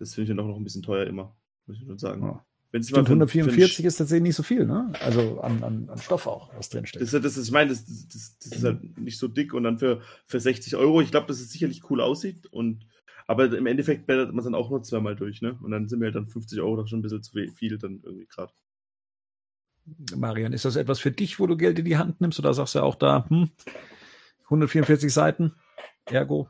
Das 0.00 0.14
finde 0.14 0.24
ich 0.24 0.28
dann 0.30 0.38
doch 0.38 0.46
noch 0.46 0.56
ein 0.56 0.64
bisschen 0.64 0.82
teuer 0.82 1.06
immer, 1.06 1.36
muss 1.66 1.76
ich 1.76 1.86
schon 1.86 1.98
sagen. 1.98 2.22
Ja. 2.22 2.44
Wenn 2.72 2.82
Stimmt, 2.82 3.08
144 3.08 3.84
ist 3.84 3.96
tatsächlich 3.96 4.22
nicht 4.22 4.36
so 4.36 4.42
viel, 4.42 4.64
ne? 4.64 4.92
Also 5.00 5.40
an, 5.40 5.62
an, 5.62 5.90
an 5.90 5.98
Stoff 5.98 6.26
auch, 6.26 6.54
was 6.56 6.70
drinsteckt. 6.70 7.02
Das, 7.02 7.10
das 7.10 7.36
ist, 7.36 7.48
ich 7.48 7.52
meine, 7.52 7.70
das, 7.70 7.84
das, 7.84 8.38
das 8.38 8.52
ist 8.52 8.64
halt 8.64 8.98
nicht 8.98 9.18
so 9.18 9.28
dick 9.28 9.52
und 9.54 9.64
dann 9.64 9.78
für, 9.78 10.00
für 10.24 10.40
60 10.40 10.76
Euro, 10.76 11.00
ich 11.00 11.10
glaube, 11.10 11.26
dass 11.26 11.40
es 11.40 11.50
sicherlich 11.50 11.90
cool 11.90 12.00
aussieht 12.00 12.46
und 12.46 12.86
aber 13.26 13.52
im 13.52 13.66
Endeffekt 13.66 14.06
blättert 14.06 14.30
man 14.30 14.38
es 14.38 14.44
dann 14.44 14.54
auch 14.54 14.70
nur 14.70 14.82
zweimal 14.82 15.16
durch, 15.16 15.42
ne? 15.42 15.58
Und 15.62 15.70
dann 15.70 15.88
sind 15.88 15.98
mir 15.98 16.06
halt 16.06 16.16
dann 16.16 16.28
50 16.28 16.60
Euro 16.60 16.76
doch 16.76 16.88
schon 16.88 17.00
ein 17.00 17.02
bisschen 17.02 17.22
zu 17.22 17.32
viel 17.54 17.78
dann 17.78 18.00
irgendwie 18.02 18.26
gerade. 18.26 18.52
Marian, 20.16 20.52
ist 20.52 20.64
das 20.64 20.76
etwas 20.76 21.00
für 21.00 21.12
dich, 21.12 21.38
wo 21.38 21.46
du 21.46 21.56
Geld 21.56 21.78
in 21.78 21.84
die 21.84 21.96
Hand 21.96 22.20
nimmst 22.20 22.38
oder 22.38 22.54
sagst 22.54 22.74
du 22.74 22.82
auch 22.82 22.94
da, 22.94 23.28
hm, 23.28 23.50
144 24.44 25.12
Seiten, 25.12 25.54
ergo. 26.06 26.48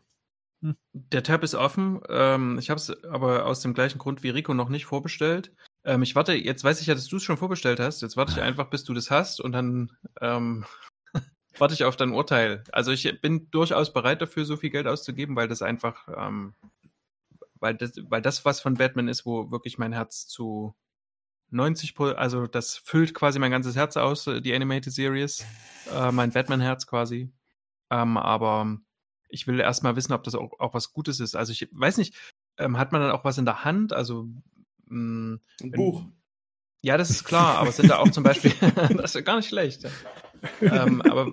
Der 0.93 1.23
Tab 1.23 1.43
ist 1.43 1.55
offen. 1.55 2.01
Ähm, 2.09 2.59
ich 2.59 2.69
habe 2.71 2.79
es 2.79 3.05
aber 3.05 3.47
aus 3.47 3.61
dem 3.61 3.73
gleichen 3.73 3.99
Grund 3.99 4.23
wie 4.23 4.31
Rico 4.31 4.53
noch 4.53 4.69
nicht 4.69 4.85
vorbestellt. 4.85 5.53
Ähm, 5.85 6.03
ich 6.03 6.15
warte, 6.15 6.35
jetzt 6.35 6.65
weiß 6.65 6.81
ich 6.81 6.87
ja, 6.87 6.95
dass 6.95 7.09
du 7.09 7.17
es 7.17 7.23
schon 7.23 7.39
vorbestellt 7.39 7.81
hast. 7.81 8.03
Jetzt 8.03 8.17
warte 8.17 8.33
ich 8.33 8.41
einfach, 8.43 8.69
bis 8.69 8.85
du 8.85 8.93
das 8.93 9.11
hast 9.11 9.41
und 9.41 9.53
dann 9.53 9.93
ähm, 10.21 10.67
warte 11.59 11.75
ich 11.75 11.85
auf 11.85 11.97
dein 11.97 12.13
Urteil. 12.13 12.65
Also 12.73 12.93
ich 12.93 13.21
bin 13.23 13.51
durchaus 13.51 13.93
bereit 13.93 14.21
dafür, 14.21 14.45
so 14.45 14.57
viel 14.57 14.71
Geld 14.71 14.87
auszugeben, 14.87 15.35
weil 15.37 15.49
das 15.49 15.63
einfach, 15.63 16.07
ähm, 16.15 16.55
weil 17.55 17.75
das, 17.75 17.93
weil 18.09 18.23
das 18.23 18.45
was 18.45 18.61
von 18.61 18.75
Batman 18.75 19.09
ist, 19.09 19.25
wo 19.25 19.51
wirklich 19.51 19.79
mein 19.79 19.93
Herz 19.95 20.27
zu 20.27 20.75
90% 21.53 22.15
also 22.15 22.47
das 22.47 22.77
füllt 22.77 23.15
quasi 23.15 23.39
mein 23.39 23.51
ganzes 23.51 23.77
Herz 23.77 23.97
aus, 23.97 24.25
die 24.25 24.55
Animated 24.55 24.93
Series, 24.93 25.45
äh, 25.93 26.13
mein 26.13 26.31
Batman-Herz 26.31 26.87
quasi. 26.87 27.33
Ähm, 27.91 28.17
aber 28.17 28.79
ich 29.31 29.47
will 29.47 29.61
erstmal 29.61 29.97
wissen, 29.97 30.13
ob 30.13 30.25
das 30.25 30.35
auch, 30.35 30.59
auch, 30.59 30.75
was 30.75 30.93
Gutes 30.93 31.21
ist. 31.21 31.37
Also 31.37 31.53
ich 31.53 31.69
weiß 31.73 31.99
nicht, 31.99 32.15
ähm, 32.59 32.79
hat 32.79 32.93
man 32.93 33.01
dann 33.01 33.13
auch 33.13 33.25
was 33.25 33.39
in 33.39 33.45
der 33.45 33.65
Hand? 33.65 33.93
Also 33.93 34.29
mh, 34.87 35.35
mm, 35.35 35.41
ein 35.63 35.71
Buch. 35.73 36.05
Ja, 36.83 36.97
das 36.97 37.11
ist 37.11 37.25
klar, 37.25 37.59
aber 37.59 37.73
sind 37.73 37.91
da 37.91 37.99
auch 37.99 38.11
zum 38.11 38.25
Beispiel, 38.25 38.53
das 38.97 39.15
ist 39.15 39.25
gar 39.25 39.37
nicht 39.37 39.49
schlecht. 39.49 39.85
Ja. 40.61 40.87
ähm, 40.87 41.03
aber 41.03 41.33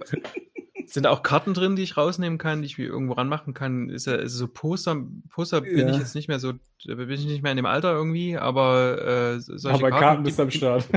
sind 0.86 1.04
da 1.04 1.10
auch 1.10 1.24
Karten 1.24 1.54
drin, 1.54 1.76
die 1.76 1.84
ich 1.84 1.98
rausnehmen 1.98 2.38
kann, 2.38 2.62
die 2.62 2.68
ich 2.68 2.80
irgendwo 2.80 3.14
ranmachen 3.14 3.54
kann? 3.54 3.89
Ist, 3.89 4.08
ist 4.08 4.34
so 4.34 4.48
Poster, 4.48 4.98
Poster 5.30 5.58
ja. 5.58 5.62
bin 5.62 5.89
ich 5.89 5.98
jetzt 5.98 6.16
nicht 6.16 6.28
mehr 6.28 6.39
so, 6.39 6.54
bin 6.86 7.10
ich 7.10 7.26
nicht 7.26 7.43
mehr 7.43 7.52
in 7.52 7.58
dem 7.58 7.66
Alter 7.66 7.93
irgendwie, 7.93 8.38
aber 8.38 9.36
äh, 9.36 9.39
solche 9.39 9.70
aber 9.70 9.89
Karten, 9.89 10.04
Karten 10.04 10.24
bist 10.24 10.39
am 10.39 10.52
Start. 10.52 10.88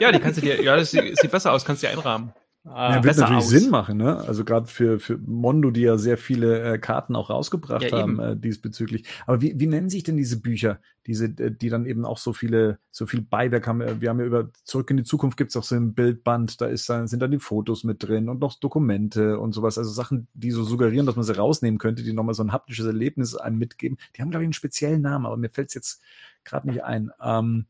Ja, 0.00 0.12
die 0.12 0.20
kannst 0.20 0.38
du 0.38 0.42
dir, 0.42 0.62
ja, 0.62 0.76
das 0.76 0.90
sieht, 0.90 1.18
sieht 1.18 1.30
besser 1.30 1.52
aus, 1.52 1.64
kannst 1.64 1.82
du 1.82 1.86
dir 1.86 1.92
einrahmen. 1.92 2.32
Ja, 2.68 3.02
wird 3.02 3.16
natürlich 3.16 3.38
aus. 3.38 3.48
Sinn 3.48 3.70
machen, 3.70 3.96
ne? 3.96 4.18
Also 4.18 4.44
gerade 4.44 4.66
für, 4.66 4.98
für 4.98 5.18
Mondo, 5.18 5.70
die 5.70 5.82
ja 5.82 5.96
sehr 5.96 6.18
viele 6.18 6.74
äh, 6.74 6.78
Karten 6.78 7.16
auch 7.16 7.30
rausgebracht 7.30 7.90
ja, 7.90 7.98
haben 7.98 8.20
äh, 8.20 8.36
diesbezüglich. 8.36 9.04
Aber 9.26 9.40
wie, 9.40 9.58
wie 9.58 9.66
nennen 9.66 9.88
sich 9.88 10.02
denn 10.02 10.16
diese 10.16 10.40
Bücher, 10.40 10.80
diese, 11.06 11.26
äh, 11.26 11.50
die 11.50 11.70
dann 11.70 11.86
eben 11.86 12.04
auch 12.04 12.18
so 12.18 12.32
viele, 12.32 12.78
so 12.90 13.06
viel 13.06 13.22
Beiwerk 13.22 13.66
haben? 13.66 13.80
Äh, 13.80 14.00
wir 14.00 14.10
haben 14.10 14.20
ja 14.20 14.26
über 14.26 14.50
Zurück 14.64 14.90
in 14.90 14.98
die 14.98 15.04
Zukunft 15.04 15.36
gibt's 15.36 15.56
auch 15.56 15.64
so 15.64 15.76
ein 15.76 15.94
Bildband, 15.94 16.60
da 16.60 16.66
ist 16.66 16.88
dann, 16.88 17.08
sind 17.08 17.20
dann 17.20 17.30
die 17.30 17.38
Fotos 17.38 17.84
mit 17.84 18.02
drin 18.02 18.28
und 18.28 18.40
noch 18.40 18.58
Dokumente 18.58 19.38
und 19.38 19.52
sowas. 19.52 19.78
Also 19.78 19.90
Sachen, 19.90 20.28
die 20.34 20.50
so 20.50 20.62
suggerieren, 20.62 21.06
dass 21.06 21.16
man 21.16 21.24
sie 21.24 21.36
rausnehmen 21.36 21.78
könnte, 21.78 22.02
die 22.02 22.12
nochmal 22.12 22.34
so 22.34 22.42
ein 22.42 22.52
haptisches 22.52 22.86
Erlebnis 22.86 23.34
einem 23.34 23.58
mitgeben. 23.58 23.98
Die 24.16 24.22
haben, 24.22 24.30
glaube 24.30 24.44
ich, 24.44 24.48
einen 24.48 24.52
speziellen 24.52 25.00
Namen, 25.00 25.26
aber 25.26 25.36
mir 25.36 25.50
fällt's 25.50 25.74
jetzt 25.74 26.02
gerade 26.44 26.68
nicht 26.68 26.84
ein. 26.84 27.10
Ähm, 27.22 27.66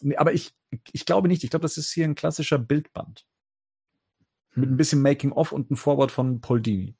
nee, 0.00 0.16
aber 0.16 0.32
ich, 0.32 0.54
ich 0.92 1.04
glaube 1.04 1.28
nicht. 1.28 1.44
Ich 1.44 1.50
glaube, 1.50 1.62
das 1.62 1.76
ist 1.76 1.92
hier 1.92 2.04
ein 2.04 2.14
klassischer 2.14 2.58
Bildband. 2.58 3.26
Mit 4.54 4.70
ein 4.70 4.76
bisschen 4.76 5.02
Making-of 5.02 5.52
und 5.52 5.70
ein 5.70 5.76
Vorwort 5.76 6.10
von 6.10 6.40
Paul 6.40 6.60
Dini. 6.60 6.96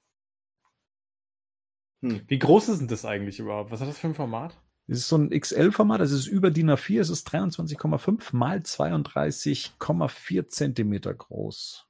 Hm. 2.02 2.22
Wie 2.26 2.38
groß 2.38 2.68
ist 2.68 2.80
denn 2.80 2.88
das 2.88 3.04
eigentlich 3.04 3.38
überhaupt? 3.38 3.70
Was 3.70 3.80
hat 3.80 3.88
das 3.88 3.98
für 3.98 4.08
ein 4.08 4.14
Format? 4.14 4.60
Es 4.86 4.98
ist 4.98 5.08
so 5.08 5.16
ein 5.16 5.30
XL-Format, 5.30 6.00
das 6.00 6.12
ist 6.12 6.26
über 6.26 6.50
DIN 6.50 6.70
A4, 6.70 7.00
es 7.00 7.08
ist 7.08 7.28
23,5 7.32 8.36
mal 8.36 8.58
32,4 8.58 10.48
Zentimeter 10.48 11.14
groß. 11.14 11.88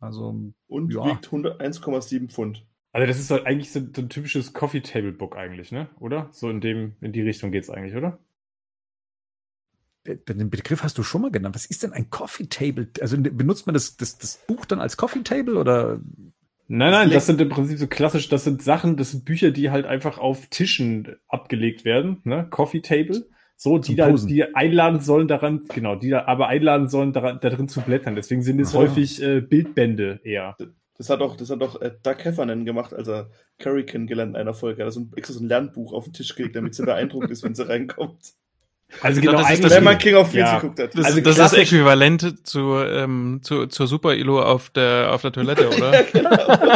Also, 0.00 0.52
und 0.66 0.92
ja. 0.92 1.06
wiegt 1.06 1.28
1,7 1.28 2.28
Pfund. 2.28 2.66
Also 2.92 3.06
das 3.06 3.18
ist 3.18 3.30
halt 3.30 3.46
eigentlich 3.46 3.72
so, 3.72 3.80
so, 3.80 4.02
ein 4.02 4.10
typisches 4.10 4.52
Coffee 4.52 4.82
Table 4.82 5.12
Book 5.12 5.36
eigentlich, 5.36 5.72
ne? 5.72 5.88
Oder? 5.98 6.28
So 6.32 6.50
in 6.50 6.60
dem, 6.60 6.96
in 7.00 7.12
die 7.12 7.22
Richtung 7.22 7.52
geht's 7.52 7.70
eigentlich, 7.70 7.96
oder? 7.96 8.18
Den 10.06 10.50
Begriff 10.50 10.82
hast 10.82 10.98
du 10.98 11.02
schon 11.02 11.22
mal 11.22 11.30
genannt. 11.30 11.54
Was 11.54 11.66
ist 11.66 11.82
denn 11.82 11.92
ein 11.92 12.10
Coffee 12.10 12.46
Table? 12.46 12.88
Also 13.00 13.16
benutzt 13.18 13.66
man 13.66 13.74
das, 13.74 13.96
das, 13.96 14.18
das 14.18 14.38
Buch 14.46 14.64
dann 14.64 14.80
als 14.80 14.96
Coffee 14.96 15.22
Table 15.22 15.58
oder? 15.58 16.00
Nein, 16.68 16.90
nein, 16.90 17.10
das 17.10 17.26
sind 17.26 17.40
im 17.40 17.48
Prinzip 17.48 17.78
so 17.78 17.86
klassisch, 17.86 18.28
das 18.28 18.42
sind 18.44 18.60
Sachen, 18.60 18.96
das 18.96 19.12
sind 19.12 19.24
Bücher, 19.24 19.52
die 19.52 19.70
halt 19.70 19.86
einfach 19.86 20.18
auf 20.18 20.46
Tischen 20.48 21.16
abgelegt 21.28 21.84
werden, 21.84 22.20
ne? 22.24 22.46
Coffee 22.50 22.80
Table. 22.80 23.26
So, 23.58 23.78
die 23.78 23.94
da, 23.94 24.10
die 24.12 24.54
einladen 24.54 25.00
sollen 25.00 25.28
daran, 25.28 25.64
genau, 25.72 25.96
die 25.96 26.10
da 26.10 26.26
aber 26.26 26.48
einladen 26.48 26.88
sollen, 26.88 27.14
daran, 27.14 27.38
da 27.40 27.48
drin 27.48 27.68
zu 27.68 27.80
blättern. 27.80 28.14
Deswegen 28.14 28.42
sind 28.42 28.60
es 28.60 28.74
ja. 28.74 28.80
häufig 28.80 29.22
äh, 29.22 29.40
Bildbände 29.40 30.20
eher. 30.24 30.56
Das 30.98 31.08
hat 31.08 31.20
auch, 31.20 31.36
das 31.36 31.48
hat 31.48 31.62
auch 31.62 31.80
äh, 31.80 31.92
Doug 32.02 32.16
Heffernan 32.22 32.66
gemacht, 32.66 32.92
als 32.92 33.08
er 33.08 33.30
Curry 33.58 33.86
kennengelernt 33.86 34.34
in 34.34 34.36
einer 34.36 34.52
Folge. 34.52 34.82
Er 34.82 34.86
hat 34.86 34.92
so 34.92 35.00
ein, 35.00 35.12
extra 35.16 35.34
so 35.34 35.40
ein 35.42 35.48
Lernbuch 35.48 35.94
auf 35.94 36.04
den 36.04 36.12
Tisch 36.12 36.34
gelegt, 36.34 36.56
damit 36.56 36.74
sie 36.74 36.84
beeindruckt 36.84 37.30
ist, 37.30 37.42
wenn 37.44 37.54
sie 37.54 37.66
reinkommt. 37.66 38.34
Also 39.00 39.20
genau, 39.20 39.32
das 39.32 39.50
ist 39.50 39.64
das, 39.64 39.72
wenn 39.72 39.84
man 39.84 39.98
King 39.98 40.14
of 40.14 40.30
Queens 40.30 40.48
ja. 40.48 40.58
geguckt 40.58 40.78
hat. 40.78 40.96
Das, 40.96 41.06
also 41.06 41.20
das 41.20 41.38
ist 41.38 41.52
äquivalent 41.54 42.46
zu, 42.46 42.76
ähm, 42.78 43.40
zu, 43.42 43.66
zur 43.66 43.86
Super-Ilo 43.86 44.40
auf 44.40 44.70
der, 44.70 45.12
auf 45.12 45.22
der 45.22 45.32
Toilette, 45.32 45.68
oder? 45.76 45.92
ja, 45.92 46.02
genau. 46.12 46.30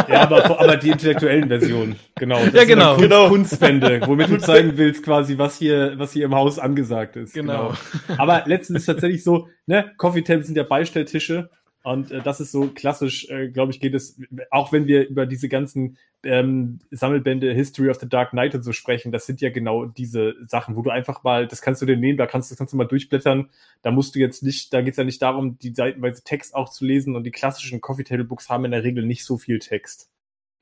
ja 0.09 0.21
aber, 0.21 0.59
aber 0.59 0.77
die 0.77 0.89
intellektuellen 0.89 1.47
Versionen. 1.47 1.95
Genau. 2.15 2.43
Das 2.45 2.53
ja, 2.53 2.63
genau. 2.65 2.95
Kunst, 2.95 3.01
genau. 3.01 3.29
Kunstwände, 3.29 4.01
womit 4.05 4.29
du 4.29 4.37
zeigen 4.37 4.73
willst 4.77 5.03
quasi, 5.03 5.37
was 5.37 5.57
hier, 5.57 5.93
was 5.97 6.11
hier 6.11 6.25
im 6.25 6.35
Haus 6.35 6.59
angesagt 6.59 7.15
ist. 7.15 7.33
Genau. 7.33 7.73
genau. 8.07 8.19
Aber 8.19 8.43
letztens 8.45 8.81
ist 8.81 8.85
tatsächlich 8.87 9.23
so, 9.23 9.47
ne, 9.65 9.91
Coffee 9.97 10.21
Tables 10.21 10.47
sind 10.47 10.57
ja 10.57 10.63
Beistelltische 10.63 11.49
und 11.83 12.11
äh, 12.11 12.21
das 12.21 12.39
ist 12.39 12.51
so 12.51 12.67
klassisch, 12.67 13.29
äh, 13.29 13.49
glaube 13.49 13.71
ich, 13.71 13.79
geht 13.79 13.93
es, 13.93 14.19
auch 14.51 14.71
wenn 14.71 14.85
wir 14.87 15.07
über 15.07 15.25
diese 15.25 15.49
ganzen 15.49 15.97
ähm, 16.23 16.79
Sammelbände 16.91 17.51
History 17.53 17.89
of 17.89 17.99
the 17.99 18.07
Dark 18.07 18.31
Knight 18.31 18.53
und 18.53 18.61
so 18.61 18.71
sprechen, 18.71 19.11
das 19.11 19.25
sind 19.25 19.41
ja 19.41 19.49
genau 19.49 19.85
diese 19.85 20.35
Sachen, 20.45 20.75
wo 20.75 20.83
du 20.83 20.91
einfach 20.91 21.23
mal, 21.23 21.47
das 21.47 21.61
kannst 21.61 21.81
du 21.81 21.87
dir 21.87 21.97
nehmen, 21.97 22.17
da 22.17 22.27
kannst, 22.27 22.51
das 22.51 22.57
kannst 22.57 22.73
du 22.73 22.77
mal 22.77 22.85
durchblättern. 22.85 23.49
Da 23.81 23.91
musst 23.91 24.13
du 24.13 24.19
jetzt 24.19 24.43
nicht, 24.43 24.71
da 24.73 24.81
geht's 24.81 24.97
ja 24.97 25.03
nicht 25.03 25.21
darum, 25.21 25.57
die 25.57 25.73
seitenweise 25.73 26.23
Text 26.23 26.53
auch 26.53 26.69
zu 26.69 26.85
lesen 26.85 27.15
und 27.15 27.23
die 27.23 27.31
klassischen 27.31 27.81
Coffee 27.81 28.03
Table 28.03 28.25
Books 28.25 28.49
haben 28.49 28.65
in 28.65 28.71
der 28.71 28.83
Regel 28.83 29.05
nicht 29.05 29.25
so 29.25 29.37
viel 29.37 29.57
Text. 29.57 30.11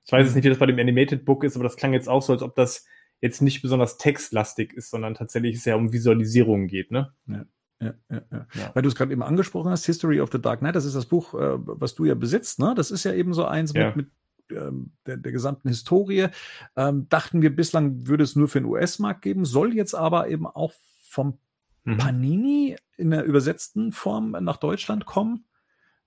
Ich 0.05 0.13
weiß 0.13 0.25
jetzt 0.25 0.35
nicht, 0.35 0.45
wie 0.45 0.49
das 0.49 0.57
bei 0.57 0.65
dem 0.65 0.79
Animated 0.79 1.25
Book 1.25 1.43
ist, 1.43 1.55
aber 1.55 1.63
das 1.63 1.75
klang 1.75 1.93
jetzt 1.93 2.07
auch 2.07 2.21
so, 2.21 2.33
als 2.33 2.41
ob 2.41 2.55
das 2.55 2.85
jetzt 3.21 3.41
nicht 3.41 3.61
besonders 3.61 3.97
textlastig 3.97 4.73
ist, 4.73 4.89
sondern 4.89 5.13
tatsächlich 5.13 5.57
es 5.57 5.65
ja 5.65 5.75
um 5.75 5.91
Visualisierungen 5.91 6.67
geht, 6.67 6.91
ne? 6.91 7.13
Ja. 7.27 7.45
Ja, 7.81 7.93
ja, 8.09 8.21
ja. 8.31 8.47
ja. 8.53 8.71
Weil 8.73 8.83
du 8.83 8.89
es 8.89 8.95
gerade 8.95 9.11
eben 9.11 9.23
angesprochen 9.23 9.71
hast, 9.71 9.85
History 9.85 10.19
of 10.19 10.31
the 10.31 10.41
Dark 10.41 10.59
Knight, 10.59 10.75
das 10.75 10.85
ist 10.85 10.95
das 10.95 11.05
Buch, 11.05 11.33
äh, 11.33 11.57
was 11.65 11.95
du 11.95 12.05
ja 12.05 12.15
besitzt, 12.15 12.59
ne? 12.59 12.73
Das 12.75 12.91
ist 12.91 13.05
ja 13.05 13.13
eben 13.13 13.33
so 13.33 13.45
eins 13.45 13.73
mit, 13.73 13.95
mit 13.95 14.11
ähm, 14.51 14.91
der, 15.05 15.17
der 15.17 15.31
gesamten 15.31 15.69
Historie. 15.69 16.27
Ähm, 16.75 17.07
dachten 17.09 17.41
wir 17.41 17.55
bislang 17.55 18.07
würde 18.07 18.23
es 18.23 18.35
nur 18.35 18.47
für 18.47 18.59
den 18.59 18.65
US-Markt 18.65 19.21
geben, 19.21 19.45
soll 19.45 19.73
jetzt 19.73 19.93
aber 19.93 20.27
eben 20.27 20.45
auch 20.45 20.73
vom 21.01 21.39
mhm. 21.85 21.97
Panini 21.97 22.75
in 22.97 23.11
der 23.11 23.23
übersetzten 23.23 23.91
Form 23.91 24.31
nach 24.31 24.57
Deutschland 24.57 25.05
kommen. 25.05 25.45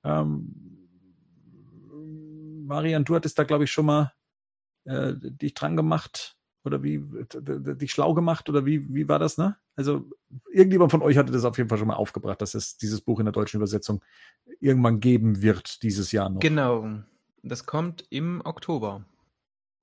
Ähm, 0.04 0.78
Marian, 2.66 3.04
du 3.04 3.14
hattest 3.14 3.38
da, 3.38 3.44
glaube 3.44 3.64
ich, 3.64 3.72
schon 3.72 3.86
mal 3.86 4.12
äh, 4.84 5.14
dich 5.16 5.54
dran 5.54 5.76
gemacht 5.76 6.36
oder 6.64 6.82
wie 6.82 7.02
dich 7.30 7.92
schlau 7.92 8.14
gemacht 8.14 8.48
oder 8.48 8.64
wie, 8.64 8.94
wie 8.94 9.08
war 9.08 9.18
das, 9.18 9.38
ne? 9.38 9.56
Also 9.74 10.08
irgendjemand 10.50 10.90
von 10.90 11.02
euch 11.02 11.16
hatte 11.16 11.32
das 11.32 11.44
auf 11.44 11.56
jeden 11.56 11.68
Fall 11.68 11.78
schon 11.78 11.88
mal 11.88 11.94
aufgebracht, 11.94 12.40
dass 12.40 12.54
es 12.54 12.76
dieses 12.76 13.00
Buch 13.00 13.18
in 13.18 13.26
der 13.26 13.32
deutschen 13.32 13.56
Übersetzung 13.56 14.02
irgendwann 14.60 15.00
geben 15.00 15.42
wird 15.42 15.82
dieses 15.82 16.12
Jahr 16.12 16.28
noch. 16.28 16.40
Genau. 16.40 17.00
Das 17.42 17.66
kommt 17.66 18.06
im 18.10 18.40
Oktober. 18.44 19.04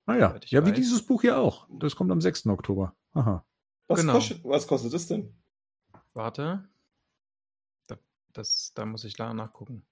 Ah 0.06 0.16
ja, 0.16 0.40
ja, 0.46 0.62
weiß. 0.62 0.68
wie 0.68 0.72
dieses 0.72 1.02
Buch 1.04 1.20
hier 1.20 1.38
auch. 1.38 1.68
Das 1.70 1.94
kommt 1.94 2.10
am 2.10 2.20
6. 2.20 2.46
Oktober. 2.46 2.94
Aha. 3.12 3.44
Was, 3.86 4.00
genau. 4.00 4.14
kostet, 4.14 4.44
was 4.44 4.66
kostet 4.66 4.94
das 4.94 5.06
denn? 5.06 5.34
Warte. 6.14 6.68
Da 7.86 7.96
Das, 8.32 8.72
da 8.74 8.86
muss 8.86 9.04
ich 9.04 9.14
da 9.14 9.34
nachgucken. 9.34 9.84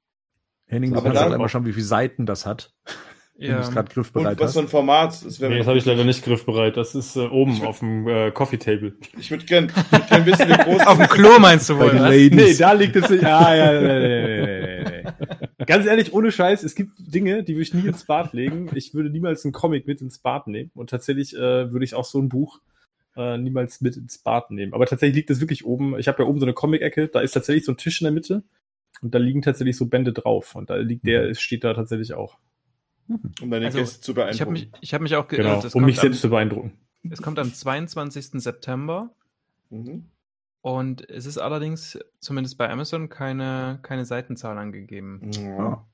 Henning, 0.67 0.93
du 0.93 1.03
kannst 1.03 1.21
halt 1.21 1.33
einmal 1.33 1.49
schauen, 1.49 1.67
wie 1.67 1.73
viele 1.73 1.87
Seiten 1.87 2.27
das 2.27 2.47
hat. 2.47 2.75
Wenn 3.39 3.53
du 3.53 3.61
es 3.61 3.71
gerade 3.71 3.87
Und 3.87 3.95
griffbereit 3.95 4.41
was 4.41 4.53
für 4.53 4.59
ein 4.59 4.69
Format? 4.69 5.25
Das 5.25 5.39
Nee, 5.39 5.59
das 5.59 5.69
habe 5.69 5.79
ich 5.79 5.85
leider 5.85 6.03
nicht 6.03 6.25
griffbereit. 6.25 6.77
Das 6.77 6.97
ist 6.97 7.15
äh, 7.15 7.21
oben 7.21 7.63
auf 7.63 7.79
dem 7.79 8.09
äh, 8.09 8.33
Coffee 8.33 8.59
Table. 8.59 8.95
Ich 9.17 9.31
würde 9.31 9.45
gern, 9.45 9.67
ich 9.67 9.93
würd 9.93 10.09
gern 10.09 10.27
wissen, 10.27 10.49
wie 10.49 10.55
groß 10.55 10.81
Auf 10.87 10.99
dem 10.99 11.07
Klo 11.07 11.39
meinst 11.39 11.71
du 11.71 11.79
wohl. 11.79 11.95
Nee, 11.95 12.55
da 12.55 12.73
liegt 12.73 12.97
es 12.97 13.09
nicht. 13.09 13.25
Ah, 13.25 13.55
ja, 13.55 13.81
nee, 13.81 13.99
nee, 14.01 14.43
nee, 14.43 15.03
nee. 15.57 15.65
Ganz 15.67 15.87
ehrlich, 15.87 16.13
ohne 16.13 16.33
Scheiß, 16.33 16.65
es 16.65 16.75
gibt 16.75 16.95
Dinge, 16.99 17.45
die 17.45 17.55
würde 17.55 17.63
ich 17.63 17.75
nie 17.75 17.87
ins 17.87 18.05
Bad 18.05 18.33
legen. 18.33 18.71
Ich 18.75 18.93
würde 18.93 19.09
niemals 19.09 19.45
einen 19.45 19.53
Comic 19.53 19.87
mit 19.87 20.01
ins 20.01 20.19
Bad 20.19 20.49
nehmen. 20.49 20.73
Und 20.75 20.91
tatsächlich 20.91 21.37
äh, 21.37 21.71
würde 21.71 21.85
ich 21.85 21.95
auch 21.95 22.07
so 22.07 22.19
ein 22.21 22.29
Buch 22.29 22.61
äh, 23.17 23.39
niemals 23.39 23.81
mit 23.81 23.97
ins 23.97 24.19
Bad 24.19 24.51
nehmen. 24.51 24.75
Aber 24.75 24.87
tatsächlich 24.87 25.15
liegt 25.15 25.31
es 25.31 25.41
wirklich 25.41 25.65
oben. 25.65 25.97
Ich 25.97 26.09
habe 26.09 26.25
ja 26.25 26.29
oben 26.29 26.41
so 26.41 26.47
eine 26.47 26.55
Comic-Ecke, 26.55 27.07
da 27.07 27.21
ist 27.21 27.33
tatsächlich 27.33 27.65
so 27.65 27.73
ein 27.73 27.77
Tisch 27.77 28.01
in 28.01 28.07
der 28.07 28.13
Mitte. 28.13 28.43
Und 29.01 29.15
da 29.15 29.19
liegen 29.19 29.43
tatsächlich 29.43 29.77
so 29.77 29.87
Bände 29.87 30.13
drauf. 30.13 30.57
Und 30.57 30.71
da 30.71 30.77
liegt 30.77 31.07
der, 31.07 31.29
es 31.29 31.41
steht 31.41 31.63
da 31.63 31.73
tatsächlich 31.75 32.15
auch. 32.15 32.37
Um 33.41 33.51
deine 33.51 33.67
Also, 33.67 33.79
Gäste 33.79 34.01
zu 34.01 34.13
Ich 34.13 34.19
habe 34.19 34.25
beeindrucken. 34.27 34.53
mich, 34.53 34.71
ich 34.81 34.95
hab 34.95 35.01
mich 35.03 35.17
auch 35.17 35.29
Genau, 35.29 35.43
geirrt. 35.51 35.65
Es 35.65 35.75
um 35.75 35.85
mich 35.85 35.99
selbst 35.99 36.21
zu 36.21 36.27
am, 36.29 36.31
beeindrucken. 36.33 36.73
Es 37.11 37.23
kommt 37.23 37.39
am 37.39 37.53
22. 37.53 38.43
September. 38.43 39.11
Mhm. 39.71 40.07
Und 40.61 41.09
es 41.09 41.25
ist 41.27 41.39
allerdings, 41.39 41.99
zumindest 42.21 42.59
bei 42.59 42.69
Amazon, 42.69 43.09
keine, 43.09 43.79
keine 43.83 44.05
Seitenzahl 44.05 44.59
angegeben. 44.59 45.31
Ja. 45.33 45.85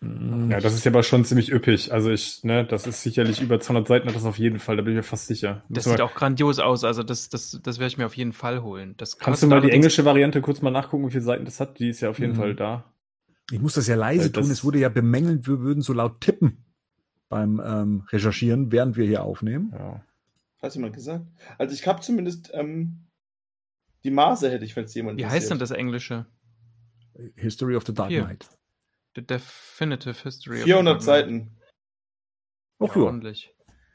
Mhm. 0.00 0.50
Ja, 0.50 0.58
das 0.58 0.74
ist 0.74 0.84
ja 0.84 0.90
aber 0.90 1.04
schon 1.04 1.24
ziemlich 1.24 1.52
üppig. 1.52 1.92
Also 1.92 2.10
ich, 2.10 2.42
ne, 2.42 2.64
das 2.64 2.86
ist 2.88 3.02
sicherlich 3.02 3.40
über 3.40 3.60
200 3.60 3.86
Seiten 3.86 4.08
hat 4.08 4.16
das 4.16 4.24
auf 4.24 4.38
jeden 4.38 4.58
Fall, 4.58 4.76
da 4.76 4.82
bin 4.82 4.94
ich 4.94 4.96
mir 4.96 5.02
fast 5.04 5.28
sicher. 5.28 5.62
Das 5.68 5.86
Müssen 5.86 5.90
sieht 5.90 5.98
wir- 6.00 6.04
auch 6.06 6.14
grandios 6.14 6.58
aus. 6.58 6.82
Also 6.82 7.02
das, 7.04 7.28
das, 7.28 7.60
das 7.62 7.78
werde 7.78 7.88
ich 7.88 7.98
mir 7.98 8.06
auf 8.06 8.16
jeden 8.16 8.32
Fall 8.32 8.62
holen. 8.62 8.94
Das 8.96 9.18
Kannst 9.18 9.42
du 9.44 9.46
mal 9.46 9.60
die 9.60 9.70
englische 9.70 10.04
Variante 10.04 10.40
kurz 10.40 10.60
mal 10.60 10.70
nachgucken, 10.72 11.06
wie 11.06 11.10
viele 11.12 11.22
Seiten 11.22 11.44
das 11.44 11.60
hat? 11.60 11.78
Die 11.78 11.88
ist 11.90 12.00
ja 12.00 12.10
auf 12.10 12.18
jeden 12.18 12.32
Mhm. 12.32 12.36
Fall 12.36 12.54
da. 12.56 12.91
Ich 13.52 13.60
muss 13.60 13.74
das 13.74 13.86
ja 13.86 13.96
leise 13.96 14.24
Weil 14.24 14.30
das- 14.30 14.42
tun. 14.44 14.50
Es 14.50 14.64
wurde 14.64 14.78
ja 14.78 14.88
bemängelt, 14.88 15.46
wir 15.46 15.60
würden 15.60 15.82
so 15.82 15.92
laut 15.92 16.20
tippen 16.20 16.64
beim 17.28 17.60
ähm, 17.64 18.00
Recherchieren, 18.10 18.72
während 18.72 18.96
wir 18.96 19.06
hier 19.06 19.22
aufnehmen. 19.22 19.70
Ja. 19.72 20.04
Hat 20.62 20.74
jemand 20.74 20.94
gesagt? 20.94 21.26
Also 21.58 21.74
ich 21.74 21.86
habe 21.86 22.00
zumindest 22.00 22.50
ähm, 22.54 23.08
die 24.04 24.10
Maße 24.10 24.50
hätte 24.50 24.64
ich, 24.64 24.74
falls 24.74 24.94
jemand 24.94 25.18
Wie 25.18 25.26
heißt 25.26 25.50
denn 25.50 25.58
das 25.58 25.70
Englische? 25.70 26.26
History 27.36 27.76
of 27.76 27.84
the 27.86 27.92
Dark 27.94 28.10
Hier. 28.10 28.24
Knight. 28.24 28.48
The 29.16 29.26
Definitive 29.26 30.22
History. 30.22 30.58
of 30.58 30.64
400 30.64 30.94
Dark 30.94 31.02
Knight. 31.02 31.04
Seiten. 31.04 31.58
Ach 32.80 32.96
ja. 32.96 33.02
ordentlich. 33.02 33.51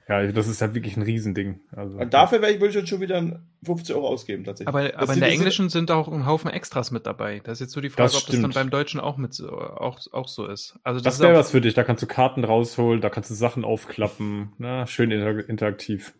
Ja, 0.09 0.25
das 0.31 0.47
ist 0.47 0.61
halt 0.61 0.73
wirklich 0.73 0.95
ein 0.97 1.03
Riesending. 1.03 1.59
Also, 1.75 1.97
Und 1.97 2.13
dafür 2.13 2.41
wäre 2.41 2.51
ich, 2.53 2.59
würde 2.59 2.69
ich 2.69 2.75
jetzt 2.75 2.89
schon 2.89 3.01
wieder 3.01 3.41
50 3.65 3.93
Euro 3.95 4.07
ausgeben, 4.07 4.43
tatsächlich. 4.45 4.67
Aber, 4.69 4.87
Das 4.87 4.95
aber 5.01 5.13
in 5.13 5.19
der 5.19 5.29
englischen 5.29 5.69
sind 5.69 5.91
auch 5.91 6.07
ein 6.07 6.25
Haufen 6.25 6.49
Extras 6.49 6.91
mit 6.91 7.05
dabei. 7.05 7.41
Das 7.43 7.53
ist 7.57 7.59
jetzt 7.61 7.73
so 7.73 7.81
die 7.81 7.89
Frage, 7.89 8.03
Das 8.09 8.15
ob 8.15 8.21
das 8.21 8.31
dann 8.31 8.39
stimmt. 8.51 8.53
beim 8.55 8.69
Deutschen 8.69 8.99
auch 8.99 9.17
mit 9.17 9.33
so- 9.33 9.49
auch, 9.51 9.99
auch 10.13 10.27
so 10.27 10.45
ist. 10.47 10.79
Also 10.83 11.01
das 11.01 11.15
ist 11.15 11.19
wäre 11.21 11.33
was 11.35 11.51
für 11.51 11.59
dich. 11.61 11.73
Da 11.73 11.83
kannst 11.83 12.01
du 12.03 12.07
Karten 12.07 12.43
rausholen, 12.43 13.01
da 13.01 13.09
kannst 13.09 13.29
du 13.29 13.33
Sachen 13.35 13.65
aufklappen. 13.65 14.53
Na, 14.57 14.87
schön 14.87 15.11
inter 15.11 15.47
interaktiv. 15.49 16.13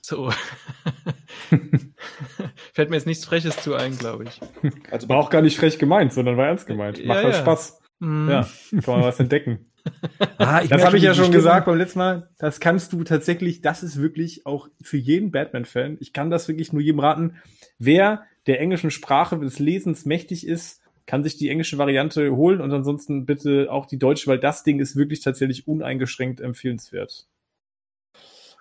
so. 0.00 0.30
Fällt 2.72 2.90
mir 2.90 2.96
jetzt 2.96 3.06
nichts 3.06 3.24
Freches 3.24 3.56
zu 3.62 3.74
ein, 3.74 3.96
glaube 3.98 4.24
ich. 4.24 4.40
Also 4.90 5.08
War 5.08 5.18
auch 5.18 5.30
gar 5.30 5.42
nicht 5.42 5.58
frech 5.58 5.78
gemeint, 5.78 6.12
sondern 6.12 6.36
war 6.36 6.46
ernst 6.46 6.66
gemeint. 6.66 6.98
Macht 7.04 7.06
Ja, 7.18 7.24
halt 7.24 7.34
ja. 7.34 7.40
Spaß. 7.40 7.80
Hm. 8.00 8.28
Ja, 8.28 8.46
kann 8.84 8.94
man 8.98 9.02
was 9.04 9.18
entdecken. 9.20 9.66
Ah, 10.38 10.60
Das 10.60 10.68
merke 10.70 10.84
habe 10.86 10.96
ich 10.98 11.02
ja 11.02 11.14
schon 11.14 11.32
gesagt 11.32 11.66
beim 11.66 11.78
letzten 11.78 11.98
Mal. 11.98 12.28
Das 12.38 12.60
kannst 12.60 12.92
du 12.92 13.04
tatsächlich, 13.04 13.62
das 13.62 13.82
ist 13.82 14.00
wirklich 14.00 14.44
auch 14.46 14.68
für 14.82 14.96
jeden 14.98 15.30
Batman-Fan. 15.30 15.96
Ich 16.00 16.12
kann 16.12 16.30
das 16.30 16.46
wirklich 16.48 16.72
nur 16.72 16.82
jedem 16.82 17.00
raten. 17.00 17.36
Wer 17.78 18.24
der 18.46 18.60
englischen 18.60 18.90
Sprache 18.90 19.38
des 19.38 19.58
Lesens 19.58 20.04
mächtig 20.04 20.46
ist, 20.46 20.82
kann 21.06 21.22
sich 21.22 21.36
die 21.36 21.48
englische 21.48 21.78
Variante 21.78 22.34
holen 22.36 22.60
und 22.60 22.72
ansonsten 22.72 23.26
bitte 23.26 23.68
auch 23.70 23.86
die 23.86 23.98
deutsche, 23.98 24.26
weil 24.28 24.38
das 24.38 24.62
Ding 24.64 24.78
ist 24.80 24.96
wirklich 24.96 25.20
tatsächlich 25.20 25.66
uneingeschränkt 25.68 26.40
empfehlenswert. 26.40 27.26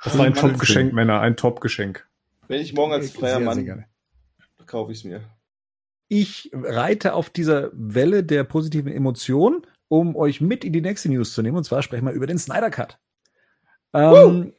Das 0.04 0.18
war 0.18 0.26
ein 0.26 0.34
Top-Geschenk, 0.34 0.94
Männer, 0.94 1.20
ein 1.22 1.36
Top-Geschenk. 1.36 2.08
wenn 2.48 2.62
ich 2.62 2.74
morgen 2.74 2.94
als 2.94 3.12
freier 3.12 3.30
Sehr, 3.30 3.38
sehr 3.40 3.46
Mann, 3.46 3.66
gerne. 3.66 3.86
kaufe 4.68 4.92
ich 4.92 5.00
es 5.00 5.04
mir. 5.04 5.22
Ich 6.08 6.52
reite 6.54 7.14
auf 7.16 7.30
dieser 7.32 7.72
Welle 7.74 8.24
der 8.24 8.44
positiven 8.44 8.92
Emotionen, 8.92 9.66
um 9.88 10.16
euch 10.16 10.42
mit 10.42 10.64
in 10.64 10.74
die 10.74 10.82
nächste 10.82 11.10
News 11.10 11.34
zu 11.34 11.42
nehmen. 11.42 11.58
Und 11.58 11.64
zwar 11.64 11.82
sprechen 11.82 12.06
wir 12.06 12.14
über 12.14 12.28
den 12.28 12.38
Snyder 12.38 12.70
Cut. 12.70 13.00
Ähm, 13.94 14.54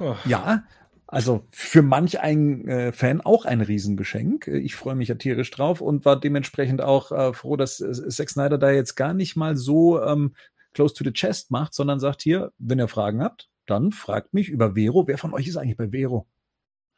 Oh. 0.00 0.16
ja, 0.24 0.64
also 1.06 1.46
für 1.50 1.82
manch 1.82 2.18
ein 2.18 2.66
äh, 2.66 2.90
Fan 2.92 3.20
auch 3.20 3.44
ein 3.44 3.60
Riesengeschenk. 3.60 4.48
Äh, 4.48 4.58
Ich 4.58 4.74
freue 4.74 4.94
mich 4.94 5.08
ja 5.08 5.14
tierisch 5.14 5.50
drauf 5.50 5.80
und 5.80 6.04
war 6.04 6.18
dementsprechend 6.18 6.80
auch 6.80 7.12
äh, 7.12 7.32
froh, 7.34 7.56
dass 7.56 7.80
äh, 7.80 8.08
Zack 8.08 8.30
Snyder 8.30 8.58
da 8.58 8.70
jetzt 8.70 8.96
gar 8.96 9.14
nicht 9.14 9.36
mal 9.36 9.56
so 9.56 10.02
ähm, 10.02 10.34
close 10.72 10.94
to 10.94 11.04
the 11.04 11.12
chest 11.12 11.50
macht, 11.50 11.74
sondern 11.74 12.00
sagt 12.00 12.22
hier, 12.22 12.50
wenn 12.58 12.78
ihr 12.80 12.88
Fragen 12.88 13.22
habt, 13.22 13.48
dann 13.66 13.92
fragt 13.92 14.34
mich 14.34 14.48
über 14.48 14.74
Vero. 14.74 15.06
Wer 15.06 15.18
von 15.18 15.32
euch 15.34 15.46
ist 15.46 15.56
eigentlich 15.56 15.76
bei 15.76 15.90
Vero? 15.90 16.26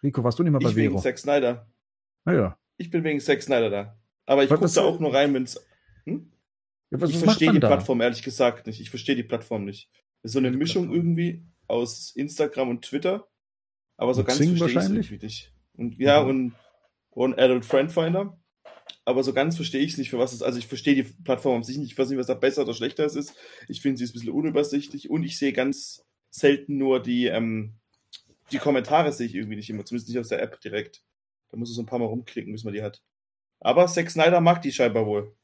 Rico, 0.03 0.23
warst 0.25 0.39
du 0.39 0.43
nicht 0.45 0.53
mal 0.53 0.61
bei 0.61 0.71
Ich 0.71 0.77
wegen 0.77 0.93
Vero? 0.93 1.03
Zack 1.03 1.19
Snyder. 1.19 1.67
Naja. 2.25 2.57
Ich 2.79 2.91
bin 2.91 3.05
wegen 3.05 3.21
Zack 3.21 3.43
Snyder 3.43 3.71
da. 3.71 3.99
Aber 4.27 4.45
ich 4.45 4.49
gucke 4.51 4.67
da 4.69 4.81
auch 4.83 5.01
nur 5.01 5.13
rein, 5.13 5.35
wenn 5.35 5.43
es. 5.43 5.63
Hm? 6.05 6.31
Ja, 6.91 7.01
was 7.01 7.11
Ich 7.11 7.19
verstehe 7.19 7.53
die 7.53 7.61
da? 7.61 7.69
Plattform 7.69 8.01
ehrlich 8.01 8.23
gesagt 8.23 8.67
nicht. 8.67 8.81
Ich 8.81 8.91
verstehe 8.91 9.17
die 9.17 9.23
Plattform 9.25 9.65
nicht. 9.65 9.91
Das 10.23 10.31
ist 10.31 10.33
so 10.35 10.39
eine 10.39 10.51
Die 10.51 10.57
Mischung 10.57 10.85
Plattform. 10.85 10.97
irgendwie 10.97 11.45
aus 11.67 12.13
Instagram 12.15 12.69
und 12.71 12.85
Twitter. 12.85 13.27
Aber 13.97 14.15
so 14.15 14.21
Und 14.21 14.27
ganz 14.27 14.39
Xing 14.39 14.57
verstehe 14.57 15.01
ich 15.01 15.13
es 15.13 15.23
nicht. 15.23 15.53
Und 15.75 15.99
ja, 15.99 16.23
Mhm. 16.23 16.29
und, 16.29 16.55
und 17.11 17.39
Adult 17.39 17.65
Friend 17.65 17.91
Finder. 17.91 18.39
Aber 19.05 19.23
so 19.25 19.33
ganz 19.33 19.57
verstehe 19.57 19.81
ich 19.83 19.93
es 19.93 19.99
nicht, 19.99 20.11
für 20.11 20.19
was 20.19 20.33
es 20.33 20.43
Also 20.43 20.59
ich 20.59 20.67
verstehe 20.67 20.95
die 20.95 21.03
Plattform 21.03 21.57
an 21.57 21.63
sich 21.65 21.77
nicht. 21.79 21.93
Ich 21.93 21.99
weiß 21.99 22.09
nicht, 22.09 22.19
was 22.19 22.27
da 22.27 22.35
besser 22.35 22.63
oder 22.63 22.75
schlechter 22.75 23.05
ist. 23.05 23.35
Ich 23.69 23.81
finde 23.81 23.99
sie 23.99 24.05
ist 24.05 24.11
ein 24.11 24.15
bisschen 24.15 24.33
unübersichtlich 24.33 25.11
und 25.11 25.23
ich 25.25 25.39
sehe 25.39 25.53
ganz 25.53 26.05
selten 26.31 26.77
nur 26.77 27.01
die, 27.03 27.27
ähm, 27.27 27.75
die 28.53 28.59
Kommentare 28.59 29.13
sehe 29.13 29.27
ich 29.27 29.35
irgendwie 29.35 29.57
nicht 29.57 29.71
immer. 29.71 29.85
Zumindest 29.85 30.09
nicht 30.09 30.19
aus 30.19 30.29
der 30.29 30.41
App 30.43 30.61
direkt. 30.61 31.03
Da 31.51 31.57
muss 31.57 31.69
du 31.69 31.75
so 31.75 31.83
ein 31.83 31.87
paar 31.87 31.99
Mal 31.99 32.05
rumklicken, 32.07 32.53
bis 32.53 32.65
man 32.65 32.75
die 32.75 32.83
hat. 32.83 33.03
Aber 33.61 33.87
Zack 33.87 34.11
Snyder 34.11 34.41
mag 34.41 34.61
die 34.63 34.73
scheinbar 34.73 35.07
wohl. 35.07 35.35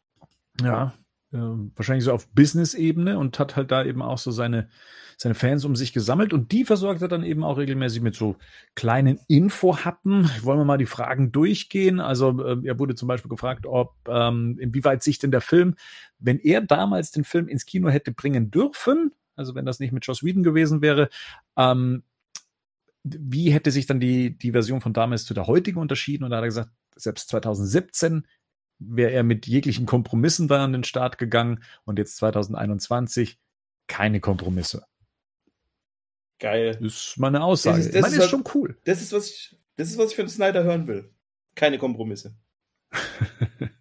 Ja, 0.60 0.94
äh, 1.32 1.38
wahrscheinlich 1.76 2.04
so 2.04 2.12
auf 2.12 2.28
Business-Ebene 2.28 3.18
und 3.18 3.38
hat 3.38 3.56
halt 3.56 3.70
da 3.70 3.84
eben 3.84 4.02
auch 4.02 4.18
so 4.18 4.30
seine, 4.30 4.68
seine 5.16 5.34
Fans 5.34 5.64
um 5.64 5.76
sich 5.76 5.92
gesammelt 5.92 6.32
und 6.32 6.52
die 6.52 6.64
versorgt 6.64 7.02
er 7.02 7.08
dann 7.08 7.22
eben 7.22 7.44
auch 7.44 7.58
regelmäßig 7.58 8.02
mit 8.02 8.14
so 8.14 8.36
kleinen 8.74 9.18
Infohappen. 9.28 10.30
Wollen 10.42 10.58
wir 10.58 10.64
mal 10.64 10.78
die 10.78 10.86
Fragen 10.86 11.32
durchgehen? 11.32 12.00
Also 12.00 12.42
äh, 12.44 12.58
er 12.64 12.78
wurde 12.78 12.94
zum 12.94 13.08
Beispiel 13.08 13.30
gefragt, 13.30 13.66
ob 13.66 13.94
ähm, 14.08 14.58
inwieweit 14.60 15.02
sich 15.02 15.18
denn 15.18 15.30
der 15.30 15.40
Film, 15.40 15.74
wenn 16.18 16.38
er 16.38 16.60
damals 16.60 17.10
den 17.10 17.24
Film 17.24 17.48
ins 17.48 17.66
Kino 17.66 17.88
hätte 17.88 18.12
bringen 18.12 18.50
dürfen, 18.50 19.12
also 19.34 19.54
wenn 19.54 19.64
das 19.64 19.80
nicht 19.80 19.92
mit 19.92 20.06
Joss 20.06 20.22
Whedon 20.22 20.42
gewesen 20.42 20.82
wäre, 20.82 21.08
ähm, 21.56 22.02
wie 23.04 23.52
hätte 23.52 23.70
sich 23.70 23.86
dann 23.86 24.00
die, 24.00 24.36
die 24.38 24.52
Version 24.52 24.80
von 24.80 24.92
damals 24.92 25.24
zu 25.24 25.34
der 25.34 25.46
heutigen 25.46 25.78
unterschieden? 25.78 26.24
Und 26.24 26.30
da 26.30 26.36
hat 26.36 26.44
er 26.44 26.48
gesagt, 26.48 26.70
selbst 26.94 27.28
2017 27.30 28.26
wäre 28.88 29.10
er 29.12 29.22
mit 29.22 29.46
jeglichen 29.46 29.86
Kompromissen 29.86 30.48
da 30.48 30.64
an 30.64 30.72
den 30.72 30.84
Start 30.84 31.18
gegangen 31.18 31.62
und 31.84 31.98
jetzt 31.98 32.16
2021 32.16 33.38
keine 33.86 34.20
Kompromisse. 34.20 34.84
Geil. 36.38 36.78
Ist 36.80 37.18
meine 37.18 37.42
Aussage. 37.42 37.76
Das 37.78 37.86
ist- 37.86 37.94
das 37.94 37.98
ich 37.98 38.02
meine, 38.02 38.14
ist 38.14 38.20
halt- 38.20 38.30
schon 38.30 38.44
cool. 38.54 38.78
Das 38.84 39.00
ist, 39.02 39.12
was 39.12 39.28
ich, 39.30 39.56
das 39.76 39.90
ist, 39.90 39.98
was 39.98 40.10
ich 40.10 40.16
von 40.16 40.28
Snyder 40.28 40.64
hören 40.64 40.86
will. 40.86 41.12
Keine 41.54 41.78
Kompromisse. 41.78 42.34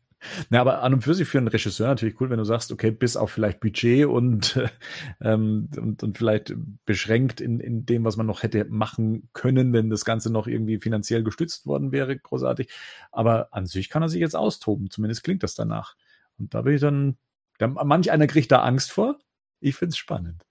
Ja, 0.52 0.60
aber 0.60 0.84
an 0.84 0.93
und 0.93 1.02
für 1.02 1.14
sich 1.14 1.30
für 1.30 1.38
einen 1.38 1.47
Regisseur 1.47 1.88
natürlich 1.88 2.20
cool, 2.20 2.30
wenn 2.30 2.38
du 2.38 2.43
sagst, 2.43 2.74
okay, 2.74 2.91
bis 2.91 3.16
auf 3.16 3.32
vielleicht 3.32 3.62
Budget 3.62 4.06
und, 4.06 4.58
äh, 4.58 4.68
ähm, 5.22 5.70
und, 5.78 6.04
und 6.04 6.18
vielleicht 6.18 6.54
beschränkt 6.86 7.39
in, 7.39 7.62
in 7.62 7.86
dem, 7.86 8.04
was 8.04 8.18
man 8.18 8.26
noch 8.26 8.43
hätte 8.43 8.66
machen 8.66 9.30
können, 9.32 9.72
wenn 9.72 9.89
das 9.89 10.04
Ganze 10.04 10.30
noch 10.30 10.47
irgendwie 10.47 10.78
finanziell 10.80 11.24
gestützt 11.24 11.66
worden 11.66 11.93
wäre, 11.93 12.18
großartig. 12.20 12.70
Aber 13.14 13.47
an 13.54 13.66
sich 13.66 13.89
kann 13.89 14.04
er 14.04 14.10
sich 14.10 14.20
jetzt 14.20 14.36
austoben, 14.36 14.89
zumindest 14.89 15.24
klingt 15.24 15.41
das 15.41 15.56
danach. 15.56 15.95
Und 16.38 16.54
da 16.54 16.64
bin 16.64 16.76
ich 16.76 16.82
dann, 16.82 17.18
da, 17.58 17.68
manch 17.68 18.12
einer 18.12 18.28
kriegt 18.28 18.52
da 18.52 18.62
Angst 18.62 18.91
vor. 18.91 19.20
Ich 19.62 19.76
find's 19.76 19.95
spannend. 19.95 20.43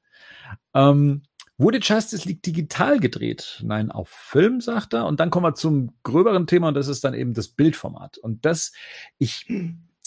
Ähm, 0.72 1.24
wurde 1.58 1.78
Justice 1.78 2.26
League 2.26 2.42
digital 2.42 3.00
gedreht? 3.00 3.60
Nein, 3.62 3.90
auf 3.90 4.08
Film, 4.08 4.62
sagt 4.62 4.94
er. 4.94 5.04
Und 5.04 5.20
dann 5.20 5.28
kommen 5.28 5.44
wir 5.44 5.54
zum 5.54 5.92
gröberen 6.04 6.46
Thema 6.46 6.68
und 6.68 6.74
das 6.74 6.88
ist 6.88 7.04
dann 7.04 7.12
eben 7.12 7.34
das 7.34 7.48
Bildformat. 7.48 8.16
Und 8.16 8.46
das, 8.46 8.72
ich, 9.18 9.46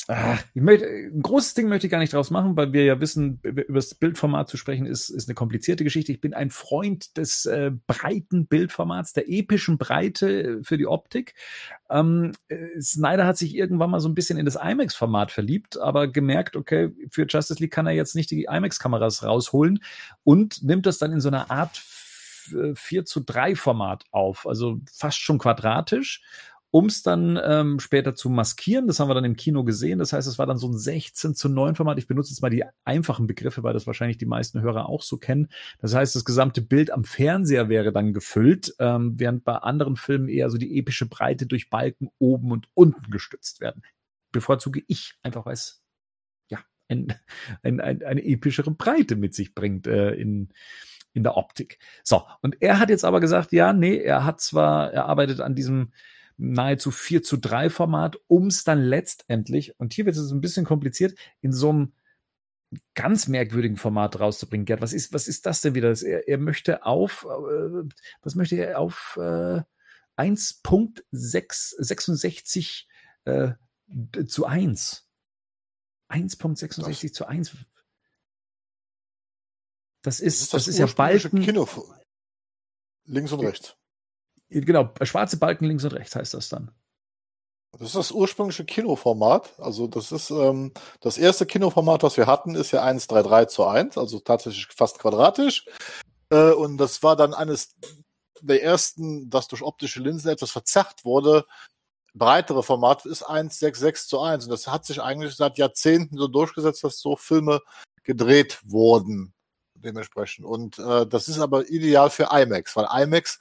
ach, 0.08 0.44
ich 0.54 0.62
möchte, 0.62 0.86
ein 0.86 1.22
großes 1.22 1.54
Ding 1.54 1.70
möchte 1.70 1.88
ich 1.88 1.92
gar 1.92 2.00
nicht 2.00 2.14
draus 2.14 2.30
machen, 2.30 2.58
weil 2.58 2.74
wir 2.74 2.84
ja 2.84 3.00
wissen, 3.00 3.40
über 3.44 3.64
das 3.80 3.96
Bildformat 3.96 4.50
zu 4.50 4.58
sprechen 4.58 4.86
ist, 4.86 5.10
ist 5.10 5.30
eine 5.30 5.36
komplizierte 5.36 5.84
Geschichte. 5.84 6.12
Ich 6.12 6.22
bin 6.22 6.34
ein 6.34 6.50
Freund 6.50 7.16
des 7.18 7.46
äh, 7.46 7.72
breiten 7.88 8.48
Bildformats, 8.48 9.14
der 9.14 9.30
epischen 9.30 9.78
Breite 9.78 10.60
für 10.64 10.78
die 10.78 10.88
Optik. 10.88 11.36
Ähm, 11.90 12.34
äh, 12.50 12.82
Snyder 12.82 13.26
hat 13.26 13.38
sich 13.38 13.56
irgendwann 13.56 13.92
mal 13.92 14.00
so 14.00 14.10
ein 14.10 14.16
bisschen 14.16 14.38
in 14.38 14.46
das 14.46 14.56
IMAX-Format 14.56 15.32
verliebt, 15.32 15.78
aber 15.78 16.08
gemerkt, 16.08 16.56
okay, 16.56 16.92
für 17.10 17.26
Justice 17.28 17.62
League 17.62 17.72
kann 17.72 17.88
er 17.88 17.94
jetzt 17.94 18.16
nicht 18.16 18.32
die 18.32 18.48
IMAX-Kameras 18.50 19.24
rausholen 19.24 19.80
und 20.24 20.64
nimmt 20.64 20.86
das 20.86 20.98
dann 20.98 21.14
in 21.14 21.22
so 21.22 21.30
einer 21.30 21.50
Art 21.50 21.82
4 22.76 23.06
zu 23.06 23.22
3 23.22 23.56
Format 23.56 24.04
auf, 24.12 24.48
also 24.48 24.82
fast 24.92 25.20
schon 25.20 25.38
quadratisch. 25.38 26.22
Um 26.74 26.88
es 26.88 27.04
dann 27.04 27.40
ähm, 27.44 27.80
später 27.80 28.16
zu 28.16 28.32
maskieren. 28.32 28.88
Das 28.88 29.00
haben 29.00 29.08
wir 29.08 29.14
dann 29.14 29.26
im 29.26 29.36
Kino 29.36 29.64
gesehen. 29.64 30.00
Das 30.00 30.12
heißt, 30.12 30.28
es 30.28 30.40
war 30.40 30.48
dann 30.48 30.58
so 30.58 30.68
ein 30.68 30.76
16 30.76 31.36
zu 31.36 31.48
9 31.48 31.76
Format. 31.76 32.00
Ich 32.00 32.08
benutze 32.08 32.32
jetzt 32.32 32.42
mal 32.42 32.50
die 32.50 32.64
einfachen 32.84 33.28
Begriffe, 33.28 33.62
weil 33.62 33.74
das 33.74 33.86
wahrscheinlich 33.86 34.18
die 34.18 34.26
meisten 34.26 34.60
Hörer 34.60 34.90
auch 34.90 35.04
so 35.04 35.18
kennen. 35.18 35.50
Das 35.78 35.94
heißt, 35.94 36.16
das 36.16 36.26
gesamte 36.26 36.64
Bild 36.64 36.90
am 36.90 37.04
Fernseher 37.04 37.70
wäre 37.70 37.94
dann 37.94 38.12
gefüllt, 38.12 38.74
ähm, 38.80 39.14
während 39.20 39.44
bei 39.44 39.54
anderen 39.54 39.98
Filmen 39.98 40.28
eher 40.28 40.50
so 40.50 40.58
die 40.58 40.80
epische 40.80 41.06
Breite 41.06 41.46
durch 41.46 41.70
Balken 41.70 42.10
oben 42.18 42.52
und 42.52 42.68
unten 42.74 43.12
gestützt 43.12 43.62
werden. 43.62 43.84
Bevorzuge 44.32 44.82
ich 44.88 45.14
einfach, 45.22 45.46
weil 45.46 45.54
es 45.54 45.84
ja 46.50 46.58
ein, 46.88 47.14
ein, 47.62 47.82
ein, 47.82 48.02
eine 48.02 48.26
epischere 48.26 48.72
Breite 48.72 49.16
mit 49.16 49.36
sich 49.36 49.54
bringt 49.54 49.86
äh, 49.86 50.16
in 50.16 50.50
in 51.16 51.22
der 51.22 51.38
Optik. 51.38 51.78
So, 52.04 52.24
und 52.42 52.60
er 52.60 52.80
hat 52.80 52.90
jetzt 52.90 53.06
aber 53.06 53.20
gesagt, 53.20 53.52
ja, 53.52 53.72
nee, 53.72 53.98
er 53.98 54.26
hat 54.26 54.42
zwar, 54.42 54.92
er 54.92 55.06
arbeitet 55.06 55.42
an 55.42 55.54
diesem 55.54 55.92
nahezu 56.38 56.92
4 56.92 57.24
zu 57.24 57.38
3 57.38 57.70
Format, 57.70 58.18
um 58.28 58.48
es 58.48 58.64
dann 58.64 58.82
letztendlich, 58.82 59.78
und 59.80 59.94
hier 59.94 60.06
wird 60.06 60.16
es 60.16 60.32
ein 60.32 60.40
bisschen 60.42 60.66
kompliziert, 60.66 61.18
in 61.42 61.52
so 61.52 61.70
einem 61.70 61.94
ganz 62.96 63.28
merkwürdigen 63.28 63.78
Format 63.78 64.20
rauszubringen. 64.20 64.66
Gerd, 64.66 64.82
was 64.82 64.94
ist, 64.94 65.14
was 65.14 65.28
ist 65.28 65.46
das 65.46 65.62
denn 65.62 65.76
wieder? 65.76 65.96
Er, 66.02 66.28
er 66.28 66.40
möchte 66.40 66.84
auf, 66.86 67.26
äh, 67.26 67.84
was 68.22 68.34
möchte 68.36 68.56
er 68.56 68.80
auf 68.80 69.20
äh, 69.22 69.62
1.66 70.18 72.86
äh, 73.26 73.52
zu 74.26 74.46
1? 74.46 75.08
1.66 76.10 77.14
zu 77.14 77.26
1. 77.26 77.56
Das 80.02 80.20
ist, 80.20 80.54
das 80.54 80.54
ist, 80.54 80.54
das, 80.54 80.66
das 80.66 80.68
ist 80.68 80.80
ja 80.80 80.88
Balken. 80.88 81.42
Kino 81.42 81.66
links 83.06 83.32
und 83.32 83.42
rechts. 83.42 83.76
Genau, 84.62 84.90
schwarze 85.02 85.38
Balken 85.38 85.66
links 85.66 85.84
und 85.84 85.94
rechts 85.94 86.16
heißt 86.16 86.34
das 86.34 86.50
dann. 86.50 86.72
Das 87.72 87.88
ist 87.88 87.96
das 87.96 88.12
ursprüngliche 88.12 88.66
Kinoformat. 88.66 89.60
Also 89.60 89.88
das 89.88 90.12
ist 90.12 90.30
ähm, 90.30 90.72
das 91.02 91.18
erste 91.18 91.48
Kinoformat, 91.48 92.04
was 92.04 92.18
wir 92.18 92.28
hatten, 92.28 92.54
ist 92.54 92.72
ja 92.72 92.84
1,33 92.84 93.48
zu 93.48 93.66
1, 93.66 93.98
also 93.98 94.20
tatsächlich 94.20 94.68
fast 94.68 95.00
quadratisch. 95.00 95.66
Äh, 96.30 96.52
und 96.52 96.78
das 96.78 97.02
war 97.02 97.16
dann 97.16 97.34
eines 97.34 97.76
der 98.42 98.62
ersten, 98.62 99.30
das 99.30 99.48
durch 99.48 99.64
optische 99.64 100.02
Linsen 100.02 100.30
etwas 100.30 100.52
verzerrt 100.52 101.04
wurde. 101.04 101.46
Breitere 102.14 102.62
Format 102.62 103.08
ist 103.08 103.28
1,66 103.28 104.08
zu 104.08 104.22
1. 104.22 104.44
Und 104.46 104.52
das 104.52 104.68
hat 104.68 104.86
sich 104.86 105.02
eigentlich 105.02 105.36
seit 105.36 105.58
Jahrzehnten 105.58 106.18
so 106.18 106.28
durchgesetzt, 106.28 106.84
dass 106.84 107.00
so 107.00 107.16
Filme 107.16 107.60
gedreht 108.04 108.60
wurden 108.66 109.34
dementsprechend. 109.76 110.46
Und 110.46 110.78
äh, 110.80 111.08
das 111.08 111.28
ist 111.28 111.40
aber 111.40 111.68
ideal 111.70 112.10
für 112.10 112.30
IMAX, 112.32 112.76
weil 112.76 112.88
IMAX 113.04 113.40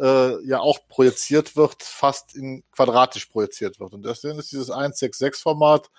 äh, 0.00 0.44
ja 0.46 0.60
auch 0.60 0.86
projiziert 0.88 1.56
wird, 1.56 1.82
fast 1.82 2.34
in 2.34 2.64
quadratisch 2.72 3.26
projiziert 3.26 3.80
wird. 3.80 3.92
Und 3.92 4.04
deswegen 4.04 4.38
ist 4.38 4.52
dieses 4.52 4.70
166-Format 4.70 5.90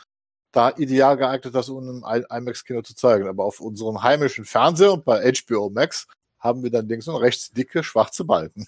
da 0.52 0.72
ideal 0.78 1.18
geeignet, 1.18 1.54
das 1.54 1.70
in 1.70 2.04
einem 2.04 2.26
IMAX-Kino 2.30 2.82
zu 2.82 2.96
zeigen. 2.96 3.28
Aber 3.28 3.44
auf 3.44 3.60
unserem 3.60 4.04
heimischen 4.04 4.46
Fernseher 4.46 4.94
und 4.94 5.06
bei 5.06 5.32
HBO 5.32 5.70
Max 5.70 6.08
haben 6.40 6.64
wir 6.64 6.72
dann 6.72 6.88
links 6.88 7.08
und 7.08 7.16
rechts 7.16 7.52
dicke 7.52 7.84
schwarze 7.84 8.24
Balken. 8.24 8.68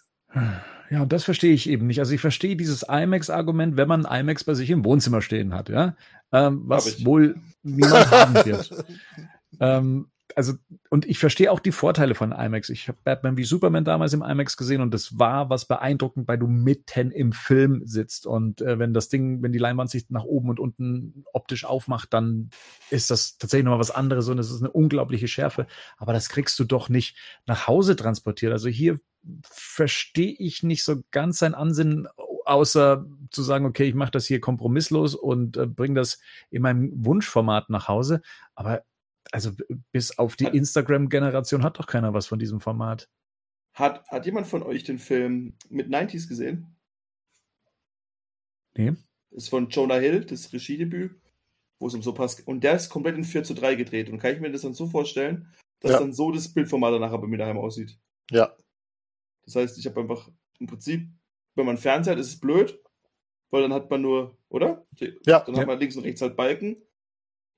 Ja, 0.89 1.01
und 1.01 1.11
das 1.11 1.23
verstehe 1.23 1.53
ich 1.53 1.69
eben 1.69 1.87
nicht. 1.87 1.99
Also 1.99 2.13
ich 2.13 2.21
verstehe 2.21 2.55
dieses 2.55 2.83
IMAX-Argument, 2.83 3.77
wenn 3.77 3.87
man 3.87 4.05
IMAX 4.05 4.43
bei 4.43 4.53
sich 4.53 4.69
im 4.69 4.85
Wohnzimmer 4.85 5.21
stehen 5.21 5.53
hat, 5.53 5.69
ja, 5.69 5.95
ähm, 6.31 6.63
was 6.65 7.05
wohl 7.05 7.35
niemand 7.63 8.11
haben 8.11 8.33
wird. 8.45 8.85
ähm, 9.59 10.09
also, 10.35 10.53
und 10.89 11.05
ich 11.05 11.19
verstehe 11.19 11.51
auch 11.51 11.59
die 11.59 11.71
Vorteile 11.71 12.15
von 12.15 12.31
IMAX. 12.31 12.69
Ich 12.69 12.87
habe 12.87 12.97
Batman 13.03 13.37
wie 13.37 13.43
Superman 13.43 13.85
damals 13.85 14.13
im 14.13 14.21
IMAX 14.21 14.57
gesehen 14.57 14.81
und 14.81 14.93
das 14.93 15.17
war 15.17 15.49
was 15.49 15.65
beeindruckend, 15.65 16.27
weil 16.27 16.37
du 16.37 16.47
mitten 16.47 17.11
im 17.11 17.31
Film 17.31 17.81
sitzt. 17.85 18.27
Und 18.27 18.61
äh, 18.61 18.79
wenn 18.79 18.93
das 18.93 19.09
Ding, 19.09 19.41
wenn 19.41 19.51
die 19.51 19.59
Leinwand 19.59 19.89
sich 19.89 20.09
nach 20.09 20.23
oben 20.23 20.49
und 20.49 20.59
unten 20.59 21.25
optisch 21.33 21.65
aufmacht, 21.65 22.13
dann 22.13 22.49
ist 22.89 23.09
das 23.09 23.37
tatsächlich 23.37 23.65
nochmal 23.65 23.79
was 23.79 23.91
anderes 23.91 24.27
und 24.29 24.39
es 24.39 24.51
ist 24.51 24.61
eine 24.61 24.71
unglaubliche 24.71 25.27
Schärfe. 25.27 25.67
Aber 25.97 26.13
das 26.13 26.29
kriegst 26.29 26.59
du 26.59 26.65
doch 26.65 26.89
nicht 26.89 27.17
nach 27.45 27.67
Hause 27.67 27.95
transportiert. 27.95 28.51
Also 28.51 28.69
hier 28.69 28.99
verstehe 29.43 30.35
ich 30.37 30.63
nicht 30.63 30.83
so 30.83 31.03
ganz 31.11 31.39
sein 31.39 31.55
Ansinnen, 31.55 32.07
außer 32.45 33.05
zu 33.29 33.43
sagen, 33.43 33.65
okay, 33.65 33.85
ich 33.85 33.95
mache 33.95 34.11
das 34.11 34.25
hier 34.25 34.39
kompromisslos 34.39 35.15
und 35.15 35.57
äh, 35.57 35.65
bringe 35.67 35.95
das 35.95 36.19
in 36.49 36.61
meinem 36.61 36.91
Wunschformat 36.93 37.69
nach 37.69 37.87
Hause. 37.87 38.21
Aber 38.55 38.83
also 39.31 39.51
bis 39.91 40.17
auf 40.17 40.35
die 40.35 40.45
Instagram-Generation 40.45 41.63
hat 41.63 41.79
doch 41.79 41.87
keiner 41.87 42.13
was 42.13 42.27
von 42.27 42.39
diesem 42.39 42.59
Format. 42.59 43.09
Hat, 43.73 44.07
hat 44.07 44.25
jemand 44.25 44.47
von 44.47 44.63
euch 44.63 44.83
den 44.83 44.97
Film 44.97 45.53
mit 45.69 45.87
90s 45.87 46.27
gesehen? 46.27 46.75
Nee. 48.75 48.93
Das 49.31 49.43
ist 49.43 49.49
von 49.49 49.69
Jonah 49.69 49.97
Hill, 49.97 50.25
das 50.25 50.51
Regiedebüt, 50.53 51.19
wo 51.79 51.87
es 51.87 51.93
um 51.93 52.01
so 52.01 52.13
passt. 52.13 52.47
Und 52.47 52.63
der 52.63 52.75
ist 52.75 52.89
komplett 52.89 53.15
in 53.15 53.23
4 53.23 53.43
zu 53.43 53.53
3 53.53 53.75
gedreht. 53.75 54.09
Und 54.09 54.19
kann 54.19 54.33
ich 54.33 54.39
mir 54.39 54.51
das 54.51 54.61
dann 54.61 54.73
so 54.73 54.87
vorstellen, 54.87 55.53
dass 55.79 55.91
ja. 55.91 55.99
dann 55.99 56.13
so 56.13 56.31
das 56.31 56.51
Bildformat 56.51 56.93
danach 56.93 57.15
bei 57.19 57.27
mir 57.27 57.37
daheim 57.37 57.57
aussieht? 57.57 57.99
Ja. 58.31 58.55
Das 59.45 59.55
heißt, 59.55 59.77
ich 59.77 59.85
habe 59.85 60.01
einfach 60.01 60.29
im 60.59 60.67
Prinzip, 60.67 61.07
wenn 61.55 61.65
man 61.65 61.77
Fernseher 61.77 62.13
hat, 62.13 62.19
ist 62.19 62.27
es 62.27 62.39
blöd, 62.39 62.81
weil 63.49 63.61
dann 63.61 63.73
hat 63.73 63.89
man 63.89 64.01
nur, 64.01 64.37
oder? 64.49 64.85
Ja. 64.97 65.39
Dann 65.41 65.55
ja. 65.55 65.61
hat 65.61 65.67
man 65.67 65.79
links 65.79 65.95
und 65.95 66.03
rechts 66.03 66.21
halt 66.21 66.35
Balken. 66.35 66.81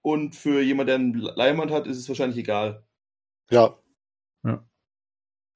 Und 0.01 0.35
für 0.35 0.61
jemanden, 0.61 0.87
der 0.87 0.95
einen 0.95 1.13
Leihmann 1.35 1.71
hat, 1.71 1.87
ist 1.87 1.97
es 1.97 2.07
wahrscheinlich 2.07 2.37
egal. 2.37 2.83
Ja. 3.49 3.77
Ja. 4.43 4.63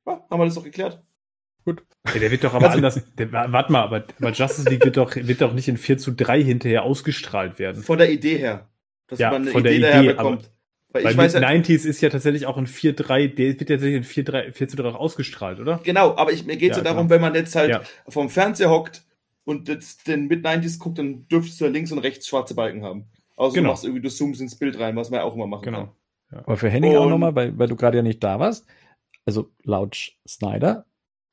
ja 0.05 0.25
haben 0.29 0.39
wir 0.39 0.45
das 0.45 0.55
doch 0.55 0.63
geklärt. 0.63 1.01
Gut. 1.65 1.83
Ja, 2.13 2.19
der 2.19 2.31
wird 2.31 2.43
doch 2.43 2.53
aber 2.53 2.71
anders. 2.71 3.01
Der, 3.17 3.31
warte 3.31 3.71
mal, 3.71 3.83
aber, 3.83 4.03
aber 4.19 4.31
Justice 4.31 4.69
League 4.69 4.83
wird 4.83 4.97
doch, 4.97 5.15
wird 5.15 5.41
doch 5.41 5.53
nicht 5.53 5.69
in 5.69 5.77
4 5.77 5.97
zu 5.97 6.11
3 6.11 6.43
hinterher 6.43 6.83
ausgestrahlt 6.83 7.57
werden. 7.57 7.81
Von 7.81 7.97
der 7.97 8.11
Idee 8.11 8.37
her. 8.37 8.69
Dass 9.07 9.19
ja, 9.19 9.31
man 9.31 9.43
eine 9.43 9.51
von 9.51 9.61
Idee, 9.61 9.79
der 9.79 9.99
Idee 10.01 10.07
bekommt. 10.09 10.51
Weil, 10.93 11.05
weil 11.05 11.17
weiß, 11.17 11.35
90s 11.37 11.85
ist 11.87 12.01
ja 12.01 12.09
tatsächlich 12.09 12.45
auch 12.45 12.57
in 12.57 12.67
4-3, 12.67 13.33
der 13.33 13.59
wird 13.59 13.61
ja 13.61 13.75
tatsächlich 13.77 13.95
in 13.95 14.03
4, 14.03 14.23
3, 14.25 14.51
4 14.51 14.67
zu 14.67 14.77
3 14.77 14.89
ausgestrahlt, 14.89 15.59
oder? 15.59 15.79
Genau, 15.83 16.15
aber 16.15 16.31
ich, 16.31 16.45
mir 16.45 16.55
geht 16.55 16.71
es 16.71 16.77
ja, 16.77 16.83
ja 16.83 16.91
darum, 16.91 17.09
wenn 17.09 17.21
man 17.21 17.33
jetzt 17.33 17.55
halt 17.55 17.71
ja. 17.71 17.81
vom 18.07 18.29
Fernseher 18.29 18.69
hockt 18.69 19.03
und 19.43 19.67
jetzt 19.69 20.07
den 20.07 20.27
Mid-90s 20.27 20.77
guckt, 20.77 20.99
dann 20.99 21.27
dürftest 21.29 21.59
du 21.59 21.65
ja 21.65 21.71
links 21.71 21.91
und 21.91 21.97
rechts 21.97 22.27
schwarze 22.27 22.53
Balken 22.53 22.83
haben. 22.83 23.09
Also 23.35 23.53
genau. 23.53 23.67
du 23.67 23.71
machst 23.71 23.83
irgendwie, 23.83 24.01
du 24.01 24.09
zoomst 24.09 24.41
ins 24.41 24.57
Bild 24.57 24.79
rein, 24.79 24.95
was 24.95 25.09
man 25.09 25.19
ja 25.19 25.25
auch 25.25 25.35
immer 25.35 25.47
machen 25.47 25.63
genau. 25.63 25.77
kann. 25.79 25.91
Ja. 26.31 26.39
Aber 26.39 26.57
für 26.57 26.69
Henning 26.69 26.91
und, 26.91 26.97
auch 26.97 27.09
nochmal, 27.09 27.35
weil, 27.35 27.57
weil 27.57 27.67
du 27.67 27.75
gerade 27.75 27.97
ja 27.97 28.03
nicht 28.03 28.23
da 28.23 28.39
warst. 28.39 28.65
Also 29.25 29.51
laut 29.63 30.13
Snyder 30.27 30.85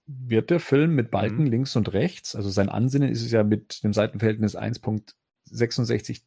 wird 0.06 0.50
der 0.50 0.60
Film 0.60 0.94
mit 0.94 1.10
Balken 1.10 1.44
mhm. 1.44 1.50
links 1.50 1.76
und 1.76 1.92
rechts, 1.92 2.34
also 2.34 2.50
sein 2.50 2.68
Ansinnen 2.68 3.08
ist 3.08 3.24
es 3.24 3.30
ja 3.30 3.44
mit 3.44 3.82
dem 3.84 3.92
Seitenverhältnis 3.92 4.56
1.66 4.56 6.22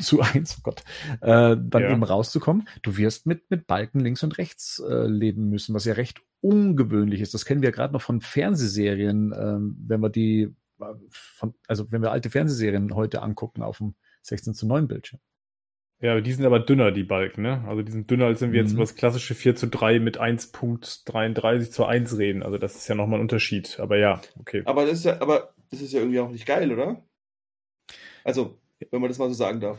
zu 0.00 0.20
1, 0.22 0.56
oh 0.58 0.60
Gott, 0.62 0.82
äh, 1.20 1.56
dann 1.58 1.82
ja. 1.82 1.90
eben 1.90 2.02
rauszukommen. 2.02 2.66
Du 2.82 2.96
wirst 2.96 3.26
mit, 3.26 3.50
mit 3.50 3.66
Balken 3.66 4.00
links 4.00 4.22
und 4.22 4.38
rechts 4.38 4.82
äh, 4.88 5.06
leben 5.06 5.50
müssen, 5.50 5.74
was 5.74 5.84
ja 5.84 5.94
recht 5.94 6.22
ungewöhnlich 6.40 7.20
ist. 7.20 7.34
Das 7.34 7.44
kennen 7.44 7.62
wir 7.62 7.72
gerade 7.72 7.92
noch 7.92 8.02
von 8.02 8.20
Fernsehserien, 8.20 9.32
äh, 9.32 9.58
wenn 9.88 10.00
wir 10.00 10.10
die, 10.10 10.54
äh, 10.80 10.94
von, 11.10 11.54
also 11.66 11.90
wenn 11.92 12.02
wir 12.02 12.10
alte 12.10 12.30
Fernsehserien 12.30 12.94
heute 12.94 13.22
angucken 13.22 13.62
auf 13.62 13.78
dem 13.78 13.94
16 14.24 14.54
zu 14.54 14.66
9 14.66 14.88
Bildschirm. 14.88 15.20
Ja, 16.00 16.20
die 16.20 16.32
sind 16.32 16.44
aber 16.44 16.60
dünner, 16.60 16.92
die 16.92 17.04
Balken, 17.04 17.42
ne? 17.42 17.64
Also 17.66 17.82
die 17.82 17.92
sind 17.92 18.10
dünner, 18.10 18.26
als 18.26 18.40
wenn 18.40 18.52
wir 18.52 18.60
mhm. 18.60 18.66
jetzt 18.66 18.74
über 18.74 18.82
das 18.82 18.94
klassische 18.94 19.34
4 19.34 19.56
zu 19.56 19.68
3 19.68 20.00
mit 20.00 20.20
1.33 20.20 21.70
zu 21.70 21.86
1 21.86 22.18
reden. 22.18 22.42
Also 22.42 22.58
das 22.58 22.74
ist 22.74 22.88
ja 22.88 22.94
nochmal 22.94 23.18
ein 23.18 23.22
Unterschied. 23.22 23.78
Aber 23.80 23.96
ja, 23.96 24.20
okay. 24.38 24.62
Aber 24.64 24.84
das 24.84 24.98
ist 24.98 25.04
ja, 25.04 25.20
aber 25.20 25.54
das 25.70 25.80
ist 25.80 25.92
ja 25.92 26.00
irgendwie 26.00 26.20
auch 26.20 26.30
nicht 26.30 26.46
geil, 26.46 26.72
oder? 26.72 27.02
Also, 28.22 28.58
wenn 28.90 29.00
man 29.00 29.08
das 29.08 29.18
mal 29.18 29.28
so 29.28 29.34
sagen 29.34 29.60
darf. 29.60 29.78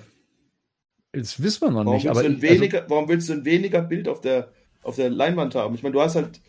Das 1.11 1.41
wissen 1.41 1.61
wir 1.61 1.71
noch 1.71 1.85
warum 1.85 1.93
nicht. 1.93 2.09
Aber 2.09 2.23
ich, 2.23 2.41
weniger, 2.41 2.83
also, 2.83 2.89
warum 2.89 3.07
willst 3.09 3.29
du 3.29 3.33
ein 3.33 3.45
weniger 3.45 3.81
Bild 3.81 4.07
auf 4.07 4.21
der, 4.21 4.51
auf 4.83 4.95
der 4.95 5.09
Leinwand 5.09 5.55
haben? 5.55 5.75
Ich 5.75 5.83
meine, 5.83 5.93
du 5.93 6.01
hast 6.01 6.15
halt 6.15 6.41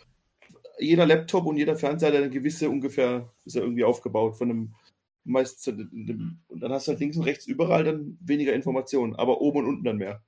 jeder 0.78 1.06
Laptop 1.06 1.46
und 1.46 1.56
jeder 1.56 1.76
Fernseher 1.76 2.08
hat 2.08 2.16
eine 2.16 2.30
gewisse 2.30 2.68
ungefähr, 2.68 3.32
ist 3.44 3.56
ja 3.56 3.62
irgendwie 3.62 3.84
aufgebaut 3.84 4.36
von 4.36 4.50
einem 4.50 4.74
meistens 5.26 5.66
und 5.68 6.60
dann 6.60 6.72
hast 6.72 6.86
du 6.86 6.92
halt 6.92 7.00
links 7.00 7.16
und 7.16 7.24
rechts 7.24 7.46
überall 7.46 7.84
dann 7.84 8.18
weniger 8.20 8.52
Informationen, 8.52 9.16
aber 9.16 9.40
oben 9.40 9.60
und 9.60 9.66
unten 9.66 9.84
dann 9.84 9.96
mehr. 9.96 10.22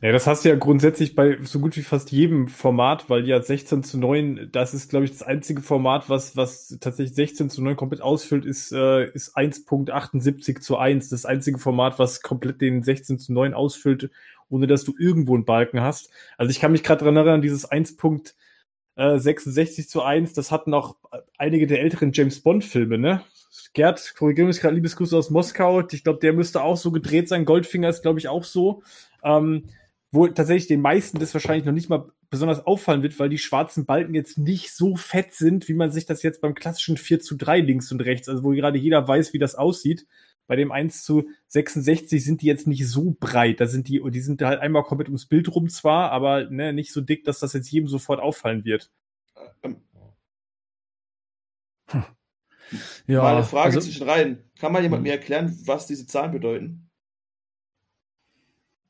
Ja, 0.00 0.12
das 0.12 0.28
hast 0.28 0.44
du 0.44 0.48
ja 0.48 0.54
grundsätzlich 0.54 1.16
bei 1.16 1.38
so 1.42 1.58
gut 1.58 1.76
wie 1.76 1.82
fast 1.82 2.12
jedem 2.12 2.46
Format, 2.46 3.10
weil 3.10 3.26
ja 3.26 3.42
16 3.42 3.82
zu 3.82 3.98
9, 3.98 4.48
das 4.52 4.72
ist, 4.72 4.90
glaube 4.90 5.06
ich, 5.06 5.10
das 5.10 5.24
einzige 5.24 5.60
Format, 5.60 6.08
was, 6.08 6.36
was 6.36 6.78
tatsächlich 6.80 7.16
16 7.16 7.50
zu 7.50 7.64
9 7.64 7.74
komplett 7.74 8.00
ausfüllt, 8.00 8.44
ist, 8.44 8.70
äh, 8.70 9.10
ist 9.10 9.36
1.78 9.36 10.60
zu 10.60 10.78
1. 10.78 11.08
Das 11.08 11.26
einzige 11.26 11.58
Format, 11.58 11.98
was 11.98 12.22
komplett 12.22 12.60
den 12.60 12.84
16 12.84 13.18
zu 13.18 13.32
9 13.32 13.54
ausfüllt, 13.54 14.10
ohne 14.48 14.68
dass 14.68 14.84
du 14.84 14.94
irgendwo 14.96 15.34
einen 15.34 15.44
Balken 15.44 15.80
hast. 15.80 16.10
Also 16.36 16.50
ich 16.50 16.60
kann 16.60 16.70
mich 16.70 16.84
gerade 16.84 17.00
daran 17.00 17.16
erinnern, 17.16 17.42
dieses 17.42 17.68
1.66 17.68 19.88
zu 19.88 20.02
1, 20.02 20.32
das 20.32 20.52
hatten 20.52 20.74
auch 20.74 20.94
einige 21.38 21.66
der 21.66 21.80
älteren 21.80 22.12
James 22.12 22.40
Bond 22.40 22.64
Filme, 22.64 22.98
ne? 22.98 23.24
Gerd, 23.72 24.14
korrigiere 24.16 24.46
mich 24.46 24.60
gerade, 24.60 24.74
liebes 24.74 24.96
Grüße 24.96 25.16
aus 25.16 25.30
Moskau. 25.30 25.86
Ich 25.90 26.04
glaube, 26.04 26.20
der 26.20 26.32
müsste 26.32 26.62
auch 26.62 26.76
so 26.76 26.90
gedreht 26.90 27.28
sein. 27.28 27.44
Goldfinger 27.44 27.88
ist, 27.88 28.02
glaube 28.02 28.18
ich, 28.18 28.28
auch 28.28 28.44
so. 28.44 28.82
Ähm, 29.22 29.64
wo 30.10 30.26
tatsächlich 30.26 30.68
den 30.68 30.80
meisten 30.80 31.18
das 31.18 31.34
wahrscheinlich 31.34 31.66
noch 31.66 31.72
nicht 31.72 31.88
mal 31.88 32.10
besonders 32.30 32.66
auffallen 32.66 33.02
wird, 33.02 33.18
weil 33.18 33.28
die 33.28 33.38
schwarzen 33.38 33.86
Balken 33.86 34.14
jetzt 34.14 34.38
nicht 34.38 34.72
so 34.74 34.96
fett 34.96 35.34
sind, 35.34 35.68
wie 35.68 35.74
man 35.74 35.90
sich 35.90 36.06
das 36.06 36.22
jetzt 36.22 36.40
beim 36.40 36.54
klassischen 36.54 36.96
4 36.96 37.20
zu 37.20 37.36
3 37.36 37.60
links 37.60 37.90
und 37.92 38.00
rechts, 38.00 38.28
also 38.28 38.42
wo 38.44 38.50
gerade 38.50 38.78
jeder 38.78 39.06
weiß, 39.06 39.32
wie 39.32 39.38
das 39.38 39.54
aussieht. 39.54 40.06
Bei 40.46 40.56
dem 40.56 40.72
1 40.72 41.04
zu 41.04 41.28
66 41.48 42.24
sind 42.24 42.40
die 42.40 42.46
jetzt 42.46 42.66
nicht 42.66 42.88
so 42.88 43.16
breit. 43.20 43.60
Da 43.60 43.66
sind 43.66 43.86
die, 43.88 44.02
die 44.10 44.20
sind 44.20 44.40
halt 44.40 44.60
einmal 44.60 44.82
komplett 44.82 45.08
ums 45.08 45.26
Bild 45.26 45.54
rum 45.54 45.68
zwar, 45.68 46.10
aber 46.10 46.48
ne, 46.48 46.72
nicht 46.72 46.92
so 46.92 47.02
dick, 47.02 47.24
dass 47.24 47.38
das 47.38 47.52
jetzt 47.52 47.70
jedem 47.70 47.86
sofort 47.86 48.20
auffallen 48.20 48.64
wird. 48.64 48.90
Ja, 53.06 53.22
Mal 53.22 53.36
eine 53.36 53.44
Frage 53.44 53.76
also, 53.76 53.80
zwischen 53.80 54.08
rein. 54.08 54.44
Kann 54.58 54.72
mal 54.72 54.82
jemand 54.82 55.02
Mhm. 55.02 55.08
mir 55.08 55.12
erklären, 55.12 55.58
was 55.64 55.86
diese 55.86 56.06
Zahlen 56.06 56.32
bedeuten? 56.32 56.90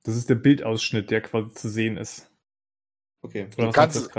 Das 0.04 0.16
ist 0.16 0.28
der 0.28 0.36
Bildausschnitt, 0.36 1.10
der 1.10 1.20
quasi 1.20 1.52
zu 1.52 1.68
sehen 1.68 1.96
ist. 1.96 2.30
Okay. 3.22 3.48
Oder 3.56 3.68
was 3.68 3.74
kannst-? 3.74 4.10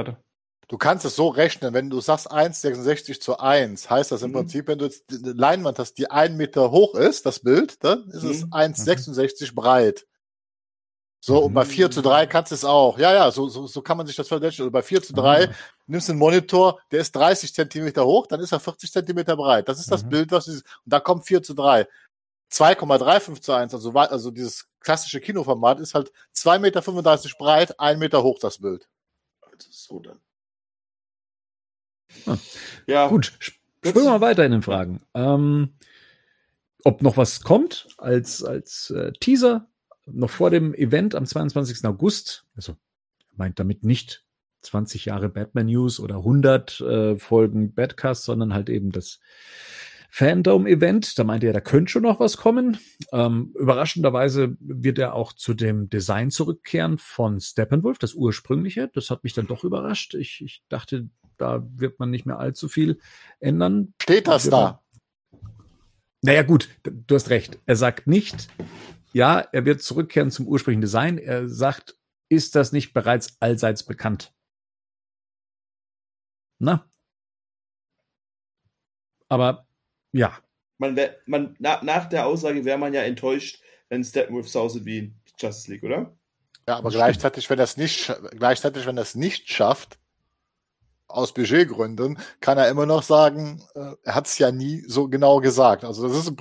Du 0.67 0.77
kannst 0.77 1.03
es 1.03 1.15
so 1.15 1.29
rechnen, 1.29 1.73
wenn 1.73 1.89
du 1.89 1.99
sagst 1.99 2.31
1,66 2.31 3.19
zu 3.19 3.39
1, 3.39 3.89
heißt 3.89 4.11
das 4.11 4.21
im 4.21 4.29
Mhm. 4.29 4.35
Prinzip, 4.35 4.67
wenn 4.67 4.77
du 4.77 4.85
jetzt 4.85 5.11
eine 5.11 5.33
Leinwand 5.33 5.79
hast, 5.79 5.95
die 5.95 6.11
ein 6.11 6.37
Meter 6.37 6.69
hoch 6.69 6.93
ist, 6.93 7.25
das 7.25 7.39
Bild, 7.39 7.83
dann 7.83 8.07
ist 8.09 8.23
es 8.23 8.45
Mhm. 8.45 8.53
1,66 8.53 9.55
breit. 9.55 10.05
So, 11.21 11.39
und 11.45 11.53
bei 11.53 11.65
4 11.65 11.91
zu 11.91 12.01
3 12.01 12.25
kannst 12.27 12.51
du 12.51 12.55
es 12.55 12.63
auch. 12.63 12.97
Ja, 12.97 13.13
ja, 13.13 13.29
so, 13.31 13.49
so, 13.49 13.67
so 13.67 13.81
kann 13.81 13.97
man 13.97 14.07
sich 14.07 14.15
das 14.15 14.27
verdeutlichen. 14.29 14.63
Oder 14.63 14.71
bei 14.71 14.81
4 14.81 15.03
zu 15.03 15.13
3 15.13 15.49
Ah. 15.49 15.53
nimmst 15.85 16.07
du 16.07 16.13
einen 16.13 16.19
Monitor, 16.19 16.79
der 16.91 17.01
ist 17.01 17.13
30 17.13 17.53
Zentimeter 17.53 18.05
hoch, 18.05 18.25
dann 18.27 18.39
ist 18.39 18.53
er 18.53 18.59
40 18.61 18.89
Zentimeter 18.91 19.35
breit. 19.35 19.67
Das 19.67 19.79
ist 19.79 19.91
das 19.91 20.03
Mhm. 20.05 20.09
Bild, 20.09 20.31
was 20.31 20.45
du 20.45 20.51
siehst. 20.51 20.63
Und 20.85 20.93
da 20.93 20.99
kommt 21.01 21.25
4 21.25 21.43
zu 21.43 21.53
3. 21.53 21.87
2,35 22.51 23.41
zu 23.41 23.51
1, 23.53 23.73
also, 23.73 23.91
also 23.91 24.31
dieses 24.31 24.65
klassische 24.79 25.19
Kinoformat 25.19 25.79
ist 25.81 25.93
halt 25.93 26.11
2,35 26.33 27.25
Meter 27.27 27.37
breit, 27.37 27.79
1 27.79 27.99
Meter 27.99 28.23
hoch 28.23 28.39
das 28.39 28.57
Bild. 28.59 28.87
Also 29.41 29.67
so 29.71 29.99
dann. 29.99 30.19
Ah. 32.25 32.37
Ja, 32.87 33.07
Gut, 33.07 33.25
sp- 33.37 33.59
springen 33.85 34.05
wir 34.05 34.11
mal 34.11 34.21
weiter 34.21 34.45
in 34.45 34.51
den 34.51 34.61
Fragen. 34.63 35.01
Ähm, 35.13 35.75
ob 36.85 37.01
noch 37.01 37.17
was 37.17 37.41
kommt 37.43 37.87
als, 37.97 38.43
als 38.43 38.89
äh, 38.91 39.11
Teaser, 39.19 39.67
noch 40.13 40.29
vor 40.29 40.49
dem 40.49 40.73
Event 40.73 41.15
am 41.15 41.25
22. 41.25 41.85
August, 41.85 42.45
also 42.55 42.75
meint 43.35 43.59
damit 43.59 43.83
nicht 43.83 44.25
20 44.61 45.05
Jahre 45.05 45.29
Batman 45.29 45.67
News 45.67 45.99
oder 45.99 46.17
100 46.17 46.81
äh, 46.81 47.17
Folgen 47.17 47.73
Badcast, 47.73 48.23
sondern 48.23 48.53
halt 48.53 48.69
eben 48.69 48.91
das 48.91 49.19
Fandom-Event. 50.09 51.17
Da 51.17 51.23
meinte 51.23 51.47
er, 51.47 51.53
da 51.53 51.61
könnte 51.61 51.91
schon 51.91 52.01
noch 52.03 52.19
was 52.19 52.37
kommen. 52.37 52.77
Ähm, 53.11 53.53
überraschenderweise 53.55 54.57
wird 54.59 54.99
er 54.99 55.13
auch 55.13 55.33
zu 55.33 55.53
dem 55.53 55.89
Design 55.89 56.31
zurückkehren 56.31 56.97
von 56.97 57.39
Steppenwolf, 57.39 57.99
das 57.99 58.15
ursprüngliche. 58.15 58.89
Das 58.93 59.09
hat 59.09 59.23
mich 59.23 59.33
dann 59.33 59.47
doch 59.47 59.63
überrascht. 59.63 60.15
Ich, 60.15 60.41
ich 60.43 60.63
dachte, 60.67 61.09
da 61.37 61.63
wird 61.75 61.99
man 61.99 62.09
nicht 62.09 62.25
mehr 62.25 62.39
allzu 62.39 62.67
viel 62.67 62.99
ändern. 63.39 63.93
Steht 64.01 64.27
das 64.27 64.49
da? 64.49 64.81
Naja, 66.21 66.41
gut, 66.41 66.67
du 66.83 67.15
hast 67.15 67.29
recht. 67.29 67.59
Er 67.65 67.77
sagt 67.77 68.07
nicht, 68.07 68.49
ja, 69.11 69.39
er 69.39 69.65
wird 69.65 69.81
zurückkehren 69.81 70.31
zum 70.31 70.47
ursprünglichen 70.47 70.81
Design. 70.81 71.17
Er 71.17 71.49
sagt, 71.49 71.97
ist 72.29 72.55
das 72.55 72.71
nicht 72.71 72.93
bereits 72.93 73.37
allseits 73.39 73.83
bekannt? 73.83 74.33
Na? 76.59 76.85
Aber 79.29 79.67
ja, 80.11 80.37
man 80.79 80.95
wär, 80.95 81.17
man, 81.25 81.55
na, 81.59 81.83
nach 81.83 82.07
der 82.07 82.25
Aussage 82.25 82.65
wäre 82.65 82.77
man 82.77 82.93
ja 82.93 83.01
enttäuscht, 83.01 83.61
wenn 83.89 84.03
Steppenwolf 84.03 84.49
so 84.49 84.61
aussieht 84.61 84.85
wie 84.85 85.13
Justice 85.37 85.71
League, 85.71 85.83
oder? 85.83 86.17
Ja, 86.67 86.77
aber 86.77 86.89
Das 86.89 86.95
gleichzeitig, 86.95 87.49
wenn 87.49 87.57
das 87.57 87.77
nicht, 87.77 88.13
gleichzeitig, 88.31 88.85
wenn 88.85 88.95
das 88.95 89.15
nicht 89.15 89.49
schafft, 89.49 89.99
aus 91.07 91.33
Budgetgründen, 91.33 92.19
kann 92.39 92.57
er 92.57 92.69
immer 92.69 92.85
noch 92.85 93.03
sagen, 93.03 93.63
äh, 93.75 93.93
er 94.03 94.15
hat 94.15 94.27
es 94.27 94.37
ja 94.37 94.51
nie 94.51 94.83
so 94.87 95.09
genau 95.09 95.39
gesagt. 95.39 95.83
Also 95.83 96.07
das 96.07 96.15
ist, 96.17 96.33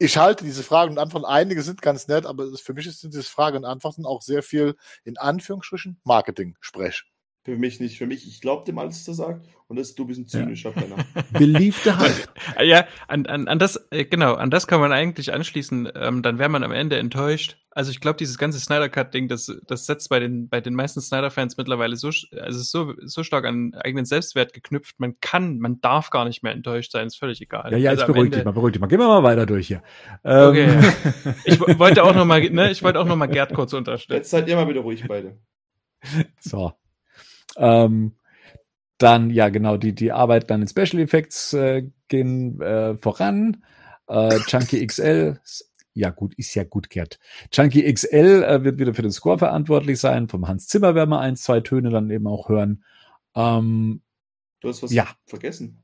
ich 0.00 0.16
halte 0.16 0.44
diese 0.44 0.62
Fragen 0.62 0.92
und 0.92 0.98
Antworten, 0.98 1.26
einige 1.26 1.62
sind 1.62 1.82
ganz 1.82 2.08
nett, 2.08 2.24
aber 2.24 2.56
für 2.56 2.72
mich 2.72 2.90
sind 2.98 3.12
diese 3.12 3.22
Fragen 3.22 3.58
und 3.58 3.64
Antworten 3.66 4.06
auch 4.06 4.22
sehr 4.22 4.42
viel 4.42 4.74
in 5.04 5.18
Anführungsstrichen 5.18 6.00
Marketing-Sprech. 6.04 7.04
Für 7.42 7.56
mich 7.56 7.80
nicht. 7.80 7.96
Für 7.96 8.06
mich, 8.06 8.26
ich 8.28 8.40
glaube 8.42 8.66
dem 8.66 8.78
alles, 8.78 9.00
was 9.00 9.08
er 9.08 9.14
sagt. 9.14 9.46
Und 9.66 9.78
das, 9.78 9.94
du 9.94 10.04
bist 10.04 10.20
ein 10.20 10.26
zynischer 10.28 10.72
Penner. 10.72 10.96
believe 11.32 11.78
the 11.84 11.92
hype. 11.92 12.28
Ja, 12.62 12.84
an, 13.08 13.24
an, 13.26 13.48
an 13.48 13.58
das, 13.58 13.76
äh, 13.90 14.04
genau, 14.04 14.34
an 14.34 14.50
das 14.50 14.66
kann 14.66 14.80
man 14.80 14.92
eigentlich 14.92 15.32
anschließen. 15.32 15.88
Ähm, 15.94 16.22
dann 16.22 16.38
wäre 16.38 16.48
man 16.50 16.62
am 16.64 16.72
Ende 16.72 16.98
enttäuscht. 16.98 17.56
Also 17.70 17.92
ich 17.92 18.00
glaube, 18.00 18.16
dieses 18.18 18.36
ganze 18.36 18.58
Snyder 18.58 18.88
Cut-Ding, 18.90 19.28
das, 19.28 19.50
das 19.68 19.86
setzt 19.86 20.10
bei 20.10 20.18
den, 20.18 20.48
bei 20.48 20.60
den 20.60 20.74
meisten 20.74 21.00
Snyder-Fans 21.00 21.56
mittlerweile 21.56 21.94
so, 21.96 22.08
also 22.08 22.58
ist 22.60 22.70
so, 22.72 22.94
so 23.04 23.22
stark 23.22 23.44
an 23.46 23.72
eigenen 23.74 24.04
Selbstwert 24.04 24.52
geknüpft. 24.52 24.98
Man 24.98 25.18
kann, 25.20 25.60
man 25.60 25.80
darf 25.80 26.10
gar 26.10 26.24
nicht 26.26 26.42
mehr 26.42 26.52
enttäuscht 26.52 26.90
sein. 26.92 27.06
Ist 27.06 27.16
völlig 27.16 27.40
egal. 27.40 27.70
Ja, 27.70 27.78
ja, 27.78 27.92
jetzt 27.92 28.00
Also 28.02 28.02
am 28.02 28.12
beruhig 28.14 28.26
Ende- 28.26 28.36
dich 28.38 28.44
mal, 28.44 28.52
beruhig 28.52 28.72
dich 28.72 28.80
mal. 28.82 28.88
Gehen 28.88 28.98
wir 28.98 29.06
mal 29.08 29.22
weiter 29.22 29.46
durch 29.46 29.68
hier. 29.68 29.82
Ähm, 30.24 30.48
Okay. 30.50 30.78
Ich 31.44 31.58
wo- 31.60 31.78
wollte 31.78 32.02
auch 32.02 32.14
noch 32.14 32.26
mal, 32.26 32.40
ne, 32.50 32.70
ich 32.70 32.82
wollte 32.82 32.98
auch 33.00 33.06
noch 33.06 33.16
mal 33.16 33.28
Gerd 33.28 33.54
kurz 33.54 33.72
unterstützen. 33.72 34.12
Jetzt 34.16 34.30
seid 34.30 34.46
ihr 34.48 34.56
mal 34.56 34.68
wieder 34.68 34.80
ruhig 34.80 35.04
beide. 35.08 35.38
So. 36.40 36.72
Ähm, 37.60 38.16
dann, 38.98 39.30
ja, 39.30 39.48
genau, 39.48 39.76
die, 39.76 39.94
die 39.94 40.12
Arbeit 40.12 40.50
dann 40.50 40.62
in 40.62 40.68
Special 40.68 41.00
Effects 41.00 41.52
äh, 41.54 41.88
gehen 42.08 42.60
äh, 42.60 42.96
voran. 42.98 43.64
Äh, 44.08 44.38
Chunky 44.46 44.84
XL, 44.86 45.38
ja 45.94 46.10
gut, 46.10 46.34
ist 46.34 46.54
ja 46.54 46.64
gut, 46.64 46.90
Gerd. 46.90 47.18
Chunky 47.50 47.90
XL 47.92 48.42
äh, 48.42 48.64
wird 48.64 48.78
wieder 48.78 48.92
für 48.94 49.02
den 49.02 49.12
Score 49.12 49.38
verantwortlich 49.38 49.98
sein. 50.00 50.28
Vom 50.28 50.48
Hans 50.48 50.66
Zimmer 50.66 50.94
werden 50.94 51.10
wir 51.10 51.20
eins, 51.20 51.42
zwei 51.42 51.60
Töne 51.60 51.90
dann 51.90 52.10
eben 52.10 52.26
auch 52.26 52.48
hören. 52.48 52.84
Ähm, 53.34 54.02
Du 54.60 54.68
hast 54.68 54.82
was 54.82 54.92
Ja. 54.92 55.08
vergessen. 55.26 55.82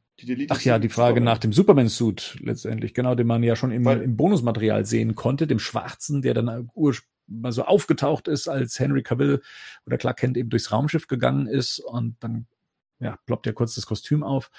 Ach 0.48 0.60
ja, 0.62 0.78
die 0.78 0.88
Frage 0.88 1.20
nach 1.20 1.38
dem 1.38 1.52
Superman-Suit 1.52 2.38
letztendlich, 2.40 2.94
genau, 2.94 3.14
den 3.14 3.26
man 3.26 3.42
ja 3.42 3.54
schon 3.56 3.70
im, 3.70 3.84
Weil- 3.84 4.02
im 4.02 4.16
Bonusmaterial 4.16 4.84
sehen 4.86 5.14
konnte, 5.14 5.46
dem 5.46 5.58
schwarzen, 5.58 6.22
der 6.22 6.34
dann 6.34 6.70
ur 6.74 6.94
mal 7.26 7.52
so 7.52 7.64
aufgetaucht 7.64 8.28
ist, 8.28 8.48
als 8.48 8.78
Henry 8.78 9.02
Cavill 9.02 9.42
oder 9.86 9.98
Clark 9.98 10.18
Kent 10.18 10.36
eben 10.36 10.50
durchs 10.50 10.72
Raumschiff 10.72 11.06
gegangen 11.06 11.46
ist 11.46 11.78
und 11.80 12.16
dann 12.20 12.46
ja, 12.98 13.18
ploppt 13.26 13.46
ja 13.46 13.52
kurz 13.52 13.74
das 13.74 13.86
Kostüm 13.86 14.22
auf. 14.22 14.50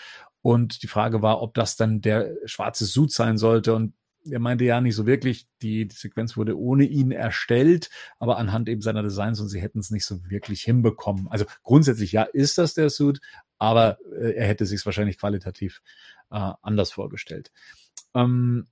Und 0.42 0.84
die 0.84 0.88
Frage 0.88 1.22
war, 1.22 1.42
ob 1.42 1.54
das 1.54 1.76
dann 1.76 2.02
der 2.02 2.36
schwarze 2.46 2.86
Suit 2.86 3.12
sein 3.12 3.38
sollte. 3.38 3.74
Und 3.74 3.94
er 4.30 4.40
meinte 4.40 4.66
ja 4.66 4.82
nicht 4.82 4.96
so 4.96 5.06
wirklich, 5.06 5.48
die, 5.62 5.88
die 5.88 5.96
Sequenz 5.96 6.38
wurde 6.38 6.58
ohne 6.58 6.86
ihn 6.86 7.12
erstellt, 7.12 7.90
aber 8.20 8.38
anhand 8.38 8.70
eben 8.70 8.82
seiner 8.82 9.04
Designs 9.04 9.40
und 9.40 9.50
sie 9.50 9.62
hätten 9.62 9.80
es 9.80 9.92
nicht 9.92 10.06
so 10.06 10.20
wirklich 10.30 10.62
hinbekommen. 10.62 11.28
Also 11.30 11.46
grundsätzlich 11.64 12.12
ja, 12.12 12.24
ist 12.24 12.58
das 12.58 12.74
der 12.74 12.90
Suit, 12.90 13.20
aber 13.58 13.98
äh, 14.12 14.34
er 14.36 14.48
hätte 14.48 14.66
sich 14.66 14.82
es 14.82 14.86
wahrscheinlich 14.86 15.18
qualitativ 15.18 15.82
äh, 16.30 16.52
anders 16.62 16.92
vorgestellt. 16.92 17.52
Ähm, 18.14 18.68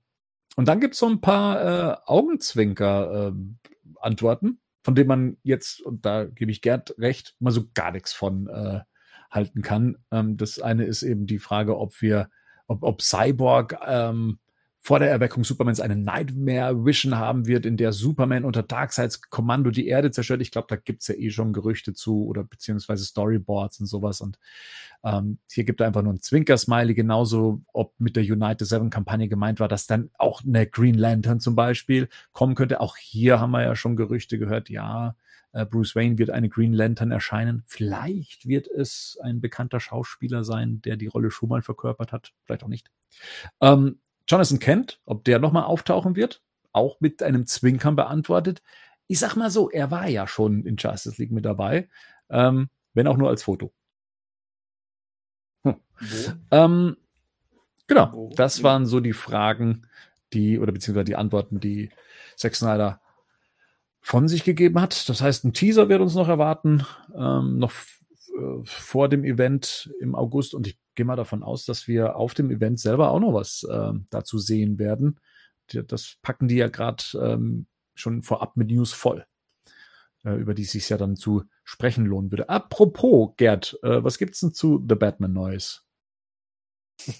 und 0.56 0.68
dann 0.68 0.80
gibt's 0.80 0.98
so 0.98 1.06
ein 1.06 1.20
paar 1.20 1.60
äh, 1.60 3.36
Augenzwinker-Antworten, 3.94 4.60
von 4.82 4.94
denen 4.94 5.08
man 5.08 5.36
jetzt, 5.42 5.80
und 5.80 6.04
da 6.04 6.24
gebe 6.24 6.50
ich 6.50 6.60
Gerd 6.62 6.94
recht, 6.98 7.34
mal 7.38 7.50
so 7.50 7.64
gar 7.74 7.90
nichts 7.92 8.12
von 8.12 8.48
äh, 8.48 8.80
halten 9.30 9.62
kann. 9.62 9.96
Ähm, 10.10 10.36
das 10.36 10.58
eine 10.60 10.84
ist 10.84 11.02
eben 11.02 11.26
die 11.26 11.38
Frage, 11.38 11.78
ob 11.78 12.00
wir, 12.00 12.30
ob, 12.66 12.82
ob 12.82 13.02
Cyborg 13.02 13.78
ähm, 13.84 14.38
vor 14.86 15.00
der 15.00 15.10
Erweckung 15.10 15.42
Supermans 15.42 15.80
eine 15.80 15.96
Nightmare 15.96 16.84
Vision 16.84 17.18
haben 17.18 17.48
wird, 17.48 17.66
in 17.66 17.76
der 17.76 17.92
Superman 17.92 18.44
unter 18.44 18.62
Darkseids 18.62 19.20
Kommando 19.30 19.72
die 19.72 19.88
Erde 19.88 20.12
zerstört. 20.12 20.40
Ich 20.42 20.52
glaube, 20.52 20.68
da 20.70 20.76
gibt's 20.76 21.08
ja 21.08 21.16
eh 21.16 21.30
schon 21.30 21.52
Gerüchte 21.52 21.92
zu 21.92 22.24
oder 22.24 22.44
beziehungsweise 22.44 23.04
Storyboards 23.04 23.80
und 23.80 23.86
sowas. 23.86 24.20
Und 24.20 24.38
ähm, 25.02 25.38
hier 25.50 25.64
gibt 25.64 25.80
er 25.80 25.88
einfach 25.88 26.02
nur 26.02 26.12
ein 26.12 26.20
Zwinker-Smiley, 26.20 26.94
genauso 26.94 27.62
ob 27.72 27.98
mit 27.98 28.14
der 28.14 28.22
United 28.22 28.64
Seven 28.64 28.88
Kampagne 28.88 29.26
gemeint 29.26 29.58
war, 29.58 29.66
dass 29.66 29.88
dann 29.88 30.10
auch 30.18 30.44
eine 30.44 30.68
Green 30.68 30.94
Lantern 30.94 31.40
zum 31.40 31.56
Beispiel 31.56 32.08
kommen 32.30 32.54
könnte. 32.54 32.80
Auch 32.80 32.96
hier 32.96 33.40
haben 33.40 33.50
wir 33.50 33.64
ja 33.64 33.74
schon 33.74 33.96
Gerüchte 33.96 34.38
gehört, 34.38 34.70
ja, 34.70 35.16
äh, 35.50 35.66
Bruce 35.66 35.96
Wayne 35.96 36.16
wird 36.16 36.30
eine 36.30 36.48
Green 36.48 36.72
Lantern 36.72 37.10
erscheinen. 37.10 37.64
Vielleicht 37.66 38.46
wird 38.46 38.68
es 38.68 39.18
ein 39.20 39.40
bekannter 39.40 39.80
Schauspieler 39.80 40.44
sein, 40.44 40.80
der 40.82 40.96
die 40.96 41.08
Rolle 41.08 41.32
schon 41.32 41.48
mal 41.48 41.62
verkörpert 41.62 42.12
hat. 42.12 42.34
Vielleicht 42.44 42.62
auch 42.62 42.68
nicht. 42.68 42.88
Ähm, 43.60 43.98
Jonathan 44.28 44.58
Kent, 44.58 45.00
ob 45.04 45.24
der 45.24 45.38
nochmal 45.38 45.64
auftauchen 45.64 46.16
wird, 46.16 46.42
auch 46.72 47.00
mit 47.00 47.22
einem 47.22 47.46
Zwinkern 47.46 47.96
beantwortet. 47.96 48.62
Ich 49.06 49.18
sag 49.18 49.36
mal 49.36 49.50
so, 49.50 49.70
er 49.70 49.90
war 49.90 50.08
ja 50.08 50.26
schon 50.26 50.64
in 50.64 50.76
Justice 50.76 51.20
League 51.20 51.32
mit 51.32 51.44
dabei, 51.44 51.88
ähm, 52.28 52.68
wenn 52.94 53.06
auch 53.06 53.16
nur 53.16 53.28
als 53.28 53.44
Foto. 53.44 53.72
Wo? 55.62 55.74
Ähm, 56.50 56.96
genau, 57.86 58.12
Oh, 58.12 58.32
das 58.36 58.62
waren 58.62 58.86
so 58.86 59.00
die 59.00 59.12
Fragen, 59.12 59.86
die, 60.32 60.58
oder 60.58 60.72
beziehungsweise 60.72 61.04
die 61.04 61.16
Antworten, 61.16 61.60
die 61.60 61.90
Zack 62.36 62.54
Snyder 62.54 63.00
von 64.00 64.28
sich 64.28 64.44
gegeben 64.44 64.80
hat. 64.80 65.08
Das 65.08 65.20
heißt, 65.20 65.44
ein 65.44 65.52
Teaser 65.52 65.88
wird 65.88 66.00
uns 66.00 66.14
noch 66.14 66.28
erwarten, 66.28 66.84
ähm, 67.14 67.58
noch 67.58 67.72
äh, 67.72 68.64
vor 68.64 69.08
dem 69.08 69.24
Event 69.24 69.92
im 70.00 70.14
August. 70.14 70.54
Und 70.54 70.66
ich 70.66 70.78
gehe 70.96 71.06
mal 71.06 71.16
davon 71.16 71.42
aus, 71.42 71.64
dass 71.64 71.86
wir 71.86 72.16
auf 72.16 72.34
dem 72.34 72.50
Event 72.50 72.80
selber 72.80 73.10
auch 73.10 73.20
noch 73.20 73.34
was 73.34 73.66
ähm, 73.70 74.06
dazu 74.10 74.38
sehen 74.38 74.78
werden. 74.78 75.20
Das 75.68 76.16
packen 76.22 76.48
die 76.48 76.56
ja 76.56 76.68
gerade 76.68 77.04
ähm, 77.14 77.66
schon 77.94 78.22
vorab 78.22 78.56
mit 78.56 78.68
News 78.68 78.92
voll, 78.92 79.26
äh, 80.24 80.34
über 80.34 80.54
die 80.54 80.62
es 80.62 80.72
sich 80.72 80.88
ja 80.88 80.96
dann 80.96 81.16
zu 81.16 81.44
sprechen 81.64 82.06
lohnen 82.06 82.30
würde. 82.30 82.48
Apropos, 82.48 83.30
Gerd, 83.36 83.78
äh, 83.82 84.02
was 84.02 84.18
gibt's 84.18 84.40
denn 84.40 84.52
zu 84.52 84.84
The 84.88 84.94
Batman 84.94 85.32
Neues? 85.32 85.84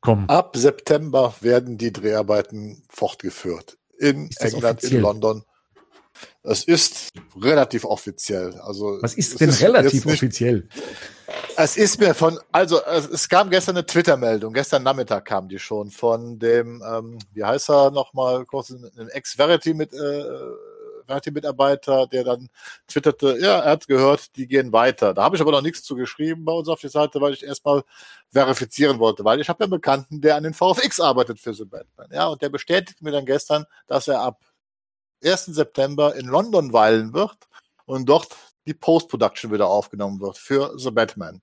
Komm. 0.00 0.28
Ab 0.28 0.56
September 0.56 1.34
werden 1.40 1.78
die 1.78 1.92
Dreharbeiten 1.92 2.82
fortgeführt. 2.88 3.78
In 3.98 4.30
England, 4.38 4.64
offiziell? 4.64 4.96
in 4.96 5.00
London. 5.00 5.42
Es 6.42 6.64
ist 6.64 7.08
relativ 7.40 7.84
offiziell. 7.84 8.54
Also 8.60 8.98
Was 9.00 9.14
ist 9.14 9.40
denn 9.40 9.48
ist 9.48 9.62
relativ 9.62 10.04
nicht, 10.04 10.14
offiziell? 10.14 10.68
Es 11.56 11.76
ist 11.76 11.98
mir 11.98 12.14
von, 12.14 12.38
also 12.52 12.80
es 12.84 13.28
kam 13.28 13.50
gestern 13.50 13.76
eine 13.76 13.86
Twitter-Meldung, 13.86 14.52
gestern 14.52 14.82
Nachmittag 14.84 15.24
kam 15.24 15.48
die 15.48 15.58
schon 15.58 15.90
von 15.90 16.38
dem, 16.38 16.82
ähm, 16.88 17.18
wie 17.32 17.44
heißt 17.44 17.70
er 17.70 17.90
nochmal, 17.90 18.44
kurz 18.44 18.70
ein 18.70 19.08
Ex-Verity 19.08 19.74
mit 19.74 19.92
äh, 19.92 20.24
Verity-Mitarbeiter, 21.06 22.06
der 22.06 22.24
dann 22.24 22.48
twitterte, 22.88 23.38
ja, 23.40 23.60
er 23.60 23.72
hat 23.72 23.86
gehört, 23.86 24.36
die 24.36 24.46
gehen 24.46 24.72
weiter. 24.72 25.14
Da 25.14 25.22
habe 25.24 25.36
ich 25.36 25.42
aber 25.42 25.52
noch 25.52 25.62
nichts 25.62 25.82
zu 25.82 25.96
geschrieben 25.96 26.44
bei 26.44 26.52
uns 26.52 26.68
auf 26.68 26.80
die 26.80 26.88
Seite, 26.88 27.20
weil 27.20 27.32
ich 27.32 27.44
erstmal 27.44 27.82
verifizieren 28.30 28.98
wollte, 28.98 29.24
weil 29.24 29.40
ich 29.40 29.48
habe 29.48 29.62
ja 29.62 29.64
einen 29.64 29.70
Bekannten, 29.70 30.20
der 30.20 30.36
an 30.36 30.42
den 30.42 30.54
VFX 30.54 31.00
arbeitet 31.00 31.38
für 31.40 31.54
The 31.54 31.64
Batman. 31.64 32.08
Ja, 32.12 32.26
und 32.28 32.42
der 32.42 32.48
bestätigt 32.48 33.02
mir 33.02 33.12
dann 33.12 33.26
gestern, 33.26 33.64
dass 33.86 34.08
er 34.08 34.20
ab 34.20 34.40
1. 35.26 35.46
September 35.46 36.14
in 36.14 36.26
London 36.26 36.72
weilen 36.72 37.12
wird 37.12 37.36
und 37.86 38.08
dort 38.08 38.36
die 38.66 38.74
Post-Production 38.74 39.52
wieder 39.52 39.68
aufgenommen 39.68 40.20
wird 40.20 40.38
für 40.38 40.78
The 40.78 40.90
Batman. 40.90 41.40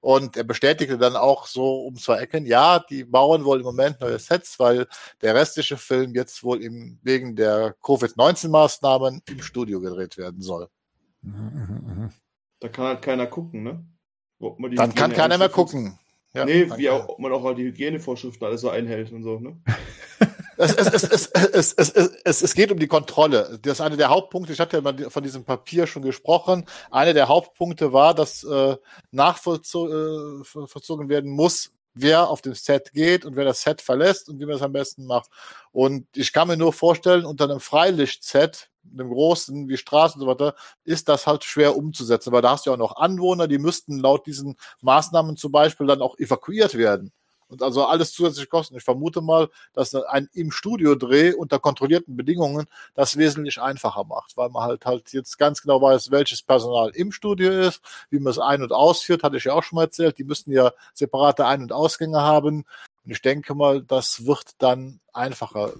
Und 0.00 0.36
er 0.36 0.44
bestätigte 0.44 0.96
dann 0.96 1.16
auch 1.16 1.46
so 1.46 1.86
um 1.86 1.96
zwei 1.96 2.18
Ecken, 2.18 2.46
ja, 2.46 2.78
die 2.78 3.04
bauen 3.04 3.44
wohl 3.44 3.58
im 3.58 3.64
Moment 3.64 4.00
neue 4.00 4.18
Sets, 4.18 4.58
weil 4.58 4.86
der 5.22 5.34
restliche 5.34 5.76
Film 5.76 6.14
jetzt 6.14 6.44
wohl 6.44 6.62
im, 6.62 6.98
wegen 7.02 7.34
der 7.34 7.74
Covid-19-Maßnahmen 7.82 9.22
im 9.28 9.42
Studio 9.42 9.80
gedreht 9.80 10.16
werden 10.16 10.40
soll. 10.40 10.68
Da 12.60 12.68
kann 12.68 12.86
halt 12.86 13.02
keiner 13.02 13.26
gucken, 13.26 13.64
ne? 13.64 13.84
Dann 14.76 14.94
kann 14.94 15.12
keiner 15.12 15.36
mehr 15.36 15.48
gucken. 15.48 15.98
Ja, 16.32 16.44
nee, 16.44 16.70
wie 16.76 16.90
auch, 16.90 17.08
ob 17.08 17.18
man 17.18 17.32
auch 17.32 17.52
die 17.54 17.64
Hygienevorschriften 17.64 18.46
alles 18.46 18.60
so 18.60 18.70
einhält 18.70 19.10
und 19.10 19.24
so, 19.24 19.40
ne? 19.40 19.60
es, 20.58 20.72
es, 20.74 21.04
es, 21.04 21.26
es, 21.26 21.72
es, 21.72 21.90
es, 22.24 22.42
es 22.42 22.54
geht 22.54 22.72
um 22.72 22.78
die 22.78 22.88
Kontrolle. 22.88 23.58
Das 23.62 23.74
ist 23.74 23.80
einer 23.80 23.96
der 23.96 24.08
Hauptpunkte. 24.10 24.52
Ich 24.52 24.60
hatte 24.60 24.82
ja 24.82 25.10
von 25.10 25.22
diesem 25.22 25.44
Papier 25.44 25.86
schon 25.86 26.02
gesprochen. 26.02 26.66
Einer 26.90 27.14
der 27.14 27.28
Hauptpunkte 27.28 27.92
war, 27.92 28.12
dass 28.12 28.42
äh, 28.42 28.76
nachvollzogen 29.12 30.42
äh, 30.42 31.08
werden 31.08 31.30
muss, 31.30 31.70
wer 31.94 32.28
auf 32.28 32.42
dem 32.42 32.54
Set 32.54 32.92
geht 32.92 33.24
und 33.24 33.36
wer 33.36 33.44
das 33.44 33.62
Set 33.62 33.80
verlässt 33.80 34.28
und 34.28 34.40
wie 34.40 34.46
man 34.46 34.56
es 34.56 34.62
am 34.62 34.72
besten 34.72 35.06
macht. 35.06 35.30
Und 35.70 36.06
ich 36.16 36.32
kann 36.32 36.48
mir 36.48 36.56
nur 36.56 36.72
vorstellen, 36.72 37.24
unter 37.24 37.44
einem 37.44 37.60
Freilicht-Set, 37.60 38.70
einem 38.92 39.10
großen 39.10 39.68
wie 39.68 39.76
Straßen 39.76 40.20
und 40.20 40.26
so 40.26 40.30
weiter, 40.30 40.56
ist 40.82 41.08
das 41.08 41.28
halt 41.28 41.44
schwer 41.44 41.76
umzusetzen. 41.76 42.32
Weil 42.32 42.42
da 42.42 42.50
hast 42.50 42.66
du 42.66 42.70
ja 42.70 42.74
auch 42.74 42.78
noch 42.78 42.96
Anwohner, 42.96 43.46
die 43.46 43.58
müssten 43.58 43.98
laut 43.98 44.26
diesen 44.26 44.56
Maßnahmen 44.80 45.36
zum 45.36 45.52
Beispiel 45.52 45.86
dann 45.86 46.02
auch 46.02 46.18
evakuiert 46.18 46.76
werden 46.76 47.12
und 47.48 47.62
also 47.62 47.84
alles 47.84 48.12
zusätzlich 48.12 48.48
kosten. 48.48 48.76
Ich 48.76 48.84
vermute 48.84 49.20
mal, 49.20 49.48
dass 49.72 49.94
ein 49.94 50.28
im 50.32 50.50
Studio 50.50 50.94
Dreh 50.94 51.32
unter 51.32 51.58
kontrollierten 51.58 52.16
Bedingungen 52.16 52.66
das 52.94 53.16
wesentlich 53.16 53.60
einfacher 53.60 54.04
macht, 54.04 54.36
weil 54.36 54.50
man 54.50 54.64
halt 54.64 54.84
halt 54.84 55.12
jetzt 55.12 55.38
ganz 55.38 55.62
genau 55.62 55.80
weiß, 55.80 56.10
welches 56.10 56.42
Personal 56.42 56.90
im 56.90 57.12
Studio 57.12 57.50
ist, 57.50 57.80
wie 58.10 58.18
man 58.18 58.30
es 58.30 58.38
ein- 58.38 58.62
und 58.62 58.72
ausführt, 58.72 59.22
hatte 59.22 59.36
ich 59.36 59.44
ja 59.44 59.54
auch 59.54 59.62
schon 59.62 59.76
mal 59.76 59.84
erzählt. 59.84 60.18
Die 60.18 60.24
müssten 60.24 60.52
ja 60.52 60.72
separate 60.94 61.46
Ein- 61.46 61.62
und 61.62 61.72
Ausgänge 61.72 62.20
haben. 62.20 62.64
Und 63.04 63.12
ich 63.12 63.22
denke 63.22 63.54
mal, 63.54 63.82
das 63.82 64.26
wird 64.26 64.50
dann 64.58 65.00
einfacher 65.14 65.72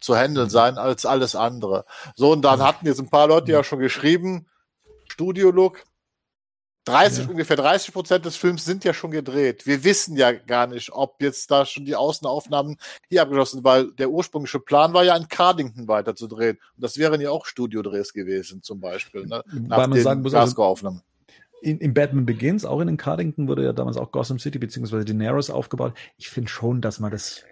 zu 0.00 0.16
handeln 0.16 0.48
sein 0.48 0.78
als 0.78 1.04
alles 1.04 1.34
andere. 1.34 1.84
So, 2.14 2.32
und 2.32 2.42
dann 2.42 2.62
hatten 2.62 2.86
jetzt 2.86 3.00
ein 3.00 3.10
paar 3.10 3.26
Leute 3.26 3.50
ja 3.50 3.64
schon 3.64 3.80
geschrieben, 3.80 4.46
Studio-Look, 5.08 5.82
30, 6.86 7.24
ja. 7.24 7.30
ungefähr 7.30 7.56
30 7.56 7.92
Prozent 7.92 8.24
des 8.24 8.36
Films 8.36 8.64
sind 8.64 8.84
ja 8.84 8.94
schon 8.94 9.10
gedreht. 9.10 9.66
Wir 9.66 9.82
wissen 9.84 10.16
ja 10.16 10.32
gar 10.32 10.66
nicht, 10.66 10.92
ob 10.92 11.20
jetzt 11.20 11.50
da 11.50 11.66
schon 11.66 11.84
die 11.84 11.96
Außenaufnahmen 11.96 12.76
hier 13.08 13.22
abgeschlossen 13.22 13.56
sind, 13.56 13.64
weil 13.64 13.92
der 13.92 14.10
ursprüngliche 14.10 14.60
Plan 14.60 14.94
war 14.94 15.04
ja 15.04 15.16
in 15.16 15.28
Cardington 15.28 15.88
weiter 15.88 16.14
zu 16.14 16.28
drehen. 16.28 16.58
Und 16.76 16.82
das 16.84 16.96
wären 16.96 17.20
ja 17.20 17.30
auch 17.30 17.44
Studiodrehs 17.46 18.12
gewesen, 18.12 18.62
zum 18.62 18.80
Beispiel, 18.80 19.26
ne? 19.26 19.42
Nach 19.52 19.78
weil 19.78 19.88
man 19.88 20.00
sagen 20.00 20.22
muss, 20.22 20.34
also, 20.34 21.00
in, 21.62 21.78
in 21.78 21.94
Batman 21.94 22.26
Begins, 22.26 22.64
auch 22.64 22.80
in 22.80 22.86
den 22.86 22.96
Cardington, 22.96 23.48
wurde 23.48 23.64
ja 23.64 23.72
damals 23.72 23.96
auch 23.96 24.12
Gotham 24.12 24.38
City 24.38 24.58
beziehungsweise 24.58 25.04
die 25.04 25.14
Narrows 25.14 25.50
aufgebaut. 25.50 25.94
Ich 26.16 26.28
finde 26.28 26.48
schon, 26.48 26.80
dass 26.80 27.00
man 27.00 27.10
das 27.10 27.42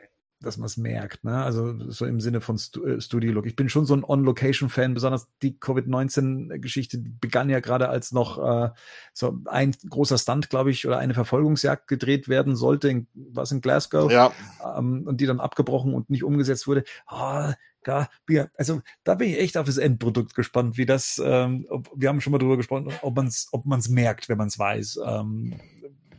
dass 0.44 0.56
man 0.56 0.66
es 0.66 0.76
merkt. 0.76 1.24
Ne? 1.24 1.42
Also 1.42 1.74
so 1.90 2.06
im 2.06 2.20
Sinne 2.20 2.40
von 2.40 2.58
Stu 2.58 2.84
äh, 2.84 3.00
Studio-Look. 3.00 3.46
Ich 3.46 3.56
bin 3.56 3.68
schon 3.68 3.86
so 3.86 3.94
ein 3.94 4.04
On-Location-Fan, 4.04 4.94
besonders 4.94 5.28
die 5.42 5.58
Covid-19-Geschichte 5.58 6.98
begann 7.20 7.50
ja 7.50 7.60
gerade 7.60 7.88
als 7.88 8.12
noch 8.12 8.38
äh, 8.38 8.70
so 9.12 9.38
ein 9.46 9.74
großer 9.88 10.18
Stunt, 10.18 10.50
glaube 10.50 10.70
ich, 10.70 10.86
oder 10.86 10.98
eine 10.98 11.14
Verfolgungsjagd 11.14 11.88
gedreht 11.88 12.28
werden 12.28 12.56
sollte, 12.56 12.88
in, 12.88 13.06
was 13.14 13.52
in 13.52 13.60
Glasgow, 13.60 14.10
ja. 14.10 14.32
ähm, 14.76 15.04
und 15.06 15.20
die 15.20 15.26
dann 15.26 15.40
abgebrochen 15.40 15.94
und 15.94 16.10
nicht 16.10 16.24
umgesetzt 16.24 16.66
wurde. 16.66 16.84
Oh, 17.10 17.52
da, 17.84 18.08
wir, 18.26 18.50
also 18.56 18.80
da 19.04 19.14
bin 19.14 19.30
ich 19.30 19.38
echt 19.38 19.56
auf 19.56 19.66
das 19.66 19.76
Endprodukt 19.76 20.34
gespannt, 20.34 20.76
wie 20.76 20.86
das, 20.86 21.20
ähm, 21.24 21.66
ob, 21.68 21.90
wir 21.94 22.08
haben 22.08 22.20
schon 22.20 22.32
mal 22.32 22.38
drüber 22.38 22.56
gesprochen, 22.56 22.92
ob 23.02 23.16
man 23.16 23.26
es 23.26 23.48
ob 23.52 23.66
man's 23.66 23.88
merkt, 23.88 24.28
wenn 24.28 24.38
man 24.38 24.48
es 24.48 24.58
weiß, 24.58 25.00
ähm, 25.06 25.54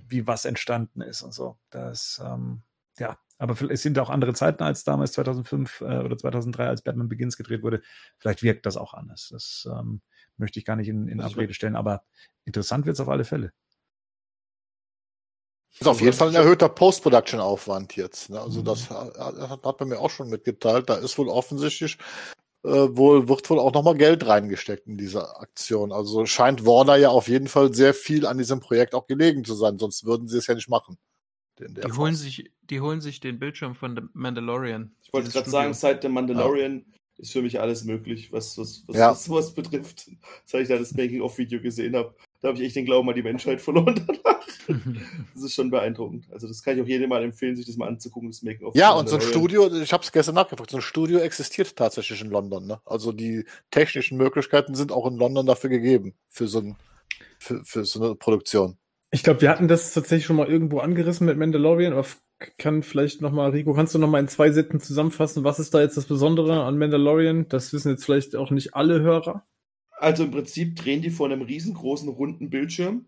wie 0.07 0.27
was 0.27 0.45
entstanden 0.45 1.01
ist 1.01 1.23
und 1.23 1.33
so. 1.33 1.57
Das, 1.71 2.21
ähm, 2.23 2.61
ja, 2.99 3.17
aber 3.37 3.59
es 3.69 3.81
sind 3.81 3.99
auch 3.99 4.09
andere 4.09 4.33
Zeiten 4.33 4.63
als 4.63 4.83
damals 4.83 5.11
2005 5.13 5.81
äh, 5.81 5.83
oder 5.99 6.17
2003, 6.17 6.67
als 6.67 6.81
Batman 6.81 7.09
Begins 7.09 7.37
gedreht 7.37 7.63
wurde. 7.63 7.81
Vielleicht 8.17 8.43
wirkt 8.43 8.65
das 8.65 8.77
auch 8.77 8.93
anders. 8.93 9.29
Das 9.31 9.67
ähm, 9.71 10.01
möchte 10.37 10.59
ich 10.59 10.65
gar 10.65 10.75
nicht 10.75 10.87
in, 10.87 11.07
in 11.07 11.21
Abrede 11.21 11.53
stellen, 11.53 11.75
aber 11.75 12.03
interessant 12.45 12.85
wird 12.85 12.95
es 12.95 13.01
auf 13.01 13.09
alle 13.09 13.25
Fälle. 13.25 13.51
Das 15.71 15.81
ist 15.81 15.87
auf 15.87 15.99
jeden 15.99 16.15
Fall 16.15 16.29
ein 16.29 16.35
erhöhter 16.35 16.69
Post-Production-Aufwand 16.69 17.97
jetzt. 17.97 18.29
Ne? 18.29 18.39
Also 18.39 18.61
mhm. 18.61 18.65
das 18.65 18.89
hat, 18.89 19.65
hat 19.65 19.79
man 19.79 19.89
mir 19.89 19.99
auch 19.99 20.09
schon 20.09 20.29
mitgeteilt. 20.29 20.89
Da 20.89 20.95
ist 20.95 21.17
wohl 21.17 21.27
offensichtlich 21.27 21.97
äh, 22.63 22.69
wohl 22.69 23.27
wird 23.27 23.49
wohl 23.49 23.59
auch 23.59 23.73
nochmal 23.73 23.95
Geld 23.97 24.25
reingesteckt 24.25 24.87
in 24.87 24.97
diese 24.97 25.37
Aktion. 25.37 25.91
Also 25.91 26.25
scheint 26.25 26.65
Warner 26.65 26.95
ja 26.95 27.09
auf 27.09 27.27
jeden 27.27 27.49
Fall 27.49 27.73
sehr 27.73 27.93
viel 27.93 28.25
an 28.25 28.37
diesem 28.37 28.61
Projekt 28.61 28.95
auch 28.95 29.07
gelegen 29.07 29.43
zu 29.43 29.53
sein, 29.53 29.77
sonst 29.77 30.05
würden 30.05 30.29
sie 30.29 30.37
es 30.37 30.47
ja 30.47 30.55
nicht 30.55 30.69
machen 30.69 30.97
die, 31.59 31.91
holen 31.93 32.15
sich, 32.15 32.51
die 32.69 32.81
holen 32.81 33.01
sich 33.01 33.19
den 33.19 33.39
Bildschirm 33.39 33.75
von 33.75 33.95
The 33.95 34.03
Mandalorian. 34.13 34.93
Ich 35.03 35.13
wollte 35.13 35.29
gerade 35.29 35.49
sagen, 35.49 35.73
seit 35.73 36.01
The 36.01 36.09
Mandalorian 36.09 36.85
ja. 36.87 36.93
ist 37.17 37.31
für 37.31 37.41
mich 37.41 37.59
alles 37.59 37.83
möglich, 37.85 38.31
was, 38.31 38.57
was, 38.57 38.83
was, 38.87 38.95
ja. 38.95 39.11
was 39.11 39.23
sowas 39.25 39.53
betrifft. 39.53 40.09
Seit 40.45 40.63
ich 40.63 40.67
da 40.67 40.77
das 40.77 40.93
Making-of-Video 40.93 41.61
gesehen 41.61 41.95
habe, 41.95 42.13
da 42.41 42.49
habe 42.49 42.57
ich 42.59 42.65
echt 42.65 42.75
den 42.75 42.85
Glauben 42.85 43.09
an 43.09 43.15
die 43.15 43.23
Menschheit 43.23 43.61
verloren 43.61 44.03
danach. 44.05 44.45
das 45.33 45.43
ist 45.43 45.53
schon 45.53 45.69
beeindruckend. 45.69 46.27
Also 46.31 46.47
das 46.47 46.61
kann 46.61 46.75
ich 46.75 46.83
auch 46.83 46.87
jedem 46.87 47.09
mal 47.09 47.23
empfehlen, 47.23 47.55
sich 47.55 47.65
das 47.65 47.77
mal 47.77 47.87
anzugucken, 47.87 48.29
das 48.29 48.41
Making-of. 48.41 48.75
Ja, 48.75 48.91
und 48.91 49.07
so 49.07 49.15
ein 49.15 49.21
Studio, 49.21 49.71
ich 49.81 49.93
habe 49.93 50.03
es 50.03 50.11
gestern 50.11 50.35
nachgefragt, 50.35 50.71
so 50.71 50.77
ein 50.77 50.81
Studio 50.81 51.19
existiert 51.19 51.75
tatsächlich 51.75 52.21
in 52.21 52.29
London. 52.29 52.65
Ne? 52.67 52.79
Also 52.85 53.11
die 53.11 53.45
technischen 53.71 54.17
Möglichkeiten 54.17 54.75
sind 54.75 54.91
auch 54.91 55.07
in 55.07 55.17
London 55.17 55.45
dafür 55.45 55.69
gegeben, 55.69 56.15
für 56.29 56.47
so, 56.47 56.59
ein, 56.59 56.75
für, 57.39 57.63
für 57.63 57.85
so 57.85 58.03
eine 58.03 58.15
Produktion. 58.15 58.77
Ich 59.15 59.23
glaube, 59.23 59.39
wir 59.39 59.49
hatten 59.49 59.69
das 59.69 59.93
tatsächlich 59.93 60.25
schon 60.25 60.35
mal 60.35 60.49
irgendwo 60.49 60.79
angerissen 60.79 61.25
mit 61.25 61.37
Mandalorian, 61.37 61.93
aber 61.93 62.05
kann 62.57 62.83
vielleicht 62.83 63.21
nochmal, 63.21 63.51
Rico, 63.51 63.73
kannst 63.73 63.95
du 63.95 63.97
nochmal 63.97 64.19
in 64.19 64.27
zwei 64.27 64.51
Sätzen 64.51 64.81
zusammenfassen, 64.81 65.45
was 65.45 65.57
ist 65.57 65.73
da 65.73 65.79
jetzt 65.79 65.95
das 65.95 66.03
Besondere 66.03 66.65
an 66.65 66.77
Mandalorian? 66.77 67.47
Das 67.47 67.71
wissen 67.71 67.91
jetzt 67.91 68.03
vielleicht 68.03 68.35
auch 68.35 68.51
nicht 68.51 68.75
alle 68.75 68.99
Hörer. 68.99 69.47
Also 69.91 70.25
im 70.25 70.31
Prinzip 70.31 70.75
drehen 70.75 71.01
die 71.01 71.11
vor 71.11 71.27
einem 71.27 71.43
riesengroßen 71.43 72.09
runden 72.09 72.49
Bildschirm 72.49 73.05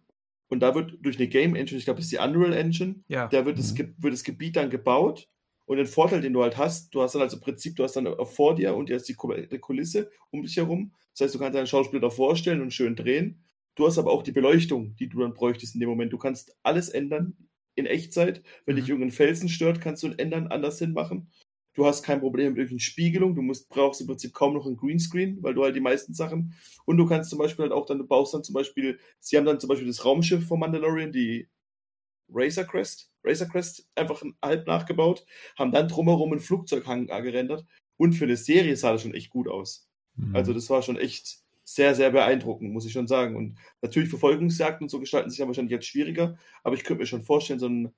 und 0.48 0.62
da 0.62 0.76
wird 0.76 0.94
durch 1.02 1.18
eine 1.18 1.28
Game 1.28 1.56
Engine, 1.56 1.78
ich 1.78 1.84
glaube, 1.84 1.98
das 1.98 2.06
ist 2.06 2.14
die 2.14 2.26
Unreal 2.26 2.54
Engine, 2.54 3.04
ja. 3.10 3.28
da 3.28 3.46
wird, 3.46 3.58
mhm. 3.58 3.62
das, 3.62 3.78
wird 3.78 4.14
das 4.14 4.24
Gebiet 4.24 4.56
dann 4.56 4.70
gebaut 4.70 5.28
und 5.66 5.76
den 5.76 5.88
Vorteil, 5.88 6.22
den 6.22 6.32
du 6.32 6.42
halt 6.42 6.56
hast, 6.56 6.96
du 6.96 7.02
hast 7.02 7.16
dann 7.16 7.22
also 7.22 7.36
im 7.36 7.44
Prinzip, 7.44 7.76
du 7.76 7.84
hast 7.84 7.98
dann 7.98 8.08
vor 8.28 8.56
dir 8.56 8.78
und 8.78 8.90
jetzt 8.90 9.10
die 9.10 9.16
Kulisse 9.16 10.10
um 10.32 10.42
dich 10.42 10.56
herum. 10.56 10.94
Das 11.12 11.26
heißt, 11.26 11.36
du 11.36 11.40
kannst 11.40 11.58
deinen 11.58 11.68
Schauspieler 11.68 12.00
da 12.00 12.10
vorstellen 12.10 12.62
und 12.62 12.74
schön 12.74 12.96
drehen. 12.96 13.44
Du 13.78 13.86
hast 13.86 14.00
aber 14.00 14.12
auch 14.12 14.24
die 14.24 14.32
Beleuchtung, 14.32 14.96
die 14.96 15.08
du 15.08 15.20
dann 15.20 15.36
bräuchtest 15.36 15.76
in 15.76 15.80
dem 15.80 15.90
Moment. 15.90 16.12
Du 16.12 16.18
kannst 16.18 16.58
alles 16.64 16.90
ändern 16.90 17.38
in 17.76 17.86
Echtzeit. 17.86 18.42
Wenn 18.66 18.76
mhm. 18.76 18.80
dich 18.80 18.90
irgendein 18.90 19.12
Felsen 19.12 19.50
stört, 19.50 19.80
kannst 19.80 20.02
du 20.02 20.08
ihn 20.08 20.18
ändern, 20.18 20.48
anders 20.48 20.80
hinmachen. 20.80 21.32
Du 21.76 21.86
hast 21.86 22.02
kein 22.02 22.20
Problem 22.20 22.54
mit 22.54 22.58
irgendeiner 22.58 22.80
Spiegelung. 22.80 23.36
Du 23.36 23.44
musst, 23.44 23.70
brauchst 23.70 24.02
im 24.02 24.08
Prinzip 24.08 24.34
kaum 24.34 24.56
noch 24.56 24.66
ein 24.66 24.78
Greenscreen, 24.78 25.44
weil 25.44 25.54
du 25.54 25.64
halt 25.64 25.76
die 25.76 25.80
meisten 25.80 26.16
Sachen. 26.16 26.56
Und 26.86 26.98
du 26.98 27.06
kannst 27.06 27.30
zum 27.30 27.38
Beispiel 27.38 27.64
halt 27.64 27.72
auch 27.72 27.86
dann, 27.86 28.00
du 28.00 28.08
baust 28.08 28.34
dann 28.34 28.44
zum 28.44 28.54
Beispiel, 28.54 29.00
sie 29.20 29.38
haben 29.38 29.46
dann 29.46 29.60
zum 29.60 29.68
Beispiel 29.68 29.88
das 29.88 30.04
Raumschiff 30.04 30.48
von 30.48 30.60
Mandalorian, 30.60 31.12
die 31.12 31.48
Razor 32.30 32.64
Crest, 32.64 33.12
Razor 33.24 33.48
Crest 33.48 33.88
einfach 33.94 34.24
halb 34.44 34.66
nachgebaut, 34.66 35.24
haben 35.56 35.72
dann 35.72 35.88
drumherum 35.88 36.32
einen 36.32 36.42
Flugzeughang 36.42 37.06
gerendert. 37.06 37.64
Und 37.98 38.14
für 38.14 38.26
eine 38.26 38.38
Serie 38.38 38.76
sah 38.76 38.94
das 38.94 39.04
schon 39.04 39.14
echt 39.14 39.30
gut 39.30 39.48
aus. 39.48 39.88
Mhm. 40.16 40.36
Also 40.36 40.54
das 40.54 40.72
war 40.72 40.82
schon 40.82 40.98
echt, 40.98 41.44
sehr, 41.70 41.96
sehr 41.96 42.12
beeindruckend, 42.12 42.72
muss 42.72 42.86
ich 42.86 42.94
schon 42.94 43.08
sagen. 43.08 43.36
Und 43.36 43.58
natürlich 43.82 44.10
Verfolgungsjagden 44.10 44.86
und 44.86 44.90
so 44.90 45.02
gestalten 45.02 45.30
sich 45.30 45.40
ja 45.40 45.48
wahrscheinlich 45.48 45.74
jetzt 45.74 45.86
schwieriger, 45.86 46.38
aber 46.64 46.76
ich 46.76 46.86
könnte 46.86 47.02
mir 47.02 47.08
schon 47.08 47.24
vorstellen, 47.24 47.60
so 47.60 47.68
ein, 47.68 47.94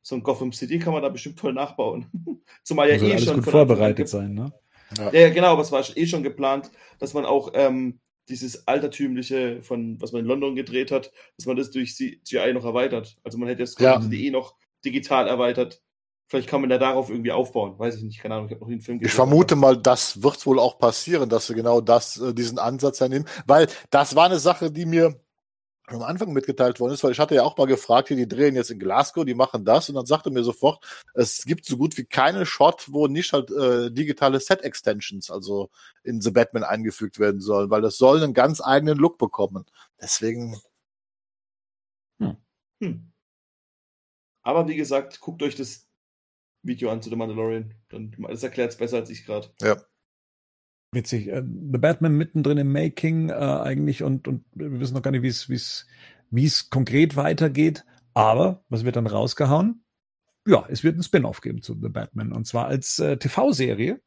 so 0.00 0.14
ein 0.14 0.22
Gotham 0.22 0.52
City 0.52 0.78
kann 0.78 0.94
man 0.94 1.02
da 1.02 1.10
bestimmt 1.10 1.38
toll 1.38 1.52
nachbauen. 1.52 2.06
Zumal 2.62 2.88
ja 2.88 2.96
eh 2.96 3.18
schon. 3.18 3.42
gut 3.42 3.44
vorbereitet 3.44 4.08
sein, 4.08 4.32
ne? 4.32 4.52
Ja. 4.96 5.12
ja, 5.12 5.28
genau, 5.28 5.48
aber 5.48 5.62
es 5.62 5.70
war 5.72 5.84
eh 5.96 6.06
schon 6.06 6.22
geplant, 6.22 6.70
dass 6.98 7.12
man 7.12 7.26
auch 7.26 7.50
ähm, 7.54 8.00
dieses 8.30 8.66
altertümliche, 8.66 9.60
von 9.60 10.00
was 10.00 10.12
man 10.12 10.22
in 10.22 10.26
London 10.26 10.56
gedreht 10.56 10.90
hat, 10.90 11.12
dass 11.36 11.44
man 11.44 11.56
das 11.56 11.70
durch 11.70 11.94
CGI 11.94 12.54
noch 12.54 12.64
erweitert. 12.64 13.18
Also 13.22 13.36
man 13.36 13.48
hätte 13.48 13.64
das 13.64 13.78
Ja. 13.78 14.02
eh 14.10 14.30
noch 14.30 14.56
digital 14.82 15.28
erweitert. 15.28 15.82
Vielleicht 16.26 16.48
kann 16.48 16.60
man 16.60 16.70
da 16.70 16.78
darauf 16.78 17.10
irgendwie 17.10 17.32
aufbauen. 17.32 17.78
Weiß 17.78 17.96
ich 17.96 18.02
nicht, 18.02 18.20
keine 18.20 18.34
Ahnung, 18.34 18.46
ich 18.46 18.52
habe 18.52 18.62
noch 18.62 18.70
einen 18.70 18.80
Film 18.80 18.98
Ich 19.02 19.12
vermute 19.12 19.56
mal, 19.56 19.76
das 19.76 20.22
wird 20.22 20.44
wohl 20.46 20.58
auch 20.58 20.78
passieren, 20.78 21.28
dass 21.28 21.46
sie 21.46 21.54
genau 21.54 21.80
das, 21.80 22.18
äh, 22.18 22.32
diesen 22.32 22.58
Ansatz 22.58 23.00
nehmen, 23.00 23.26
weil 23.46 23.68
das 23.90 24.16
war 24.16 24.24
eine 24.26 24.38
Sache, 24.38 24.70
die 24.70 24.86
mir 24.86 25.20
am 25.86 26.02
Anfang 26.02 26.32
mitgeteilt 26.32 26.80
worden 26.80 26.94
ist, 26.94 27.04
weil 27.04 27.12
ich 27.12 27.18
hatte 27.18 27.34
ja 27.34 27.42
auch 27.42 27.58
mal 27.58 27.66
gefragt, 27.66 28.08
hier, 28.08 28.16
die 28.16 28.26
drehen 28.26 28.56
jetzt 28.56 28.70
in 28.70 28.78
Glasgow, 28.78 29.26
die 29.26 29.34
machen 29.34 29.66
das 29.66 29.90
und 29.90 29.96
dann 29.96 30.06
sagte 30.06 30.30
mir 30.30 30.42
sofort, 30.42 30.82
es 31.12 31.44
gibt 31.44 31.66
so 31.66 31.76
gut 31.76 31.98
wie 31.98 32.04
keine 32.04 32.46
Shot, 32.46 32.86
wo 32.90 33.06
nicht 33.06 33.34
halt 33.34 33.50
äh, 33.50 33.90
digitale 33.90 34.40
Set-Extensions, 34.40 35.30
also 35.30 35.68
in 36.02 36.22
The 36.22 36.30
Batman 36.30 36.64
eingefügt 36.64 37.18
werden 37.18 37.42
sollen, 37.42 37.68
weil 37.68 37.82
das 37.82 37.98
soll 37.98 38.22
einen 38.22 38.32
ganz 38.32 38.62
eigenen 38.62 38.96
Look 38.96 39.18
bekommen. 39.18 39.66
Deswegen, 40.00 40.58
Hm. 42.80 43.12
Aber 44.42 44.68
wie 44.68 44.76
gesagt, 44.76 45.20
guckt 45.20 45.42
euch 45.42 45.54
das 45.56 45.88
Video 46.64 46.90
an 46.90 47.02
zu 47.02 47.10
The 47.10 47.16
Mandalorian. 47.16 47.74
Dann, 47.90 48.14
das 48.28 48.42
erklärt 48.42 48.72
es 48.72 48.76
besser 48.76 48.96
als 48.98 49.10
ich 49.10 49.24
gerade. 49.24 49.48
Witzig. 50.92 51.28
Äh, 51.28 51.42
The 51.42 51.78
Batman 51.78 52.16
mittendrin 52.16 52.58
im 52.58 52.72
Making 52.72 53.28
äh, 53.28 53.34
eigentlich 53.34 54.02
und, 54.02 54.26
und 54.28 54.44
wir 54.54 54.80
wissen 54.80 54.94
noch 54.94 55.02
gar 55.02 55.10
nicht, 55.10 55.22
wie 55.22 55.28
es, 55.28 55.48
wie 55.48 55.54
es, 55.54 55.86
wie 56.30 56.46
es 56.46 56.70
konkret 56.70 57.16
weitergeht. 57.16 57.84
Aber 58.14 58.64
was 58.68 58.84
wird 58.84 58.96
dann 58.96 59.06
rausgehauen? 59.06 59.84
Ja, 60.46 60.66
es 60.68 60.84
wird 60.84 60.96
ein 60.96 61.02
Spin-off 61.02 61.40
geben 61.40 61.62
zu 61.62 61.74
The 61.80 61.88
Batman 61.88 62.32
und 62.32 62.46
zwar 62.46 62.66
als 62.66 62.98
äh, 62.98 63.16
TV-Serie. 63.16 64.00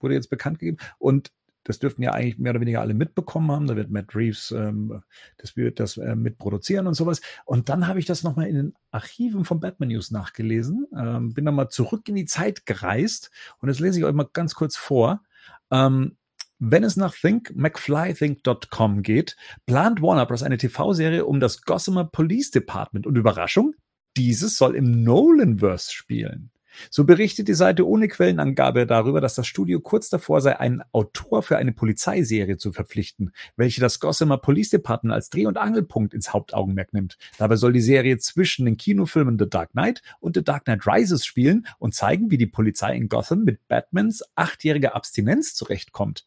Wurde 0.00 0.14
jetzt 0.14 0.30
bekannt 0.30 0.60
gegeben. 0.60 0.78
Und 0.98 1.30
das 1.64 1.78
dürften 1.78 2.02
ja 2.02 2.12
eigentlich 2.12 2.38
mehr 2.38 2.50
oder 2.50 2.60
weniger 2.60 2.80
alle 2.80 2.94
mitbekommen 2.94 3.50
haben. 3.50 3.66
Da 3.66 3.76
wird 3.76 3.90
Matt 3.90 4.14
Reeves 4.14 4.50
ähm, 4.52 5.02
das 5.36 5.56
wird 5.56 5.80
das 5.80 5.96
äh, 5.96 6.16
mitproduzieren 6.16 6.86
und 6.86 6.94
sowas. 6.94 7.20
Und 7.44 7.68
dann 7.68 7.86
habe 7.86 7.98
ich 7.98 8.06
das 8.06 8.22
nochmal 8.22 8.46
in 8.46 8.56
den 8.56 8.74
Archiven 8.90 9.44
von 9.44 9.60
Batman 9.60 9.90
News 9.90 10.10
nachgelesen. 10.10 10.86
Ähm, 10.96 11.34
bin 11.34 11.44
nochmal 11.44 11.68
zurück 11.68 12.08
in 12.08 12.14
die 12.14 12.26
Zeit 12.26 12.66
gereist 12.66 13.30
und 13.60 13.68
das 13.68 13.80
lese 13.80 13.98
ich 13.98 14.04
euch 14.04 14.14
mal 14.14 14.28
ganz 14.32 14.54
kurz 14.54 14.76
vor. 14.76 15.22
Ähm, 15.70 16.16
wenn 16.60 16.82
es 16.82 16.96
nach 16.96 17.14
thinkmcflythink.com 17.14 19.02
geht, 19.02 19.36
plant 19.66 20.02
Warner 20.02 20.26
Bros. 20.26 20.42
eine 20.42 20.58
TV-Serie 20.58 21.24
um 21.24 21.38
das 21.38 21.62
Gossamer 21.62 22.04
Police 22.04 22.50
Department. 22.50 23.06
Und 23.06 23.16
Überraschung, 23.16 23.74
dieses 24.16 24.58
soll 24.58 24.74
im 24.74 25.04
Nolanverse 25.04 25.92
spielen. 25.92 26.50
So 26.90 27.04
berichtet 27.04 27.48
die 27.48 27.54
Seite 27.54 27.86
ohne 27.86 28.08
Quellenangabe 28.08 28.86
darüber, 28.86 29.20
dass 29.20 29.34
das 29.34 29.46
Studio 29.46 29.80
kurz 29.80 30.08
davor 30.08 30.40
sei, 30.40 30.58
einen 30.58 30.82
Autor 30.92 31.42
für 31.42 31.56
eine 31.56 31.72
Polizeiserie 31.72 32.56
zu 32.56 32.72
verpflichten, 32.72 33.32
welche 33.56 33.80
das 33.80 34.00
Gossamer 34.00 34.38
Police 34.38 34.70
Department 34.70 35.14
als 35.14 35.30
Dreh- 35.30 35.46
und 35.46 35.58
Angelpunkt 35.58 36.14
ins 36.14 36.32
Hauptaugenmerk 36.32 36.92
nimmt. 36.92 37.18
Dabei 37.38 37.56
soll 37.56 37.72
die 37.72 37.80
Serie 37.80 38.18
zwischen 38.18 38.64
den 38.64 38.76
Kinofilmen 38.76 39.38
The 39.38 39.48
Dark 39.48 39.72
Knight 39.72 40.02
und 40.20 40.36
The 40.36 40.44
Dark 40.44 40.64
Knight 40.64 40.86
Rises 40.86 41.24
spielen 41.24 41.66
und 41.78 41.94
zeigen, 41.94 42.30
wie 42.30 42.38
die 42.38 42.46
Polizei 42.46 42.94
in 42.94 43.08
Gotham 43.08 43.44
mit 43.44 43.66
Batmans 43.68 44.22
achtjähriger 44.34 44.94
Abstinenz 44.94 45.54
zurechtkommt. 45.54 46.26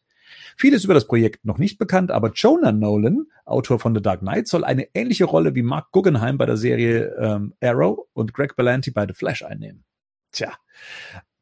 Vieles 0.56 0.84
über 0.84 0.94
das 0.94 1.06
Projekt 1.06 1.44
noch 1.44 1.58
nicht 1.58 1.78
bekannt, 1.78 2.10
aber 2.10 2.32
Jonah 2.32 2.72
Nolan, 2.72 3.26
Autor 3.44 3.78
von 3.78 3.94
The 3.94 4.02
Dark 4.02 4.20
Knight, 4.20 4.48
soll 4.48 4.64
eine 4.64 4.88
ähnliche 4.94 5.24
Rolle 5.24 5.54
wie 5.54 5.62
Mark 5.62 5.90
Guggenheim 5.92 6.38
bei 6.38 6.46
der 6.46 6.56
Serie 6.56 7.14
ähm, 7.18 7.54
Arrow 7.60 8.06
und 8.12 8.32
Greg 8.32 8.56
Berlanti 8.56 8.90
bei 8.90 9.06
The 9.06 9.14
Flash 9.14 9.42
einnehmen. 9.42 9.84
Tja, 10.32 10.56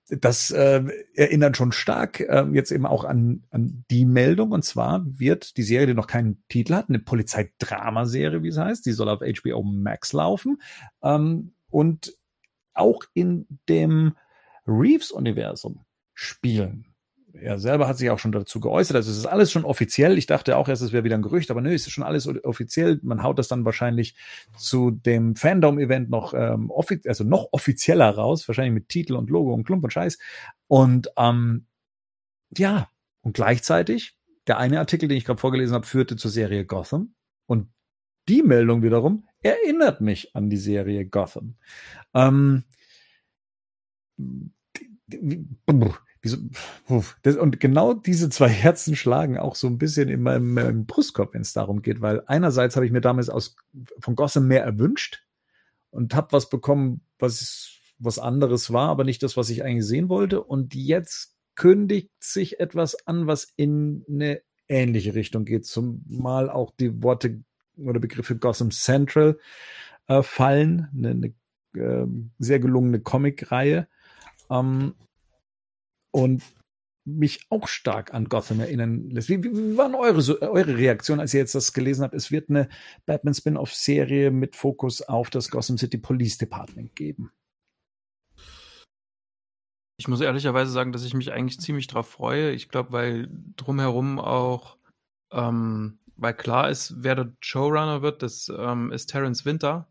das 0.08 0.50
äh, 0.50 0.82
erinnert 1.14 1.56
schon 1.56 1.72
stark 1.72 2.20
äh, 2.20 2.46
jetzt 2.52 2.72
eben 2.72 2.86
auch 2.86 3.04
an, 3.04 3.44
an 3.50 3.84
die 3.90 4.04
Meldung. 4.04 4.50
Und 4.50 4.64
zwar 4.64 5.02
wird 5.06 5.56
die 5.56 5.62
Serie, 5.62 5.86
die 5.86 5.94
noch 5.94 6.06
keinen 6.06 6.42
Titel 6.48 6.74
hat, 6.74 6.88
eine 6.88 6.98
Polizeidramaserie, 6.98 8.42
wie 8.42 8.48
es 8.48 8.58
heißt, 8.58 8.84
die 8.86 8.92
soll 8.92 9.08
auf 9.08 9.20
HBO 9.20 9.62
Max 9.62 10.12
laufen. 10.12 10.60
Ähm, 11.02 11.52
und 11.68 12.12
auch 12.74 13.04
in 13.14 13.46
dem 13.68 14.16
Reeves-Universum 14.66 15.84
spielen. 16.14 16.89
Er 17.32 17.58
selber 17.58 17.86
hat 17.86 17.98
sich 17.98 18.10
auch 18.10 18.18
schon 18.18 18.32
dazu 18.32 18.60
geäußert. 18.60 18.96
Also 18.96 19.10
es 19.10 19.18
ist 19.18 19.26
alles 19.26 19.52
schon 19.52 19.64
offiziell. 19.64 20.18
Ich 20.18 20.26
dachte 20.26 20.56
auch 20.56 20.68
erst, 20.68 20.82
es 20.82 20.92
wäre 20.92 21.04
wieder 21.04 21.16
ein 21.16 21.22
Gerücht, 21.22 21.50
aber 21.50 21.60
nö, 21.60 21.72
es 21.72 21.86
ist 21.86 21.92
schon 21.92 22.04
alles 22.04 22.26
offiziell. 22.26 22.98
Man 23.02 23.22
haut 23.22 23.38
das 23.38 23.48
dann 23.48 23.64
wahrscheinlich 23.64 24.14
zu 24.56 24.90
dem 24.90 25.36
Fandom-Event 25.36 26.10
noch 26.10 26.34
ähm, 26.34 26.70
offi 26.70 27.00
also 27.06 27.24
noch 27.24 27.48
offizieller 27.52 28.10
raus, 28.10 28.48
wahrscheinlich 28.48 28.74
mit 28.74 28.88
Titel 28.88 29.14
und 29.14 29.30
Logo 29.30 29.54
und 29.54 29.64
Klump 29.64 29.84
und 29.84 29.92
Scheiß. 29.92 30.18
Und 30.66 31.10
ähm, 31.16 31.66
ja, 32.56 32.88
und 33.22 33.34
gleichzeitig, 33.34 34.16
der 34.46 34.58
eine 34.58 34.78
Artikel, 34.78 35.08
den 35.08 35.18
ich 35.18 35.24
gerade 35.24 35.40
vorgelesen 35.40 35.74
habe, 35.74 35.86
führte 35.86 36.16
zur 36.16 36.30
Serie 36.30 36.64
Gotham. 36.64 37.14
Und 37.46 37.68
die 38.28 38.42
Meldung 38.42 38.82
wiederum 38.82 39.26
erinnert 39.42 40.00
mich 40.00 40.34
an 40.34 40.50
die 40.50 40.56
Serie 40.56 41.06
Gotham. 41.06 41.56
Ähm, 42.14 42.64
Wieso, 46.22 46.36
das, 47.22 47.36
und 47.36 47.60
genau 47.60 47.94
diese 47.94 48.28
zwei 48.28 48.48
Herzen 48.48 48.94
schlagen 48.94 49.38
auch 49.38 49.54
so 49.54 49.66
ein 49.66 49.78
bisschen 49.78 50.08
in 50.10 50.22
meinem, 50.22 50.52
meinem 50.52 50.86
Brustkorb, 50.86 51.32
wenn 51.32 51.40
es 51.40 51.54
darum 51.54 51.80
geht, 51.80 52.02
weil 52.02 52.22
einerseits 52.26 52.76
habe 52.76 52.84
ich 52.84 52.92
mir 52.92 53.00
damals 53.00 53.30
aus, 53.30 53.56
von 53.98 54.16
Gotham 54.16 54.46
mehr 54.46 54.62
erwünscht 54.62 55.24
und 55.90 56.14
habe 56.14 56.32
was 56.32 56.50
bekommen, 56.50 57.00
was, 57.18 57.78
was 57.98 58.18
anderes 58.18 58.70
war, 58.72 58.90
aber 58.90 59.04
nicht 59.04 59.22
das, 59.22 59.36
was 59.38 59.48
ich 59.48 59.64
eigentlich 59.64 59.86
sehen 59.86 60.10
wollte. 60.10 60.42
Und 60.42 60.74
jetzt 60.74 61.36
kündigt 61.54 62.10
sich 62.20 62.60
etwas 62.60 63.06
an, 63.06 63.26
was 63.26 63.48
in 63.56 64.04
eine 64.08 64.42
ähnliche 64.68 65.14
Richtung 65.14 65.44
geht, 65.44 65.66
zumal 65.66 66.50
auch 66.50 66.70
die 66.78 67.02
Worte 67.02 67.42
oder 67.76 67.98
Begriffe 67.98 68.36
Gotham 68.36 68.70
Central 68.70 69.38
äh, 70.06 70.22
fallen, 70.22 70.88
eine, 70.94 71.10
eine 71.10 71.34
äh, 71.82 72.06
sehr 72.38 72.60
gelungene 72.60 73.00
Comic-Reihe. 73.00 73.88
Ähm, 74.50 74.94
und 76.10 76.42
mich 77.04 77.46
auch 77.50 77.68
stark 77.68 78.12
an 78.14 78.28
Gotham 78.28 78.60
erinnern 78.60 79.10
lässt. 79.10 79.28
Wie, 79.28 79.42
wie, 79.42 79.76
waren 79.76 79.94
eure, 79.94 80.20
so, 80.20 80.40
eure 80.40 80.76
Reaktion, 80.76 81.20
als 81.20 81.34
ihr 81.34 81.40
jetzt 81.40 81.54
das 81.54 81.72
gelesen 81.72 82.02
habt? 82.02 82.14
Es 82.14 82.30
wird 82.30 82.50
eine 82.50 82.68
Batman-Spin-off-Serie 83.06 84.30
mit 84.30 84.56
Fokus 84.56 85.02
auf 85.02 85.30
das 85.30 85.50
Gotham 85.50 85.78
City 85.78 85.98
Police 85.98 86.38
Department 86.38 86.94
geben. 86.94 87.32
Ich 89.98 90.08
muss 90.08 90.20
ehrlicherweise 90.20 90.72
sagen, 90.72 90.92
dass 90.92 91.04
ich 91.04 91.14
mich 91.14 91.32
eigentlich 91.32 91.60
ziemlich 91.60 91.86
drauf 91.86 92.08
freue. 92.08 92.52
Ich 92.52 92.68
glaube, 92.68 92.92
weil 92.92 93.28
drumherum 93.56 94.18
auch, 94.18 94.78
ähm, 95.30 95.98
weil 96.16 96.34
klar 96.34 96.70
ist, 96.70 96.94
wer 96.98 97.14
der 97.14 97.32
Showrunner 97.40 98.00
wird, 98.02 98.22
das 98.22 98.50
ähm, 98.54 98.92
ist 98.92 99.06
Terence 99.06 99.44
Winter. 99.44 99.88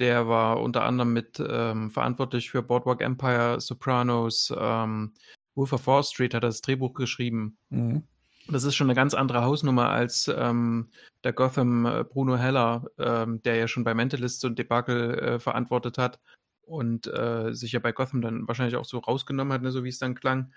Der 0.00 0.28
war 0.28 0.60
unter 0.60 0.84
anderem 0.84 1.12
mit 1.12 1.40
ähm, 1.40 1.90
verantwortlich 1.90 2.50
für 2.50 2.62
Boardwalk 2.62 3.00
Empire, 3.00 3.60
Sopranos, 3.60 4.52
ähm, 4.56 5.14
Wolf 5.58 5.72
of 5.72 5.86
Wall 5.86 6.04
Street 6.04 6.32
hat 6.32 6.44
das 6.44 6.62
Drehbuch 6.62 6.94
geschrieben. 6.94 7.58
Mhm. 7.68 8.04
Das 8.50 8.64
ist 8.64 8.76
schon 8.76 8.86
eine 8.86 8.94
ganz 8.94 9.12
andere 9.12 9.42
Hausnummer 9.42 9.90
als 9.90 10.32
ähm, 10.34 10.88
der 11.22 11.34
Gotham 11.34 11.84
äh, 11.84 12.04
Bruno 12.04 12.38
Heller, 12.38 12.86
ähm, 12.96 13.42
der 13.42 13.56
ja 13.56 13.68
schon 13.68 13.84
bei 13.84 13.92
Mentalist 13.92 14.42
und 14.46 14.58
Debakel 14.58 15.18
äh, 15.18 15.38
verantwortet 15.38 15.98
hat 15.98 16.18
und 16.62 17.06
äh, 17.08 17.52
sich 17.52 17.72
ja 17.72 17.80
bei 17.80 17.92
Gotham 17.92 18.22
dann 18.22 18.48
wahrscheinlich 18.48 18.76
auch 18.76 18.86
so 18.86 18.98
rausgenommen 18.98 19.52
hat, 19.52 19.60
ne, 19.60 19.70
so 19.70 19.84
wie 19.84 19.90
es 19.90 19.98
dann 19.98 20.14
klang. 20.14 20.54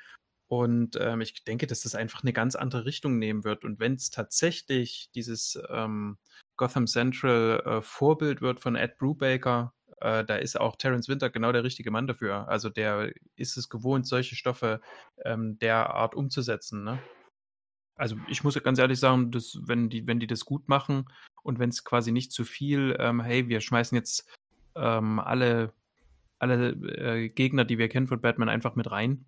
Und 0.47 0.97
ähm, 1.01 1.21
ich 1.21 1.43
denke, 1.43 1.67
dass 1.67 1.81
das 1.81 1.95
einfach 1.95 2.23
eine 2.23 2.33
ganz 2.33 2.55
andere 2.55 2.85
Richtung 2.85 3.17
nehmen 3.17 3.43
wird. 3.43 3.65
Und 3.65 3.79
wenn 3.79 3.95
es 3.95 4.09
tatsächlich 4.09 5.09
dieses 5.15 5.59
ähm, 5.69 6.17
Gotham 6.57 6.87
Central 6.87 7.61
äh, 7.65 7.81
Vorbild 7.81 8.41
wird 8.41 8.59
von 8.59 8.75
Ed 8.75 8.97
Brubaker, 8.97 9.73
äh, 10.01 10.25
da 10.25 10.35
ist 10.35 10.59
auch 10.59 10.75
Terence 10.75 11.07
Winter 11.07 11.29
genau 11.29 11.51
der 11.51 11.63
richtige 11.63 11.91
Mann 11.91 12.07
dafür. 12.07 12.47
Also 12.47 12.69
der 12.69 13.13
ist 13.35 13.57
es 13.57 13.69
gewohnt, 13.69 14.07
solche 14.07 14.35
Stoffe 14.35 14.81
ähm, 15.23 15.57
derart 15.59 16.15
umzusetzen. 16.15 16.83
Ne? 16.83 16.99
Also 17.95 18.15
ich 18.27 18.43
muss 18.43 18.61
ganz 18.63 18.79
ehrlich 18.79 18.99
sagen, 18.99 19.31
dass, 19.31 19.59
wenn, 19.63 19.89
die, 19.89 20.07
wenn 20.07 20.19
die 20.19 20.27
das 20.27 20.45
gut 20.45 20.67
machen 20.67 21.05
und 21.43 21.59
wenn 21.59 21.69
es 21.69 21.83
quasi 21.83 22.11
nicht 22.11 22.31
zu 22.31 22.45
viel, 22.45 22.95
ähm, 22.99 23.21
hey, 23.21 23.47
wir 23.47 23.61
schmeißen 23.61 23.95
jetzt 23.95 24.27
ähm, 24.75 25.19
alle, 25.19 25.73
alle 26.39 26.71
äh, 26.71 27.29
Gegner, 27.29 27.65
die 27.65 27.77
wir 27.77 27.89
kennen 27.89 28.07
von 28.07 28.21
Batman, 28.21 28.49
einfach 28.49 28.75
mit 28.75 28.89
rein, 28.89 29.25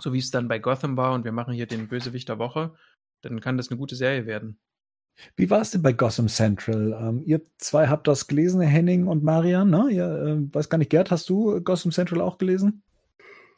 so 0.00 0.12
wie 0.12 0.18
es 0.18 0.30
dann 0.30 0.48
bei 0.48 0.58
Gotham 0.58 0.96
war 0.96 1.12
und 1.12 1.24
wir 1.24 1.32
machen 1.32 1.54
hier 1.54 1.66
den 1.66 1.88
Bösewicht 1.88 2.28
der 2.28 2.38
Woche, 2.38 2.74
dann 3.22 3.40
kann 3.40 3.56
das 3.56 3.70
eine 3.70 3.78
gute 3.78 3.94
Serie 3.94 4.26
werden. 4.26 4.58
Wie 5.36 5.50
war 5.50 5.60
es 5.60 5.70
denn 5.70 5.82
bei 5.82 5.92
Gotham 5.92 6.28
Central? 6.28 6.96
Ähm, 7.00 7.22
ihr 7.24 7.40
zwei 7.58 7.88
habt 7.88 8.06
das 8.06 8.26
gelesen, 8.26 8.60
Henning 8.60 9.06
und 9.06 9.22
Marian, 9.24 9.70
ne? 9.70 9.88
Ihr, 9.90 10.04
äh, 10.04 10.54
weiß 10.54 10.68
gar 10.68 10.78
nicht, 10.78 10.90
Gerd, 10.90 11.10
hast 11.10 11.28
du 11.28 11.60
Gotham 11.62 11.92
Central 11.92 12.20
auch 12.20 12.38
gelesen? 12.38 12.82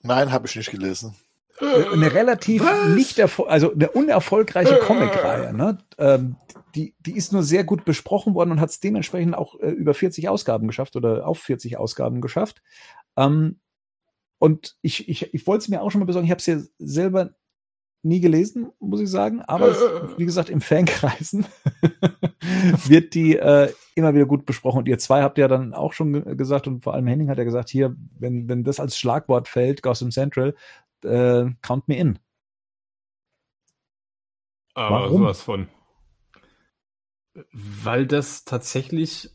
Nein, 0.03 0.32
habe 0.32 0.47
ich 0.47 0.57
nicht 0.57 0.70
gelesen. 0.70 1.15
Eine 1.61 2.15
relativ 2.15 2.65
Was? 2.65 2.89
nicht 2.89 3.20
also 3.20 3.74
eine 3.74 3.91
unerfolgreiche 3.91 4.77
Comicreihe, 4.78 5.53
ne? 5.53 5.78
Ähm, 5.99 6.37
die, 6.74 6.95
die 7.01 7.16
ist 7.16 7.32
nur 7.32 7.43
sehr 7.43 7.65
gut 7.65 7.85
besprochen 7.85 8.35
worden 8.35 8.53
und 8.53 8.61
hat 8.61 8.70
es 8.70 8.81
dementsprechend 8.81 9.35
auch 9.35 9.59
äh, 9.61 9.70
über 9.70 9.93
40 9.93 10.28
Ausgaben 10.28 10.69
geschafft 10.69 10.97
oder 10.97 11.27
auf 11.27 11.39
40 11.41 11.77
Ausgaben 11.77 12.20
geschafft. 12.20 12.62
Ähm, 13.16 13.61
und 14.39 14.77
ich, 14.81 15.09
ich, 15.09 15.35
ich 15.35 15.47
wollte 15.47 15.65
es 15.65 15.69
mir 15.69 15.82
auch 15.82 15.91
schon 15.91 15.99
mal 15.99 16.07
besorgen, 16.07 16.24
ich 16.24 16.31
habe 16.31 16.39
es 16.39 16.47
ja 16.47 16.59
selber 16.78 17.31
nie 18.02 18.20
gelesen, 18.20 18.70
muss 18.78 19.01
ich 19.01 19.10
sagen. 19.10 19.43
Aber 19.43 19.68
es, 19.68 19.78
wie 20.18 20.24
gesagt, 20.24 20.51
im 20.51 20.60
Fankreisen 20.60 21.47
wird 22.86 23.14
die 23.14 23.36
äh, 23.36 23.72
immer 23.94 24.14
wieder 24.14 24.27
gut 24.27 24.47
besprochen. 24.47 24.78
Und 24.78 24.89
ihr 24.89 24.98
zwei 24.98 25.22
habt 25.22 25.39
ja 25.39 25.48
dann 25.48 25.74
auch 25.74 25.93
schon 25.93 26.36
gesagt, 26.36 26.66
und 26.66 26.82
vor 26.82 26.94
allem 26.94 27.06
Henning 27.06 27.28
hat 27.28 27.39
ja 27.39 27.44
gesagt, 27.44 27.68
hier, 27.68 27.97
wenn, 28.18 28.48
wenn 28.48 28.64
das 28.64 28.81
als 28.81 28.98
Schlagwort 28.98 29.48
fällt, 29.48 29.82
Gotham 29.82 30.10
Central, 30.10 30.55
äh, 31.05 31.47
count 31.62 31.89
me 31.89 31.97
in. 31.97 32.18
Aber 34.74 35.01
Warum? 35.01 35.22
sowas 35.22 35.43
von. 35.43 35.68
Weil 37.52 38.06
das 38.06 38.44
tatsächlich, 38.44 39.31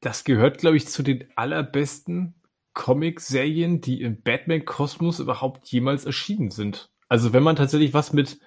das 0.00 0.24
gehört, 0.24 0.58
glaube 0.58 0.76
ich, 0.76 0.86
zu 0.86 1.02
den 1.02 1.24
allerbesten 1.36 2.40
Comic-Serien, 2.74 3.80
die 3.80 4.02
im 4.02 4.22
Batman-Kosmos 4.22 5.18
überhaupt 5.18 5.66
jemals 5.68 6.04
erschienen 6.04 6.50
sind. 6.50 6.92
Also 7.08 7.32
wenn 7.32 7.42
man 7.42 7.56
tatsächlich 7.56 7.94
was 7.94 8.12
mit 8.12 8.40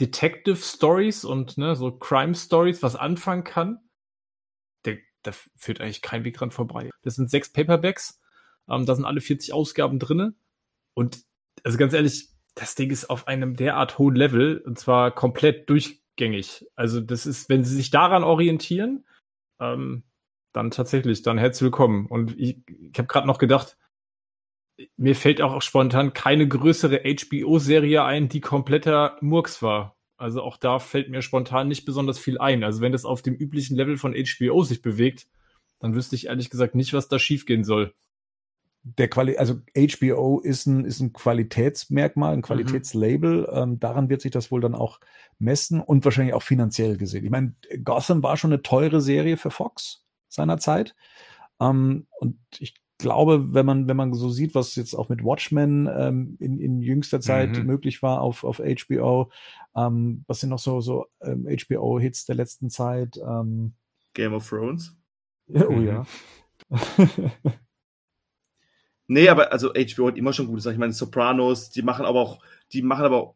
Detective 0.00 0.56
Stories 0.56 1.24
und 1.24 1.58
ne, 1.58 1.76
so 1.76 1.92
Crime 1.92 2.34
Stories 2.34 2.82
was 2.82 2.96
anfangen 2.96 3.44
kann, 3.44 3.78
der, 4.84 4.98
da 5.22 5.32
führt 5.56 5.80
eigentlich 5.80 6.02
kein 6.02 6.24
Weg 6.24 6.36
dran 6.36 6.50
vorbei. 6.50 6.90
Das 7.02 7.16
sind 7.16 7.30
sechs 7.30 7.52
Paperbacks, 7.52 8.20
ähm, 8.68 8.86
da 8.86 8.94
sind 8.94 9.04
alle 9.04 9.20
40 9.20 9.52
Ausgaben 9.52 9.98
drinne 9.98 10.34
und 10.94 11.22
also 11.64 11.76
ganz 11.76 11.92
ehrlich, 11.92 12.30
das 12.54 12.74
Ding 12.74 12.90
ist 12.90 13.10
auf 13.10 13.28
einem 13.28 13.54
derart 13.56 13.98
hohen 13.98 14.16
Level 14.16 14.58
und 14.58 14.78
zwar 14.78 15.14
komplett 15.14 15.68
durchgängig. 15.68 16.66
Also 16.74 17.00
das 17.00 17.26
ist, 17.26 17.48
wenn 17.48 17.64
Sie 17.64 17.76
sich 17.76 17.90
daran 17.90 18.24
orientieren, 18.24 19.04
ähm, 19.60 20.04
dann 20.52 20.70
tatsächlich, 20.70 21.22
dann 21.22 21.38
herzlich 21.38 21.62
willkommen. 21.62 22.06
Und 22.06 22.38
ich, 22.38 22.62
ich 22.68 22.98
habe 22.98 23.06
gerade 23.06 23.26
noch 23.26 23.38
gedacht, 23.38 23.76
mir 24.96 25.14
fällt 25.14 25.40
auch 25.40 25.62
spontan 25.62 26.12
keine 26.12 26.46
größere 26.46 27.02
HBO-Serie 27.04 28.04
ein, 28.04 28.28
die 28.28 28.40
kompletter 28.40 29.16
Murks 29.20 29.62
war. 29.62 29.96
Also 30.16 30.42
auch 30.42 30.56
da 30.56 30.78
fällt 30.78 31.08
mir 31.08 31.22
spontan 31.22 31.68
nicht 31.68 31.84
besonders 31.84 32.18
viel 32.18 32.38
ein. 32.38 32.62
Also 32.62 32.80
wenn 32.80 32.92
das 32.92 33.04
auf 33.04 33.22
dem 33.22 33.34
üblichen 33.34 33.76
Level 33.76 33.96
von 33.96 34.14
HBO 34.14 34.62
sich 34.62 34.82
bewegt, 34.82 35.26
dann 35.78 35.94
wüsste 35.94 36.14
ich 36.14 36.26
ehrlich 36.26 36.50
gesagt 36.50 36.74
nicht, 36.74 36.92
was 36.92 37.08
da 37.08 37.18
schiefgehen 37.18 37.64
soll. 37.64 37.94
Der 38.82 39.08
Quali 39.08 39.36
also 39.36 39.60
HBO 39.76 40.40
ist 40.40 40.66
ein, 40.66 40.84
ist 40.84 41.00
ein 41.00 41.12
Qualitätsmerkmal, 41.12 42.32
ein 42.32 42.38
mhm. 42.38 42.42
Qualitätslabel. 42.42 43.42
Mhm. 43.42 43.46
Ähm, 43.52 43.80
daran 43.80 44.08
wird 44.08 44.20
sich 44.20 44.30
das 44.30 44.50
wohl 44.50 44.60
dann 44.60 44.74
auch 44.74 45.00
messen 45.38 45.80
und 45.80 46.04
wahrscheinlich 46.04 46.34
auch 46.34 46.42
finanziell 46.42 46.96
gesehen. 46.96 47.24
Ich 47.24 47.30
meine, 47.30 47.54
Gotham 47.82 48.22
war 48.22 48.36
schon 48.36 48.52
eine 48.52 48.62
teure 48.62 49.00
Serie 49.00 49.36
für 49.36 49.50
Fox 49.50 50.04
seinerzeit. 50.28 50.94
Ähm, 51.60 52.06
und 52.18 52.38
ich 52.58 52.74
glaube, 53.00 53.54
wenn 53.54 53.66
man, 53.66 53.88
wenn 53.88 53.96
man 53.96 54.14
so 54.14 54.30
sieht, 54.30 54.54
was 54.54 54.76
jetzt 54.76 54.94
auch 54.94 55.08
mit 55.08 55.24
Watchmen 55.24 55.88
ähm, 55.92 56.36
in, 56.40 56.58
in 56.58 56.80
jüngster 56.80 57.20
Zeit 57.20 57.58
mhm. 57.58 57.66
möglich 57.66 58.02
war 58.02 58.20
auf, 58.20 58.44
auf 58.44 58.58
HBO, 58.58 59.30
ähm, 59.76 60.24
was 60.26 60.40
sind 60.40 60.50
noch 60.50 60.58
so, 60.58 60.80
so 60.80 61.06
ähm, 61.22 61.46
HBO-Hits 61.46 62.26
der 62.26 62.36
letzten 62.36 62.70
Zeit? 62.70 63.18
Ähm, 63.18 63.74
Game 64.14 64.34
of 64.34 64.48
Thrones. 64.48 64.96
oh 65.48 65.72
mhm. 65.72 65.86
ja. 65.86 66.06
nee, 69.06 69.28
aber 69.28 69.52
also 69.52 69.72
HBO 69.72 70.08
hat 70.08 70.18
immer 70.18 70.32
schon 70.32 70.46
gute 70.46 70.60
Sachen. 70.60 70.74
Ich 70.74 70.80
meine, 70.80 70.92
Sopranos, 70.92 71.70
die 71.70 71.82
machen 71.82 72.04
aber 72.04 72.20
auch, 72.20 72.42
die 72.72 72.82
machen 72.82 73.04
aber 73.04 73.16
auch 73.16 73.34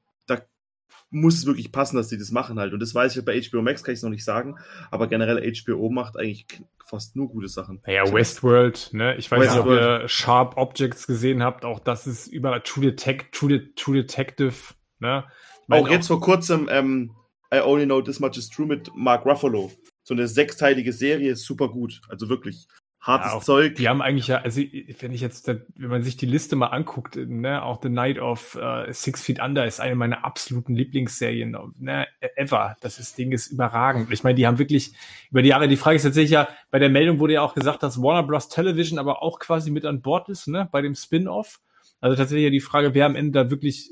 muss 1.15 1.39
es 1.39 1.47
wirklich 1.47 1.73
passen, 1.73 1.97
dass 1.97 2.09
sie 2.09 2.19
das 2.19 2.31
machen 2.31 2.59
halt. 2.59 2.73
Und 2.73 2.81
das 2.81 2.95
weiß 2.95 3.16
ich 3.16 3.24
bei 3.24 3.41
HBO 3.41 3.62
Max, 3.62 3.82
kann 3.82 3.93
ich 3.93 3.99
es 3.99 4.03
noch 4.03 4.11
nicht 4.11 4.24
sagen. 4.24 4.57
Aber 4.91 5.07
generell 5.07 5.53
HBO 5.53 5.89
macht 5.89 6.19
eigentlich 6.19 6.47
fast 6.85 7.16
nur 7.16 7.28
gute 7.28 7.49
Sachen. 7.49 7.81
Naja, 7.86 8.12
Westworld, 8.12 8.91
ne? 8.93 9.16
Ich 9.16 9.31
weiß 9.31 9.41
Westworld. 9.41 9.66
nicht, 9.66 9.77
ob 9.77 10.03
ihr 10.03 10.09
Sharp 10.09 10.57
Objects 10.57 11.07
gesehen 11.07 11.43
habt. 11.43 11.65
Auch 11.65 11.78
das 11.78 12.07
ist 12.07 12.27
über 12.27 12.62
True, 12.62 12.86
Detec 12.86 13.32
True, 13.32 13.74
True 13.74 13.95
Detective, 13.95 14.55
ne? 14.99 15.24
Auch 15.70 15.89
jetzt 15.89 16.07
auch 16.07 16.19
vor 16.19 16.20
kurzem, 16.20 16.69
ähm, 16.70 17.12
I 17.53 17.61
Only 17.61 17.86
Know 17.86 18.03
This 18.03 18.20
Much 18.20 18.36
Is 18.36 18.51
True 18.51 18.66
mit 18.66 18.91
Mark 18.95 19.24
Ruffalo. 19.24 19.70
So 20.03 20.12
eine 20.12 20.28
sechsteilige 20.28 20.93
Serie, 20.93 21.36
super 21.36 21.69
gut. 21.69 22.03
Also 22.09 22.28
wirklich 22.28 22.66
hartes 23.05 23.32
ja, 23.32 23.36
auch, 23.39 23.44
Zeug. 23.44 23.74
Die 23.76 23.89
haben 23.89 24.01
eigentlich 24.01 24.28
ja, 24.28 24.39
also 24.39 24.62
wenn 24.62 25.12
ich 25.12 25.20
jetzt, 25.20 25.47
wenn 25.47 25.90
man 25.90 26.02
sich 26.02 26.16
die 26.16 26.26
Liste 26.26 26.56
mal 26.56 26.68
anguckt, 26.68 27.16
ne, 27.16 27.62
auch 27.62 27.81
The 27.82 27.90
Night 27.90 28.18
of 28.18 28.56
uh, 28.56 28.90
Six 28.90 29.22
Feet 29.22 29.40
Under 29.40 29.66
ist 29.66 29.81
eine 29.81 29.94
meiner 29.94 30.24
absoluten 30.24 30.74
Lieblingsserien, 30.74 31.56
ne, 31.78 32.06
ever. 32.36 32.76
Das 32.81 32.98
ist, 32.98 33.18
Ding 33.18 33.32
ist 33.32 33.48
überragend. 33.48 34.10
Ich 34.10 34.24
meine, 34.24 34.36
die 34.36 34.47
haben 34.47 34.59
wirklich 34.59 34.94
über 35.31 35.43
die 35.43 35.51
Jahre, 35.51 35.68
die 35.68 35.76
Frage 35.76 35.97
ist 35.97 36.02
tatsächlich 36.02 36.31
ja, 36.31 36.48
bei 36.70 36.78
der 36.78 36.89
Meldung 36.89 37.18
wurde 37.18 37.35
ja 37.35 37.43
auch 37.43 37.55
gesagt, 37.55 37.82
dass 37.82 38.01
Warner 38.01 38.26
Bros. 38.26 38.48
Television 38.48 38.98
aber 38.98 39.22
auch 39.22 39.39
quasi 39.39 39.70
mit 39.70 39.85
an 39.85 40.01
Bord 40.01 40.31
ist, 40.31 40.48
ne, 40.48 40.66
bei 40.72 40.81
dem 40.81 40.94
Spin-off. 40.94 41.60
Also 42.01 42.16
tatsächlich 42.16 42.44
ja 42.44 42.51
die 42.51 42.60
Frage, 42.60 42.94
wer 42.94 43.06
am 43.06 43.16
Ende 43.16 43.44
da 43.44 43.51
wirklich 43.51 43.90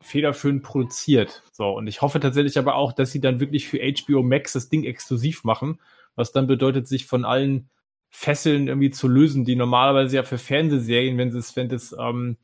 federführend 0.00 0.62
produziert. 0.62 1.42
So, 1.52 1.70
und 1.70 1.86
ich 1.86 2.02
hoffe 2.02 2.20
tatsächlich 2.20 2.58
aber 2.58 2.74
auch, 2.74 2.92
dass 2.92 3.12
sie 3.12 3.20
dann 3.20 3.40
wirklich 3.40 3.66
für 3.66 3.78
HBO 3.78 4.22
Max 4.22 4.52
das 4.52 4.68
Ding 4.68 4.84
exklusiv 4.84 5.42
machen, 5.42 5.80
was 6.14 6.32
dann 6.32 6.46
bedeutet, 6.46 6.86
sich 6.86 7.06
von 7.06 7.24
allen 7.24 7.68
Fesseln 8.10 8.68
irgendwie 8.68 8.90
zu 8.90 9.08
lösen, 9.08 9.44
die 9.44 9.56
normalerweise 9.56 10.16
ja 10.16 10.22
für 10.22 10.38
Fernsehserien, 10.38 11.18
wenn 11.18 11.28
es, 11.28 11.54
wenn 11.56 11.68
das, 11.68 11.94
ähm, 11.98 12.36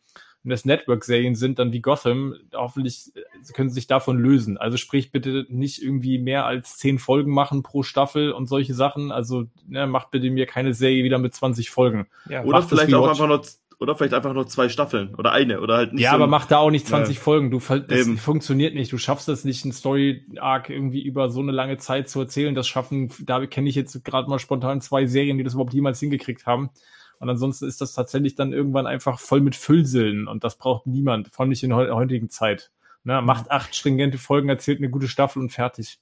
wenn 0.43 0.51
das 0.51 0.64
Network-Serien 0.64 1.34
sind, 1.34 1.59
dann 1.59 1.72
wie 1.72 1.80
Gotham, 1.80 2.34
hoffentlich 2.52 3.12
äh, 3.14 3.52
können 3.52 3.70
sie 3.70 3.76
sich 3.76 3.86
davon 3.86 4.18
lösen. 4.18 4.59
Also 4.59 4.76
sprich 4.76 5.12
bitte 5.12 5.47
nicht 5.48 5.82
irgendwie 5.82 6.18
mehr 6.18 6.47
als 6.47 6.76
zehn 6.76 6.98
Folgen 6.98 7.32
machen 7.32 7.62
pro 7.62 7.82
Staffel 7.82 8.32
und 8.32 8.47
solche 8.47 8.74
Sachen. 8.74 9.12
Also 9.12 9.44
ne, 9.66 9.86
macht 9.86 10.10
bitte 10.10 10.30
mir 10.30 10.47
keine 10.47 10.74
Serie 10.74 11.05
wieder 11.05 11.18
mit 11.18 11.34
20 11.34 11.70
Folgen. 11.70 12.06
Ja, 12.28 12.44
Oder 12.44 12.62
vielleicht 12.62 12.93
auch 12.94 13.09
einfach 13.09 13.28
nur 13.28 13.43
oder 13.83 13.97
vielleicht 13.97 14.15
einfach 14.15 14.33
nur 14.33 14.47
zwei 14.47 14.69
Staffeln 14.69 15.15
oder 15.17 15.33
eine 15.33 15.61
oder 15.61 15.77
halt 15.77 15.93
nicht. 15.93 16.03
Ja, 16.03 16.11
so 16.11 16.17
aber 16.17 16.29
mach 16.29 16.47
da 16.47 16.59
auch 16.59 16.71
nicht 16.71 16.87
20 16.87 17.17
ja. 17.17 17.23
Folgen. 17.23 17.51
Du, 17.51 17.59
das 17.59 18.07
Eben. 18.07 18.17
funktioniert 18.17 18.75
nicht. 18.75 18.93
Du 18.93 18.99
schaffst 18.99 19.27
das 19.27 19.45
nicht, 19.45 19.65
einen 19.65 19.73
Story-Arc 19.73 20.71
irgendwie 20.71 21.03
über 21.03 21.29
so 21.31 21.41
eine 21.41 21.51
lange 21.51 21.79
Zeit 21.79 22.09
zu 22.09 22.21
erzählen. 22.21 22.55
Das 22.55 22.69
schaffen, 22.69 23.13
da 23.21 23.45
kenne 23.47 23.69
ich 23.69 23.75
jetzt 23.75 24.05
gerade 24.05 24.31
mal 24.31 24.39
spontan 24.39 24.81
zwei 24.81 25.07
Serien, 25.07 25.37
die 25.37 25.45
das 25.45 25.55
überhaupt 25.55 25.75
jemals 25.75 25.99
hingekriegt 25.99 26.47
haben. 26.47 26.71
Und 27.19 27.29
ansonsten 27.29 27.67
ist 27.67 27.81
das 27.81 27.93
tatsächlich 27.93 28.37
dann 28.37 28.53
irgendwann 28.53 28.87
einfach 28.87 29.19
voll 29.19 29.41
mit 29.41 29.57
Füllsillen 29.57 30.27
und 30.29 30.45
das 30.45 30.57
braucht 30.59 30.87
niemand, 30.87 31.29
vor 31.29 31.43
allem 31.43 31.51
nicht 31.51 31.63
in 31.63 31.71
der 31.71 31.95
heutigen 31.95 32.31
Zeit. 32.31 32.71
Ne, 33.05 33.21
macht 33.21 33.51
acht 33.51 33.75
stringente 33.75 34.17
Folgen, 34.19 34.49
erzählt 34.49 34.79
eine 34.79 34.91
gute 34.91 35.09
Staffel 35.09 35.41
und 35.41 35.51
fertig. 35.51 35.99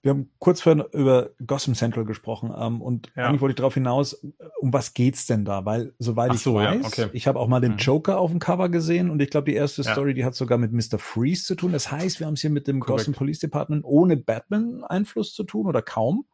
Wir 0.00 0.12
haben 0.12 0.30
kurz 0.38 0.60
vorhin 0.60 0.84
über 0.92 1.30
Gotham 1.44 1.74
Central 1.74 2.04
gesprochen 2.04 2.54
ähm, 2.56 2.80
und 2.80 3.10
ja. 3.16 3.26
eigentlich 3.26 3.40
wollte 3.40 3.52
ich 3.52 3.56
darauf 3.56 3.74
hinaus, 3.74 4.14
um 4.60 4.72
was 4.72 4.94
geht's 4.94 5.26
denn 5.26 5.44
da? 5.44 5.64
Weil, 5.64 5.92
soweit 5.98 6.32
ich 6.34 6.40
so, 6.40 6.54
weiß, 6.54 6.96
ja, 6.96 7.06
okay. 7.06 7.10
ich 7.14 7.26
habe 7.26 7.40
auch 7.40 7.48
mal 7.48 7.60
den 7.60 7.72
mhm. 7.72 7.78
Joker 7.78 8.18
auf 8.18 8.30
dem 8.30 8.38
Cover 8.38 8.68
gesehen 8.68 9.10
und 9.10 9.20
ich 9.20 9.30
glaube, 9.30 9.50
die 9.50 9.56
erste 9.56 9.82
ja. 9.82 9.92
Story, 9.92 10.14
die 10.14 10.24
hat 10.24 10.36
sogar 10.36 10.56
mit 10.56 10.72
Mr. 10.72 10.98
Freeze 10.98 11.44
zu 11.44 11.56
tun. 11.56 11.72
Das 11.72 11.90
heißt, 11.90 12.20
wir 12.20 12.28
haben 12.28 12.34
es 12.34 12.40
hier 12.40 12.50
mit 12.50 12.68
dem 12.68 12.78
Correct. 12.78 13.06
Gotham 13.06 13.14
Police 13.14 13.40
Department 13.40 13.84
ohne 13.84 14.16
Batman-Einfluss 14.16 15.34
zu 15.34 15.42
tun 15.42 15.66
oder 15.66 15.82
kaum. 15.82 16.26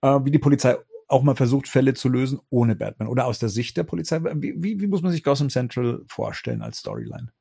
Äh, 0.00 0.20
wie 0.22 0.30
die 0.30 0.38
Polizei 0.38 0.76
auch 1.08 1.22
mal 1.22 1.34
versucht, 1.34 1.68
Fälle 1.68 1.94
zu 1.94 2.08
lösen 2.08 2.40
ohne 2.48 2.76
Batman 2.76 3.08
oder 3.08 3.26
aus 3.26 3.38
der 3.38 3.48
Sicht 3.48 3.76
der 3.76 3.84
Polizei. 3.84 4.20
Wie, 4.22 4.54
wie, 4.56 4.80
wie 4.80 4.86
muss 4.86 5.02
man 5.02 5.10
sich 5.10 5.22
Gotham 5.22 5.50
Central 5.50 6.02
vorstellen 6.06 6.62
als 6.62 6.78
Storyline? 6.78 7.32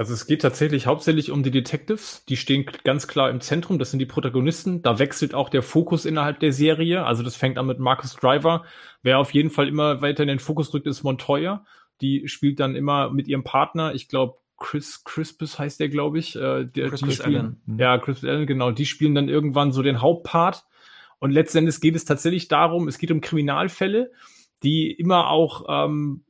Also 0.00 0.14
es 0.14 0.26
geht 0.26 0.40
tatsächlich 0.40 0.86
hauptsächlich 0.86 1.30
um 1.30 1.42
die 1.42 1.50
Detectives. 1.50 2.24
Die 2.24 2.38
stehen 2.38 2.64
ganz 2.84 3.06
klar 3.06 3.28
im 3.28 3.42
Zentrum. 3.42 3.78
Das 3.78 3.90
sind 3.90 3.98
die 3.98 4.06
Protagonisten. 4.06 4.80
Da 4.80 4.98
wechselt 4.98 5.34
auch 5.34 5.50
der 5.50 5.62
Fokus 5.62 6.06
innerhalb 6.06 6.40
der 6.40 6.54
Serie. 6.54 7.04
Also 7.04 7.22
das 7.22 7.36
fängt 7.36 7.58
an 7.58 7.66
mit 7.66 7.80
Marcus 7.80 8.16
Driver. 8.16 8.64
Wer 9.02 9.18
auf 9.18 9.34
jeden 9.34 9.50
Fall 9.50 9.68
immer 9.68 10.00
weiter 10.00 10.22
in 10.22 10.30
den 10.30 10.38
Fokus 10.38 10.72
rückt, 10.72 10.86
ist 10.86 11.02
Montoya. 11.02 11.66
Die 12.00 12.28
spielt 12.28 12.60
dann 12.60 12.76
immer 12.76 13.10
mit 13.10 13.28
ihrem 13.28 13.44
Partner. 13.44 13.94
Ich 13.94 14.08
glaube, 14.08 14.38
Chris 14.56 15.04
Crispus 15.04 15.58
heißt 15.58 15.78
der, 15.80 15.90
glaube 15.90 16.18
ich. 16.18 16.34
Äh, 16.34 16.64
der, 16.64 16.88
Chris 16.88 17.20
Allen. 17.20 17.60
Mhm. 17.66 17.78
Ja, 17.78 17.98
Chris 17.98 18.24
Allen, 18.24 18.46
genau. 18.46 18.70
Die 18.70 18.86
spielen 18.86 19.14
dann 19.14 19.28
irgendwann 19.28 19.70
so 19.70 19.82
den 19.82 20.00
Hauptpart. 20.00 20.64
Und 21.18 21.30
letztendlich 21.30 21.78
geht 21.78 21.94
es 21.94 22.06
tatsächlich 22.06 22.48
darum, 22.48 22.88
es 22.88 22.96
geht 22.96 23.10
um 23.10 23.20
Kriminalfälle, 23.20 24.12
die 24.62 24.92
immer 24.92 25.28
auch 25.28 25.66
ähm, 25.68 26.24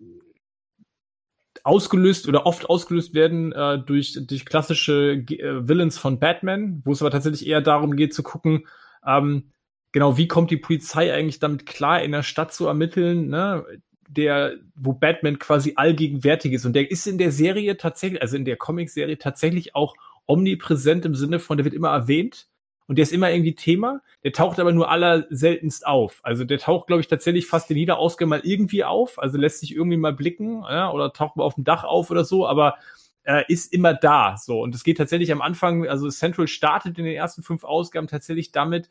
ausgelöst 1.64 2.28
oder 2.28 2.46
oft 2.46 2.68
ausgelöst 2.68 3.14
werden 3.14 3.52
äh, 3.52 3.78
durch, 3.78 4.18
durch 4.26 4.44
klassische 4.44 5.24
äh, 5.28 5.68
Villains 5.68 5.98
von 5.98 6.18
Batman, 6.18 6.82
wo 6.84 6.92
es 6.92 7.02
aber 7.02 7.10
tatsächlich 7.10 7.46
eher 7.46 7.60
darum 7.60 7.96
geht 7.96 8.14
zu 8.14 8.22
gucken, 8.22 8.66
ähm, 9.06 9.50
genau, 9.92 10.16
wie 10.16 10.28
kommt 10.28 10.50
die 10.50 10.56
Polizei 10.56 11.12
eigentlich 11.12 11.38
damit 11.38 11.66
klar, 11.66 12.02
in 12.02 12.12
der 12.12 12.22
Stadt 12.22 12.52
zu 12.52 12.66
ermitteln, 12.66 13.28
ne? 13.28 13.64
der, 14.08 14.56
wo 14.74 14.92
Batman 14.92 15.38
quasi 15.38 15.74
allgegenwärtig 15.76 16.52
ist. 16.52 16.66
Und 16.66 16.74
der 16.74 16.90
ist 16.90 17.06
in 17.06 17.18
der 17.18 17.30
Serie 17.30 17.76
tatsächlich, 17.76 18.20
also 18.20 18.36
in 18.36 18.44
der 18.44 18.56
Comic-Serie 18.56 19.18
tatsächlich 19.18 19.74
auch 19.74 19.94
omnipräsent 20.26 21.04
im 21.04 21.14
Sinne 21.14 21.38
von, 21.38 21.56
der 21.56 21.64
wird 21.64 21.74
immer 21.74 21.90
erwähnt 21.90 22.48
und 22.90 22.96
der 22.96 23.04
ist 23.04 23.12
immer 23.12 23.30
irgendwie 23.30 23.54
Thema. 23.54 24.02
Der 24.24 24.32
taucht 24.32 24.58
aber 24.58 24.72
nur 24.72 24.90
aller 24.90 25.24
seltenst 25.30 25.86
auf. 25.86 26.18
Also 26.24 26.42
der 26.42 26.58
taucht, 26.58 26.88
glaube 26.88 27.00
ich, 27.00 27.06
tatsächlich 27.06 27.46
fast 27.46 27.70
in 27.70 27.76
jeder 27.76 27.98
Ausgabe 27.98 28.28
mal 28.28 28.40
irgendwie 28.42 28.82
auf. 28.82 29.20
Also 29.20 29.38
lässt 29.38 29.60
sich 29.60 29.76
irgendwie 29.76 29.96
mal 29.96 30.12
blicken 30.12 30.64
ja, 30.68 30.90
oder 30.90 31.12
taucht 31.12 31.36
mal 31.36 31.44
auf 31.44 31.54
dem 31.54 31.62
Dach 31.62 31.84
auf 31.84 32.10
oder 32.10 32.24
so, 32.24 32.48
aber 32.48 32.78
äh, 33.22 33.44
ist 33.46 33.72
immer 33.72 33.94
da. 33.94 34.34
So 34.36 34.60
und 34.60 34.74
es 34.74 34.82
geht 34.82 34.98
tatsächlich 34.98 35.30
am 35.30 35.40
Anfang. 35.40 35.86
Also 35.86 36.10
Central 36.10 36.48
startet 36.48 36.98
in 36.98 37.04
den 37.04 37.14
ersten 37.14 37.44
fünf 37.44 37.62
Ausgaben 37.62 38.08
tatsächlich 38.08 38.50
damit. 38.50 38.90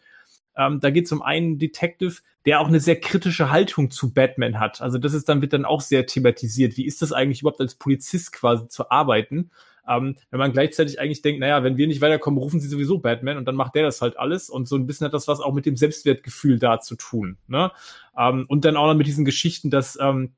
Ähm, 0.56 0.80
da 0.80 0.92
geht 0.92 1.04
es 1.04 1.12
um 1.12 1.22
einen 1.22 1.60
Detective, 1.60 2.22
der 2.46 2.62
auch 2.62 2.70
eine 2.70 2.80
sehr 2.80 3.02
kritische 3.02 3.52
Haltung 3.52 3.92
zu 3.92 4.14
Batman 4.14 4.62
hat. 4.62 4.80
Also 4.80 4.98
das 4.98 5.14
ist 5.14 5.28
dann 5.28 5.42
wird 5.42 5.52
dann 5.52 5.66
auch 5.66 5.82
sehr 5.82 6.06
thematisiert. 6.06 6.78
Wie 6.78 6.86
ist 6.86 7.02
das 7.02 7.12
eigentlich 7.12 7.42
überhaupt 7.42 7.60
als 7.60 7.76
Polizist 7.76 8.32
quasi 8.32 8.70
zu 8.70 8.90
arbeiten? 8.92 9.52
Ähm, 9.90 10.16
wenn 10.30 10.40
man 10.40 10.54
gleichzeitig 10.54 11.00
eigentlich 11.00 11.22
denkt, 11.22 11.40
naja, 11.40 11.64
wenn 11.64 11.78
wir 11.78 11.88
nicht 11.88 12.02
weiterkommen, 12.02 12.40
rufen 12.40 12.60
sie 12.60 12.68
sowieso 12.68 13.00
Batman 13.00 13.38
und 13.38 13.46
dann 13.46 13.56
macht 13.56 13.76
der 13.76 13.84
das 13.84 14.02
halt 14.02 14.18
alles 14.20 14.50
und 14.50 14.68
so 14.68 14.76
ein 14.76 14.86
bisschen 14.86 15.06
hat 15.06 15.14
das 15.14 15.28
was 15.28 15.40
auch 15.40 15.54
mit 15.54 15.66
dem 15.66 15.76
Selbstwertgefühl 15.76 16.60
da 16.60 16.80
zu 16.80 16.96
tun. 16.96 17.38
Ne? 17.48 17.72
Ähm, 18.18 18.46
und 18.48 18.66
dann 18.66 18.78
auch 18.78 18.88
noch 18.88 18.96
mit 18.96 19.08
diesen 19.08 19.26
Geschichten, 19.26 19.70
dass 19.70 19.98
ähm, 20.00 20.34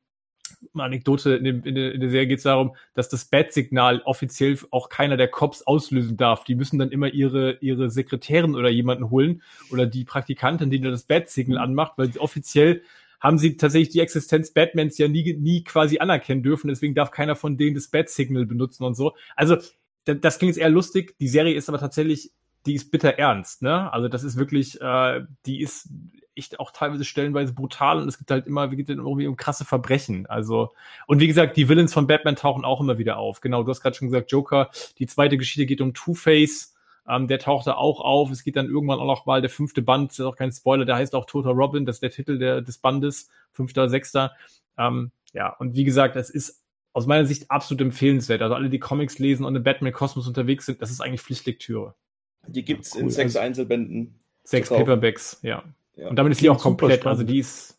Anekdote 0.73 1.35
in, 1.35 1.43
dem, 1.43 1.63
in, 1.63 1.75
der, 1.75 1.93
in 1.93 1.99
der 1.99 2.09
Serie 2.09 2.27
geht 2.27 2.37
es 2.39 2.43
darum, 2.43 2.75
dass 2.93 3.09
das 3.09 3.25
Bat-Signal 3.25 4.01
offiziell 4.05 4.57
auch 4.71 4.89
keiner 4.89 5.17
der 5.17 5.27
Cops 5.27 5.63
auslösen 5.63 6.17
darf. 6.17 6.43
Die 6.43 6.55
müssen 6.55 6.79
dann 6.79 6.91
immer 6.91 7.07
ihre, 7.07 7.57
ihre 7.61 7.89
Sekretärin 7.89 8.55
oder 8.55 8.69
jemanden 8.69 9.09
holen 9.09 9.41
oder 9.71 9.85
die 9.85 10.05
Praktikantin, 10.05 10.69
die 10.69 10.79
dann 10.79 10.91
das 10.91 11.03
Bat-Signal 11.03 11.57
anmacht, 11.57 11.93
weil 11.97 12.11
sie 12.11 12.19
offiziell 12.19 12.83
haben 13.21 13.37
sie 13.37 13.55
tatsächlich 13.55 13.89
die 13.89 14.01
Existenz 14.01 14.51
Batmans 14.51 14.97
ja 14.97 15.07
nie, 15.07 15.33
nie 15.35 15.63
quasi 15.63 15.99
anerkennen 15.99 16.43
dürfen. 16.43 16.67
Deswegen 16.67 16.95
darf 16.95 17.11
keiner 17.11 17.35
von 17.35 17.55
denen 17.55 17.75
das 17.75 17.87
Bat-Signal 17.87 18.45
benutzen 18.45 18.83
und 18.83 18.95
so. 18.95 19.13
Also, 19.35 19.57
das 20.03 20.39
klingt 20.39 20.55
jetzt 20.55 20.61
eher 20.61 20.69
lustig. 20.69 21.15
Die 21.19 21.27
Serie 21.27 21.55
ist 21.55 21.69
aber 21.69 21.79
tatsächlich, 21.79 22.31
die 22.65 22.73
ist 22.73 22.91
bitter 22.91 23.17
ernst, 23.19 23.61
ne? 23.61 23.93
Also, 23.93 24.07
das 24.07 24.23
ist 24.23 24.37
wirklich, 24.37 24.81
äh, 24.81 25.21
die 25.45 25.61
ist 25.61 25.89
echt 26.35 26.59
auch 26.59 26.71
teilweise 26.71 27.05
stellenweise 27.05 27.53
brutal 27.53 28.01
und 28.01 28.07
es 28.07 28.17
gibt 28.17 28.31
halt 28.31 28.47
immer, 28.47 28.71
wie 28.71 28.77
geht 28.77 28.89
denn 28.89 28.99
irgendwie 28.99 29.27
um 29.27 29.35
krasse 29.35 29.65
Verbrechen. 29.65 30.25
Also, 30.25 30.71
und 31.05 31.19
wie 31.19 31.27
gesagt, 31.27 31.57
die 31.57 31.69
Villains 31.69 31.93
von 31.93 32.07
Batman 32.07 32.35
tauchen 32.35 32.65
auch 32.65 32.81
immer 32.81 32.97
wieder 32.97 33.17
auf. 33.17 33.41
Genau, 33.41 33.63
du 33.63 33.69
hast 33.69 33.81
gerade 33.81 33.95
schon 33.95 34.07
gesagt, 34.07 34.31
Joker. 34.31 34.69
Die 34.97 35.07
zweite 35.07 35.37
Geschichte 35.37 35.65
geht 35.65 35.81
um 35.81 35.93
Two-Face. 35.93 36.73
Ähm, 37.11 37.27
der 37.27 37.39
taucht 37.39 37.67
da 37.67 37.73
auch 37.73 37.99
auf. 37.99 38.31
Es 38.31 38.45
geht 38.45 38.55
dann 38.55 38.67
irgendwann 38.67 38.99
auch 38.99 39.05
noch 39.05 39.25
mal 39.25 39.41
der 39.41 39.49
fünfte 39.49 39.81
Band, 39.81 40.11
das 40.11 40.19
ist 40.19 40.25
auch 40.25 40.37
kein 40.37 40.53
Spoiler, 40.53 40.85
der 40.85 40.95
heißt 40.95 41.13
auch 41.13 41.25
Toter 41.25 41.49
Robin, 41.49 41.85
das 41.85 41.97
ist 41.97 42.03
der 42.03 42.11
Titel 42.11 42.39
der, 42.39 42.61
des 42.61 42.77
Bandes, 42.77 43.29
fünfter, 43.51 43.89
sechster. 43.89 44.31
Ähm, 44.77 45.11
ja, 45.33 45.49
und 45.49 45.75
wie 45.75 45.83
gesagt, 45.83 46.15
es 46.15 46.29
ist 46.29 46.63
aus 46.93 47.07
meiner 47.07 47.25
Sicht 47.25 47.51
absolut 47.51 47.81
empfehlenswert. 47.81 48.41
Also 48.41 48.55
alle, 48.55 48.69
die 48.69 48.79
Comics 48.79 49.19
lesen 49.19 49.45
und 49.45 49.53
im 49.57 49.63
Batman-Kosmos 49.63 50.25
unterwegs 50.25 50.65
sind, 50.65 50.81
das 50.81 50.89
ist 50.89 51.01
eigentlich 51.01 51.21
Pflichtlektüre. 51.21 51.95
Die 52.47 52.63
gibt's 52.63 52.95
cool. 52.95 53.01
in 53.01 53.09
sechs 53.09 53.35
also, 53.35 53.45
Einzelbänden. 53.45 54.15
Sechs 54.45 54.69
Paperbacks, 54.69 55.39
ja. 55.41 55.63
ja. 55.97 56.07
Und 56.07 56.15
damit 56.15 56.31
ist 56.31 56.41
die 56.41 56.49
auch 56.49 56.59
komplett, 56.59 57.05
also 57.05 57.23
die 57.23 57.39
ist, 57.39 57.77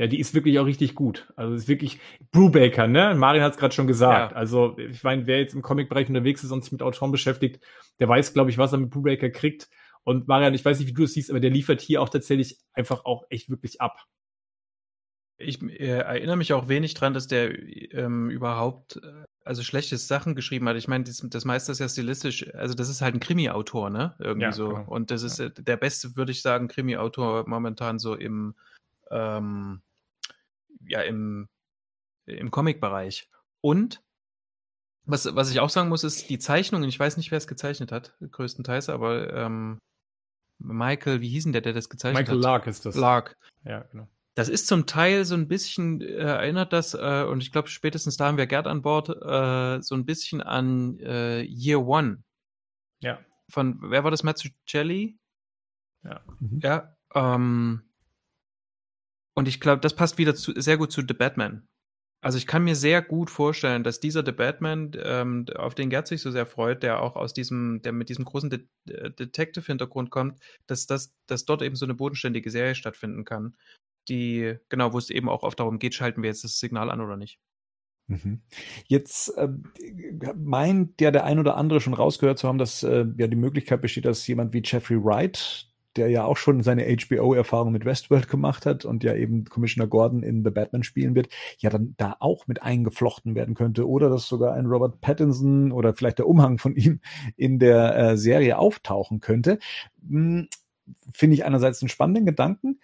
ja, 0.00 0.06
die 0.06 0.18
ist 0.18 0.32
wirklich 0.32 0.58
auch 0.58 0.64
richtig 0.64 0.94
gut. 0.94 1.30
Also 1.36 1.52
ist 1.52 1.68
wirklich 1.68 2.00
Brubaker, 2.32 2.86
ne? 2.86 3.14
Marin 3.14 3.42
hat 3.42 3.52
es 3.52 3.58
gerade 3.58 3.74
schon 3.74 3.86
gesagt. 3.86 4.32
Ja. 4.32 4.36
Also 4.38 4.78
ich 4.78 5.02
meine, 5.02 5.26
wer 5.26 5.40
jetzt 5.40 5.52
im 5.52 5.60
Comic-Bereich 5.60 6.08
unterwegs 6.08 6.42
ist 6.42 6.50
und 6.52 6.64
sich 6.64 6.72
mit 6.72 6.80
Autoren 6.80 7.12
beschäftigt, 7.12 7.62
der 7.98 8.08
weiß, 8.08 8.32
glaube 8.32 8.48
ich, 8.48 8.56
was 8.56 8.72
er 8.72 8.78
mit 8.78 8.88
Brubaker 8.88 9.28
kriegt. 9.28 9.68
Und 10.02 10.26
Marian, 10.26 10.54
ich 10.54 10.64
weiß 10.64 10.78
nicht, 10.78 10.88
wie 10.88 10.94
du 10.94 11.04
es 11.04 11.12
siehst, 11.12 11.28
aber 11.28 11.38
der 11.38 11.50
liefert 11.50 11.82
hier 11.82 12.00
auch 12.00 12.08
tatsächlich 12.08 12.56
einfach 12.72 13.04
auch 13.04 13.24
echt 13.28 13.50
wirklich 13.50 13.82
ab. 13.82 14.06
Ich 15.36 15.62
äh, 15.62 15.98
erinnere 15.98 16.38
mich 16.38 16.54
auch 16.54 16.68
wenig 16.68 16.94
dran, 16.94 17.12
dass 17.12 17.26
der 17.26 17.50
ähm, 17.92 18.30
überhaupt 18.30 18.96
äh, 18.96 19.24
also 19.44 19.62
schlechte 19.62 19.98
Sachen 19.98 20.34
geschrieben 20.34 20.66
hat. 20.66 20.76
Ich 20.76 20.88
meine, 20.88 21.04
das, 21.04 21.22
das 21.28 21.44
meiste 21.44 21.72
ist 21.72 21.78
ja 21.78 21.90
stilistisch, 21.90 22.54
also 22.54 22.72
das 22.72 22.88
ist 22.88 23.02
halt 23.02 23.14
ein 23.14 23.20
Krimi-Autor, 23.20 23.90
ne? 23.90 24.14
Irgendwie 24.18 24.44
ja, 24.44 24.52
so. 24.52 24.68
Genau. 24.70 24.88
Und 24.88 25.10
das 25.10 25.22
ist 25.24 25.40
ja. 25.40 25.50
der 25.50 25.76
beste, 25.76 26.16
würde 26.16 26.32
ich 26.32 26.40
sagen, 26.40 26.68
Krimi-Autor 26.68 27.46
momentan 27.46 27.98
so 27.98 28.14
im 28.14 28.54
ähm, 29.10 29.82
ja 30.90 31.00
im, 31.02 31.48
im 32.26 32.50
Comic-Bereich. 32.50 33.28
Und 33.60 34.02
was, 35.04 35.34
was 35.34 35.50
ich 35.50 35.60
auch 35.60 35.70
sagen 35.70 35.88
muss, 35.88 36.04
ist 36.04 36.28
die 36.28 36.38
Zeichnungen, 36.38 36.88
ich 36.88 37.00
weiß 37.00 37.16
nicht, 37.16 37.30
wer 37.30 37.38
es 37.38 37.48
gezeichnet 37.48 37.92
hat, 37.92 38.16
größtenteils, 38.20 38.88
aber 38.88 39.32
ähm, 39.32 39.78
Michael, 40.58 41.20
wie 41.20 41.28
hieß 41.28 41.44
denn 41.44 41.52
der, 41.52 41.62
der 41.62 41.72
das 41.72 41.88
gezeichnet 41.88 42.20
Michael 42.22 42.36
hat? 42.36 42.38
Michael 42.38 42.52
Lark 42.52 42.66
ist 42.66 42.86
das. 42.86 42.94
Lark. 42.94 43.36
Ja, 43.64 43.80
genau. 43.90 44.08
Das 44.34 44.48
ist 44.48 44.68
zum 44.68 44.86
Teil 44.86 45.24
so 45.24 45.34
ein 45.34 45.48
bisschen, 45.48 46.00
äh, 46.00 46.14
erinnert 46.18 46.72
das, 46.72 46.94
äh, 46.94 47.24
und 47.28 47.42
ich 47.42 47.50
glaube, 47.50 47.68
spätestens 47.68 48.16
da 48.16 48.26
haben 48.26 48.36
wir 48.36 48.46
Gerd 48.46 48.66
an 48.66 48.82
Bord, 48.82 49.08
äh, 49.08 49.82
so 49.82 49.94
ein 49.94 50.04
bisschen 50.04 50.40
an 50.40 50.98
äh, 51.00 51.42
Year 51.42 51.84
One. 51.84 52.22
Ja. 53.00 53.18
Von, 53.48 53.78
wer 53.82 54.04
war 54.04 54.10
das? 54.10 54.22
Mazzucchelli? 54.22 55.18
Ja. 56.04 56.20
Mhm. 56.38 56.60
Ja. 56.62 56.96
Ähm, 57.14 57.89
und 59.40 59.48
ich 59.48 59.58
glaube, 59.58 59.80
das 59.80 59.96
passt 59.96 60.18
wieder 60.18 60.34
zu, 60.34 60.52
sehr 60.54 60.76
gut 60.76 60.92
zu 60.92 61.00
The 61.00 61.14
Batman. 61.14 61.66
Also 62.22 62.36
ich 62.36 62.46
kann 62.46 62.62
mir 62.62 62.76
sehr 62.76 63.00
gut 63.00 63.30
vorstellen, 63.30 63.82
dass 63.82 63.98
dieser 63.98 64.22
The 64.22 64.32
Batman, 64.32 64.92
ähm, 65.02 65.46
auf 65.56 65.74
den 65.74 65.88
Gerd 65.88 66.08
sich 66.08 66.20
so 66.20 66.30
sehr 66.30 66.44
freut, 66.44 66.82
der 66.82 67.00
auch 67.00 67.16
aus 67.16 67.32
diesem, 67.32 67.80
der 67.80 67.92
mit 67.92 68.10
diesem 68.10 68.26
großen 68.26 68.50
De 68.50 68.66
äh, 68.90 69.10
Detective-Hintergrund 69.10 70.10
kommt, 70.10 70.38
dass, 70.66 70.86
das, 70.86 71.14
dass 71.26 71.46
dort 71.46 71.62
eben 71.62 71.74
so 71.74 71.86
eine 71.86 71.94
bodenständige 71.94 72.50
Serie 72.50 72.74
stattfinden 72.74 73.24
kann, 73.24 73.56
die, 74.10 74.56
genau, 74.68 74.92
wo 74.92 74.98
es 74.98 75.08
eben 75.08 75.30
auch 75.30 75.42
oft 75.42 75.58
darum 75.58 75.78
geht, 75.78 75.94
schalten 75.94 76.22
wir 76.22 76.28
jetzt 76.28 76.44
das 76.44 76.58
Signal 76.58 76.90
an 76.90 77.00
oder 77.00 77.16
nicht. 77.16 77.40
Mhm. 78.08 78.42
Jetzt 78.88 79.34
äh, 79.38 79.48
meint 80.36 81.00
ja 81.00 81.10
der 81.10 81.24
ein 81.24 81.38
oder 81.38 81.56
andere 81.56 81.80
schon 81.80 81.94
rausgehört 81.94 82.38
zu 82.38 82.46
haben, 82.46 82.58
dass 82.58 82.82
äh, 82.82 83.06
ja 83.16 83.26
die 83.26 83.36
Möglichkeit 83.36 83.80
besteht, 83.80 84.04
dass 84.04 84.26
jemand 84.26 84.52
wie 84.52 84.60
Jeffrey 84.62 85.02
Wright 85.02 85.69
der 85.96 86.08
ja 86.08 86.24
auch 86.24 86.36
schon 86.36 86.62
seine 86.62 86.84
HBO-Erfahrung 86.84 87.72
mit 87.72 87.84
Westworld 87.84 88.28
gemacht 88.28 88.66
hat 88.66 88.84
und 88.84 89.04
ja 89.04 89.14
eben 89.14 89.44
Commissioner 89.44 89.88
Gordon 89.88 90.22
in 90.22 90.44
The 90.44 90.50
Batman 90.50 90.82
spielen 90.82 91.14
wird, 91.14 91.28
ja 91.58 91.70
dann 91.70 91.94
da 91.96 92.16
auch 92.20 92.46
mit 92.46 92.62
eingeflochten 92.62 93.34
werden 93.34 93.54
könnte. 93.54 93.88
Oder 93.88 94.08
dass 94.08 94.26
sogar 94.26 94.54
ein 94.54 94.66
Robert 94.66 95.00
Pattinson 95.00 95.72
oder 95.72 95.94
vielleicht 95.94 96.18
der 96.18 96.28
Umhang 96.28 96.58
von 96.58 96.76
ihm 96.76 97.00
in 97.36 97.58
der 97.58 97.96
äh, 97.96 98.16
Serie 98.16 98.58
auftauchen 98.58 99.20
könnte. 99.20 99.58
Hm, 100.08 100.48
Finde 101.12 101.34
ich 101.34 101.44
einerseits 101.44 101.82
einen 101.82 101.88
spannenden 101.88 102.26
Gedanken. 102.26 102.80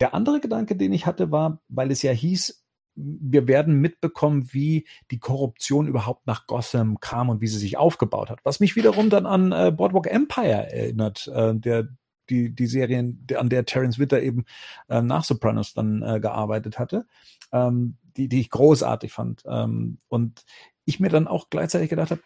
Der 0.00 0.14
andere 0.14 0.40
Gedanke, 0.40 0.76
den 0.76 0.92
ich 0.92 1.06
hatte, 1.06 1.30
war, 1.30 1.60
weil 1.68 1.90
es 1.90 2.02
ja 2.02 2.12
hieß, 2.12 2.64
wir 2.94 3.48
werden 3.48 3.80
mitbekommen, 3.80 4.48
wie 4.52 4.86
die 5.10 5.18
Korruption 5.18 5.86
überhaupt 5.86 6.26
nach 6.26 6.46
Gotham 6.46 7.00
kam 7.00 7.28
und 7.28 7.40
wie 7.40 7.46
sie 7.46 7.58
sich 7.58 7.76
aufgebaut 7.76 8.30
hat. 8.30 8.40
Was 8.44 8.60
mich 8.60 8.76
wiederum 8.76 9.10
dann 9.10 9.26
an 9.26 9.52
äh, 9.52 9.72
Boardwalk 9.74 10.06
Empire 10.06 10.72
erinnert, 10.72 11.28
äh, 11.28 11.54
der 11.54 11.88
die, 12.30 12.54
die 12.54 12.66
Serien, 12.66 13.26
an 13.36 13.48
der 13.48 13.64
Terence 13.64 13.98
Witter 13.98 14.22
eben 14.22 14.44
äh, 14.88 15.02
nach 15.02 15.24
Sopranos 15.24 15.74
dann 15.74 16.02
äh, 16.02 16.20
gearbeitet 16.20 16.78
hatte, 16.78 17.06
ähm, 17.52 17.96
die, 18.16 18.28
die 18.28 18.40
ich 18.40 18.50
großartig 18.50 19.12
fand. 19.12 19.42
Ähm, 19.46 19.98
und 20.08 20.44
ich 20.84 21.00
mir 21.00 21.08
dann 21.08 21.26
auch 21.26 21.50
gleichzeitig 21.50 21.90
gedacht 21.90 22.12
habe, 22.12 22.22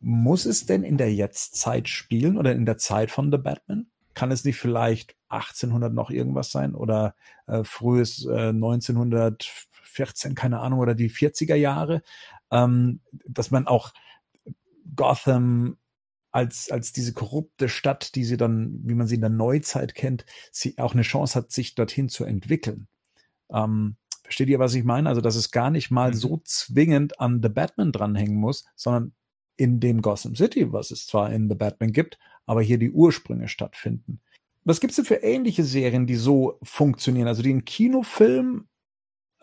muss 0.00 0.46
es 0.46 0.66
denn 0.66 0.82
in 0.82 0.96
der 0.96 1.12
Jetztzeit 1.12 1.88
spielen 1.88 2.38
oder 2.38 2.52
in 2.52 2.66
der 2.66 2.78
Zeit 2.78 3.10
von 3.10 3.30
The 3.30 3.38
Batman? 3.38 3.86
Kann 4.14 4.30
es 4.30 4.44
nicht 4.44 4.56
vielleicht 4.56 5.16
1800 5.28 5.92
noch 5.92 6.10
irgendwas 6.10 6.50
sein 6.50 6.74
oder 6.74 7.14
äh, 7.46 7.64
frühes 7.64 8.24
äh, 8.26 8.48
1914, 8.48 10.34
keine 10.34 10.60
Ahnung, 10.60 10.78
oder 10.78 10.94
die 10.94 11.10
40er 11.10 11.56
Jahre, 11.56 12.02
ähm, 12.50 13.00
dass 13.26 13.50
man 13.50 13.66
auch 13.66 13.92
Gotham 14.94 15.76
als, 16.34 16.68
als 16.68 16.92
diese 16.92 17.12
korrupte 17.12 17.68
Stadt, 17.68 18.16
die 18.16 18.24
sie 18.24 18.36
dann, 18.36 18.80
wie 18.82 18.94
man 18.94 19.06
sie 19.06 19.14
in 19.14 19.20
der 19.20 19.30
Neuzeit 19.30 19.94
kennt, 19.94 20.26
sie 20.50 20.76
auch 20.78 20.92
eine 20.92 21.02
Chance 21.02 21.36
hat, 21.36 21.52
sich 21.52 21.76
dorthin 21.76 22.08
zu 22.08 22.24
entwickeln. 22.24 22.88
Ähm, 23.52 23.94
versteht 24.24 24.48
ihr, 24.48 24.58
was 24.58 24.74
ich 24.74 24.82
meine? 24.82 25.08
Also, 25.08 25.20
dass 25.20 25.36
es 25.36 25.52
gar 25.52 25.70
nicht 25.70 25.92
mal 25.92 26.10
mhm. 26.10 26.16
so 26.16 26.40
zwingend 26.44 27.20
an 27.20 27.40
The 27.40 27.50
Batman 27.50 27.92
dranhängen 27.92 28.34
muss, 28.34 28.64
sondern 28.74 29.12
in 29.56 29.78
dem 29.78 30.02
Gotham 30.02 30.34
City, 30.34 30.72
was 30.72 30.90
es 30.90 31.06
zwar 31.06 31.32
in 31.32 31.48
The 31.48 31.54
Batman 31.54 31.92
gibt, 31.92 32.18
aber 32.46 32.62
hier 32.62 32.78
die 32.78 32.90
Ursprünge 32.90 33.46
stattfinden. 33.46 34.20
Was 34.64 34.80
gibt's 34.80 34.96
denn 34.96 35.04
für 35.04 35.22
ähnliche 35.22 35.62
Serien, 35.62 36.08
die 36.08 36.16
so 36.16 36.58
funktionieren? 36.64 37.28
Also 37.28 37.42
die 37.42 37.50
einen 37.50 37.64
Kinofilm 37.64 38.66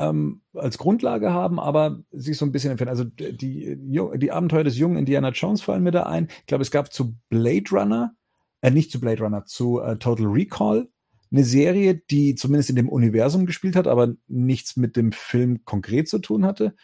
ähm, 0.01 0.41
als 0.53 0.77
Grundlage 0.77 1.31
haben, 1.31 1.59
aber 1.59 1.99
sich 2.11 2.37
so 2.37 2.45
ein 2.45 2.51
bisschen 2.51 2.71
entfernen. 2.71 2.89
Also 2.89 3.03
die, 3.05 3.77
die 3.77 4.31
Abenteuer 4.31 4.63
des 4.63 4.77
jungen 4.77 4.97
Indiana 4.97 5.29
Jones 5.29 5.61
fallen 5.61 5.83
mir 5.83 5.91
da 5.91 6.03
ein. 6.03 6.27
Ich 6.39 6.47
glaube, 6.47 6.63
es 6.63 6.71
gab 6.71 6.91
zu 6.91 7.15
Blade 7.29 7.69
Runner, 7.71 8.15
äh, 8.61 8.71
nicht 8.71 8.91
zu 8.91 8.99
Blade 8.99 9.21
Runner, 9.23 9.45
zu 9.45 9.79
äh, 9.79 9.97
Total 9.97 10.25
Recall 10.25 10.89
eine 11.31 11.43
Serie, 11.45 11.95
die 11.95 12.35
zumindest 12.35 12.69
in 12.69 12.75
dem 12.75 12.89
Universum 12.89 13.45
gespielt 13.45 13.75
hat, 13.75 13.87
aber 13.87 14.13
nichts 14.27 14.75
mit 14.75 14.97
dem 14.97 15.11
Film 15.13 15.63
konkret 15.63 16.09
zu 16.09 16.19
tun 16.19 16.45
hatte. 16.45 16.75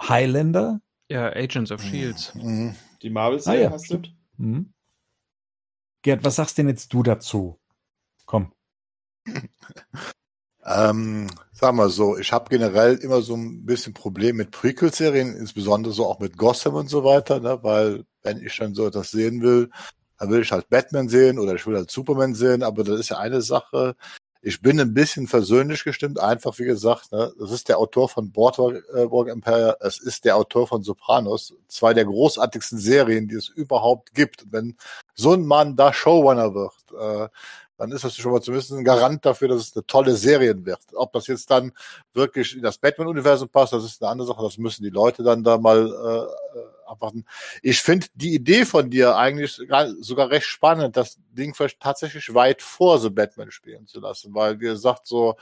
Highlander. 0.00 0.80
Ja, 1.08 1.28
Agents 1.34 1.72
of 1.72 1.82
Shields. 1.82 2.34
Mhm. 2.36 2.76
Die 3.02 3.10
Marvel-Serie 3.10 3.60
ah, 3.60 3.62
ja, 3.64 3.70
hast 3.72 3.90
du? 3.90 4.02
Mhm. 4.36 4.72
Gerd, 6.02 6.24
was 6.24 6.36
sagst 6.36 6.56
denn 6.58 6.68
jetzt 6.68 6.92
du 6.92 7.02
dazu? 7.02 7.58
Komm. 8.26 8.52
Ähm, 10.66 11.28
sagen 11.52 11.76
wir 11.78 11.88
so, 11.88 12.18
ich 12.18 12.32
habe 12.32 12.50
generell 12.50 12.96
immer 12.96 13.22
so 13.22 13.34
ein 13.34 13.64
bisschen 13.64 13.94
Problem 13.94 14.36
mit 14.36 14.50
Prequel-Serien, 14.50 15.34
insbesondere 15.36 15.92
so 15.92 16.06
auch 16.06 16.18
mit 16.18 16.36
Gotham 16.36 16.74
und 16.74 16.88
so 16.88 17.02
weiter, 17.02 17.40
ne? 17.40 17.58
weil 17.62 18.04
wenn 18.22 18.42
ich 18.42 18.56
dann 18.56 18.74
so 18.74 18.86
etwas 18.86 19.10
sehen 19.10 19.40
will, 19.40 19.70
dann 20.18 20.30
will 20.30 20.42
ich 20.42 20.52
halt 20.52 20.68
Batman 20.68 21.08
sehen 21.08 21.38
oder 21.38 21.54
ich 21.54 21.66
will 21.66 21.76
halt 21.76 21.90
Superman 21.90 22.34
sehen, 22.34 22.62
aber 22.62 22.84
das 22.84 23.00
ist 23.00 23.08
ja 23.08 23.18
eine 23.18 23.40
Sache. 23.40 23.96
Ich 24.42 24.60
bin 24.60 24.78
ein 24.80 24.94
bisschen 24.94 25.26
versöhnlich 25.26 25.84
gestimmt, 25.84 26.20
einfach 26.20 26.58
wie 26.58 26.64
gesagt, 26.64 27.12
ne, 27.12 27.32
das 27.38 27.52
ist 27.52 27.68
der 27.68 27.78
Autor 27.78 28.08
von 28.08 28.30
Boardwalk 28.30 28.84
äh, 28.94 29.30
Empire, 29.30 29.78
es 29.80 29.98
ist 29.98 30.26
der 30.26 30.36
Autor 30.36 30.66
von 30.66 30.82
Sopranos, 30.82 31.54
zwei 31.68 31.94
der 31.94 32.04
großartigsten 32.04 32.78
Serien, 32.78 33.28
die 33.28 33.36
es 33.36 33.48
überhaupt 33.48 34.14
gibt. 34.14 34.46
Wenn 34.50 34.76
so 35.14 35.32
ein 35.32 35.44
Mann 35.44 35.76
da 35.76 35.92
Showrunner 35.92 36.54
wird, 36.54 36.74
äh, 36.98 37.28
dann 37.80 37.92
ist 37.92 38.04
das 38.04 38.14
schon 38.14 38.30
mal 38.30 38.42
zumindest 38.42 38.72
ein 38.72 38.84
Garant 38.84 39.24
dafür, 39.24 39.48
dass 39.48 39.62
es 39.62 39.74
eine 39.74 39.86
tolle 39.86 40.14
Serie 40.14 40.66
wird. 40.66 40.80
Ob 40.92 41.14
das 41.14 41.26
jetzt 41.28 41.50
dann 41.50 41.72
wirklich 42.12 42.54
in 42.54 42.60
das 42.60 42.76
Batman-Universum 42.76 43.48
passt, 43.48 43.72
das 43.72 43.84
ist 43.84 44.02
eine 44.02 44.10
andere 44.10 44.28
Sache. 44.28 44.42
Das 44.42 44.58
müssen 44.58 44.82
die 44.82 44.90
Leute 44.90 45.22
dann 45.22 45.42
da 45.42 45.56
mal 45.56 45.86
äh, 45.86 46.60
abwarten. 46.86 47.24
Ich 47.62 47.80
finde 47.80 48.08
die 48.12 48.34
Idee 48.34 48.66
von 48.66 48.90
dir 48.90 49.16
eigentlich 49.16 49.58
sogar 50.00 50.28
recht 50.28 50.44
spannend, 50.44 50.98
das 50.98 51.16
Ding 51.30 51.54
vielleicht 51.54 51.80
tatsächlich 51.80 52.34
weit 52.34 52.60
vor 52.60 52.98
The 52.98 53.08
Batman 53.08 53.50
spielen 53.50 53.86
zu 53.86 53.98
lassen, 54.00 54.34
weil 54.34 54.60
wie 54.60 54.64
gesagt, 54.64 55.06
so 55.06 55.36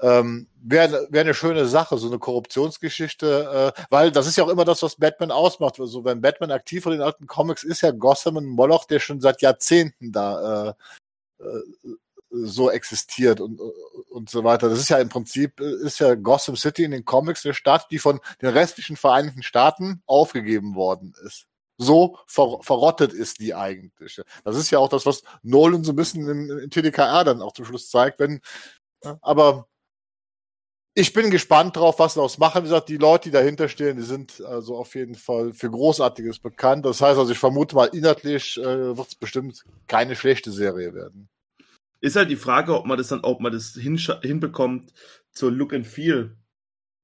ähm, 0.00 0.46
wäre 0.62 1.08
wär 1.10 1.22
eine 1.22 1.34
schöne 1.34 1.66
Sache, 1.66 1.98
so 1.98 2.06
eine 2.06 2.20
Korruptionsgeschichte, 2.20 3.74
äh, 3.76 3.82
weil 3.90 4.12
das 4.12 4.28
ist 4.28 4.36
ja 4.36 4.44
auch 4.44 4.48
immer 4.48 4.64
das, 4.64 4.84
was 4.84 4.94
Batman 4.94 5.32
ausmacht. 5.32 5.80
Also 5.80 6.04
wenn 6.04 6.20
Batman 6.20 6.52
aktiv 6.52 6.84
von 6.84 6.92
den 6.92 7.02
alten 7.02 7.26
Comics 7.26 7.64
ist, 7.64 7.80
ja 7.80 7.90
Gotham 7.90 8.36
ein 8.36 8.46
Moloch, 8.46 8.84
der 8.84 9.00
schon 9.00 9.20
seit 9.20 9.42
Jahrzehnten 9.42 10.12
da 10.12 10.68
äh, 10.68 10.74
so 12.30 12.70
existiert 12.70 13.40
und, 13.40 13.60
und 14.10 14.30
so 14.30 14.44
weiter. 14.44 14.68
Das 14.68 14.78
ist 14.78 14.88
ja 14.88 14.98
im 14.98 15.08
Prinzip, 15.08 15.60
ist 15.60 15.98
ja 15.98 16.14
Gotham 16.14 16.56
City 16.56 16.84
in 16.84 16.92
den 16.92 17.04
Comics 17.04 17.44
eine 17.44 17.54
Stadt, 17.54 17.88
die 17.90 17.98
von 17.98 18.20
den 18.40 18.50
restlichen 18.50 18.96
Vereinigten 18.96 19.42
Staaten 19.42 20.02
aufgegeben 20.06 20.74
worden 20.74 21.14
ist. 21.26 21.46
So 21.76 22.18
ver 22.26 22.58
verrottet 22.60 23.12
ist 23.12 23.40
die 23.40 23.54
eigentlich. 23.54 24.20
Das 24.44 24.56
ist 24.56 24.70
ja 24.70 24.78
auch 24.78 24.88
das, 24.88 25.06
was 25.06 25.22
Nolan 25.42 25.82
so 25.82 25.92
ein 25.92 25.96
bisschen 25.96 26.28
in, 26.28 26.58
in 26.58 26.70
TDKR 26.70 27.24
dann 27.24 27.42
auch 27.42 27.52
zum 27.52 27.64
Schluss 27.64 27.88
zeigt, 27.88 28.20
wenn, 28.20 28.40
aber 29.22 29.66
ich 30.94 31.12
bin 31.12 31.30
gespannt 31.30 31.76
drauf, 31.76 31.98
was 31.98 32.14
daraus 32.14 32.38
machen. 32.38 32.62
Wie 32.62 32.68
gesagt, 32.68 32.88
die 32.88 32.96
Leute, 32.96 33.28
die 33.28 33.32
dahinter 33.32 33.68
stehen, 33.68 33.96
die 33.96 34.02
sind 34.02 34.40
also 34.40 34.76
auf 34.76 34.94
jeden 34.94 35.14
Fall 35.14 35.52
für 35.52 35.70
Großartiges 35.70 36.40
bekannt. 36.40 36.84
Das 36.84 37.00
heißt 37.00 37.18
also, 37.18 37.30
ich 37.30 37.38
vermute 37.38 37.76
mal, 37.76 37.86
inhaltlich 37.86 38.58
äh, 38.58 38.96
wird 38.96 39.08
es 39.08 39.14
bestimmt 39.14 39.64
keine 39.86 40.16
schlechte 40.16 40.50
Serie 40.50 40.94
werden. 40.94 41.28
Ist 42.00 42.16
halt 42.16 42.30
die 42.30 42.36
Frage, 42.36 42.76
ob 42.76 42.86
man 42.86 42.98
das 42.98 43.08
dann, 43.08 43.20
ob 43.20 43.40
man 43.40 43.52
das 43.52 43.74
hinbekommt, 43.74 44.92
zur 45.32 45.52
Look 45.52 45.72
and 45.74 45.86
Feel 45.86 46.36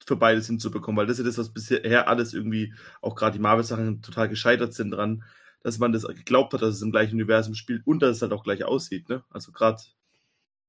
für 0.05 0.17
beides 0.17 0.47
hinzubekommen, 0.47 0.97
weil 0.97 1.07
das 1.07 1.19
ist 1.19 1.25
ja 1.25 1.29
das, 1.29 1.39
was 1.39 1.53
bisher 1.53 2.09
alles 2.09 2.33
irgendwie, 2.33 2.73
auch 3.03 3.15
gerade 3.15 3.37
die 3.37 3.43
Marvel-Sachen 3.43 4.03
total 4.03 4.29
gescheitert 4.29 4.73
sind 4.73 4.93
dran, 4.93 5.25
dass 5.63 5.79
man 5.79 5.93
das 5.93 6.07
geglaubt 6.07 6.55
hat, 6.55 6.63
dass 6.63 6.77
es 6.77 6.83
im 6.83 6.93
gleichen 6.93 7.15
Universum 7.15 7.55
spielt 7.55 7.87
und 7.87 8.01
dass 8.01 8.17
es 8.17 8.23
halt 8.23 8.33
auch 8.33 8.45
gleich 8.45 8.65
aussieht, 8.65 9.09
ne? 9.09 9.25
Also 9.31 9.53
gerade 9.53 9.83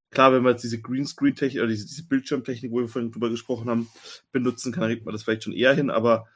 Klar, 0.09 0.31
wenn 0.33 0.43
wir 0.43 0.51
jetzt 0.51 0.63
diese 0.63 0.81
Greenscreen-Technik 0.81 1.61
oder 1.61 1.71
diese, 1.71 1.85
diese 1.85 2.07
Bildschirmtechnik, 2.07 2.71
wo 2.71 2.79
wir 2.79 2.87
vorhin 2.87 3.11
drüber 3.11 3.29
gesprochen 3.29 3.69
haben, 3.69 3.89
benutzen 4.31 4.71
kann, 4.71 4.85
kriegt 4.85 5.05
man 5.05 5.13
das 5.13 5.23
vielleicht 5.23 5.43
schon 5.43 5.53
eher 5.53 5.73
hin, 5.73 5.89
aber 5.89 6.27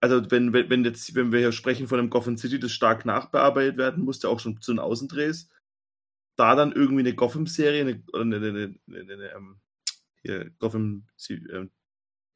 also 0.00 0.30
wenn, 0.30 0.52
wenn, 0.52 0.70
wenn 0.70 0.84
jetzt, 0.84 1.14
wenn 1.14 1.32
wir 1.32 1.40
hier 1.40 1.52
sprechen 1.52 1.88
von 1.88 1.98
einem 1.98 2.10
Gotham 2.10 2.36
City, 2.36 2.60
das 2.60 2.72
stark 2.72 3.04
nachbearbeitet 3.06 3.76
werden 3.76 4.04
musste, 4.04 4.28
auch 4.28 4.40
schon 4.40 4.60
zu 4.60 4.72
den 4.72 4.78
Außendrehs, 4.78 5.48
da 6.36 6.54
dann 6.54 6.72
irgendwie 6.72 7.00
eine 7.00 7.14
Gotham-Serie 7.14 8.02
oder 8.12 8.22
eine, 8.22 8.36
eine, 8.36 8.48
eine, 8.48 8.74
eine, 8.88 9.12
eine 9.12 9.34
ähm, 9.34 9.60
hier 10.22 10.50
Gotham 10.58 11.06
äh, 11.28 11.66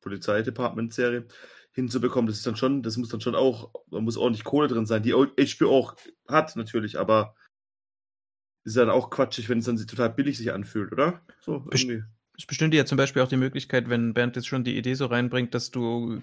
Polizeidepartment-Serie 0.01 1.27
hinzubekommen, 1.73 2.27
das 2.27 2.39
ist 2.39 2.47
dann 2.47 2.57
schon, 2.57 2.83
das 2.83 2.97
muss 2.97 3.11
dann 3.11 3.21
schon 3.21 3.35
auch, 3.35 3.71
da 3.91 4.01
muss 4.01 4.17
ordentlich 4.17 4.45
Kohle 4.45 4.69
drin 4.69 4.87
sein, 4.87 5.03
die 5.03 5.13
HBO 5.13 5.71
auch 5.71 5.97
hat 6.27 6.57
natürlich, 6.57 6.99
aber 6.99 7.37
ist 8.65 8.77
dann 8.77 8.91
auch 8.91 9.11
quatschig, 9.11 9.49
wenn 9.49 9.59
es 9.59 9.65
dann 9.65 9.77
total 9.77 10.11
billig 10.11 10.39
sich 10.39 10.53
anfühlt, 10.53 10.93
oder? 10.93 11.21
So, 11.41 11.67
irgendwie. 11.71 12.03
Es 12.37 12.47
bestünde 12.47 12.77
ja 12.77 12.87
zum 12.87 12.97
Beispiel 12.97 13.21
auch 13.21 13.29
die 13.29 13.37
Möglichkeit, 13.37 13.91
wenn 13.91 14.15
Bernd 14.15 14.35
jetzt 14.35 14.49
schon 14.49 14.65
die 14.65 14.79
Idee 14.79 14.95
so 14.95 15.07
reinbringt, 15.07 15.55
dass 15.55 15.71
du, 15.71 16.23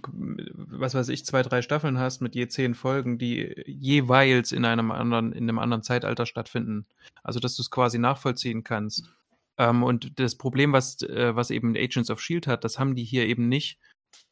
was 0.55 0.95
weiß 0.95 1.09
ich, 1.09 1.25
zwei, 1.25 1.43
drei 1.43 1.61
Staffeln 1.61 1.99
hast 1.99 2.21
mit 2.21 2.33
je 2.33 2.47
zehn 2.47 2.73
Folgen, 2.73 3.19
die 3.19 3.53
jeweils 3.67 4.51
in 4.51 4.65
einem 4.65 4.89
anderen, 4.89 5.31
in 5.31 5.43
einem 5.43 5.59
anderen 5.59 5.83
Zeitalter 5.83 6.25
stattfinden. 6.25 6.87
Also, 7.21 7.39
dass 7.39 7.55
du 7.55 7.61
es 7.61 7.69
quasi 7.69 7.99
nachvollziehen 7.99 8.63
kannst. 8.63 9.07
Ähm, 9.59 9.83
und 9.83 10.19
das 10.19 10.35
Problem, 10.35 10.73
was, 10.73 11.03
äh, 11.03 11.35
was 11.35 11.51
eben 11.51 11.75
Agents 11.75 12.09
of 12.09 12.19
Shield 12.19 12.47
hat, 12.47 12.63
das 12.63 12.79
haben 12.79 12.95
die 12.95 13.03
hier 13.03 13.27
eben 13.27 13.47
nicht, 13.47 13.79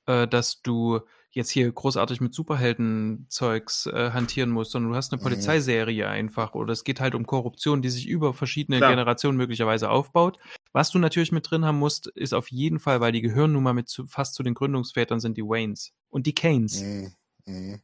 äh, 0.07 0.27
dass 0.27 0.63
du 0.63 1.01
jetzt 1.35 1.49
hier 1.49 1.69
großartig 1.69 2.21
mit 2.21 2.33
Superhelden-Zeugs 2.33 3.87
äh, 3.87 4.11
hantieren 4.11 4.49
musst, 4.49 4.71
sondern 4.71 4.91
du 4.91 4.97
hast 4.97 5.11
eine 5.11 5.19
mhm. 5.19 5.25
Polizeiserie 5.25 6.07
einfach 6.07 6.55
oder 6.55 6.71
es 6.71 6.85
geht 6.85 7.01
halt 7.01 7.13
um 7.13 7.27
Korruption, 7.27 7.81
die 7.81 7.89
sich 7.89 8.07
über 8.07 8.33
verschiedene 8.33 8.77
Klar. 8.77 8.91
Generationen 8.91 9.37
möglicherweise 9.37 9.89
aufbaut. 9.89 10.37
Was 10.71 10.91
du 10.91 10.99
natürlich 10.99 11.33
mit 11.33 11.49
drin 11.49 11.65
haben 11.65 11.77
musst, 11.77 12.07
ist 12.07 12.33
auf 12.33 12.49
jeden 12.49 12.79
Fall, 12.79 13.01
weil 13.01 13.11
die 13.11 13.21
gehören 13.21 13.51
nun 13.51 13.63
mal 13.63 13.73
mit 13.73 13.89
zu, 13.89 14.07
fast 14.07 14.33
zu 14.33 14.43
den 14.43 14.53
Gründungsvätern 14.53 15.19
sind 15.19 15.35
die 15.37 15.43
Waynes 15.43 15.91
und 16.09 16.25
die 16.25 16.33
Kanes. 16.33 16.81
Mhm. 16.81 17.11
Mhm. 17.45 17.81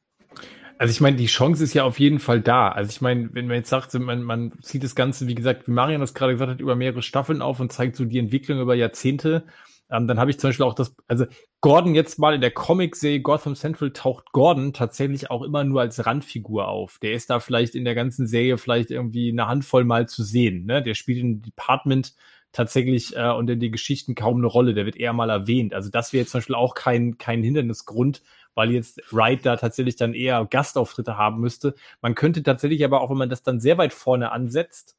Also 0.77 0.91
ich 0.91 1.01
meine, 1.01 1.17
die 1.17 1.27
Chance 1.27 1.63
ist 1.63 1.73
ja 1.73 1.83
auf 1.83 1.99
jeden 1.99 2.19
Fall 2.19 2.41
da. 2.41 2.69
Also 2.69 2.89
ich 2.89 3.01
meine, 3.01 3.29
wenn 3.33 3.47
man 3.47 3.57
jetzt 3.57 3.69
sagt, 3.69 3.93
man, 3.95 4.23
man 4.23 4.53
zieht 4.63 4.83
das 4.83 4.95
Ganze, 4.95 5.27
wie 5.27 5.35
gesagt, 5.35 5.67
wie 5.67 5.71
Marian 5.71 6.01
das 6.01 6.13
gerade 6.13 6.33
gesagt 6.33 6.51
hat, 6.51 6.59
über 6.61 6.75
mehrere 6.75 7.01
Staffeln 7.01 7.41
auf 7.41 7.59
und 7.59 7.71
zeigt 7.71 7.97
so 7.97 8.05
die 8.05 8.17
Entwicklung 8.17 8.59
über 8.59 8.75
Jahrzehnte, 8.75 9.45
ähm, 9.91 10.07
dann 10.07 10.19
habe 10.19 10.31
ich 10.31 10.39
zum 10.39 10.49
Beispiel 10.49 10.65
auch 10.65 10.73
das, 10.73 10.95
also 11.07 11.25
Gordon 11.59 11.93
jetzt 11.95 12.17
mal 12.17 12.33
in 12.33 12.41
der 12.41 12.51
Comic-Serie 12.51 13.21
Gotham 13.21 13.55
Central 13.55 13.91
taucht 13.91 14.31
Gordon 14.31 14.71
tatsächlich 14.73 15.29
auch 15.29 15.43
immer 15.43 15.65
nur 15.65 15.81
als 15.81 16.05
Randfigur 16.05 16.67
auf. 16.69 16.97
Der 16.99 17.13
ist 17.13 17.29
da 17.29 17.39
vielleicht 17.41 17.75
in 17.75 17.83
der 17.83 17.93
ganzen 17.93 18.25
Serie 18.25 18.57
vielleicht 18.57 18.89
irgendwie 18.89 19.29
eine 19.29 19.47
Handvoll 19.47 19.83
mal 19.83 20.07
zu 20.07 20.23
sehen. 20.23 20.65
Ne? 20.65 20.81
Der 20.81 20.93
spielt 20.93 21.19
im 21.19 21.41
Department 21.41 22.15
tatsächlich 22.53 23.15
äh, 23.17 23.31
und 23.31 23.49
in 23.49 23.59
den 23.59 23.71
Geschichten 23.71 24.15
kaum 24.15 24.37
eine 24.37 24.47
Rolle. 24.47 24.73
Der 24.73 24.85
wird 24.85 24.95
eher 24.95 25.13
mal 25.13 25.29
erwähnt. 25.29 25.73
Also 25.73 25.89
das 25.89 26.13
wäre 26.13 26.21
jetzt 26.21 26.31
zum 26.31 26.39
Beispiel 26.39 26.55
auch 26.55 26.73
kein, 26.73 27.17
kein 27.17 27.43
Hindernisgrund, 27.43 28.23
weil 28.55 28.71
jetzt 28.71 29.01
Wright 29.11 29.45
da 29.45 29.57
tatsächlich 29.57 29.97
dann 29.97 30.13
eher 30.13 30.45
Gastauftritte 30.45 31.17
haben 31.17 31.41
müsste. 31.41 31.75
Man 32.01 32.15
könnte 32.15 32.43
tatsächlich 32.43 32.85
aber 32.85 33.01
auch, 33.01 33.09
wenn 33.09 33.17
man 33.17 33.29
das 33.29 33.43
dann 33.43 33.59
sehr 33.59 33.77
weit 33.77 33.93
vorne 33.93 34.31
ansetzt, 34.31 34.95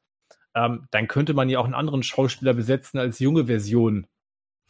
ähm, 0.55 0.87
dann 0.91 1.07
könnte 1.07 1.33
man 1.33 1.49
ja 1.49 1.59
auch 1.59 1.65
einen 1.65 1.73
anderen 1.73 2.03
Schauspieler 2.03 2.53
besetzen 2.53 2.99
als 2.99 3.17
junge 3.17 3.47
Version 3.47 4.05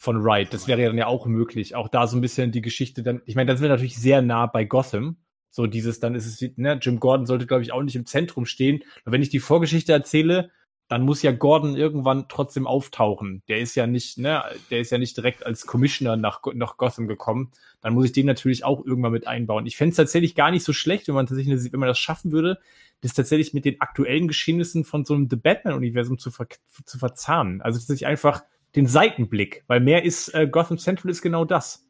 von 0.04 0.22
Wright. 0.22 0.54
Das 0.54 0.68
wäre 0.68 0.82
ja 0.82 0.88
dann 0.88 0.98
ja 0.98 1.08
auch 1.08 1.28
möglich. 1.28 1.76
Auch 1.76 1.88
da 1.88 2.08
so 2.08 2.18
ein 2.18 2.22
bisschen 2.22 2.52
die 2.52 2.62
Geschichte 2.62 3.04
dann, 3.04 3.22
ich 3.26 3.36
meine, 3.36 3.56
sind 3.56 3.64
wir 3.64 3.70
natürlich 3.70 3.96
sehr 3.96 4.22
nah 4.22 4.48
bei 4.48 4.66
Gotham. 4.66 5.16
So 5.50 5.66
dieses, 5.66 6.02
dann 6.02 6.14
ist 6.14 6.26
es, 6.26 6.58
ne, 6.58 6.78
Jim 6.82 7.00
Gordon 7.00 7.26
sollte, 7.26 7.48
glaube 7.48 7.64
ich, 7.64 7.72
auch 7.72 7.82
nicht 7.82 7.96
im 7.96 8.06
Zentrum 8.06 8.46
stehen. 8.46 8.84
Und 9.06 9.14
wenn 9.14 9.22
ich 9.22 9.30
die 9.30 9.40
Vorgeschichte 9.40 9.94
erzähle, 9.94 10.52
dann 10.90 11.04
muss 11.04 11.22
ja 11.22 11.32
Gordon 11.32 11.78
irgendwann 11.78 12.26
trotzdem 12.28 12.68
auftauchen. 12.68 13.44
Der 13.48 13.60
ist 13.60 13.76
ja 13.76 13.88
nicht, 13.88 14.18
ne, 14.18 14.44
der 14.70 14.82
ist 14.82 14.92
ja 14.92 14.98
nicht 14.98 15.16
direkt 15.16 15.46
als 15.46 15.66
Commissioner 15.66 16.18
nach, 16.18 16.42
nach 16.54 16.76
Gotham 16.76 17.08
gekommen. 17.08 17.52
Dann 17.80 17.94
muss 17.94 18.06
ich 18.06 18.12
den 18.12 18.26
natürlich 18.26 18.66
auch 18.66 18.86
irgendwann 18.86 19.14
mit 19.14 19.26
einbauen. 19.26 19.66
Ich 19.66 19.78
fände 19.78 19.92
es 19.92 19.98
tatsächlich 19.98 20.36
gar 20.36 20.52
nicht 20.52 20.66
so 20.66 20.74
schlecht, 20.74 21.08
wenn 21.08 21.16
man 21.16 21.28
tatsächlich, 21.28 21.72
wenn 21.72 21.80
man 21.80 21.88
das 21.88 22.00
schaffen 22.00 22.34
würde, 22.34 22.60
das 23.00 23.14
tatsächlich 23.14 23.54
mit 23.54 23.64
den 23.64 23.80
aktuellen 23.80 24.28
Geschehnissen 24.28 24.84
von 24.84 25.06
so 25.06 25.14
einem 25.14 25.30
The 25.30 25.38
Batman-Universum 25.38 26.18
zu, 26.18 26.30
ver 26.30 26.48
zu 26.84 27.00
verzahnen. 27.00 27.62
Also 27.62 27.80
dass 27.80 27.90
ich 27.90 28.06
einfach 28.06 28.44
den 28.76 28.88
Seitenblick, 28.88 29.64
weil 29.68 29.80
mehr 29.80 30.04
ist 30.04 30.30
äh, 30.34 30.48
Gotham 30.48 30.78
Central 30.78 31.12
ist 31.12 31.22
genau 31.22 31.45
das. 31.45 31.88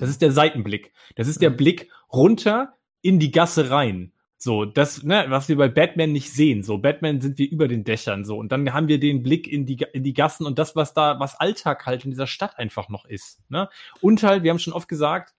Das 0.00 0.10
ist 0.10 0.22
der 0.22 0.32
Seitenblick. 0.32 0.92
Das 1.14 1.28
ist 1.28 1.40
der 1.40 1.50
mhm. 1.50 1.56
Blick 1.56 1.90
runter 2.12 2.74
in 3.02 3.18
die 3.18 3.30
Gasse 3.30 3.70
rein. 3.70 4.12
So, 4.38 4.66
das, 4.66 5.02
ne, 5.02 5.26
was 5.28 5.48
wir 5.48 5.56
bei 5.56 5.68
Batman 5.68 6.12
nicht 6.12 6.30
sehen. 6.30 6.62
So, 6.62 6.78
Batman 6.78 7.20
sind 7.20 7.38
wir 7.38 7.50
über 7.50 7.68
den 7.68 7.84
Dächern, 7.84 8.24
so. 8.24 8.36
Und 8.36 8.52
dann 8.52 8.72
haben 8.72 8.88
wir 8.88 9.00
den 9.00 9.22
Blick 9.22 9.48
in 9.48 9.64
die, 9.64 9.78
in 9.92 10.04
die 10.04 10.12
Gassen 10.12 10.44
und 10.44 10.58
das, 10.58 10.76
was 10.76 10.92
da, 10.92 11.18
was 11.18 11.40
Alltag 11.40 11.86
halt 11.86 12.04
in 12.04 12.10
dieser 12.10 12.26
Stadt 12.26 12.58
einfach 12.58 12.88
noch 12.88 13.06
ist, 13.06 13.40
ne. 13.48 13.70
Und 14.02 14.22
halt, 14.22 14.42
wir 14.42 14.50
haben 14.50 14.58
schon 14.58 14.74
oft 14.74 14.88
gesagt, 14.88 15.34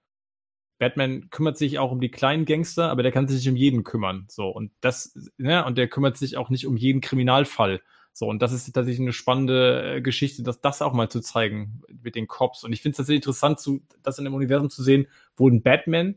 Batman 0.80 1.30
kümmert 1.30 1.58
sich 1.58 1.78
auch 1.78 1.92
um 1.92 2.02
die 2.02 2.10
kleinen 2.10 2.46
Gangster, 2.46 2.90
aber 2.90 3.04
der 3.04 3.12
kann 3.12 3.28
sich 3.28 3.48
um 3.48 3.56
jeden 3.56 3.84
kümmern, 3.84 4.26
so. 4.30 4.48
Und 4.48 4.72
das, 4.82 5.16
ne, 5.38 5.64
und 5.64 5.78
der 5.78 5.88
kümmert 5.88 6.18
sich 6.18 6.36
auch 6.36 6.50
nicht 6.50 6.66
um 6.66 6.76
jeden 6.76 7.02
Kriminalfall. 7.02 7.82
So, 8.18 8.28
und 8.28 8.42
das 8.42 8.52
ist 8.52 8.66
tatsächlich 8.74 9.00
eine 9.00 9.14
spannende 9.14 9.98
äh, 9.98 10.02
Geschichte, 10.02 10.42
das, 10.42 10.60
das 10.60 10.82
auch 10.82 10.92
mal 10.92 11.08
zu 11.08 11.22
zeigen 11.22 11.84
mit 12.02 12.16
den 12.16 12.26
Cops. 12.26 12.64
Und 12.64 12.74
ich 12.74 12.82
finde 12.82 12.94
es 12.94 12.98
tatsächlich 12.98 13.20
interessant, 13.20 13.60
zu, 13.60 13.86
das 14.02 14.18
in 14.18 14.26
dem 14.26 14.34
Universum 14.34 14.72
zu 14.72 14.82
sehen, 14.82 15.06
wo 15.36 15.48
ein 15.48 15.62
Batman 15.62 16.16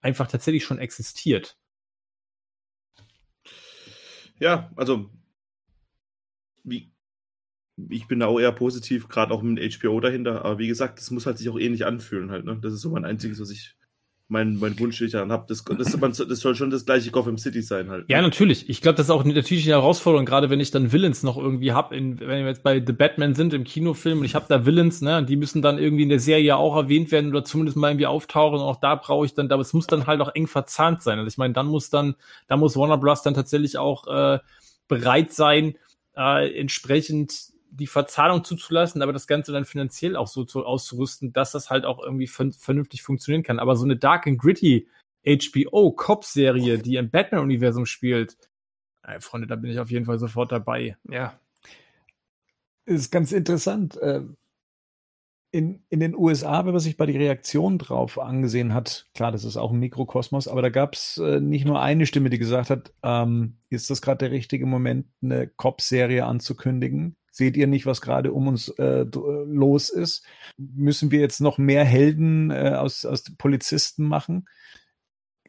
einfach 0.00 0.28
tatsächlich 0.28 0.64
schon 0.64 0.78
existiert. 0.78 1.58
Ja, 4.38 4.72
also 4.76 5.10
wie, 6.64 6.90
ich 7.90 8.08
bin 8.08 8.20
da 8.20 8.28
auch 8.28 8.40
eher 8.40 8.52
positiv, 8.52 9.08
gerade 9.08 9.34
auch 9.34 9.42
mit 9.42 9.78
HBO 9.78 10.00
dahinter. 10.00 10.46
Aber 10.46 10.58
wie 10.58 10.68
gesagt, 10.68 11.00
das 11.00 11.10
muss 11.10 11.26
halt 11.26 11.36
sich 11.36 11.50
auch 11.50 11.58
ähnlich 11.58 11.84
anfühlen 11.84 12.30
halt. 12.30 12.46
Ne? 12.46 12.60
Das 12.62 12.72
ist 12.72 12.80
so 12.80 12.88
mein 12.88 13.04
einziges, 13.04 13.38
was 13.38 13.50
ich 13.50 13.76
mein, 14.32 14.56
mein 14.56 14.78
Wunsch, 14.80 14.98
den 14.98 15.06
ich 15.06 15.12
daran 15.12 15.30
habe. 15.30 15.44
Das, 15.46 15.62
das, 15.62 15.92
das, 15.92 16.40
soll 16.40 16.54
schon 16.54 16.70
das 16.70 16.86
gleiche 16.86 17.10
Gotham 17.10 17.36
City 17.36 17.60
sein 17.60 17.90
halt. 17.90 18.06
Ja, 18.08 18.20
natürlich. 18.22 18.68
Ich 18.68 18.80
glaube, 18.80 18.96
das 18.96 19.06
ist 19.06 19.10
auch 19.10 19.24
natürlich 19.24 19.64
eine 19.66 19.74
Herausforderung, 19.74 20.24
gerade 20.24 20.48
wenn 20.48 20.58
ich 20.58 20.70
dann 20.70 20.90
Villains 20.90 21.22
noch 21.22 21.36
irgendwie 21.36 21.72
hab, 21.72 21.92
in, 21.92 22.18
wenn 22.18 22.28
wir 22.28 22.46
jetzt 22.46 22.62
bei 22.62 22.82
The 22.84 22.92
Batman 22.92 23.34
sind 23.34 23.52
im 23.52 23.64
Kinofilm 23.64 24.20
und 24.20 24.24
ich 24.24 24.34
habe 24.34 24.46
da 24.48 24.64
Villains, 24.64 25.02
ne, 25.02 25.18
und 25.18 25.28
die 25.28 25.36
müssen 25.36 25.60
dann 25.60 25.78
irgendwie 25.78 26.04
in 26.04 26.08
der 26.08 26.18
Serie 26.18 26.56
auch 26.56 26.74
erwähnt 26.74 27.12
werden 27.12 27.30
oder 27.30 27.44
zumindest 27.44 27.76
mal 27.76 27.90
irgendwie 27.90 28.06
auftauchen 28.06 28.58
und 28.58 28.64
auch 28.64 28.80
da 28.80 28.94
brauche 28.94 29.26
ich 29.26 29.34
dann, 29.34 29.50
aber 29.52 29.62
es 29.62 29.74
muss 29.74 29.86
dann 29.86 30.06
halt 30.06 30.20
auch 30.22 30.34
eng 30.34 30.46
verzahnt 30.46 31.02
sein. 31.02 31.18
Also 31.18 31.28
ich 31.28 31.36
meine, 31.36 31.52
dann 31.52 31.66
muss 31.66 31.90
dann, 31.90 32.14
da 32.48 32.56
muss 32.56 32.74
Warner 32.74 32.96
Bros. 32.96 33.22
dann 33.22 33.34
tatsächlich 33.34 33.76
auch 33.76 34.06
äh, 34.08 34.38
bereit 34.88 35.32
sein, 35.32 35.76
äh, 36.16 36.58
entsprechend 36.58 37.51
die 37.74 37.86
Verzahlung 37.86 38.44
zuzulassen, 38.44 39.02
aber 39.02 39.12
das 39.12 39.26
Ganze 39.26 39.52
dann 39.52 39.64
finanziell 39.64 40.16
auch 40.16 40.28
so 40.28 40.44
zu, 40.44 40.64
auszurüsten, 40.64 41.32
dass 41.32 41.52
das 41.52 41.70
halt 41.70 41.84
auch 41.84 42.02
irgendwie 42.02 42.26
vernünftig 42.26 43.02
funktionieren 43.02 43.42
kann. 43.42 43.58
Aber 43.58 43.76
so 43.76 43.84
eine 43.84 43.96
Dark 43.96 44.26
and 44.26 44.38
Gritty 44.38 44.88
HBO 45.24 45.92
Cop-Serie, 45.92 46.78
die 46.78 46.96
im 46.96 47.10
Batman-Universum 47.10 47.86
spielt, 47.86 48.36
Ey, 49.04 49.20
Freunde, 49.20 49.48
da 49.48 49.56
bin 49.56 49.70
ich 49.70 49.80
auf 49.80 49.90
jeden 49.90 50.06
Fall 50.06 50.18
sofort 50.18 50.52
dabei. 50.52 50.96
Ja. 51.10 51.38
Ist 52.84 53.10
ganz 53.10 53.32
interessant. 53.32 53.96
äh, 53.96 54.22
In, 55.54 55.84
in 55.90 56.00
den 56.00 56.14
USA, 56.14 56.64
wenn 56.64 56.72
man 56.72 56.80
sich 56.80 56.96
bei 56.96 57.06
die 57.06 57.16
Reaktion 57.16 57.78
drauf 57.78 58.18
angesehen 58.18 58.72
hat, 58.74 59.06
klar, 59.14 59.32
das 59.32 59.44
ist 59.44 59.56
auch 59.56 59.70
ein 59.72 59.78
Mikrokosmos, 59.80 60.48
aber 60.48 60.62
da 60.62 60.70
gab 60.70 60.94
es 60.94 61.18
äh, 61.18 61.40
nicht 61.40 61.66
nur 61.66 61.82
eine 61.82 62.06
Stimme, 62.06 62.30
die 62.30 62.38
gesagt 62.38 62.70
hat, 62.70 62.94
ähm, 63.02 63.58
ist 63.68 63.90
das 63.90 64.00
gerade 64.02 64.18
der 64.18 64.30
richtige 64.30 64.66
Moment, 64.66 65.06
eine 65.22 65.48
Cop-Serie 65.48 66.24
anzukündigen? 66.24 67.16
Seht 67.34 67.56
ihr 67.56 67.66
nicht, 67.66 67.86
was 67.86 68.02
gerade 68.02 68.32
um 68.32 68.46
uns 68.46 68.68
äh, 68.68 69.06
dr- 69.06 69.46
los 69.46 69.88
ist? 69.88 70.26
Müssen 70.58 71.10
wir 71.10 71.20
jetzt 71.20 71.40
noch 71.40 71.56
mehr 71.56 71.82
Helden 71.82 72.50
äh, 72.50 72.74
aus, 72.76 73.06
aus 73.06 73.24
Polizisten 73.38 74.06
machen? 74.06 74.46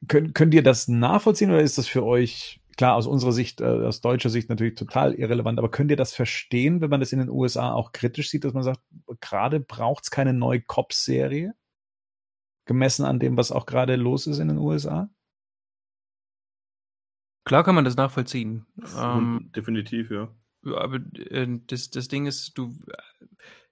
Könnt, 0.08 0.34
könnt 0.34 0.54
ihr 0.54 0.64
das 0.64 0.88
nachvollziehen 0.88 1.52
oder 1.52 1.62
ist 1.62 1.78
das 1.78 1.88
für 1.88 2.06
euch, 2.06 2.62
klar, 2.78 2.96
aus 2.96 3.06
unserer 3.06 3.34
Sicht, 3.34 3.60
äh, 3.60 3.66
aus 3.66 4.00
deutscher 4.00 4.30
Sicht 4.30 4.48
natürlich 4.48 4.76
total 4.76 5.14
irrelevant, 5.14 5.60
aber 5.60 5.72
könnt 5.72 5.92
ihr 5.92 5.98
das 5.98 6.14
verstehen, 6.14 6.80
wenn 6.80 6.90
man 6.90 7.02
das 7.02 7.12
in 7.12 7.20
den 7.20 7.30
USA 7.30 7.74
auch 7.74 7.92
kritisch 7.92 8.30
sieht, 8.30 8.46
dass 8.46 8.54
man 8.54 8.64
sagt, 8.64 8.80
gerade 9.20 9.60
braucht 9.60 10.06
es 10.06 10.12
keine 10.12 10.34
neue 10.34 10.62
Cops-Serie? 10.62 11.54
Gemessen 12.66 13.04
an 13.04 13.20
dem, 13.20 13.36
was 13.36 13.52
auch 13.52 13.66
gerade 13.66 13.98
los 13.98 14.26
ist 14.26 14.40
in 14.40 14.48
den 14.48 14.58
USA? 14.58 15.10
Klar 17.46 17.66
kann 17.66 17.76
man 17.76 17.84
das 17.84 17.98
nachvollziehen. 17.98 18.66
Ähm, 18.98 19.52
Definitiv, 19.54 20.12
ja. 20.12 20.34
Aber 20.66 21.00
äh, 21.30 21.48
das, 21.68 21.90
das 21.90 22.08
Ding 22.08 22.26
ist, 22.26 22.58
du. 22.58 22.76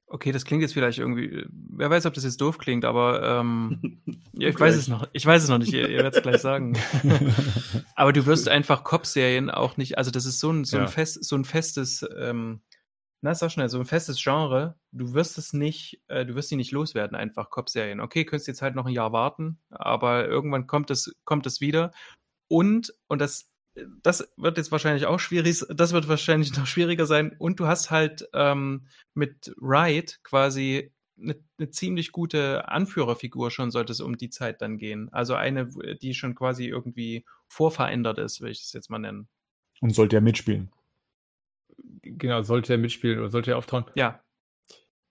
Okay, 0.08 0.34
das 0.34 0.44
klingt 0.44 0.62
jetzt 0.62 0.74
vielleicht 0.74 1.00
irgendwie. 1.00 1.46
Wer 1.50 1.90
weiß, 1.90 2.06
ob 2.06 2.14
das 2.14 2.26
jetzt 2.26 2.42
doof 2.42 2.58
klingt, 2.58 2.84
aber 2.84 3.40
ähm, 3.40 4.02
ja, 4.34 4.50
ich 4.50 4.60
weiß 4.60 4.76
es 4.76 4.90
noch. 4.90 5.08
Ich 5.14 5.26
weiß 5.26 5.44
es 5.44 5.50
noch 5.50 5.58
nicht. 5.58 5.72
Ihr, 5.72 5.88
ihr 5.88 5.98
werdet 5.98 6.18
es 6.18 6.22
gleich 6.22 6.42
sagen. 6.42 6.78
aber 7.96 8.12
du 8.12 8.26
wirst 8.26 8.50
einfach 8.50 8.84
Cop-Serien 8.84 9.50
auch 9.50 9.78
nicht. 9.78 9.98
Also 9.98 10.12
das 10.12 10.26
ist 10.26 10.40
so 10.40 10.52
ein 10.52 10.66
so 10.66 10.78
ein 10.78 10.84
Ja. 10.84 10.90
fest 10.90 11.24
so 11.24 11.36
ein 11.36 11.46
festes. 11.46 12.06
Ähm, 12.18 12.62
na, 13.22 13.36
sag 13.36 13.52
schnell, 13.52 13.70
so 13.70 13.78
ein 13.80 13.86
festes 13.86 14.22
Genre. 14.22 14.76
Du 14.92 15.14
wirst 15.14 15.38
es 15.38 15.54
nicht. 15.54 16.02
Äh, 16.08 16.26
du 16.26 16.36
wirst 16.36 16.52
die 16.52 16.56
nicht 16.58 16.72
loswerden. 16.72 17.16
Einfach 17.16 17.50
Cop-Serien. 17.50 18.02
Okay, 18.02 18.26
könntest 18.26 18.48
jetzt 18.48 18.62
halt 18.62 18.76
noch 18.76 18.88
ein 18.88 18.94
Jahr 18.94 19.14
warten, 19.14 19.60
aber 19.70 20.28
irgendwann 20.28 20.68
kommt 20.68 20.92
es 20.92 21.16
kommt 21.24 21.46
es 21.46 21.62
wieder. 21.62 21.92
Und 22.50 22.94
und 23.08 23.20
das 23.20 23.51
das 24.04 24.34
wird 24.38 24.58
jetzt 24.58 24.72
wahrscheinlich 24.72 25.06
auch 25.06 25.20
schwierig, 25.20 25.66
das 25.70 25.94
wird 25.94 26.08
wahrscheinlich 26.08 26.56
noch 26.58 26.68
schwieriger 26.68 27.06
sein. 27.06 27.36
Und 27.38 27.60
du 27.60 27.68
hast 27.68 27.92
halt 27.92 28.28
ähm, 28.34 28.88
mit 29.14 29.54
Wright 29.58 30.20
quasi 30.24 30.92
eine, 31.22 31.36
eine 31.58 31.70
ziemlich 31.70 32.12
gute 32.12 32.68
Anführerfigur 32.68 33.52
schon, 33.52 33.72
sollte 33.72 33.92
es 33.92 34.02
um 34.02 34.18
die 34.18 34.30
Zeit 34.30 34.62
dann 34.62 34.78
gehen. 34.78 35.10
Also 35.14 35.36
eine, 35.36 35.70
die 36.02 36.14
schon 36.14 36.36
quasi 36.36 36.66
irgendwie 36.66 37.26
vorverändert 37.48 38.18
ist, 38.18 38.42
will 38.42 38.52
ich 38.52 38.62
es 38.62 38.74
jetzt 38.74 38.90
mal 38.90 39.00
nennen. 39.00 39.28
Und 39.82 39.96
sollte 39.96 40.18
er 40.18 40.22
mitspielen? 40.22 40.72
Genau, 42.02 42.42
sollte 42.42 42.74
er 42.74 42.80
mitspielen 42.80 43.20
oder 43.20 43.30
sollte 43.30 43.52
er 43.52 43.58
auftauchen? 43.58 43.86
Ja, 43.96 44.22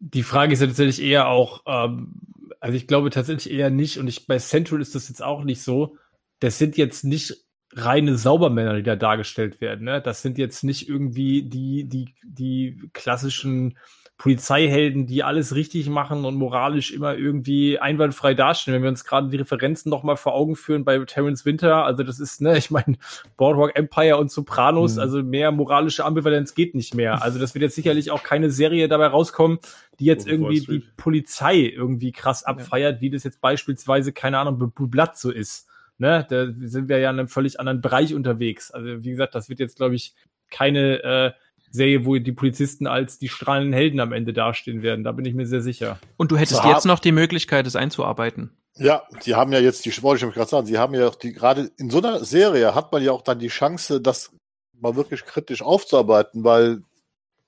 Die 0.00 0.22
Frage 0.22 0.52
ist 0.54 0.60
ja 0.60 0.66
tatsächlich 0.66 1.02
eher 1.02 1.28
auch, 1.28 1.62
ähm, 1.66 2.20
also 2.60 2.76
ich 2.76 2.86
glaube 2.86 3.10
tatsächlich 3.10 3.52
eher 3.52 3.70
nicht, 3.70 3.98
und 3.98 4.08
ich 4.08 4.26
bei 4.26 4.38
Central 4.38 4.80
ist 4.80 4.94
das 4.94 5.08
jetzt 5.08 5.22
auch 5.22 5.44
nicht 5.44 5.62
so. 5.62 5.96
Das 6.40 6.58
sind 6.58 6.76
jetzt 6.76 7.04
nicht 7.04 7.44
reine 7.74 8.16
Saubermänner, 8.16 8.74
die 8.74 8.82
da 8.82 8.96
dargestellt 8.96 9.60
werden. 9.60 9.84
Ne? 9.84 10.00
Das 10.00 10.22
sind 10.22 10.38
jetzt 10.38 10.64
nicht 10.64 10.88
irgendwie 10.88 11.42
die, 11.42 11.84
die, 11.84 12.14
die 12.24 12.90
klassischen 12.92 13.76
Polizeihelden, 14.18 15.06
die 15.06 15.22
alles 15.22 15.54
richtig 15.54 15.88
machen 15.88 16.26
und 16.26 16.34
moralisch 16.34 16.90
immer 16.90 17.14
irgendwie 17.14 17.78
einwandfrei 17.78 18.34
dastehen. 18.34 18.74
Wenn 18.74 18.82
wir 18.82 18.90
uns 18.90 19.04
gerade 19.04 19.30
die 19.30 19.38
Referenzen 19.38 19.88
nochmal 19.88 20.18
vor 20.18 20.34
Augen 20.34 20.56
führen 20.56 20.84
bei 20.84 20.98
Terence 20.98 21.46
Winter, 21.46 21.86
also 21.86 22.02
das 22.02 22.20
ist, 22.20 22.42
ne, 22.42 22.54
ich 22.58 22.70
meine, 22.70 22.98
Boardwalk 23.38 23.74
Empire 23.76 24.18
und 24.18 24.30
Sopranos, 24.30 24.96
Mhm. 24.96 25.00
also 25.00 25.22
mehr 25.22 25.52
moralische 25.52 26.04
Ambivalenz 26.04 26.54
geht 26.54 26.74
nicht 26.74 26.94
mehr. 26.94 27.22
Also 27.22 27.38
das 27.38 27.54
wird 27.54 27.62
jetzt 27.62 27.76
sicherlich 27.76 28.10
auch 28.10 28.22
keine 28.22 28.50
Serie 28.50 28.88
dabei 28.88 29.06
rauskommen, 29.06 29.58
die 30.00 30.04
jetzt 30.04 30.26
Wall 30.26 30.32
irgendwie 30.34 30.60
die. 30.60 30.84
Polizei 30.98 31.56
irgendwie 31.74 32.12
krass 32.12 32.44
abfeiert, 32.44 33.00
wie 33.00 33.08
das 33.08 33.24
jetzt 33.24 33.40
beispielsweise, 33.40 34.12
keine 34.12 34.38
Ahnung, 34.38 34.58
Blue 34.58 34.88
Blood 34.88 35.16
so 35.16 35.30
ist. 35.30 35.66
Ne, 36.00 36.26
da 36.30 36.46
sind 36.66 36.88
wir 36.88 36.98
ja 36.98 37.10
in 37.10 37.18
einem 37.18 37.28
völlig 37.28 37.60
anderen 37.60 37.82
Bereich 37.82 38.14
unterwegs. 38.14 38.70
Also 38.70 39.04
wie 39.04 39.10
gesagt, 39.10 39.34
das 39.34 39.50
wird 39.50 39.60
jetzt, 39.60 39.76
glaube 39.76 39.96
ich, 39.96 40.14
keine 40.50 41.02
äh, 41.02 41.32
Serie, 41.70 42.06
wo 42.06 42.16
die 42.16 42.32
Polizisten 42.32 42.86
als 42.86 43.18
die 43.18 43.28
strahlenden 43.28 43.74
Helden 43.74 44.00
am 44.00 44.12
Ende 44.12 44.32
dastehen 44.32 44.80
werden. 44.80 45.04
Da 45.04 45.12
bin 45.12 45.26
ich 45.26 45.34
mir 45.34 45.44
sehr 45.46 45.60
sicher. 45.60 45.98
und 46.16 46.32
du 46.32 46.38
hättest 46.38 46.62
So 46.62 46.68
jetzt 46.70 46.86
noch 46.86 47.00
die 47.00 47.12
Möglichkeit, 47.12 47.66
es 47.66 47.76
einzuarbeiten. 47.76 48.50
Ja, 48.76 49.02
die 49.26 49.34
haben 49.34 49.52
ja 49.52 49.58
jetzt, 49.58 49.84
die 49.84 50.02
wollte 50.02 50.26
ich 50.26 50.32
gerade 50.32 50.48
sagen, 50.48 50.66
sie 50.66 50.78
haben 50.78 50.94
ja 50.94 51.06
auch 51.06 51.16
die, 51.16 51.34
gerade 51.34 51.70
in 51.76 51.90
so 51.90 51.98
einer 51.98 52.24
Serie 52.24 52.74
hat 52.74 52.92
man 52.92 53.02
ja 53.02 53.12
auch 53.12 53.20
dann 53.20 53.38
die 53.38 53.48
Chance, 53.48 54.00
das 54.00 54.32
mal 54.80 54.96
wirklich 54.96 55.26
kritisch 55.26 55.60
aufzuarbeiten, 55.60 56.44
weil 56.44 56.82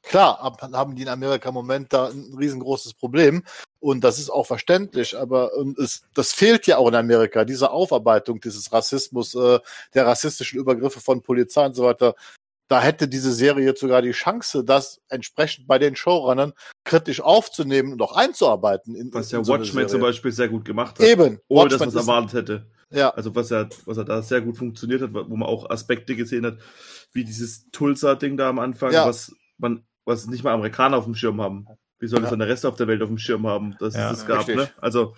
klar 0.03 0.41
ab- 0.41 0.61
haben 0.73 0.95
die 0.97 1.03
in 1.03 1.09
Amerika 1.09 1.49
im 1.49 1.55
Moment 1.55 1.93
da 1.93 2.09
ein 2.09 2.35
riesengroßes 2.39 2.95
Problem 2.95 3.43
und 3.81 4.03
das 4.03 4.19
ist 4.19 4.31
auch 4.31 4.47
verständlich, 4.47 5.17
aber 5.19 5.51
ähm, 5.59 5.77
es, 5.83 6.03
das 6.15 6.33
fehlt 6.33 6.67
ja 6.67 6.79
auch 6.79 6.89
in 6.89 6.95
Amerika, 6.95 7.45
diese 7.45 7.71
Aufarbeitung 7.71 8.41
dieses 8.41 8.73
Rassismus, 8.73 9.35
äh, 9.35 9.59
der 9.95 10.07
rassistischen 10.07 10.59
Übergriffe 10.59 11.01
von 11.01 11.23
Polizei 11.23 11.67
und 11.67 11.75
so 11.75 11.85
weiter. 11.85 12.15
Da 12.69 12.81
hätte 12.81 13.07
diese 13.07 13.33
Serie 13.35 13.67
jetzt 13.67 13.81
sogar 13.81 14.01
die 14.01 14.13
Chance, 14.13 14.65
das 14.65 14.99
entsprechend 15.11 15.67
bei 15.67 15.79
den 15.79 15.95
Showrunnern 15.95 16.55
kritisch 16.85 17.21
aufzunehmen 17.21 17.93
und 17.93 18.01
auch 18.01 18.17
einzuarbeiten. 18.17 18.95
In, 18.95 19.13
Was 19.13 19.31
in 19.31 19.41
ja 19.41 19.45
so 19.45 19.53
eine 19.53 19.63
Watchmen 19.65 19.89
zum. 19.89 20.01
Beispiel 20.01 20.33
sehr 20.33 20.49
gut 20.49 20.65
gemacht 20.65 20.99
hat. 20.99 21.05
Eben. 21.07 21.39
Ohne 21.49 21.69
dass 21.69 21.81
Watchmen 21.81 21.95
man 21.95 22.03
es 22.03 22.09
erwartet 22.09 22.33
hätte. 22.35 22.67
Ja, 22.91 23.11
Also 23.11 23.35
was 23.35 23.51
er, 23.51 23.69
was 23.85 23.99
er 23.99 24.05
da 24.05 24.23
sehr 24.23 24.41
gut 24.41 24.57
funktioniert 24.57 25.03
hat, 25.03 25.13
wo 25.13 25.37
man 25.37 25.49
auch 25.49 25.69
Aspekte 25.69 26.17
gesehen 26.17 26.47
hat, 26.47 26.59
wie 27.13 27.25
dieses 27.25 27.71
Tulsa-Ding 27.73 28.39
da 28.39 28.49
am 28.49 28.59
Anfang, 28.59 28.93
Ja. 28.93 29.07
was 29.07 29.35
man, 29.59 29.85
was 30.05 30.27
nicht 30.27 30.45
mal 30.45 30.53
Amerikaner 30.55 30.97
auf 30.97 31.05
dem 31.05 31.15
Schirm 31.15 31.41
haben. 31.41 31.67
Wie 31.99 32.07
soll 32.09 32.21
das 32.21 32.27
Ja. 32.27 32.31
dann 32.31 32.41
der 32.41 32.49
Rest 32.49 32.67
auf 32.67 32.77
der 32.77 32.89
Welt 32.89 33.03
auf 33.03 33.09
dem 33.09 33.19
Schirm 33.19 33.47
haben, 33.47 33.77
dass 33.79 33.95
Ja, 33.95 34.11
es 34.11 34.25
das 34.25 34.27
gab, 34.27 34.49
ne? 34.49 34.69
Also 34.81 35.15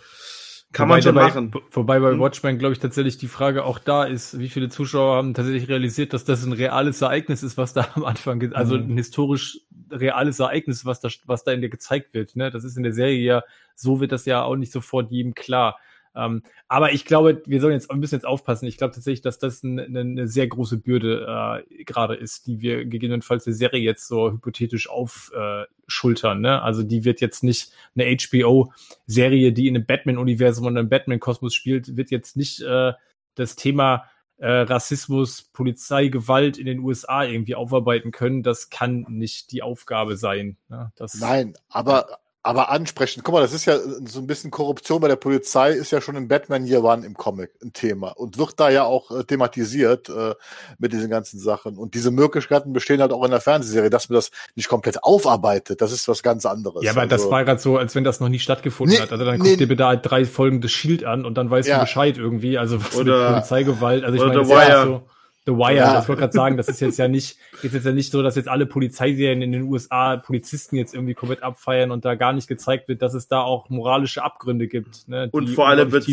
kann 0.73 0.89
Wobei 0.89 0.97
man 0.97 1.03
schon 1.03 1.15
dabei, 1.15 1.29
machen. 1.29 1.55
wo- 1.55 1.61
Wobei 1.71 2.01
bei 2.01 2.11
Hm? 2.11 2.19
Watchmen, 2.19 2.59
glaube 2.59 2.73
ich, 2.73 2.81
tatsächlich 2.81 3.17
die 3.17 3.29
Frage 3.29 3.65
auch 3.65 3.79
da 3.79 4.05
ist, 4.05 4.39
wie 4.41 4.49
viele 4.49 4.69
Zuschauer 4.69 5.17
haben 5.17 5.33
tatsächlich 5.33 5.69
realisiert, 5.69 6.13
dass 6.13 6.25
das 6.25 6.45
ein 6.45 6.53
reales 6.53 7.01
Ereignis 7.01 7.43
ist, 7.45 7.57
was 7.57 7.73
da 7.75 7.87
am 7.95 8.05
Anfang, 8.05 8.53
also 8.55 8.77
Mhm. 8.77 8.91
ein 8.93 8.97
historisch 8.97 9.61
reales 9.91 10.41
Ereignis, 10.41 10.85
was 10.85 11.01
da, 11.01 11.09
was 11.27 11.45
da 11.45 11.53
in 11.53 11.61
der 11.61 11.71
gezeigt 11.71 12.13
wird. 12.13 12.35
Ne? 12.37 12.51
Das 12.51 12.65
ist 12.65 12.77
in 12.77 12.83
der 12.83 12.93
Serie 12.93 13.21
ja, 13.23 13.43
so 13.77 14.01
wird 14.01 14.11
das 14.13 14.25
ja 14.27 14.43
auch 14.43 14.57
nicht 14.57 14.73
sofort 14.73 15.11
jedem 15.13 15.35
klar. 15.35 15.79
Ähm, 16.17 16.43
aber 16.69 16.93
ich 16.93 17.05
glaube, 17.05 17.43
wir 17.47 17.61
sollen 17.61 17.75
jetzt, 17.75 17.89
wir 17.89 17.97
müssen 17.97 18.15
jetzt 18.15 18.27
aufpassen. 18.27 18.67
Ich 18.67 18.79
glaube 18.79 18.95
tatsächlich, 18.95 19.23
dass 19.23 19.39
das 19.39 19.63
ein, 19.63 19.81
eine, 19.81 20.01
eine 20.01 20.29
sehr 20.29 20.47
große 20.47 20.79
Bürde 20.79 21.63
äh, 21.79 21.85
gerade 21.85 22.15
ist, 22.15 22.47
die 22.47 22.61
wir 22.61 22.85
gegebenenfalls 22.85 23.45
der 23.45 23.53
Serie 23.53 23.81
jetzt 23.81 24.07
so 24.07 24.31
hypothetisch 24.31 24.89
aufschultern. 24.89 26.39
Äh, 26.39 26.49
ne? 26.49 26.63
Also 26.63 26.83
die 26.83 27.05
wird 27.05 27.21
jetzt 27.21 27.43
nicht 27.43 27.73
eine 27.97 28.17
HBO-Serie, 28.17 29.53
die 29.53 29.69
in 29.69 29.77
einem 29.77 29.87
Batman-Universum 29.87 30.67
und 30.67 30.79
einem 30.79 30.89
Batman-Kosmos 30.89 31.55
spielt, 31.55 31.97
wird 31.97 32.11
jetzt 32.11 32.37
nicht 32.37 32.61
äh, 32.63 32.93
das 33.35 33.57
Thema 33.57 34.05
äh, 34.37 34.49
Rassismus, 34.49 35.43
Polizei, 35.43 36.09
Gewalt 36.09 36.59
in 36.59 36.67
den 36.67 36.81
USA 36.81 37.25
irgendwie 37.25 37.55
aufarbeiten 37.55 38.11
können. 38.11 38.43
Das 38.43 38.71
kann 38.71 39.07
nicht 39.09 39.53
die 39.53 39.63
Aufgabe 39.63 40.17
sein. 40.17 40.57
Ne? 40.69 40.93
Das, 40.97 41.15
Nein, 41.15 41.55
aber, 41.69 42.19
aber 42.45 42.71
ansprechend. 42.71 43.25
Guck 43.25 43.35
mal, 43.35 43.41
das 43.41 43.53
ist 43.55 43.65
ja 43.65 43.79
so 44.07 44.21
ein 44.21 44.27
bisschen 44.27 44.51
Korruption 44.51 45.01
bei 45.01 45.09
der 45.09 45.17
Polizei, 45.17 45.71
ist 45.73 45.91
ja 45.91 46.01
schon 46.01 46.15
in 46.15 46.29
Batman 46.29 46.67
Year 46.67 46.85
One 46.85 47.05
im 47.05 47.15
Comic 47.15 47.51
ein 47.63 47.73
Thema 47.73 48.11
und 48.11 48.37
wird 48.39 48.61
da 48.61 48.69
ja 48.69 48.85
auch 48.85 49.11
äh, 49.11 49.25
thematisiert 49.25 50.11
äh, 50.11 50.35
mit 50.79 50.93
diesen 50.93 51.09
ganzen 51.11 51.41
Sachen. 51.41 51.79
Und 51.79 51.95
diese 51.95 52.11
Möglichkeiten 52.11 52.73
bestehen 52.73 53.01
halt 53.01 53.13
auch 53.13 53.25
in 53.25 53.31
der 53.31 53.41
Fernsehserie, 53.41 53.89
dass 53.91 54.09
man 54.11 54.17
das 54.17 54.31
nicht 54.55 54.69
komplett 54.69 55.03
aufarbeitet. 55.03 55.81
Das 55.81 55.91
ist 55.91 56.07
was 56.07 56.23
ganz 56.23 56.45
anderes. 56.47 56.85
Ja, 56.85 56.93
aber 56.93 57.07
das 57.07 57.23
Also, 57.23 57.31
war 57.33 57.45
gerade 57.45 57.61
so, 57.61 57.79
als 57.79 57.95
wenn 57.95 58.05
das 58.05 58.21
noch 58.21 58.29
nie 58.29 58.39
stattgefunden 58.39 58.95
Nee, 58.97 59.03
hat. 59.03 59.11
Also 59.11 59.25
dann 59.25 59.41
nee. 59.41 59.49
guck 59.51 59.59
dir 59.59 59.69
bitte 59.69 59.87
halt 59.87 60.01
drei 60.05 60.25
Folgen 60.27 60.61
des 60.61 60.71
Shield 60.71 61.05
an 61.05 61.25
und 61.25 61.37
dann 61.39 61.51
weißt 61.51 61.67
Ja. 61.69 61.77
du 61.77 61.81
Bescheid 61.81 62.19
irgendwie. 62.19 62.59
Also 62.59 62.85
was 62.85 62.95
Oder- 62.95 63.21
mit 63.23 63.29
Polizeigewalt. 63.37 64.05
Also 64.05 64.17
ich 64.17 64.23
meine, 64.23 64.35
das 64.35 64.49
ist 64.49 64.53
ja 64.69 64.85
so. 64.85 65.03
The 65.47 65.53
Wire, 65.53 65.77
Ja. 65.77 65.93
das 65.95 66.09
wollte 66.09 66.21
gerade 66.21 66.33
sagen, 66.33 66.57
das 66.57 66.69
ist 66.69 66.81
jetzt 66.81 66.99
ja 66.99 67.07
nicht, 67.07 67.39
ist 67.63 67.75
jetzt 67.75 67.85
ja 67.85 67.93
nicht 67.93 68.11
so, 68.11 68.23
dass 68.23 68.35
jetzt 68.37 68.49
alle 68.49 68.65
Polizeiserien 68.67 69.43
in 69.43 69.53
den 69.53 69.63
USA 69.63 70.17
Polizisten 70.17 70.77
jetzt 70.77 70.95
irgendwie 70.95 71.15
komplett 71.15 71.43
abfeiern 71.43 71.91
und 71.91 72.05
da 72.05 72.15
gar 72.15 72.33
nicht 72.33 72.49
gezeigt 72.49 72.89
wird, 72.89 73.03
dass 73.03 73.15
es 73.15 73.29
da 73.29 73.43
auch 73.43 73.69
moralische 73.69 74.23
Abgründe 74.23 74.69
gibt, 74.69 75.07
ne, 75.09 75.29
Und 75.33 75.49
die 75.49 75.55
vor 75.55 75.69
allem 75.69 75.93
wird 75.93 76.07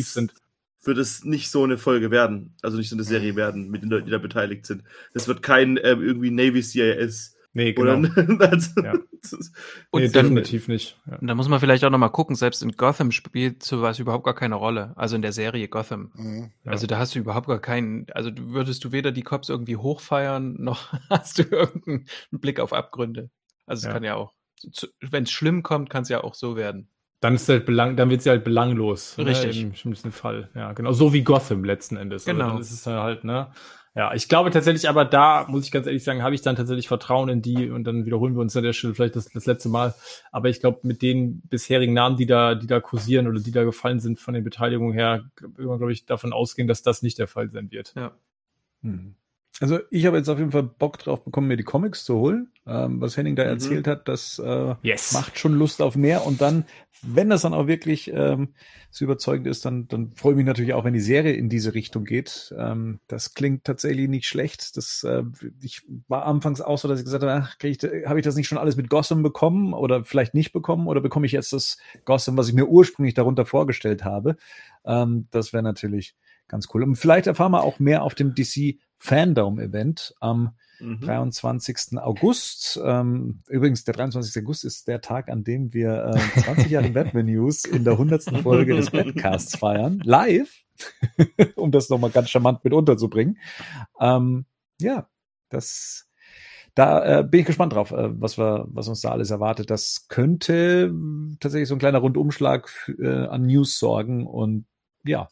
wird 0.83 0.97
es 0.97 1.23
nicht 1.23 1.51
so 1.51 1.63
eine 1.63 1.77
Folge 1.77 2.09
werden, 2.11 2.55
also 2.63 2.77
nicht 2.77 2.89
so 2.89 2.95
eine 2.95 3.03
Serie 3.03 3.35
werden 3.35 3.69
mit 3.69 3.83
den 3.83 3.89
Leuten, 3.89 4.05
die 4.05 4.11
da 4.11 4.17
beteiligt 4.17 4.65
sind. 4.65 4.83
Das 5.13 5.27
wird 5.27 5.43
kein 5.43 5.77
ähm, 5.83 6.01
irgendwie 6.01 6.31
Navy 6.31 6.63
CIS 6.63 7.35
Nee, 7.53 7.73
genau. 7.73 7.95
oder 8.09 8.49
also, 8.51 8.81
Ja. 8.81 8.93
nee, 8.93 10.07
dann- 10.07 10.11
definitiv 10.11 10.67
nicht. 10.67 10.97
Ja. 11.09 11.17
Und 11.17 11.27
da 11.27 11.35
muss 11.35 11.49
man 11.49 11.59
vielleicht 11.59 11.83
auch 11.83 11.89
noch 11.89 11.97
mal 11.97 12.09
gucken, 12.09 12.35
selbst 12.35 12.63
in 12.63 12.71
Gotham 12.73 13.11
spielt 13.11 13.61
sowas 13.63 13.99
überhaupt 13.99 14.23
gar 14.23 14.33
keine 14.35 14.55
Rolle. 14.55 14.93
Also 14.95 15.15
in 15.17 15.21
der 15.21 15.33
Serie 15.33 15.67
Gotham. 15.67 16.11
Mhm. 16.15 16.51
Ja. 16.63 16.71
Also 16.71 16.87
da 16.87 16.97
hast 16.97 17.13
du 17.15 17.19
überhaupt 17.19 17.47
gar 17.47 17.59
keinen, 17.59 18.05
also 18.13 18.31
würdest 18.37 18.83
du 18.85 18.91
weder 18.91 19.11
die 19.11 19.23
Cops 19.23 19.49
irgendwie 19.49 19.75
hochfeiern, 19.77 20.55
noch 20.59 20.93
hast 21.09 21.39
du 21.39 21.43
irgendeinen 21.43 22.05
Blick 22.31 22.59
auf 22.59 22.71
Abgründe. 22.73 23.29
Also 23.65 23.81
es 23.81 23.85
Ja. 23.87 23.93
kann 23.93 24.03
ja 24.03 24.15
auch, 24.15 24.33
wenn 25.01 25.23
es 25.23 25.31
schlimm 25.31 25.61
kommt, 25.63 25.89
kann 25.89 26.03
es 26.03 26.09
ja 26.09 26.23
auch 26.23 26.35
so 26.35 26.55
werden. 26.55 26.87
Dann 27.19 27.35
ist 27.35 27.47
halt 27.49 27.67
belang, 27.67 27.97
dann 27.97 28.09
wird 28.09 28.23
sie 28.23 28.29
halt 28.31 28.43
belanglos. 28.43 29.15
Richtig. 29.19 29.57
Ne, 29.57 29.61
Im 29.69 29.75
schlimmsten 29.75 30.11
Fall. 30.11 30.49
Ja, 30.55 30.73
genau. 30.73 30.91
So 30.91 31.13
wie 31.13 31.21
Gotham 31.23 31.63
letzten 31.63 31.95
Endes. 31.95 32.25
Also 32.27 32.35
Genau. 32.35 32.53
dann 32.53 32.61
ist 32.61 32.71
es 32.71 32.87
halt, 32.87 33.23
ne? 33.23 33.51
Ja, 33.93 34.13
ich 34.13 34.29
glaube 34.29 34.51
tatsächlich, 34.51 34.87
aber 34.87 35.03
da 35.03 35.45
muss 35.49 35.65
ich 35.65 35.71
ganz 35.71 35.85
ehrlich 35.85 36.03
sagen, 36.03 36.23
habe 36.23 36.33
ich 36.33 36.41
dann 36.41 36.55
tatsächlich 36.55 36.87
Vertrauen 36.87 37.27
in 37.27 37.41
die 37.41 37.69
und 37.69 37.83
dann 37.83 38.05
wiederholen 38.05 38.35
wir 38.35 38.41
uns 38.41 38.55
an 38.55 38.63
der 38.63 38.71
Stelle 38.71 38.93
vielleicht 38.93 39.17
das, 39.17 39.25
das 39.25 39.45
letzte 39.45 39.67
Mal. 39.67 39.93
Aber 40.31 40.47
ich 40.47 40.61
glaube, 40.61 40.79
mit 40.83 41.01
den 41.01 41.41
bisherigen 41.41 41.93
Namen, 41.93 42.15
die 42.15 42.25
da, 42.25 42.55
die 42.55 42.67
da 42.67 42.79
kursieren 42.79 43.27
oder 43.27 43.41
die 43.41 43.51
da 43.51 43.65
gefallen 43.65 43.99
sind 43.99 44.17
von 44.17 44.33
den 44.33 44.45
Beteiligungen 44.45 44.93
her, 44.93 45.25
will 45.41 45.65
man, 45.65 45.77
glaube 45.77 45.91
ich, 45.91 46.05
davon 46.05 46.31
ausgehen, 46.31 46.69
dass 46.69 46.83
das 46.83 47.01
nicht 47.01 47.19
der 47.19 47.27
Fall 47.27 47.49
sein 47.51 47.69
wird. 47.69 47.93
Ja. 47.95 48.13
Hm. 48.81 49.15
Also 49.59 49.79
ich 49.91 50.05
habe 50.05 50.17
jetzt 50.17 50.29
auf 50.29 50.39
jeden 50.39 50.51
Fall 50.51 50.63
Bock 50.63 50.97
drauf 50.97 51.23
bekommen, 51.23 51.47
mir 51.47 51.57
die 51.57 51.63
Comics 51.63 52.05
zu 52.05 52.15
holen. 52.15 52.51
Ähm, 52.65 53.01
was 53.01 53.17
Henning 53.17 53.35
da 53.35 53.43
Mhm. 53.43 53.49
erzählt 53.49 53.87
hat, 53.87 54.07
das 54.07 54.39
äh, 54.39 54.75
Yes. 54.81 55.11
macht 55.13 55.37
schon 55.37 55.53
Lust 55.53 55.81
auf 55.81 55.95
mehr. 55.95 56.25
Und 56.25 56.41
dann, 56.41 56.65
wenn 57.01 57.29
das 57.29 57.41
dann 57.41 57.53
auch 57.53 57.67
wirklich 57.67 58.11
ähm, 58.13 58.53
so 58.91 59.03
überzeugend 59.05 59.47
ist, 59.47 59.65
dann, 59.65 59.87
dann 59.87 60.13
freue 60.13 60.33
ich 60.33 60.37
mich 60.37 60.45
natürlich 60.45 60.73
auch, 60.73 60.83
wenn 60.83 60.93
die 60.93 60.99
Serie 60.99 61.33
in 61.33 61.49
diese 61.49 61.73
Richtung 61.73 62.05
geht. 62.05 62.53
Ähm, 62.57 62.99
das 63.07 63.33
klingt 63.33 63.63
tatsächlich 63.65 64.07
nicht 64.09 64.25
schlecht. 64.27 64.77
Das, 64.77 65.03
äh, 65.03 65.23
ich 65.61 65.81
war 66.07 66.25
anfangs 66.25 66.61
auch 66.61 66.77
so, 66.77 66.87
dass 66.87 66.99
ich 66.99 67.05
gesagt 67.05 67.23
habe, 67.23 67.33
ach, 67.33 67.55
habe 68.07 68.19
ich 68.19 68.23
das 68.23 68.35
nicht 68.35 68.47
schon 68.47 68.57
alles 68.57 68.77
mit 68.77 68.89
Gotham 68.89 69.21
bekommen 69.21 69.73
oder 69.73 70.03
vielleicht 70.05 70.33
nicht 70.33 70.53
bekommen 70.53 70.87
oder 70.87 71.01
bekomme 71.01 71.25
ich 71.25 71.33
jetzt 71.33 71.51
das 71.53 71.77
Gotham, 72.05 72.37
was 72.37 72.47
ich 72.47 72.53
mir 72.53 72.67
ursprünglich 72.67 73.15
darunter 73.15 73.45
vorgestellt 73.45 74.05
habe? 74.05 74.37
Ähm, 74.85 75.27
das 75.31 75.51
wäre 75.51 75.63
natürlich 75.63 76.15
ganz 76.47 76.67
cool. 76.73 76.83
Und 76.83 76.95
vielleicht 76.95 77.27
erfahren 77.27 77.51
wir 77.51 77.63
auch 77.63 77.79
mehr 77.79 78.03
auf 78.03 78.15
dem 78.15 78.33
DC 78.35 78.77
Fandom 79.01 79.59
Event 79.59 80.13
am 80.19 80.51
Mhm. 80.81 80.99
23. 81.01 81.99
August. 81.99 82.79
Ähm, 82.83 83.43
übrigens, 83.47 83.83
der 83.83 83.93
23. 83.93 84.43
August 84.43 84.65
ist 84.65 84.87
der 84.87 85.01
Tag, 85.01 85.29
an 85.29 85.43
dem 85.43 85.73
wir 85.73 86.11
äh, 86.15 86.39
20 86.41 86.71
Jahre 86.71 86.89
Batman 86.89 87.27
News 87.27 87.65
in 87.65 87.83
der 87.83 87.93
100. 87.93 88.23
Folge 88.43 88.75
des 88.75 88.89
Podcasts 88.89 89.55
feiern. 89.57 90.01
Live. 90.03 90.63
um 91.55 91.71
das 91.71 91.89
nochmal 91.89 92.09
ganz 92.09 92.31
charmant 92.31 92.63
mit 92.63 92.73
unterzubringen. 92.73 93.37
Ähm, 93.99 94.45
ja, 94.79 95.07
das, 95.49 96.09
da 96.73 97.19
äh, 97.19 97.23
bin 97.23 97.41
ich 97.41 97.45
gespannt 97.45 97.73
drauf, 97.73 97.91
äh, 97.91 98.19
was 98.19 98.39
wir, 98.39 98.65
was 98.69 98.87
uns 98.87 99.01
da 99.01 99.11
alles 99.11 99.29
erwartet. 99.29 99.69
Das 99.69 100.07
könnte 100.07 100.89
mh, 100.91 101.37
tatsächlich 101.39 101.69
so 101.69 101.75
ein 101.75 101.79
kleiner 101.79 101.99
Rundumschlag 101.99 102.71
äh, 102.99 103.25
an 103.27 103.45
News 103.45 103.77
sorgen 103.77 104.25
und 104.25 104.65
ja, 105.03 105.29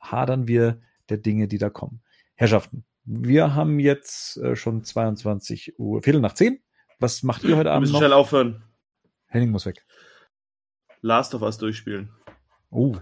hadern 0.00 0.46
wir 0.46 0.80
der 1.08 1.18
Dinge, 1.18 1.48
die 1.48 1.58
da 1.58 1.70
kommen. 1.70 2.00
Herrschaften, 2.38 2.84
wir 3.04 3.56
haben 3.56 3.80
jetzt 3.80 4.36
äh, 4.36 4.54
schon 4.54 4.84
22 4.84 5.76
Uhr, 5.80 6.04
Viertel 6.04 6.20
nach 6.20 6.34
zehn. 6.34 6.60
Was 7.00 7.24
macht 7.24 7.42
ihr 7.42 7.56
heute 7.56 7.64
Wir 7.66 7.72
Abend 7.72 7.80
müssen 7.82 7.94
noch? 7.94 7.98
schnell 7.98 8.12
aufhören. 8.12 8.62
Henning 9.26 9.50
muss 9.50 9.66
weg. 9.66 9.84
Last 11.00 11.34
of 11.34 11.42
Us 11.42 11.58
durchspielen. 11.58 12.10
Oh, 12.70 12.94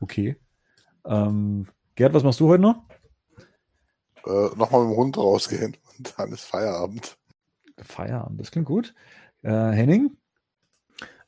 okay. 0.00 0.34
Ähm, 1.04 1.68
Gerd, 1.94 2.12
was 2.12 2.24
machst 2.24 2.40
du 2.40 2.48
heute 2.48 2.62
noch? 2.62 2.82
Äh, 4.26 4.56
Nochmal 4.56 4.84
mit 4.86 4.94
dem 4.94 4.96
Hund 4.96 5.16
rausgehen 5.16 5.76
und 5.96 6.18
dann 6.18 6.32
ist 6.32 6.42
Feierabend. 6.42 7.16
Feierabend, 7.80 8.40
das 8.40 8.50
klingt 8.50 8.66
gut. 8.66 8.96
Äh, 9.42 9.50
Henning? 9.50 10.16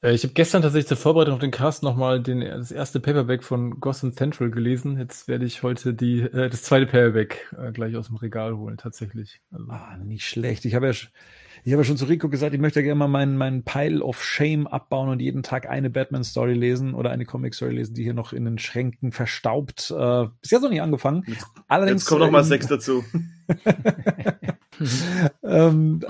Äh, 0.03 0.15
ich 0.15 0.23
habe 0.23 0.35
gestern 0.35 0.63
tatsächlich 0.63 0.89
zur 0.89 0.97
Vorbereitung 0.97 1.35
auf 1.35 1.41
den 1.41 1.51
Cast 1.51 1.83
nochmal 1.83 2.23
den, 2.23 2.41
das 2.41 2.73
erste 2.73 3.01
Paperback 3.01 3.43
von 3.43 3.81
Gotham 3.81 4.13
Central 4.13 4.51
gelesen. 4.51 4.99
Jetzt 4.99 5.29
werde 5.29 5.45
ich 5.45 5.63
heute 5.63 5.95
die, 5.95 6.21
äh, 6.21 6.49
das 6.49 6.63
zweite 6.63 6.87
Paperback 6.87 7.55
äh, 7.59 7.73
gleich 7.73 7.97
aus 7.97 8.09
dem 8.09 8.17
Regal 8.17 8.57
holen, 8.57 8.77
tatsächlich. 8.77 9.41
Also, 9.53 9.71
Ah, 9.71 9.97
nicht 10.03 10.27
schlecht. 10.27 10.65
Ich 10.65 10.75
habe 10.75 10.87
ja, 10.87 10.93
ich 10.93 11.73
habe 11.73 11.83
ja 11.83 11.85
schon 11.85 11.97
zu 11.97 12.07
Rico 12.07 12.29
gesagt, 12.29 12.55
ich 12.55 12.61
möchte 12.61 12.83
gerne 12.83 12.99
mal 12.99 13.09
meinen, 13.09 13.37
meinen 13.37 13.65
Pile 13.65 14.03
of 14.03 14.23
Shame 14.25 14.67
abbauen 14.67 15.11
und 15.11 15.21
jeden 15.21 15.43
Tag 15.43 15.69
eine 15.69 15.91
Batman-Story 15.91 16.55
lesen 16.55 16.95
oder 16.95 17.11
eine 17.11 17.27
Comic-Story 17.27 17.75
lesen, 17.75 17.95
die 17.95 18.03
hier 18.03 18.15
noch 18.15 18.33
in 18.33 18.47
den 18.47 18.59
Schränken 18.59 19.13
verstaubt. 19.13 19.91
Äh, 19.91 20.27
bis 20.41 20.51
jetzt 20.51 20.63
noch 20.63 20.71
nicht 20.71 20.83
angefangen. 20.83 21.25
Allerdings 21.69 22.03
Jetzt 22.03 22.09
kommt 22.09 22.21
noch 22.23 22.31
mal 22.31 22.41
äh, 22.41 22.45
sechs 22.45 22.67
dazu. 22.67 23.05
ähm, 25.43 26.01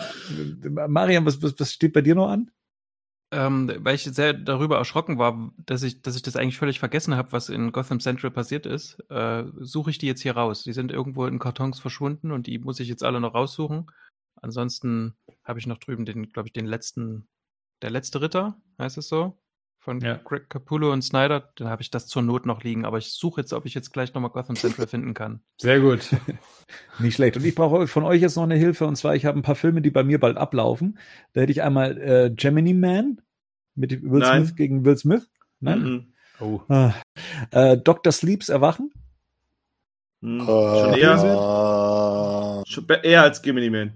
Marian, 0.88 1.26
was, 1.26 1.42
was, 1.42 1.58
was 1.58 1.72
steht 1.72 1.92
bei 1.92 2.02
dir 2.02 2.14
noch 2.14 2.28
an? 2.28 2.50
Ähm, 3.32 3.70
weil 3.78 3.94
ich 3.94 4.02
sehr 4.02 4.32
darüber 4.32 4.78
erschrocken 4.78 5.18
war, 5.18 5.52
dass 5.64 5.84
ich, 5.84 6.02
dass 6.02 6.16
ich 6.16 6.22
das 6.22 6.34
eigentlich 6.34 6.58
völlig 6.58 6.80
vergessen 6.80 7.14
habe, 7.14 7.30
was 7.30 7.48
in 7.48 7.70
Gotham 7.70 8.00
Central 8.00 8.32
passiert 8.32 8.66
ist, 8.66 8.98
äh, 9.08 9.44
suche 9.60 9.90
ich 9.90 9.98
die 9.98 10.06
jetzt 10.06 10.22
hier 10.22 10.36
raus. 10.36 10.64
Die 10.64 10.72
sind 10.72 10.90
irgendwo 10.90 11.26
in 11.26 11.38
Kartons 11.38 11.78
verschwunden 11.78 12.32
und 12.32 12.48
die 12.48 12.58
muss 12.58 12.80
ich 12.80 12.88
jetzt 12.88 13.04
alle 13.04 13.20
noch 13.20 13.34
raussuchen. 13.34 13.90
Ansonsten 14.42 15.14
habe 15.44 15.60
ich 15.60 15.66
noch 15.66 15.78
drüben 15.78 16.04
den, 16.04 16.32
glaube 16.32 16.48
ich, 16.48 16.52
den 16.52 16.66
letzten, 16.66 17.28
der 17.82 17.90
letzte 17.90 18.20
Ritter, 18.20 18.60
heißt 18.78 18.98
es 18.98 19.08
so? 19.08 19.38
Von 19.82 20.00
Ja. 20.00 20.20
Greg 20.22 20.50
Capullo 20.50 20.92
und 20.92 21.00
Snyder. 21.02 21.50
Dann 21.56 21.68
habe 21.68 21.80
ich 21.80 21.90
das 21.90 22.06
zur 22.06 22.20
Not 22.20 22.44
noch 22.44 22.62
liegen, 22.62 22.84
aber 22.84 22.98
ich 22.98 23.12
suche 23.12 23.40
jetzt, 23.40 23.54
ob 23.54 23.64
ich 23.64 23.72
jetzt 23.72 23.92
gleich 23.94 24.12
nochmal 24.12 24.30
Gotham 24.30 24.54
Central 24.54 24.86
finden 24.86 25.14
kann. 25.14 25.40
sehr 25.56 25.80
gut. 25.80 26.00
Nicht 26.98 27.14
schlecht. 27.14 27.36
Und 27.38 27.44
ich 27.46 27.54
brauche 27.54 27.86
von 27.86 28.04
euch 28.04 28.20
jetzt 28.20 28.36
noch 28.36 28.42
eine 28.42 28.56
Hilfe. 28.56 28.86
Und 28.86 28.96
zwar, 28.96 29.14
ich 29.16 29.24
habe 29.24 29.38
ein 29.38 29.42
paar 29.42 29.54
Filme, 29.54 29.80
die 29.80 29.90
bei 29.90 30.04
mir 30.04 30.20
bald 30.20 30.36
ablaufen. 30.36 30.98
Da 31.32 31.40
hätte 31.40 31.52
ich 31.52 31.62
einmal 31.62 31.96
äh, 31.98 32.30
Gemini 32.34 32.74
Man 32.74 33.22
mit 33.74 34.02
Will 34.02 34.20
Nein. 34.20 34.42
Smith 34.44 34.56
gegen 34.56 34.84
Will 34.84 34.98
Smith. 34.98 35.30
Nein. 35.60 35.82
Mhm. 35.82 36.06
Oh. 36.40 36.60
Ah. 36.68 36.92
Äh, 37.50 37.78
Dr. 37.78 38.12
Sleeps 38.12 38.50
Erwachen. 38.50 38.90
Mhm. 40.20 40.40
Äh, 40.42 40.44
Schon 40.44 40.94
eher, 40.94 42.62
äh, 42.64 42.70
schon 42.70 42.86
eher 43.02 43.22
als 43.22 43.40
Gemini 43.40 43.70
Man. 43.70 43.94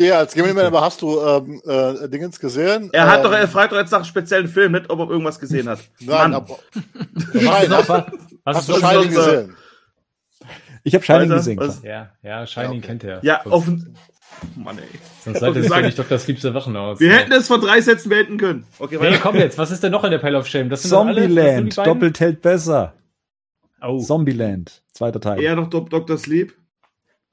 Ja, 0.00 0.18
als 0.18 0.34
Gemini 0.34 0.54
Man, 0.54 0.66
aber 0.66 0.80
hast 0.80 1.00
du 1.02 1.20
ähm, 1.20 1.62
äh, 1.64 2.08
Dingens 2.08 2.38
gesehen? 2.40 2.90
Er 2.92 3.08
hat 3.08 3.18
ähm, 3.18 3.24
doch, 3.24 3.32
er 3.32 3.46
fragt 3.48 3.72
doch 3.72 3.76
jetzt 3.78 3.90
nach 3.90 3.98
einem 3.98 4.06
speziellen 4.06 4.48
Film, 4.48 4.72
nicht 4.72 4.90
ob 4.90 4.98
er 5.00 5.10
irgendwas 5.10 5.38
gesehen 5.38 5.68
hat. 5.68 5.78
Nein, 6.00 6.34
aber. 6.34 6.58
Nein, 7.34 7.70
hast, 7.70 7.88
Was 7.88 8.56
hast 8.56 8.68
du 8.68 8.72
das 8.72 8.90
Shining 8.90 9.14
gesehen? 9.14 9.56
Ich 10.84 10.94
habe 10.94 11.04
Shining 11.04 11.28
gesehen. 11.28 11.60
Ja, 11.84 12.10
ja, 12.22 12.46
Shining 12.46 12.72
Ja, 12.72 12.78
okay. 12.78 12.86
kennt 12.86 13.04
er. 13.04 13.24
Ja, 13.24 13.46
offen. 13.46 13.96
Mann, 14.56 14.78
ey. 14.78 14.84
sonst 15.24 15.38
seid 15.38 15.48
ihr 15.50 15.54
Sagen- 15.54 15.62
sicherlich 15.62 15.94
Dr. 15.94 16.18
Sleeps 16.18 16.42
Erwachen 16.42 16.76
aus. 16.76 16.98
Wir 16.98 17.12
hätten 17.12 17.30
es 17.32 17.46
von 17.46 17.60
drei 17.60 17.80
Sätzen 17.80 18.08
beenden 18.08 18.38
können. 18.38 18.66
Okay, 18.80 18.98
Nee, 19.00 19.18
komm 19.22 19.36
jetzt, 19.36 19.56
was 19.58 19.70
ist 19.70 19.82
denn 19.84 19.92
noch 19.92 20.02
in 20.02 20.10
der 20.10 20.18
Pile 20.18 20.36
of 20.38 20.48
Shame? 20.48 20.68
Das 20.68 20.82
sind 20.82 20.90
doch 20.90 21.06
das 21.06 21.14
Zombieland, 21.16 21.76
doppelt 21.78 22.18
hält 22.18 22.42
besser. 22.42 22.94
Oh, 23.80 24.00
Zombieland, 24.00 24.82
zweiter 24.92 25.20
Teil. 25.20 25.40
Eher 25.40 25.54
noch 25.54 25.68
Dr. 25.70 26.16
Sleep. 26.18 26.54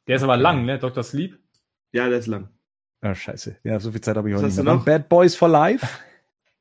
der 0.07 0.17
ist 0.17 0.23
aber 0.23 0.37
lang, 0.37 0.65
ne? 0.65 0.77
Dr. 0.77 1.01
Sleep. 1.03 1.39
Ja, 1.91 2.07
der 2.09 2.19
ist 2.19 2.27
lang. 2.27 2.49
Ah, 3.01 3.15
scheiße. 3.15 3.57
Ja, 3.63 3.79
so 3.79 3.91
viel 3.91 4.01
Zeit 4.01 4.17
habe 4.17 4.29
ich 4.29 4.35
Was 4.35 4.41
heute 4.41 4.47
hast 4.47 4.57
nicht 4.57 4.65
du 4.67 4.69
mehr. 4.69 4.75
noch? 4.75 4.85
Bad 4.85 5.09
Boys 5.09 5.35
for 5.35 5.47
Life. 5.49 5.87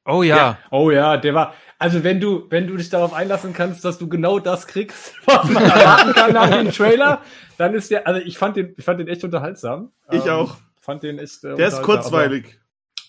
Oh 0.05 0.23
ja. 0.23 0.57
Oh 0.71 0.91
ja, 0.91 1.17
der 1.17 1.35
war. 1.35 1.55
Also 1.79 2.03
wenn 2.03 2.21
du, 2.21 2.47
wenn 2.51 2.67
du 2.67 2.77
dich 2.77 2.89
darauf 2.91 3.13
einlassen 3.13 3.53
kannst, 3.53 3.85
dass 3.85 3.99
du 3.99 4.09
genau 4.09 4.39
das 4.39 4.67
kriegst, 4.67 5.15
was 5.27 5.49
man 5.51 5.63
erwarten 5.65 6.13
kann 6.13 6.33
nach 6.33 6.49
dem 6.51 6.71
Trailer, 6.73 7.23
dann 7.59 7.75
ist 7.75 7.91
der. 7.91 8.07
Also 8.07 8.21
ich 8.21 8.39
fand 8.39 8.57
den, 8.57 8.75
ich 8.77 8.85
fand 8.85 9.01
den 9.01 9.09
echt 9.09 9.23
unterhaltsam. 9.25 9.93
Ich 10.11 10.25
Ähm, 10.25 10.31
auch. 10.31 10.57
Fand 10.81 11.03
den 11.03 11.19
echt. 11.19 11.45
Äh, 11.45 11.57
Der 11.57 11.69
ist 11.69 11.83
kurzweilig. 11.83 12.45
Aber, 12.47 12.55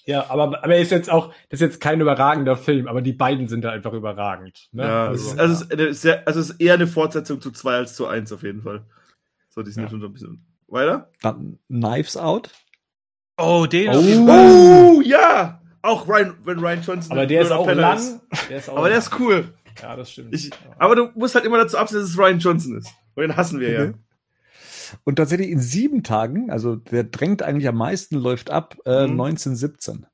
ja, 0.05 0.25
aber, 0.29 0.43
aber 0.63 0.75
er 0.75 0.81
ist 0.81 0.91
jetzt 0.91 1.09
auch, 1.09 1.27
das 1.49 1.61
ist 1.61 1.67
jetzt 1.67 1.79
kein 1.81 2.01
überragender 2.01 2.57
Film, 2.57 2.87
aber 2.87 3.01
die 3.01 3.13
beiden 3.13 3.47
sind 3.47 3.61
da 3.63 3.69
einfach 3.69 3.93
überragend. 3.93 4.67
Ne? 4.71 4.83
Ja, 4.83 5.11
es 5.11 5.21
ist, 5.27 5.39
also, 5.39 5.65
es 5.69 6.03
ist 6.03 6.27
also 6.27 6.39
es 6.39 6.49
ist 6.49 6.59
eher 6.59 6.73
eine 6.73 6.87
Fortsetzung 6.87 7.39
zu 7.41 7.51
2 7.51 7.75
als 7.75 7.95
zu 7.95 8.07
1 8.07 8.31
auf 8.33 8.41
jeden 8.43 8.63
Fall. 8.63 8.85
So, 9.49 9.61
die 9.61 9.71
sind 9.71 9.83
Ja. 9.83 9.87
ja. 9.87 9.91
schon 9.91 10.01
so 10.01 10.07
ein 10.07 10.13
bisschen. 10.13 10.45
Weiter? 10.71 11.09
Dann 11.21 11.59
Knives 11.67 12.17
Out. 12.17 12.51
Oh, 13.37 13.65
den. 13.65 13.89
Oh. 13.89 14.97
Oh, 14.97 15.01
ja! 15.01 15.61
Auch 15.81 16.07
Ryan, 16.07 16.35
wenn 16.43 16.59
Ryan 16.59 16.81
Johnson. 16.81 17.11
aber 17.13 17.25
der 17.25 17.41
ist 17.41 17.51
auch 17.51 17.65
Penner 17.65 17.81
lang. 17.81 17.97
ist. 17.97 18.19
Der 18.49 18.57
ist 18.57 18.69
auch 18.69 18.77
Aber 18.77 18.89
der 18.89 18.97
lang. 18.97 19.07
ist 19.07 19.19
cool. 19.19 19.53
Ja, 19.81 19.95
das 19.95 20.11
stimmt. 20.11 20.35
Ich, 20.35 20.49
aber 20.77 20.95
du 20.95 21.09
musst 21.15 21.35
halt 21.35 21.45
immer 21.45 21.57
dazu 21.57 21.77
absehen, 21.77 22.01
dass 22.01 22.09
es 22.09 22.17
Ryan 22.17 22.39
Johnson 22.39 22.77
ist. 22.77 22.89
Und 23.15 23.21
den 23.23 23.37
hassen 23.37 23.59
wir 23.61 23.71
ja. 23.71 23.83
Okay. 23.83 23.93
Und 25.05 25.15
tatsächlich 25.15 25.49
in 25.51 25.59
sieben 25.61 26.03
Tagen, 26.03 26.49
also 26.51 26.75
der 26.75 27.05
drängt 27.05 27.43
eigentlich 27.43 27.67
am 27.67 27.77
meisten, 27.77 28.15
läuft 28.17 28.49
ab 28.49 28.75
äh, 28.85 29.05
Mhm. 29.07 29.21
1917. 29.21 30.05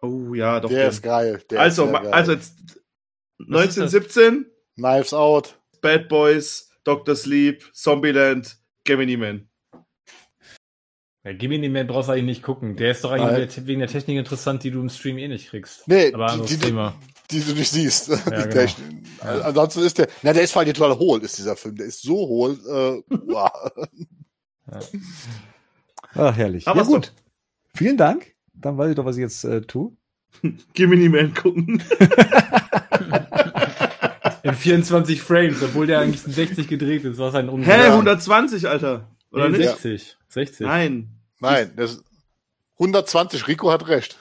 Oh 0.00 0.34
ja, 0.34 0.58
doch. 0.58 0.68
Der 0.70 0.78
der. 0.80 0.88
ist 0.88 1.02
geil. 1.02 1.42
Der 1.50 1.60
also, 1.60 1.84
ist 1.86 1.92
geil. 1.92 2.08
also 2.12 2.32
jetzt 2.32 2.54
Was 3.38 3.66
ist 3.66 3.78
das? 3.78 3.94
1917, 3.94 4.46
Knives 4.76 5.14
Out. 5.14 5.60
Bad 5.80 6.08
Boys, 6.08 6.70
Dr. 6.84 7.14
Sleep, 7.14 7.62
Zombieland, 7.74 8.58
Gemini 8.88 9.18
Man. 9.18 9.48
Ja, 11.22 11.34
Gemini 11.34 11.68
Man 11.68 11.86
brauchst 11.86 12.08
du 12.08 12.12
eigentlich 12.14 12.24
nicht 12.24 12.42
gucken. 12.42 12.74
Der 12.76 12.90
ist 12.92 13.04
doch 13.04 13.10
eigentlich 13.10 13.54
Nein. 13.56 13.66
wegen 13.66 13.80
der- 13.80 13.88
Technik 13.88 14.16
interessant, 14.16 14.64
die 14.64 14.70
du 14.70 14.80
im 14.80 14.88
Stream 14.88 15.18
eh 15.18 15.28
nicht 15.28 15.50
kriegst. 15.50 15.86
Nee, 15.86 16.14
Aber 16.14 16.24
die, 16.26 16.32
anderes 16.32 16.50
die, 16.50 16.56
die, 16.56 16.66
Thema. 16.66 16.94
die 17.30 17.40
du 17.40 17.52
nicht 17.52 17.70
siehst. 17.70 18.08
Die 18.26 18.30
genau. 18.30 18.46
Technik. 18.46 19.06
Ansonsten 19.20 19.80
ist 19.82 19.98
der, 19.98 20.08
na, 20.22 20.32
der 20.32 20.42
ist 20.42 20.52
vor 20.52 20.62
allem 20.62 20.72
total 20.72 20.98
hohl, 20.98 21.20
ist 21.22 21.36
dieser 21.36 21.54
Film. 21.54 21.76
Der 21.76 21.84
ist 21.86 22.00
so 22.00 22.14
hohl, 22.16 22.52
äh, 22.52 23.02
wow. 23.26 23.70
Ach, 26.14 26.36
herrlich. 26.36 26.66
Aber 26.66 26.80
ja, 26.80 26.86
gut. 26.86 27.12
Vielen 27.74 27.98
Dank. 27.98 28.34
Dann 28.54 28.78
weiß 28.78 28.88
ich 28.90 28.96
doch, 28.96 29.04
was 29.04 29.16
ich 29.16 29.22
jetzt 29.22 29.44
äh, 29.44 29.60
tue. 29.60 29.92
Gemini 30.72 31.10
Man 31.10 31.34
gucken. 31.34 31.82
In 34.42 34.54
24 34.54 35.20
Frames, 35.22 35.62
obwohl 35.62 35.86
der 35.86 36.00
eigentlich 36.00 36.24
in 36.26 36.32
60 36.32 36.68
gedreht 36.68 37.04
ist, 37.04 37.18
was 37.18 37.34
ein 37.34 37.48
Unsinn. 37.48 37.72
Hä, 37.72 37.80
Ja. 37.88 37.92
120, 37.94 38.68
Alter. 38.68 39.08
Oder 39.30 39.48
Nee, 39.48 39.58
nicht? 39.58 39.68
60. 39.70 40.16
60. 40.28 40.66
Nein. 40.66 41.08
Nein, 41.40 41.72
das 41.76 42.02
120, 42.78 43.46
Rico 43.48 43.70
hat 43.70 43.88
recht. 43.88 44.18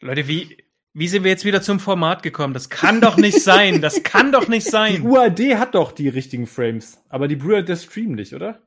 Leute, 0.00 0.28
wie, 0.28 0.58
Wie 0.96 1.08
sind 1.08 1.24
wir 1.24 1.30
jetzt 1.32 1.44
wieder 1.44 1.60
zum 1.60 1.80
Format 1.80 2.22
gekommen? 2.22 2.54
Das 2.54 2.70
kann 2.70 3.00
doch 3.00 3.16
nicht 3.16 3.40
sein. 3.42 3.80
Das 3.80 4.04
kann 4.04 4.30
doch 4.30 4.46
nicht 4.46 4.66
Die 4.66 4.70
sein. 4.70 5.02
UAD 5.02 5.56
hat 5.56 5.74
doch 5.74 5.90
die 5.90 6.08
richtigen 6.08 6.46
Frames, 6.46 6.98
aber 7.08 7.26
die 7.26 7.34
Brüder 7.34 7.62
der 7.62 7.74
Stream 7.76 8.12
nicht, 8.12 8.32
oder? 8.32 8.60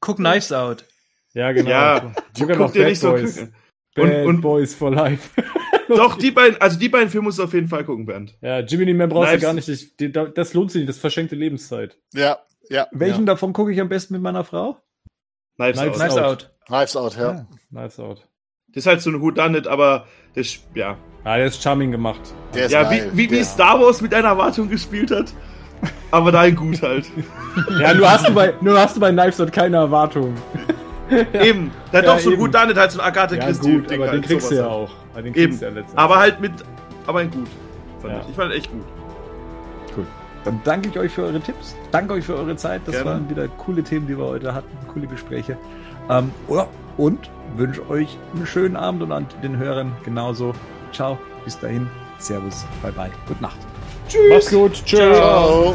Guck 0.00 0.16
Knives 0.16 0.52
Out. 0.52 0.86
Ja, 1.34 1.52
genau. 1.52 1.68
Ja, 1.70 2.14
Sogar 2.36 2.56
guck 2.56 2.66
noch 2.68 2.72
dir 2.72 2.80
Bad 2.80 2.88
nicht 2.90 3.00
so. 3.00 3.10
Boys. 3.10 3.38
Und- 3.38 3.52
Bad 3.94 4.26
und- 4.26 4.40
Boys 4.40 4.74
for 4.74 4.90
Life. 4.90 5.30
Doch, 5.88 6.16
die 6.16 6.30
beiden, 6.30 6.60
also 6.60 6.78
die 6.78 6.88
beiden 6.88 7.10
Filme 7.10 7.26
musst 7.26 7.38
du 7.38 7.44
auf 7.44 7.52
jeden 7.52 7.68
Fall 7.68 7.84
gucken, 7.84 8.06
Bernd. 8.06 8.36
Ja, 8.40 8.60
Jimmy 8.60 8.92
Man 8.94 9.08
brauchst 9.10 9.28
du 9.32 9.36
Knives- 9.38 9.42
gar 9.42 9.52
nicht. 9.52 9.68
Ich, 9.68 9.94
das 10.34 10.54
lohnt 10.54 10.70
sich 10.72 10.80
nicht, 10.80 10.88
das 10.88 10.96
ist 10.96 11.00
verschenkte 11.00 11.36
Lebenszeit. 11.36 11.98
Ja, 12.14 12.38
ja. 12.70 12.86
Welchen 12.92 13.20
Ja. 13.20 13.26
davon 13.34 13.52
gucke 13.52 13.70
ich 13.72 13.80
am 13.80 13.88
besten 13.90 14.14
mit 14.14 14.22
meiner 14.22 14.44
Frau? 14.44 14.78
Knives 15.56 15.78
Knives 15.80 16.00
Out. 16.00 16.00
Knives 16.00 16.16
Out. 16.16 16.24
Out. 16.24 16.50
Knives 16.66 16.96
Out, 16.96 17.16
ja. 17.16 17.32
Ja. 17.34 17.46
Nice 17.70 18.00
out. 18.00 18.26
Das 18.68 18.82
ist 18.82 18.86
halt 18.86 19.02
so 19.02 19.10
ein 19.10 19.20
Whodunit, 19.20 19.68
aber 19.68 20.06
das, 20.34 20.58
ja. 20.74 20.96
Ah, 21.22 21.36
der 21.36 21.46
ist 21.46 21.62
charming 21.62 21.92
gemacht. 21.92 22.20
Der 22.54 22.66
ist 22.66 22.72
Ja, 22.72 22.82
geil. 22.84 23.10
wie, 23.12 23.18
wie, 23.26 23.30
wie 23.30 23.36
Der- 23.36 23.44
Star 23.44 23.78
Wars 23.80 24.00
mit 24.00 24.12
einer 24.14 24.28
Erwartung 24.28 24.68
gespielt 24.70 25.10
hat. 25.10 25.32
Aber 26.10 26.32
nein, 26.32 26.56
gut 26.56 26.80
halt. 26.82 27.04
Ja, 27.78 27.94
nur 27.94 28.10
hast 28.10 28.26
du 28.26 28.32
bei, 28.34 28.54
nur 28.62 28.76
hast 28.80 28.96
du 28.96 29.00
bei 29.00 29.12
Knives 29.12 29.40
Out 29.40 29.52
keine 29.52 29.76
Erwartungen. 29.76 30.34
Eben. 31.32 31.70
Der 31.92 31.98
hat 32.00 32.06
Ja, 32.06 32.14
doch 32.14 32.18
so 32.20 32.30
ein 32.30 32.34
eben. 32.34 32.42
Whodunit, 32.42 32.76
halt 32.76 32.90
so 32.92 33.00
ein 33.00 33.06
Agatha 33.06 33.34
Ja, 33.36 33.44
Christie. 33.44 33.72
gut, 33.72 33.92
aber 33.92 34.08
den 34.12 34.22
kriegst 34.22 34.50
du 34.50 34.54
ja 34.54 34.66
auch. 34.66 34.90
Ah, 35.14 35.18
Den 35.20 35.34
Eben. 35.34 35.58
kriegst 35.58 35.62
du 35.62 35.66
ja. 35.66 35.82
Aber 35.96 36.16
halt 36.18 36.40
mit, 36.40 36.52
aber 37.06 37.18
ein 37.20 37.30
gut. 37.30 37.46
Fand 38.00 38.14
Ja. 38.14 38.20
ich. 38.22 38.28
ich 38.30 38.34
fand 38.36 38.52
echt 38.52 38.70
gut. 38.70 38.84
Dann 40.44 40.60
danke 40.62 40.90
ich 40.90 40.98
euch 40.98 41.10
für 41.10 41.22
eure 41.22 41.40
Tipps. 41.40 41.74
Danke 41.90 42.12
euch 42.12 42.24
für 42.26 42.36
eure 42.36 42.54
Zeit. 42.56 42.82
Das 42.84 42.96
Gerne. 42.96 43.10
waren 43.10 43.30
wieder 43.30 43.48
coole 43.48 43.82
Themen, 43.82 44.06
die 44.06 44.18
wir 44.18 44.26
heute 44.26 44.54
hatten. 44.54 44.68
Coole 44.92 45.06
Gespräche. 45.06 45.56
Ähm, 46.10 46.32
und 46.98 47.30
wünsche 47.56 47.88
euch 47.88 48.18
einen 48.34 48.46
schönen 48.46 48.76
Abend 48.76 49.02
und 49.02 49.10
an 49.12 49.26
den 49.42 49.56
Hörern 49.56 49.92
genauso. 50.04 50.52
Ciao. 50.92 51.16
Bis 51.46 51.58
dahin. 51.58 51.88
Servus. 52.18 52.66
Bye 52.82 52.92
bye. 52.92 53.10
Gute 53.26 53.42
Nacht. 53.42 53.56
Mach's 54.28 54.50
gut. 54.50 54.74
Tschüss. 54.84 54.98
Ciao. 55.16 55.74